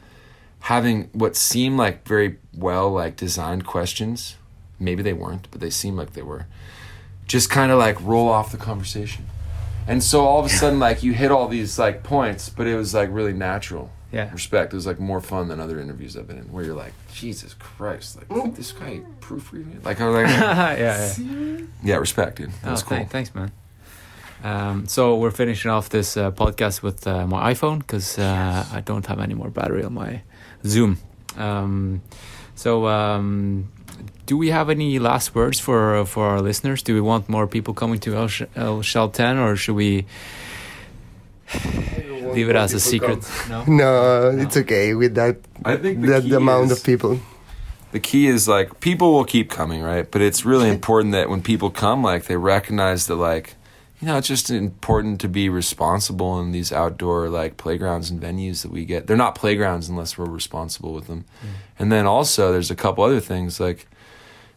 having 0.60 1.10
what 1.12 1.36
seemed 1.36 1.76
like 1.76 2.08
very 2.08 2.38
well 2.54 2.90
like 2.90 3.16
designed 3.16 3.66
questions. 3.66 4.36
Maybe 4.80 5.02
they 5.02 5.12
weren't, 5.12 5.46
but 5.50 5.60
they 5.60 5.70
seemed 5.70 5.98
like 5.98 6.14
they 6.14 6.22
were. 6.22 6.46
Just 7.26 7.50
kind 7.50 7.70
of 7.70 7.78
like 7.78 8.00
roll 8.00 8.28
off 8.28 8.50
the 8.50 8.58
conversation. 8.58 9.26
And 9.88 10.02
so 10.02 10.20
all 10.24 10.38
of 10.40 10.46
a 10.46 10.48
sudden 10.48 10.78
like 10.78 11.02
you 11.02 11.12
hit 11.12 11.30
all 11.30 11.48
these 11.48 11.78
like 11.78 12.02
points, 12.02 12.48
but 12.48 12.66
it 12.66 12.76
was 12.76 12.94
like 12.94 13.08
really 13.12 13.32
natural. 13.32 13.90
Yeah. 14.12 14.30
Respect. 14.32 14.72
It 14.74 14.76
was 14.76 14.86
like 14.86 15.00
more 15.00 15.20
fun 15.22 15.48
than 15.48 15.58
other 15.58 15.80
interviews 15.80 16.16
I've 16.18 16.26
been 16.28 16.36
in 16.38 16.52
where 16.52 16.62
you're 16.64 16.76
like, 16.76 16.92
Jesus 17.14 17.54
Christ, 17.54 18.18
like 18.30 18.54
this 18.54 18.70
guy 18.72 19.00
proofreading 19.20 19.72
it. 19.72 19.84
Like 19.84 20.00
I 20.00 20.06
was 20.08 20.14
like 20.22 20.28
yeah, 20.78 21.14
yeah. 21.18 21.58
Yeah, 21.82 21.96
respect, 21.96 22.36
dude. 22.36 22.50
That 22.62 22.68
Oh, 22.68 22.70
was 22.72 22.82
cool. 22.82 22.98
thank- 22.98 23.10
thanks, 23.10 23.34
man. 23.34 23.50
Um, 24.44 24.86
so 24.88 25.16
we're 25.16 25.30
finishing 25.30 25.70
off 25.70 25.88
this 25.88 26.16
uh, 26.16 26.30
podcast 26.32 26.82
with 26.82 27.06
uh, 27.06 27.26
my 27.26 27.52
iPhone 27.54 27.78
because 27.78 28.18
uh, 28.18 28.66
I 28.72 28.80
don't 28.80 29.06
have 29.06 29.20
any 29.20 29.34
more 29.34 29.50
battery 29.50 29.84
on 29.84 29.94
my 29.94 30.22
Zoom. 30.66 30.98
Um, 31.36 32.02
so, 32.56 32.86
um, 32.88 33.70
do 34.26 34.36
we 34.38 34.50
have 34.50 34.70
any 34.70 34.98
last 34.98 35.34
words 35.34 35.60
for 35.60 36.04
for 36.06 36.24
our 36.26 36.40
listeners? 36.40 36.82
Do 36.82 36.94
we 36.94 37.00
want 37.00 37.28
more 37.28 37.46
people 37.46 37.74
coming 37.74 38.00
to 38.00 38.14
El, 38.16 38.28
Sh- 38.28 38.42
El 38.56 38.82
Chalten, 38.82 39.38
or 39.38 39.56
should 39.56 39.74
we 39.76 40.04
leave 42.34 42.48
it 42.48 42.56
as 42.56 42.72
a 42.74 42.80
secret? 42.80 43.18
No. 43.48 43.64
No, 43.66 44.30
it's 44.38 44.56
okay 44.56 44.94
with 44.94 45.14
that 45.14 45.36
I 45.64 45.76
think 45.76 46.00
the 46.00 46.06
that 46.08 46.22
the 46.28 46.36
amount 46.36 46.70
is- 46.70 46.78
of 46.78 46.84
people. 46.84 47.18
the 47.92 48.00
key 48.00 48.26
is 48.26 48.48
like 48.48 48.80
people 48.80 49.12
will 49.12 49.24
keep 49.24 49.50
coming, 49.50 49.82
right? 49.82 50.10
But 50.10 50.22
it's 50.22 50.44
really 50.44 50.70
important 50.76 51.12
that 51.12 51.28
when 51.28 51.42
people 51.42 51.70
come, 51.70 52.02
like 52.02 52.24
they 52.24 52.36
recognize 52.36 53.06
that 53.06 53.16
like 53.16 53.54
you 54.00 54.08
know, 54.08 54.18
it's 54.18 54.26
just 54.26 54.50
important 54.50 55.20
to 55.20 55.28
be 55.28 55.48
responsible 55.48 56.40
in 56.40 56.50
these 56.50 56.72
outdoor 56.72 57.28
like 57.28 57.56
playgrounds 57.56 58.10
and 58.10 58.20
venues 58.20 58.62
that 58.62 58.72
we 58.72 58.84
get. 58.84 59.06
They're 59.06 59.16
not 59.16 59.36
playgrounds 59.36 59.88
unless 59.88 60.18
we're 60.18 60.24
responsible 60.30 60.92
with 60.92 61.06
them. 61.06 61.24
Mm. 61.40 61.48
And 61.78 61.92
then 61.92 62.04
also 62.06 62.50
there's 62.50 62.70
a 62.70 62.74
couple 62.74 63.04
other 63.04 63.20
things 63.20 63.60
like 63.60 63.86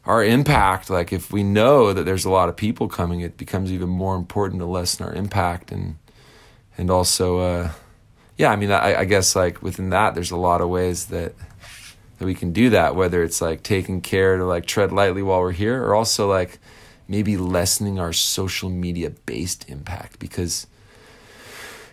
our 0.05 0.23
impact, 0.23 0.89
like 0.89 1.11
if 1.11 1.31
we 1.31 1.43
know 1.43 1.91
that 1.93 2.03
there's 2.03 2.25
a 2.25 2.29
lot 2.29 2.49
of 2.49 2.55
people 2.55 2.87
coming, 2.87 3.21
it 3.21 3.37
becomes 3.37 3.71
even 3.71 3.89
more 3.89 4.15
important 4.15 4.59
to 4.59 4.65
lessen 4.65 5.05
our 5.05 5.13
impact 5.13 5.71
and 5.71 5.97
and 6.77 6.91
also 6.91 7.39
uh 7.39 7.71
yeah, 8.37 8.51
I 8.51 8.55
mean 8.55 8.71
I, 8.71 8.99
I 9.01 9.05
guess 9.05 9.35
like 9.35 9.63
within 9.63 9.89
that 9.89 10.13
there's 10.13 10.31
a 10.31 10.37
lot 10.37 10.61
of 10.61 10.69
ways 10.69 11.05
that 11.07 11.33
that 12.17 12.25
we 12.25 12.35
can 12.35 12.53
do 12.53 12.69
that 12.69 12.95
whether 12.95 13.23
it's 13.23 13.41
like 13.41 13.63
taking 13.63 14.01
care 14.01 14.37
to 14.37 14.45
like 14.45 14.65
tread 14.65 14.91
lightly 14.91 15.21
while 15.21 15.39
we're 15.39 15.51
here 15.51 15.83
or 15.83 15.95
also 15.95 16.29
like 16.29 16.59
maybe 17.07 17.37
lessening 17.37 17.99
our 17.99 18.13
social 18.13 18.69
media 18.69 19.09
based 19.25 19.69
impact 19.69 20.19
because 20.19 20.67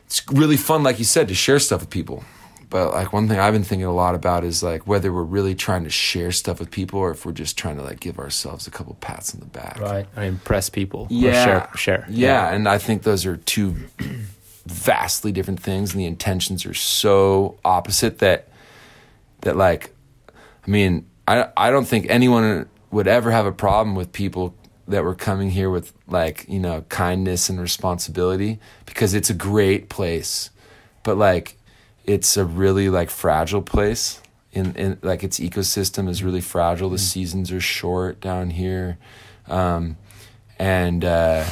it's 0.07 0.23
really 0.31 0.57
fun 0.57 0.83
like 0.83 0.99
you 0.99 1.05
said 1.05 1.29
to 1.29 1.35
share 1.35 1.59
stuff 1.59 1.81
with 1.81 1.91
people 1.91 2.25
but 2.73 2.93
like 2.93 3.13
one 3.13 3.29
thing 3.29 3.39
i've 3.39 3.53
been 3.53 3.63
thinking 3.63 3.87
a 3.87 3.93
lot 3.93 4.15
about 4.15 4.43
is 4.45 4.63
like 4.63 4.87
whether 4.87 5.13
we're 5.13 5.23
really 5.23 5.55
trying 5.55 5.85
to 5.85 5.91
share 5.91 6.33
stuff 6.33 6.59
with 6.59 6.71
people 6.71 6.99
or 6.99 7.11
if 7.11 7.25
we're 7.27 7.33
just 7.45 7.57
trying 7.57 7.77
to 7.77 7.83
like 7.83 8.01
give 8.01 8.19
ourselves 8.19 8.67
a 8.67 8.71
couple 8.71 8.95
pats 9.01 9.35
on 9.35 9.41
the 9.41 9.47
back 9.47 9.79
Right. 9.79 10.07
Or 10.17 10.23
impress 10.25 10.71
people. 10.71 11.07
Yeah 11.11 11.45
share. 11.45 11.71
Share. 11.77 12.07
yeah, 12.09 12.53
and 12.53 12.69
i 12.69 12.79
think 12.79 13.03
those 13.03 13.27
are 13.27 13.37
two 13.37 13.77
vastly 14.67 15.33
different 15.33 15.61
things 15.61 15.93
and 15.93 16.01
the 16.01 16.07
intentions 16.07 16.65
are 16.67 16.75
so 16.75 17.59
opposite 17.65 18.19
that 18.19 18.49
that 19.43 19.57
like 19.57 19.93
I 20.67 20.71
mean, 20.71 21.07
I 21.27 21.49
I 21.57 21.71
don't 21.71 21.87
think 21.87 22.07
anyone 22.09 22.69
would 22.91 23.09
ever 23.09 23.31
have 23.31 23.47
a 23.47 23.53
problem 23.53 23.97
with 23.97 24.13
people 24.13 24.55
that 24.89 25.03
were 25.05 25.15
coming 25.15 25.51
here 25.51 25.71
with 25.71 25.93
like, 26.07 26.45
you 26.49 26.59
know, 26.61 26.83
kindness 26.89 27.49
and 27.49 27.61
responsibility 27.61 28.61
because 28.87 29.15
it's 29.15 29.31
a 29.31 29.35
great 29.35 29.89
place. 29.89 30.51
But 31.03 31.17
like 31.17 31.57
it's 32.05 32.37
a 32.37 32.45
really 32.45 32.89
like 32.89 33.11
fragile 33.11 33.63
place. 33.63 34.21
In, 34.53 34.75
in 34.77 34.99
like 35.01 35.25
its 35.25 35.41
ecosystem 35.41 36.11
is 36.11 36.23
really 36.23 36.43
fragile. 36.43 36.91
The 36.91 36.99
seasons 36.99 37.51
are 37.53 37.61
short 37.61 38.21
down 38.21 38.51
here. 38.51 38.99
Um, 39.49 39.97
and 40.59 41.05
uh, 41.05 41.45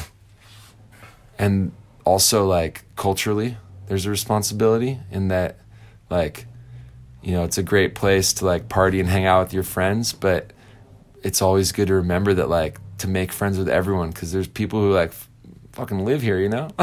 and 1.39 1.71
also 2.05 2.45
like 2.45 2.83
culturally 2.95 3.57
there's 3.87 4.05
a 4.05 4.09
responsibility 4.09 4.99
in 5.11 5.27
that 5.27 5.57
like 6.09 6.45
you 7.21 7.33
know 7.33 7.43
it's 7.43 7.57
a 7.57 7.63
great 7.63 7.95
place 7.95 8.33
to 8.33 8.45
like 8.45 8.69
party 8.69 8.99
and 8.99 9.09
hang 9.09 9.25
out 9.25 9.43
with 9.43 9.53
your 9.53 9.63
friends 9.63 10.13
but 10.13 10.53
it's 11.23 11.41
always 11.41 11.71
good 11.71 11.87
to 11.87 11.93
remember 11.95 12.33
that 12.33 12.49
like 12.49 12.79
to 12.97 13.07
make 13.07 13.31
friends 13.31 13.57
with 13.57 13.67
everyone 13.67 14.09
because 14.11 14.31
there's 14.31 14.47
people 14.47 14.79
who 14.79 14.93
like 14.93 15.11
fucking 15.73 16.03
live 16.05 16.21
here 16.21 16.39
you 16.39 16.49
know 16.49 16.67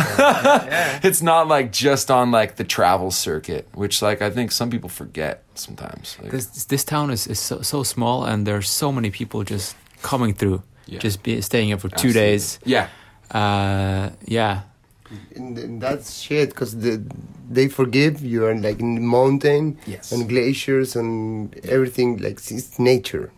it's 1.02 1.20
not 1.22 1.46
like 1.48 1.72
just 1.72 2.10
on 2.10 2.30
like 2.30 2.56
the 2.56 2.64
travel 2.64 3.10
circuit 3.10 3.68
which 3.74 4.00
like 4.02 4.22
i 4.22 4.30
think 4.30 4.50
some 4.52 4.70
people 4.70 4.88
forget 4.88 5.42
sometimes 5.54 6.16
like, 6.22 6.30
This 6.32 6.64
this 6.66 6.84
town 6.84 7.10
is, 7.10 7.26
is 7.26 7.38
so, 7.38 7.60
so 7.62 7.82
small, 7.84 8.24
and 8.24 8.46
there's 8.46 8.70
so 8.70 8.92
many 8.92 9.10
people 9.10 9.42
just 9.44 9.76
coming 10.02 10.32
through, 10.34 10.62
Yeah. 10.86 11.00
just 11.02 11.22
be, 11.22 11.40
staying 11.42 11.68
here 11.68 11.78
for 11.78 11.88
two 11.90 12.12
days. 12.12 12.58
yeah 12.64 12.86
Uh, 13.30 14.10
yeah, 14.24 14.60
And, 15.36 15.58
and 15.58 15.80
that's 15.82 16.20
shit 16.20 16.48
because 16.50 16.76
the, 16.80 17.00
they 17.50 17.68
forgive 17.68 18.22
you 18.22 18.44
are 18.46 18.54
like 18.54 18.80
in 18.80 19.04
mountain 19.06 19.76
Yes. 19.86 20.12
and 20.12 20.28
glaciers 20.28 20.96
and 20.96 21.54
everything 21.64 22.18
like 22.22 22.38
it's 22.50 22.78
nature. 22.78 23.30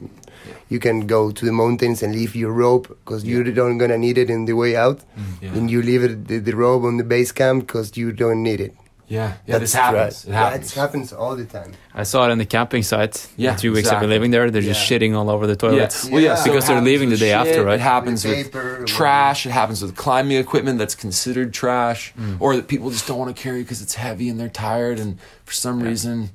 You 0.68 0.78
can 0.78 1.06
go 1.06 1.30
to 1.30 1.44
the 1.44 1.52
mountains 1.52 2.02
and 2.02 2.14
leave 2.14 2.34
your 2.36 2.52
rope 2.52 2.88
because 2.88 3.24
you 3.24 3.42
don't 3.44 3.78
gonna 3.78 3.98
need 3.98 4.18
it 4.18 4.30
in 4.30 4.44
the 4.46 4.54
way 4.54 4.76
out, 4.76 4.98
Mm, 5.00 5.42
yeah. 5.42 5.54
and 5.56 5.70
you 5.70 5.82
leave 5.82 6.02
it 6.04 6.28
the, 6.28 6.38
the 6.38 6.52
rope 6.54 6.84
on 6.84 6.96
the 6.96 7.04
base 7.04 7.32
camp 7.32 7.66
because 7.66 7.96
you 7.96 8.12
don't 8.12 8.42
need 8.42 8.60
it. 8.60 8.74
yeah 9.18 9.32
yeah 9.50 9.58
this 9.58 9.74
happens 9.74 10.24
right. 10.24 10.30
it 10.30 10.36
happens 10.42 10.66
That 10.74 10.80
happens 10.80 11.12
all 11.12 11.34
the 11.42 11.44
time. 11.58 11.72
I 12.02 12.04
saw 12.04 12.18
it 12.26 12.30
on 12.30 12.38
the 12.38 12.46
camping 12.56 12.84
site. 12.84 13.16
Yeah, 13.36 13.54
the 13.54 13.60
two 13.62 13.72
weeks 13.74 13.88
I've 13.90 13.98
been 14.04 14.14
living 14.16 14.30
there, 14.34 14.44
they're 14.52 14.68
just 14.74 14.82
Yeah. 14.82 14.88
shitting 14.98 15.12
all 15.18 15.28
over 15.34 15.44
the 15.52 15.56
toilets. 15.64 15.96
Yeah. 16.04 16.12
Well, 16.12 16.22
yeah, 16.22 16.28
Yeah. 16.28 16.34
so 16.42 16.44
Because 16.48 16.66
they're 16.68 16.80
leaving 16.92 17.08
the 17.08 17.18
with 17.18 17.26
day 17.26 17.32
after, 17.42 17.64
right? 17.64 17.80
It 17.82 17.88
happens 17.94 18.20
With 18.24 18.54
with 18.54 18.86
trash. 18.86 19.40
It 19.48 19.52
happens 19.60 19.82
with 19.82 19.92
climbing 20.04 20.36
equipment 20.46 20.78
that's 20.80 20.94
considered 21.06 21.48
trash, 21.62 22.00
Mm. 22.14 22.36
or 22.42 22.54
that 22.56 22.66
people 22.68 22.88
just 22.96 23.06
don't 23.08 23.18
want 23.22 23.30
to 23.34 23.40
carry 23.46 23.60
because 23.64 23.80
it's 23.84 23.96
heavy 24.06 24.26
and 24.30 24.36
they're 24.38 24.56
tired, 24.70 24.98
and 25.02 25.10
for 25.44 25.54
some 25.64 25.82
reason, 25.90 26.30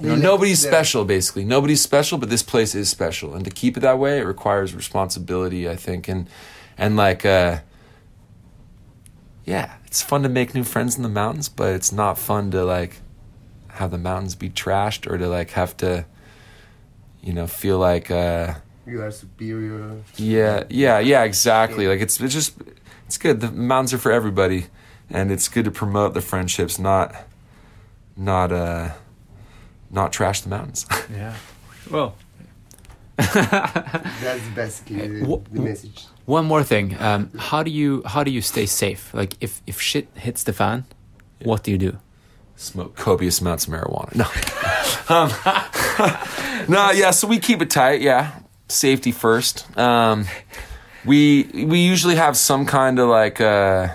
you 0.00 0.08
know, 0.08 0.16
nobody's 0.16 0.64
yeah. 0.64 0.70
special. 0.70 1.04
Basically, 1.04 1.44
nobody's 1.44 1.82
special, 1.82 2.18
but 2.18 2.30
this 2.30 2.42
place 2.42 2.74
is 2.74 2.88
special, 2.88 3.34
and 3.34 3.44
to 3.44 3.50
keep 3.50 3.76
it 3.76 3.80
that 3.80 3.98
way, 3.98 4.18
it 4.18 4.24
requires 4.24 4.74
responsibility, 4.74 5.68
I 5.68 5.76
think, 5.76 6.08
and 6.08 6.28
and 6.78 6.96
like, 6.96 7.24
uh, 7.26 7.58
yeah, 9.44 9.74
it's 9.86 10.02
fun 10.02 10.22
to 10.22 10.28
make 10.28 10.54
new 10.54 10.64
friends 10.64 10.96
in 10.96 11.02
the 11.02 11.08
mountains, 11.08 11.48
but 11.48 11.72
it's 11.74 11.92
not 11.92 12.18
fun 12.18 12.50
to 12.52 12.64
like 12.64 13.00
have 13.68 13.90
the 13.90 13.98
mountains 13.98 14.34
be 14.34 14.50
trashed 14.50 15.10
or 15.10 15.18
to 15.18 15.28
like 15.28 15.50
have 15.50 15.76
to, 15.78 16.04
you 17.22 17.32
know, 17.32 17.46
feel 17.46 17.78
like. 17.78 18.10
Uh, 18.10 18.54
You 18.86 19.02
are 19.02 19.10
superior. 19.10 20.02
yeah, 20.16 20.64
yeah, 20.70 20.98
yeah, 20.98 21.22
exactly. 21.24 21.86
Like 21.86 22.00
it's 22.00 22.20
it's 22.20 22.34
just 22.34 22.54
it's 23.06 23.18
good. 23.18 23.40
The 23.40 23.50
mountains 23.50 23.92
are 23.92 23.98
for 23.98 24.12
everybody, 24.12 24.66
and 25.10 25.30
it's 25.30 25.48
good 25.48 25.64
to 25.64 25.70
promote 25.70 26.14
the 26.14 26.20
friendships, 26.20 26.78
not 26.78 27.14
not 28.16 28.52
uh 28.52 28.90
not 29.90 30.12
trash 30.12 30.40
the 30.42 30.48
mountains. 30.48 30.86
Yeah. 31.12 31.34
Well, 31.90 32.14
That's 33.16 34.48
basically 34.54 35.20
the, 35.20 35.26
Wha- 35.26 35.40
the 35.50 35.60
message. 35.60 36.06
one 36.24 36.46
more 36.46 36.62
thing. 36.62 36.96
Um, 37.00 37.30
how 37.38 37.62
do 37.62 37.70
you 37.70 38.02
how 38.06 38.24
do 38.24 38.30
you 38.30 38.40
stay 38.42 38.66
safe? 38.66 39.12
Like 39.12 39.34
if 39.40 39.60
if 39.66 39.80
shit 39.80 40.08
hits 40.14 40.42
the 40.44 40.52
fan, 40.52 40.84
what 41.42 41.62
do 41.64 41.70
you 41.70 41.78
do? 41.78 41.98
Smoke 42.56 42.94
copious 42.96 43.40
amounts 43.40 43.66
of 43.66 43.72
marijuana. 43.74 44.14
No, 44.14 44.26
um, 45.14 45.30
no, 46.68 46.90
yeah. 46.92 47.10
So 47.10 47.28
we 47.28 47.38
keep 47.38 47.60
it 47.62 47.70
tight. 47.70 48.00
Yeah, 48.00 48.32
safety 48.68 49.12
first. 49.12 49.66
Um, 49.76 50.26
we 51.04 51.44
we 51.66 51.80
usually 51.80 52.16
have 52.16 52.36
some 52.36 52.64
kind 52.66 52.98
of 52.98 53.08
like. 53.08 53.40
Uh, 53.40 53.88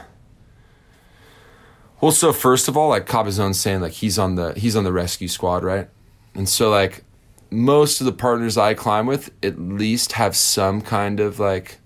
well, 2.01 2.11
so 2.11 2.33
first 2.33 2.67
of 2.67 2.75
all, 2.75 2.89
like 2.89 3.05
Cabazone's 3.05 3.59
saying, 3.59 3.81
like 3.81 3.93
he's 3.93 4.19
on 4.19 4.35
the 4.35 4.53
he's 4.53 4.75
on 4.75 4.83
the 4.83 4.93
rescue 4.93 5.27
squad, 5.27 5.63
right? 5.63 5.89
And 6.33 6.47
so 6.47 6.69
like 6.69 7.03
most 7.49 8.01
of 8.01 8.05
the 8.05 8.11
partners 8.11 8.57
I 8.57 8.73
climb 8.73 9.05
with 9.05 9.31
at 9.43 9.59
least 9.59 10.13
have 10.13 10.35
some 10.35 10.81
kind 10.81 11.19
of 11.19 11.39
like 11.39 11.79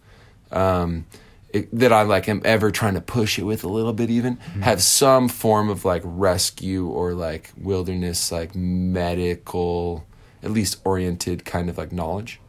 um 0.52 1.06
it, 1.54 1.68
that 1.78 1.92
I 1.92 2.04
like 2.04 2.30
am 2.30 2.42
ever 2.46 2.72
trying 2.72 2.94
to 2.94 3.02
push 3.02 3.40
it 3.40 3.44
with 3.44 3.64
a 3.64 3.70
little 3.70 3.94
bit 3.94 4.10
even 4.10 4.38
have 4.62 4.82
some 4.82 5.28
form 5.28 5.70
of 5.70 5.86
like 5.86 6.02
rescue 6.06 6.88
or 6.88 7.14
like 7.14 7.52
wilderness 7.58 8.32
like 8.32 8.56
medical 8.56 10.06
at 10.44 10.52
least 10.52 10.80
oriented 10.84 11.46
kind 11.46 11.70
of 11.70 11.78
like 11.78 11.92
knowledge. 11.92 12.40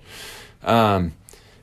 Um 0.63 1.13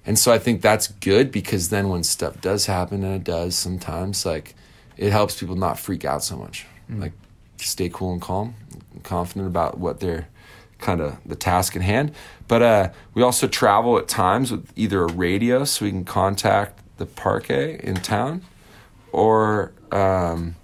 and 0.05 0.17
so 0.17 0.31
I 0.31 0.39
think 0.39 0.61
that's 0.61 0.87
good 0.87 1.31
because 1.31 1.69
then 1.69 1.89
when 1.89 2.03
stuff 2.03 2.39
does 2.39 2.65
happen 2.67 3.03
and 3.03 3.15
it 3.15 3.23
does 3.23 3.55
sometimes 3.55 4.25
like 4.25 4.55
it 4.97 5.11
helps 5.11 5.39
people 5.39 5.55
not 5.55 5.79
freak 5.79 6.05
out 6.05 6.23
so 6.23 6.37
much. 6.37 6.65
Like 6.89 7.13
stay 7.57 7.89
cool 7.89 8.13
and 8.13 8.21
calm, 8.21 8.55
confident 9.03 9.47
about 9.47 9.77
what 9.77 9.99
they're 9.99 10.27
kind 10.79 11.01
of 11.01 11.17
the 11.25 11.35
task 11.35 11.75
in 11.75 11.81
hand. 11.81 12.11
But 12.47 12.61
uh, 12.61 12.89
we 13.13 13.23
also 13.23 13.47
travel 13.47 13.97
at 13.97 14.07
times 14.07 14.51
with 14.51 14.71
either 14.75 15.03
a 15.03 15.11
radio 15.11 15.63
so 15.63 15.85
we 15.85 15.91
can 15.91 16.05
contact 16.05 16.81
the 16.97 17.05
parquet 17.05 17.79
in 17.83 17.95
town 17.95 18.43
or 19.11 19.71
um, 19.91 20.55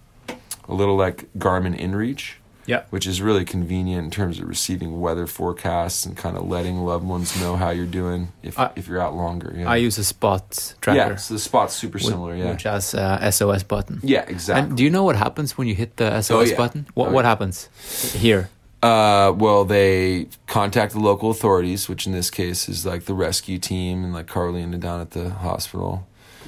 a 0.67 0.73
little 0.73 0.95
like 0.95 1.31
Garmin 1.37 1.79
InReach, 1.79 2.35
Yeah. 2.65 2.83
which 2.91 3.05
is 3.05 3.21
really 3.21 3.43
convenient 3.45 4.05
in 4.05 4.11
terms 4.11 4.39
of 4.39 4.47
receiving 4.47 5.01
weather 5.01 5.27
forecasts 5.27 6.05
and 6.05 6.15
kind 6.15 6.37
of 6.37 6.47
letting 6.47 6.77
loved 6.85 7.05
ones 7.05 7.39
know 7.41 7.55
how 7.57 7.71
you're 7.71 7.85
doing 7.85 8.29
if, 8.41 8.57
I- 8.57 8.71
if 8.75 8.87
you're 8.87 9.01
out 9.01 9.13
longer. 9.15 9.53
Yeah. 9.55 9.69
I 9.69 9.75
use 9.77 9.97
a 9.97 10.03
spot 10.03 10.73
tracker. 10.81 10.97
yeah, 10.97 11.15
so 11.17 11.33
the 11.33 11.39
spot's 11.39 11.73
super 11.73 11.97
whi- 11.99 12.07
similar. 12.09 12.35
Yeah. 12.35 12.51
Which 12.51 12.63
has 12.63 12.93
a 12.93 13.31
SOS 13.31 13.63
button. 13.63 13.99
yeah, 14.03 14.21
exactly. 14.27 14.69
And 14.69 14.77
do 14.77 14.83
you 14.83 14.89
know 14.89 15.03
what 15.03 15.15
happens 15.17 15.57
when 15.57 15.67
you 15.67 15.75
hit 15.75 15.97
the 15.97 16.21
SOS 16.21 16.31
Oh, 16.31 16.41
yeah. 16.41 16.55
button? 16.57 16.85
What 16.93 17.09
Oh, 17.09 17.11
what 17.11 17.25
happens 17.25 17.69
here? 18.13 18.49
Uh, 18.81 19.31
well, 19.37 19.63
they 19.63 20.27
contact 20.47 20.91
the 20.93 20.99
local 20.99 21.29
authorities, 21.31 21.87
which 21.87 22.05
in 22.05 22.11
this 22.11 22.29
case 22.29 22.67
is 22.67 22.85
like 22.85 23.05
the 23.05 23.13
rescue 23.13 23.57
team 23.57 24.03
and 24.03 24.13
like 24.13 24.27
Carlina 24.27 24.77
down 24.77 24.99
at 24.99 25.11
the 25.11 25.29
hospital. 25.29 26.05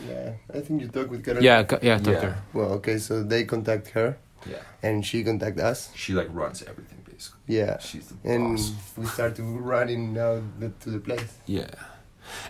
Yeah, 0.10 0.34
I 0.54 0.60
think 0.60 0.82
you 0.82 0.88
talk 0.90 1.10
with 1.10 1.24
Carol. 1.24 1.42
Yeah, 1.44 1.64
co- 1.64 1.80
yeah, 1.82 1.98
doctor. 1.98 2.38
Well, 2.54 2.72
okay, 2.74 2.98
so 3.00 3.24
they 3.24 3.46
contact 3.46 3.90
her 3.92 4.18
Yeah. 4.50 4.58
and 4.84 5.06
she 5.06 5.24
contact 5.24 5.60
us. 5.60 5.90
She 5.96 6.14
like 6.14 6.28
runs 6.32 6.62
everything 6.64 7.00
basically. 7.10 7.40
Yeah. 7.48 7.80
She's 7.80 8.08
the 8.08 8.16
And 8.30 8.58
boss. 8.58 8.72
we 8.98 9.06
start 9.06 9.36
to 9.38 9.44
running 9.44 10.14
now 10.14 10.42
the, 10.60 10.70
to 10.82 10.90
the 10.90 11.00
place. 11.00 11.34
Yeah. 11.46 11.70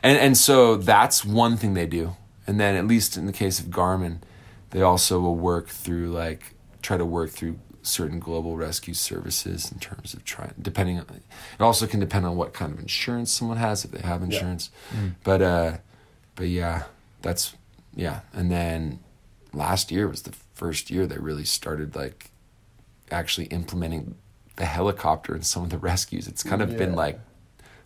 And 0.03 0.17
and 0.17 0.37
so 0.37 0.75
that's 0.77 1.23
one 1.25 1.57
thing 1.57 1.73
they 1.73 1.87
do. 1.87 2.15
And 2.47 2.59
then 2.59 2.75
at 2.75 2.85
least 2.87 3.17
in 3.17 3.25
the 3.25 3.33
case 3.33 3.59
of 3.59 3.67
Garmin, 3.67 4.19
they 4.71 4.81
also 4.81 5.19
will 5.19 5.35
work 5.35 5.67
through 5.69 6.11
like 6.11 6.55
try 6.81 6.97
to 6.97 7.05
work 7.05 7.29
through 7.31 7.59
certain 7.81 8.19
global 8.19 8.57
rescue 8.57 8.93
services 8.95 9.71
in 9.71 9.77
terms 9.79 10.13
of 10.15 10.23
trying 10.23 10.53
depending 10.59 10.97
on 10.99 11.05
it 11.15 11.21
also 11.61 11.85
can 11.85 11.99
depend 11.99 12.25
on 12.25 12.35
what 12.35 12.51
kind 12.51 12.73
of 12.73 12.79
insurance 12.79 13.31
someone 13.31 13.57
has 13.57 13.85
if 13.85 13.91
they 13.91 14.01
have 14.01 14.23
insurance. 14.23 14.71
Yeah, 14.93 14.99
But 15.23 15.41
uh 15.41 15.77
but 16.35 16.47
yeah, 16.47 16.83
that's 17.21 17.55
yeah. 17.95 18.21
And 18.33 18.49
then 18.51 18.99
last 19.53 19.91
year 19.91 20.07
was 20.07 20.23
the 20.23 20.33
first 20.55 20.89
year 20.89 21.05
they 21.07 21.17
really 21.17 21.45
started 21.45 21.95
like 21.95 22.31
actually 23.11 23.47
implementing 23.47 24.15
the 24.55 24.65
helicopter 24.65 25.35
in 25.35 25.41
some 25.43 25.63
of 25.63 25.69
the 25.69 25.77
rescues. 25.91 26.27
It's 26.27 26.43
kind 26.43 26.61
of 26.61 26.75
been 26.77 26.95
like 26.95 27.19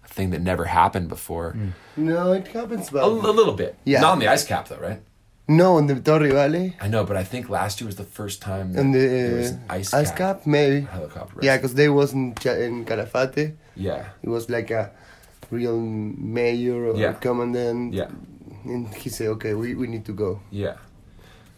a 0.06 0.08
thing 0.08 0.30
that 0.32 0.41
never 0.41 0.66
happened 0.66 1.10
before. 1.10 1.56
No, 1.98 2.32
it 2.34 2.48
happens, 2.50 2.90
but 2.90 3.04
A, 3.04 3.08
a 3.08 3.34
little 3.40 3.54
bit. 3.54 3.76
Yeah. 3.86 4.02
Not 4.02 4.12
on 4.14 4.20
the 4.20 4.28
ice 4.28 4.46
cap 4.46 4.68
though, 4.70 4.78
right? 4.90 5.02
no, 5.52 5.80
in 5.80 5.88
the 5.88 5.96
Torre 6.00 6.30
Valley, 6.32 6.78
I 6.80 6.88
know, 6.88 7.04
but 7.04 7.18
I 7.18 7.24
think 7.24 7.50
last 7.50 7.82
year 7.82 7.88
was 7.88 7.96
the 7.96 8.04
first 8.20 8.40
time 8.40 8.70
in 8.74 8.78
on 8.80 8.91
the 8.91 9.00
there 9.00 9.36
was 9.38 9.52
uh, 9.52 9.56
an 9.56 9.64
ice, 9.80 9.94
ice 9.96 10.12
cap, 10.12 10.46
maybe. 10.46 10.82
helicopter. 10.86 11.40
Yeah, 11.41 11.58
because 11.58 11.74
they 11.74 11.90
was 11.90 12.14
in, 12.14 12.34
in 12.68 12.86
Calafate. 12.86 13.56
yeah, 13.76 14.10
It 14.22 14.30
was 14.30 14.48
like 14.48 14.70
a 14.70 14.91
real 15.50 15.80
mayor 15.82 16.80
or 16.91 16.96
Yeah. 16.96 17.14
commandant. 17.14 17.96
yeah, 17.96 18.10
And 18.64 18.94
he 18.94 19.10
said, 19.10 19.28
okay, 19.36 19.56
we, 19.56 19.74
we 19.74 19.88
need 19.88 20.06
to 20.06 20.14
go. 20.14 20.40
yeah, 20.52 20.76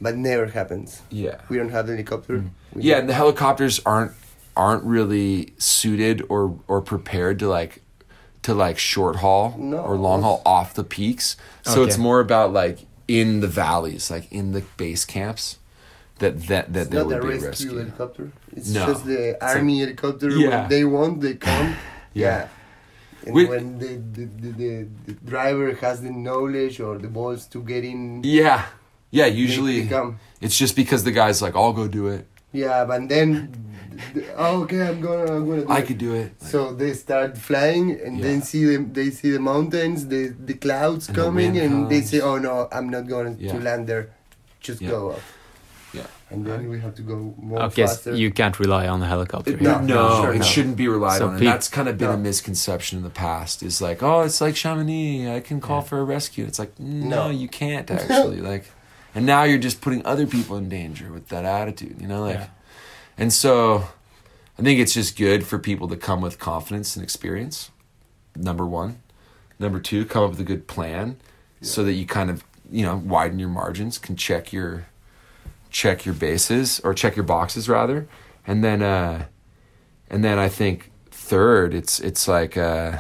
But 0.02 0.18
never 0.18 0.48
happens. 0.48 1.02
yeah. 1.12 1.36
We 1.50 1.58
don't 1.58 1.70
have 1.70 1.86
the 1.88 1.94
helicopter. 1.94 2.38
Mm. 2.40 2.50
We 2.74 2.82
Yeah, 2.84 2.98
and 3.00 3.08
the 3.10 3.14
helicopters 3.14 3.80
aren't 3.86 4.12
aren't 4.58 4.84
really 4.84 5.54
suited 5.58 6.24
or 6.28 6.60
or 6.68 6.82
prepared 6.82 7.40
to 7.40 7.48
like 7.48 7.82
to 8.42 8.54
like 8.54 8.78
short 8.80 9.18
haul 9.18 9.56
No. 9.58 9.78
or 9.78 9.96
long 9.98 10.24
haul 10.24 10.42
off 10.46 10.74
the 10.74 10.84
peaks. 10.84 11.38
So 11.62 11.72
Okay. 11.82 11.84
it's 11.88 11.98
more 11.98 12.20
about 12.20 12.52
like 12.52 12.80
in 13.08 13.40
the 13.42 13.48
valleys, 13.48 14.10
like 14.10 14.26
in 14.32 14.52
the 14.54 14.64
base 14.78 15.06
camps 15.06 15.58
that 16.20 16.34
that 16.48 16.74
that 16.74 16.82
It's 16.82 16.90
there 16.90 17.04
not 17.04 17.14
a 17.14 17.16
would 17.20 17.22
be 17.22 17.38
a 17.38 17.50
rescue, 17.50 17.50
rescue. 17.50 17.78
helicopter. 17.80 18.32
It's 18.58 18.70
No. 18.70 18.86
just 18.88 19.06
the 19.06 19.22
It's 19.36 19.44
army 19.44 19.80
helicopter. 19.80 20.30
Yeah. 20.32 20.50
When 20.62 20.70
they 20.70 20.84
want, 20.86 21.22
they 21.22 21.36
come. 21.36 21.76
Yeah. 22.14 22.48
And 23.26 23.36
We- 23.36 23.46
when 23.46 23.78
the 23.78 23.92
the, 24.16 24.26
the, 24.42 24.50
the 24.62 24.72
the 25.06 25.14
driver 25.32 25.70
has 25.84 26.02
the 26.02 26.10
knowledge 26.26 26.76
or 26.82 26.98
the 26.98 27.08
balls 27.08 27.46
to 27.54 27.60
get 27.62 27.84
in, 27.86 28.22
Yeah, 28.24 28.66
yeah. 29.12 29.28
Usually, 29.28 29.82
they 29.82 30.04
it's 30.42 30.58
just 30.58 30.76
because 30.76 31.04
the 31.04 31.12
guy's 31.12 31.42
like, 31.42 31.56
"I'll 31.56 31.74
go 31.74 31.88
do 31.88 32.08
it. 32.08 32.26
Yeah, 32.54 32.84
but 32.86 33.08
then, 33.08 33.30
oh, 34.36 34.64
okay, 34.64 34.82
I'm 34.90 35.00
gonna, 35.02 35.32
I'm 35.36 35.46
gonna. 35.50 35.62
Do 35.66 35.70
I 35.72 35.80
it. 35.80 35.86
could 35.88 35.98
do 35.98 36.14
it." 36.16 36.32
So 36.42 36.74
they 36.74 36.94
start 36.94 37.38
flying, 37.38 37.92
and 38.06 38.18
Yeah. 38.18 38.24
then 38.26 38.42
see 38.42 38.66
them. 38.66 38.92
They 38.94 39.10
see 39.12 39.32
the 39.32 39.40
mountains, 39.40 40.08
the 40.08 40.34
the 40.50 40.56
clouds 40.56 41.08
And 41.08 41.16
coming, 41.18 41.54
wind 41.54 41.58
and 41.66 41.90
they 41.90 42.02
say, 42.02 42.20
"Oh 42.22 42.38
no, 42.38 42.68
I'm 42.72 42.90
not 42.90 43.08
going 43.08 43.38
Yeah. 43.40 43.54
to 43.54 43.60
land 43.60 43.88
there. 43.88 44.10
Just 44.60 44.82
Yeah. 44.82 44.90
go 44.96 45.02
up." 45.12 45.22
Yeah. 45.94 46.08
And 46.30 46.46
then 46.48 46.70
we 46.70 46.80
have 46.80 46.96
to 46.96 47.02
go 47.02 47.34
more 47.38 47.62
Okay, 47.64 47.86
so 47.86 47.88
faster. 47.88 48.16
you 48.16 48.32
can't 48.32 48.58
rely 48.66 48.88
on 48.88 49.02
the 49.02 49.06
helicopter. 49.08 49.58
No, 49.58 49.80
here. 49.80 49.82
no, 49.96 50.22
sure 50.22 50.34
it 50.34 50.38
not. 50.38 50.48
shouldn't 50.48 50.78
be 50.78 50.88
relied 50.88 51.18
So 51.20 51.28
on. 51.28 51.36
And 51.36 51.46
that's 51.46 51.68
kind 51.68 51.90
of 51.90 51.98
been 51.98 52.10
a 52.12 52.16
misconception 52.18 52.98
in 53.00 53.04
the 53.04 53.10
past. 53.28 53.62
Is 53.62 53.82
like, 53.82 54.02
oh, 54.02 54.22
it's 54.22 54.40
like 54.40 54.56
Chamonix. 54.56 55.28
I 55.38 55.42
can 55.42 55.60
call 55.60 55.80
Yeah. 55.82 55.90
for 55.90 55.98
a 56.00 56.06
rescue. 56.06 56.46
It's 56.46 56.60
like, 56.60 56.72
no, 56.80 57.24
No. 57.26 57.30
you 57.42 57.50
can't 57.50 57.92
actually. 57.98 58.40
like, 58.40 58.66
and 59.16 59.26
now 59.26 59.44
you're 59.44 59.58
just 59.58 59.82
putting 59.82 60.06
other 60.06 60.26
people 60.28 60.58
in 60.58 60.70
danger 60.70 61.12
with 61.12 61.28
that 61.30 61.46
attitude. 61.46 62.02
You 62.02 62.08
know, 62.08 62.22
like, 62.22 62.36
Yeah. 62.36 62.48
and 63.18 63.32
so 63.34 63.86
I 64.58 64.62
think 64.62 64.80
it's 64.80 64.94
just 64.94 65.18
good 65.18 65.46
for 65.46 65.58
people 65.60 65.88
to 65.90 65.98
come 65.98 66.22
with 66.22 66.40
confidence 66.40 66.96
and 66.96 67.04
experience. 67.04 67.72
Number 68.36 68.66
one, 68.66 69.00
number 69.60 69.80
two, 69.80 70.06
come 70.06 70.24
up 70.24 70.30
with 70.32 70.40
a 70.40 70.44
good 70.46 70.68
plan 70.68 71.18
so 71.62 71.84
that 71.84 71.94
you 71.94 72.06
kind 72.06 72.30
of 72.30 72.44
you 72.72 72.84
know 72.84 72.96
widen 72.96 73.38
your 73.40 73.50
margins, 73.50 73.98
can 73.98 74.16
check 74.16 74.54
your 74.54 74.88
check 75.70 76.06
your 76.06 76.16
bases 76.16 76.80
or 76.84 76.94
check 76.94 77.16
your 77.16 77.24
boxes 77.26 77.68
rather, 77.70 78.08
and 78.48 78.64
then 78.64 78.82
uh, 78.82 79.26
and 80.10 80.24
then 80.24 80.40
I 80.40 80.48
think 80.50 80.92
third, 81.12 81.74
it's 81.74 82.00
it's 82.00 82.28
like 82.28 82.56
uh, 82.58 83.00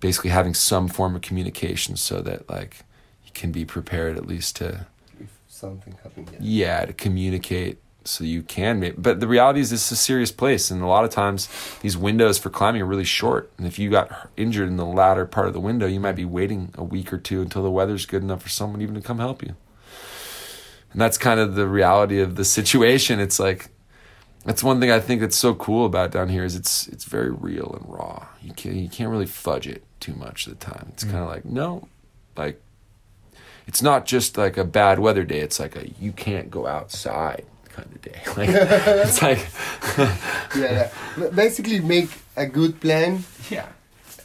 basically 0.00 0.30
having 0.30 0.54
some 0.54 0.88
form 0.88 1.14
of 1.14 1.22
communication 1.22 1.96
so 1.96 2.20
that 2.22 2.48
like 2.48 2.78
you 3.24 3.30
can 3.34 3.52
be 3.52 3.64
prepared 3.64 4.16
at 4.16 4.26
least 4.26 4.56
to 4.56 4.86
something 5.60 5.94
happens. 6.02 6.30
Yeah. 6.32 6.38
yeah 6.40 6.84
to 6.86 6.92
communicate 6.92 7.78
so 8.04 8.24
you 8.24 8.42
can 8.42 8.80
make 8.80 8.94
but 8.96 9.20
the 9.20 9.28
reality 9.28 9.60
is 9.60 9.70
this 9.70 9.86
is 9.86 9.92
a 9.92 9.96
serious 9.96 10.32
place 10.32 10.70
and 10.70 10.82
a 10.82 10.86
lot 10.86 11.04
of 11.04 11.10
times 11.10 11.48
these 11.82 11.96
windows 11.98 12.38
for 12.38 12.48
climbing 12.48 12.80
are 12.80 12.86
really 12.86 13.04
short 13.04 13.52
and 13.58 13.66
if 13.66 13.78
you 13.78 13.90
got 13.90 14.30
injured 14.36 14.68
in 14.68 14.76
the 14.76 14.86
latter 14.86 15.26
part 15.26 15.46
of 15.46 15.52
the 15.52 15.60
window 15.60 15.86
you 15.86 16.00
might 16.00 16.16
be 16.16 16.24
waiting 16.24 16.72
a 16.76 16.82
week 16.82 17.12
or 17.12 17.18
two 17.18 17.42
until 17.42 17.62
the 17.62 17.70
weather's 17.70 18.06
good 18.06 18.22
enough 18.22 18.42
for 18.42 18.48
someone 18.48 18.80
even 18.80 18.94
to 18.94 19.02
come 19.02 19.18
help 19.18 19.42
you 19.42 19.54
and 20.92 21.00
that's 21.00 21.18
kind 21.18 21.38
of 21.38 21.54
the 21.54 21.68
reality 21.68 22.20
of 22.20 22.36
the 22.36 22.44
situation 22.58 23.20
it's 23.20 23.38
like 23.38 23.70
that's 24.44 24.64
one 24.64 24.80
thing 24.80 24.90
I 24.90 25.00
think 25.00 25.20
that's 25.20 25.36
so 25.36 25.54
cool 25.54 25.84
about 25.84 26.12
down 26.12 26.30
here 26.30 26.44
is 26.44 26.56
it's 26.56 26.88
it's 26.88 27.04
very 27.04 27.30
real 27.30 27.76
and 27.78 27.92
raw. 27.92 28.26
You 28.42 28.54
can't 28.54 28.76
you 28.76 28.88
can't 28.88 29.10
really 29.10 29.26
fudge 29.26 29.66
it 29.66 29.84
too 30.00 30.14
much 30.14 30.46
of 30.46 30.58
the 30.58 30.64
time. 30.64 30.88
It's 30.92 31.04
kind 31.04 31.18
of 31.18 31.28
like 31.28 31.44
no, 31.44 31.88
like 32.36 32.62
it's 33.70 33.82
not 33.82 34.02
just 34.14 34.34
like 34.36 34.56
a 34.58 34.64
bad 34.64 34.98
weather 34.98 35.22
day. 35.22 35.38
It's 35.46 35.60
like 35.62 35.76
a 35.78 35.86
you 36.04 36.10
can't 36.26 36.50
go 36.50 36.66
outside 36.66 37.44
kind 37.76 37.86
of 37.94 38.00
day. 38.02 38.18
Like 38.38 38.50
it's 39.06 39.22
like 39.28 39.42
yeah, 40.58 40.90
yeah. 41.16 41.28
Basically, 41.42 41.78
make 41.78 42.10
a 42.34 42.46
good 42.58 42.80
plan 42.80 43.22
yeah 43.50 43.68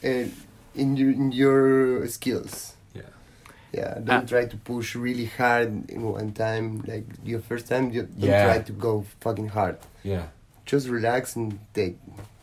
uh, 0.03 0.25
in 0.81 0.97
your 0.97 1.11
in 1.21 1.31
your 1.31 1.61
skills. 2.17 2.73
yeah 2.97 3.11
Yeah, 3.77 3.91
don't 4.07 4.25
Ah. 4.25 4.31
try 4.33 4.43
to 4.53 4.57
push 4.57 4.95
really 5.07 5.29
hard 5.37 5.69
in 5.93 6.01
one 6.09 6.31
time. 6.33 6.81
Like 6.91 7.05
your 7.31 7.41
first 7.49 7.65
time, 7.71 7.85
you 7.93 8.01
don't 8.09 8.29
Yeah. 8.33 8.45
try 8.49 8.59
to 8.69 8.73
go 8.73 8.91
fucking 9.21 9.49
hard. 9.57 9.77
yeah 10.13 10.25
Just 10.71 10.85
relax 10.89 11.35
and 11.37 11.59
take. 11.77 11.95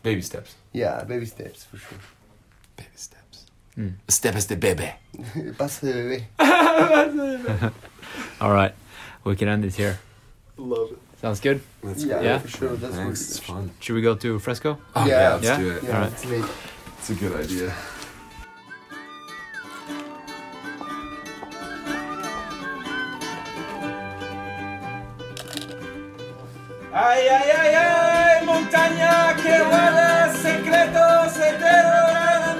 baby 0.07 0.21
steps 0.21 0.55
Yeah, 0.71 1.03
baby 1.11 1.25
steps 1.35 1.59
for 1.67 1.77
sure. 1.85 1.99
baby 2.79 2.95
steps 2.95 3.22
Mm. 3.77 3.93
step 4.07 4.35
is 4.35 4.45
the 4.47 4.55
baby. 4.55 4.91
Pasa 5.57 5.85
de 5.87 5.93
bebé. 5.93 6.23
All 8.41 8.51
right, 8.53 8.73
we 9.23 9.35
can 9.35 9.47
end 9.47 9.65
it 9.65 9.73
here. 9.75 9.97
Love 10.57 10.91
it. 10.91 10.97
Sounds 11.21 11.39
good. 11.39 11.61
That's 11.81 12.03
Yeah, 12.03 12.15
great. 12.19 12.25
Yeah. 12.25 12.37
for 12.39 12.47
sure. 12.49 12.75
That's 12.75 12.95
Thanks. 12.95 13.21
It's 13.21 13.39
fun. 13.39 13.71
Should 13.79 13.95
we 13.95 14.01
go 14.01 14.15
to 14.15 14.39
Fresco? 14.39 14.77
Oh, 14.95 15.05
Yeah. 15.05 15.21
yeah, 15.21 15.33
let's 15.33 15.45
Yeah? 15.45 15.57
do 15.57 15.69
it. 15.71 15.83
Yeah, 15.83 15.95
Alright. 15.95 16.11
it's 16.13 16.25
late. 16.25 16.45
It's 16.99 17.09
a 17.09 17.15
good 17.15 17.33
idea. 17.39 17.73
Ay, 26.93 27.27
ay, 27.27 27.49
ay, 27.57 27.73
ay, 27.75 28.45
montaña 28.45 29.35
que 29.41 29.59
guarda 29.63 30.31
secretos 30.33 31.37
eternos 31.37 32.52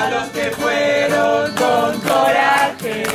a 0.00 0.10
los 0.10 0.28
que 0.30 0.50
fueron 0.52 1.54
con 1.54 2.00
coraje. 2.00 3.09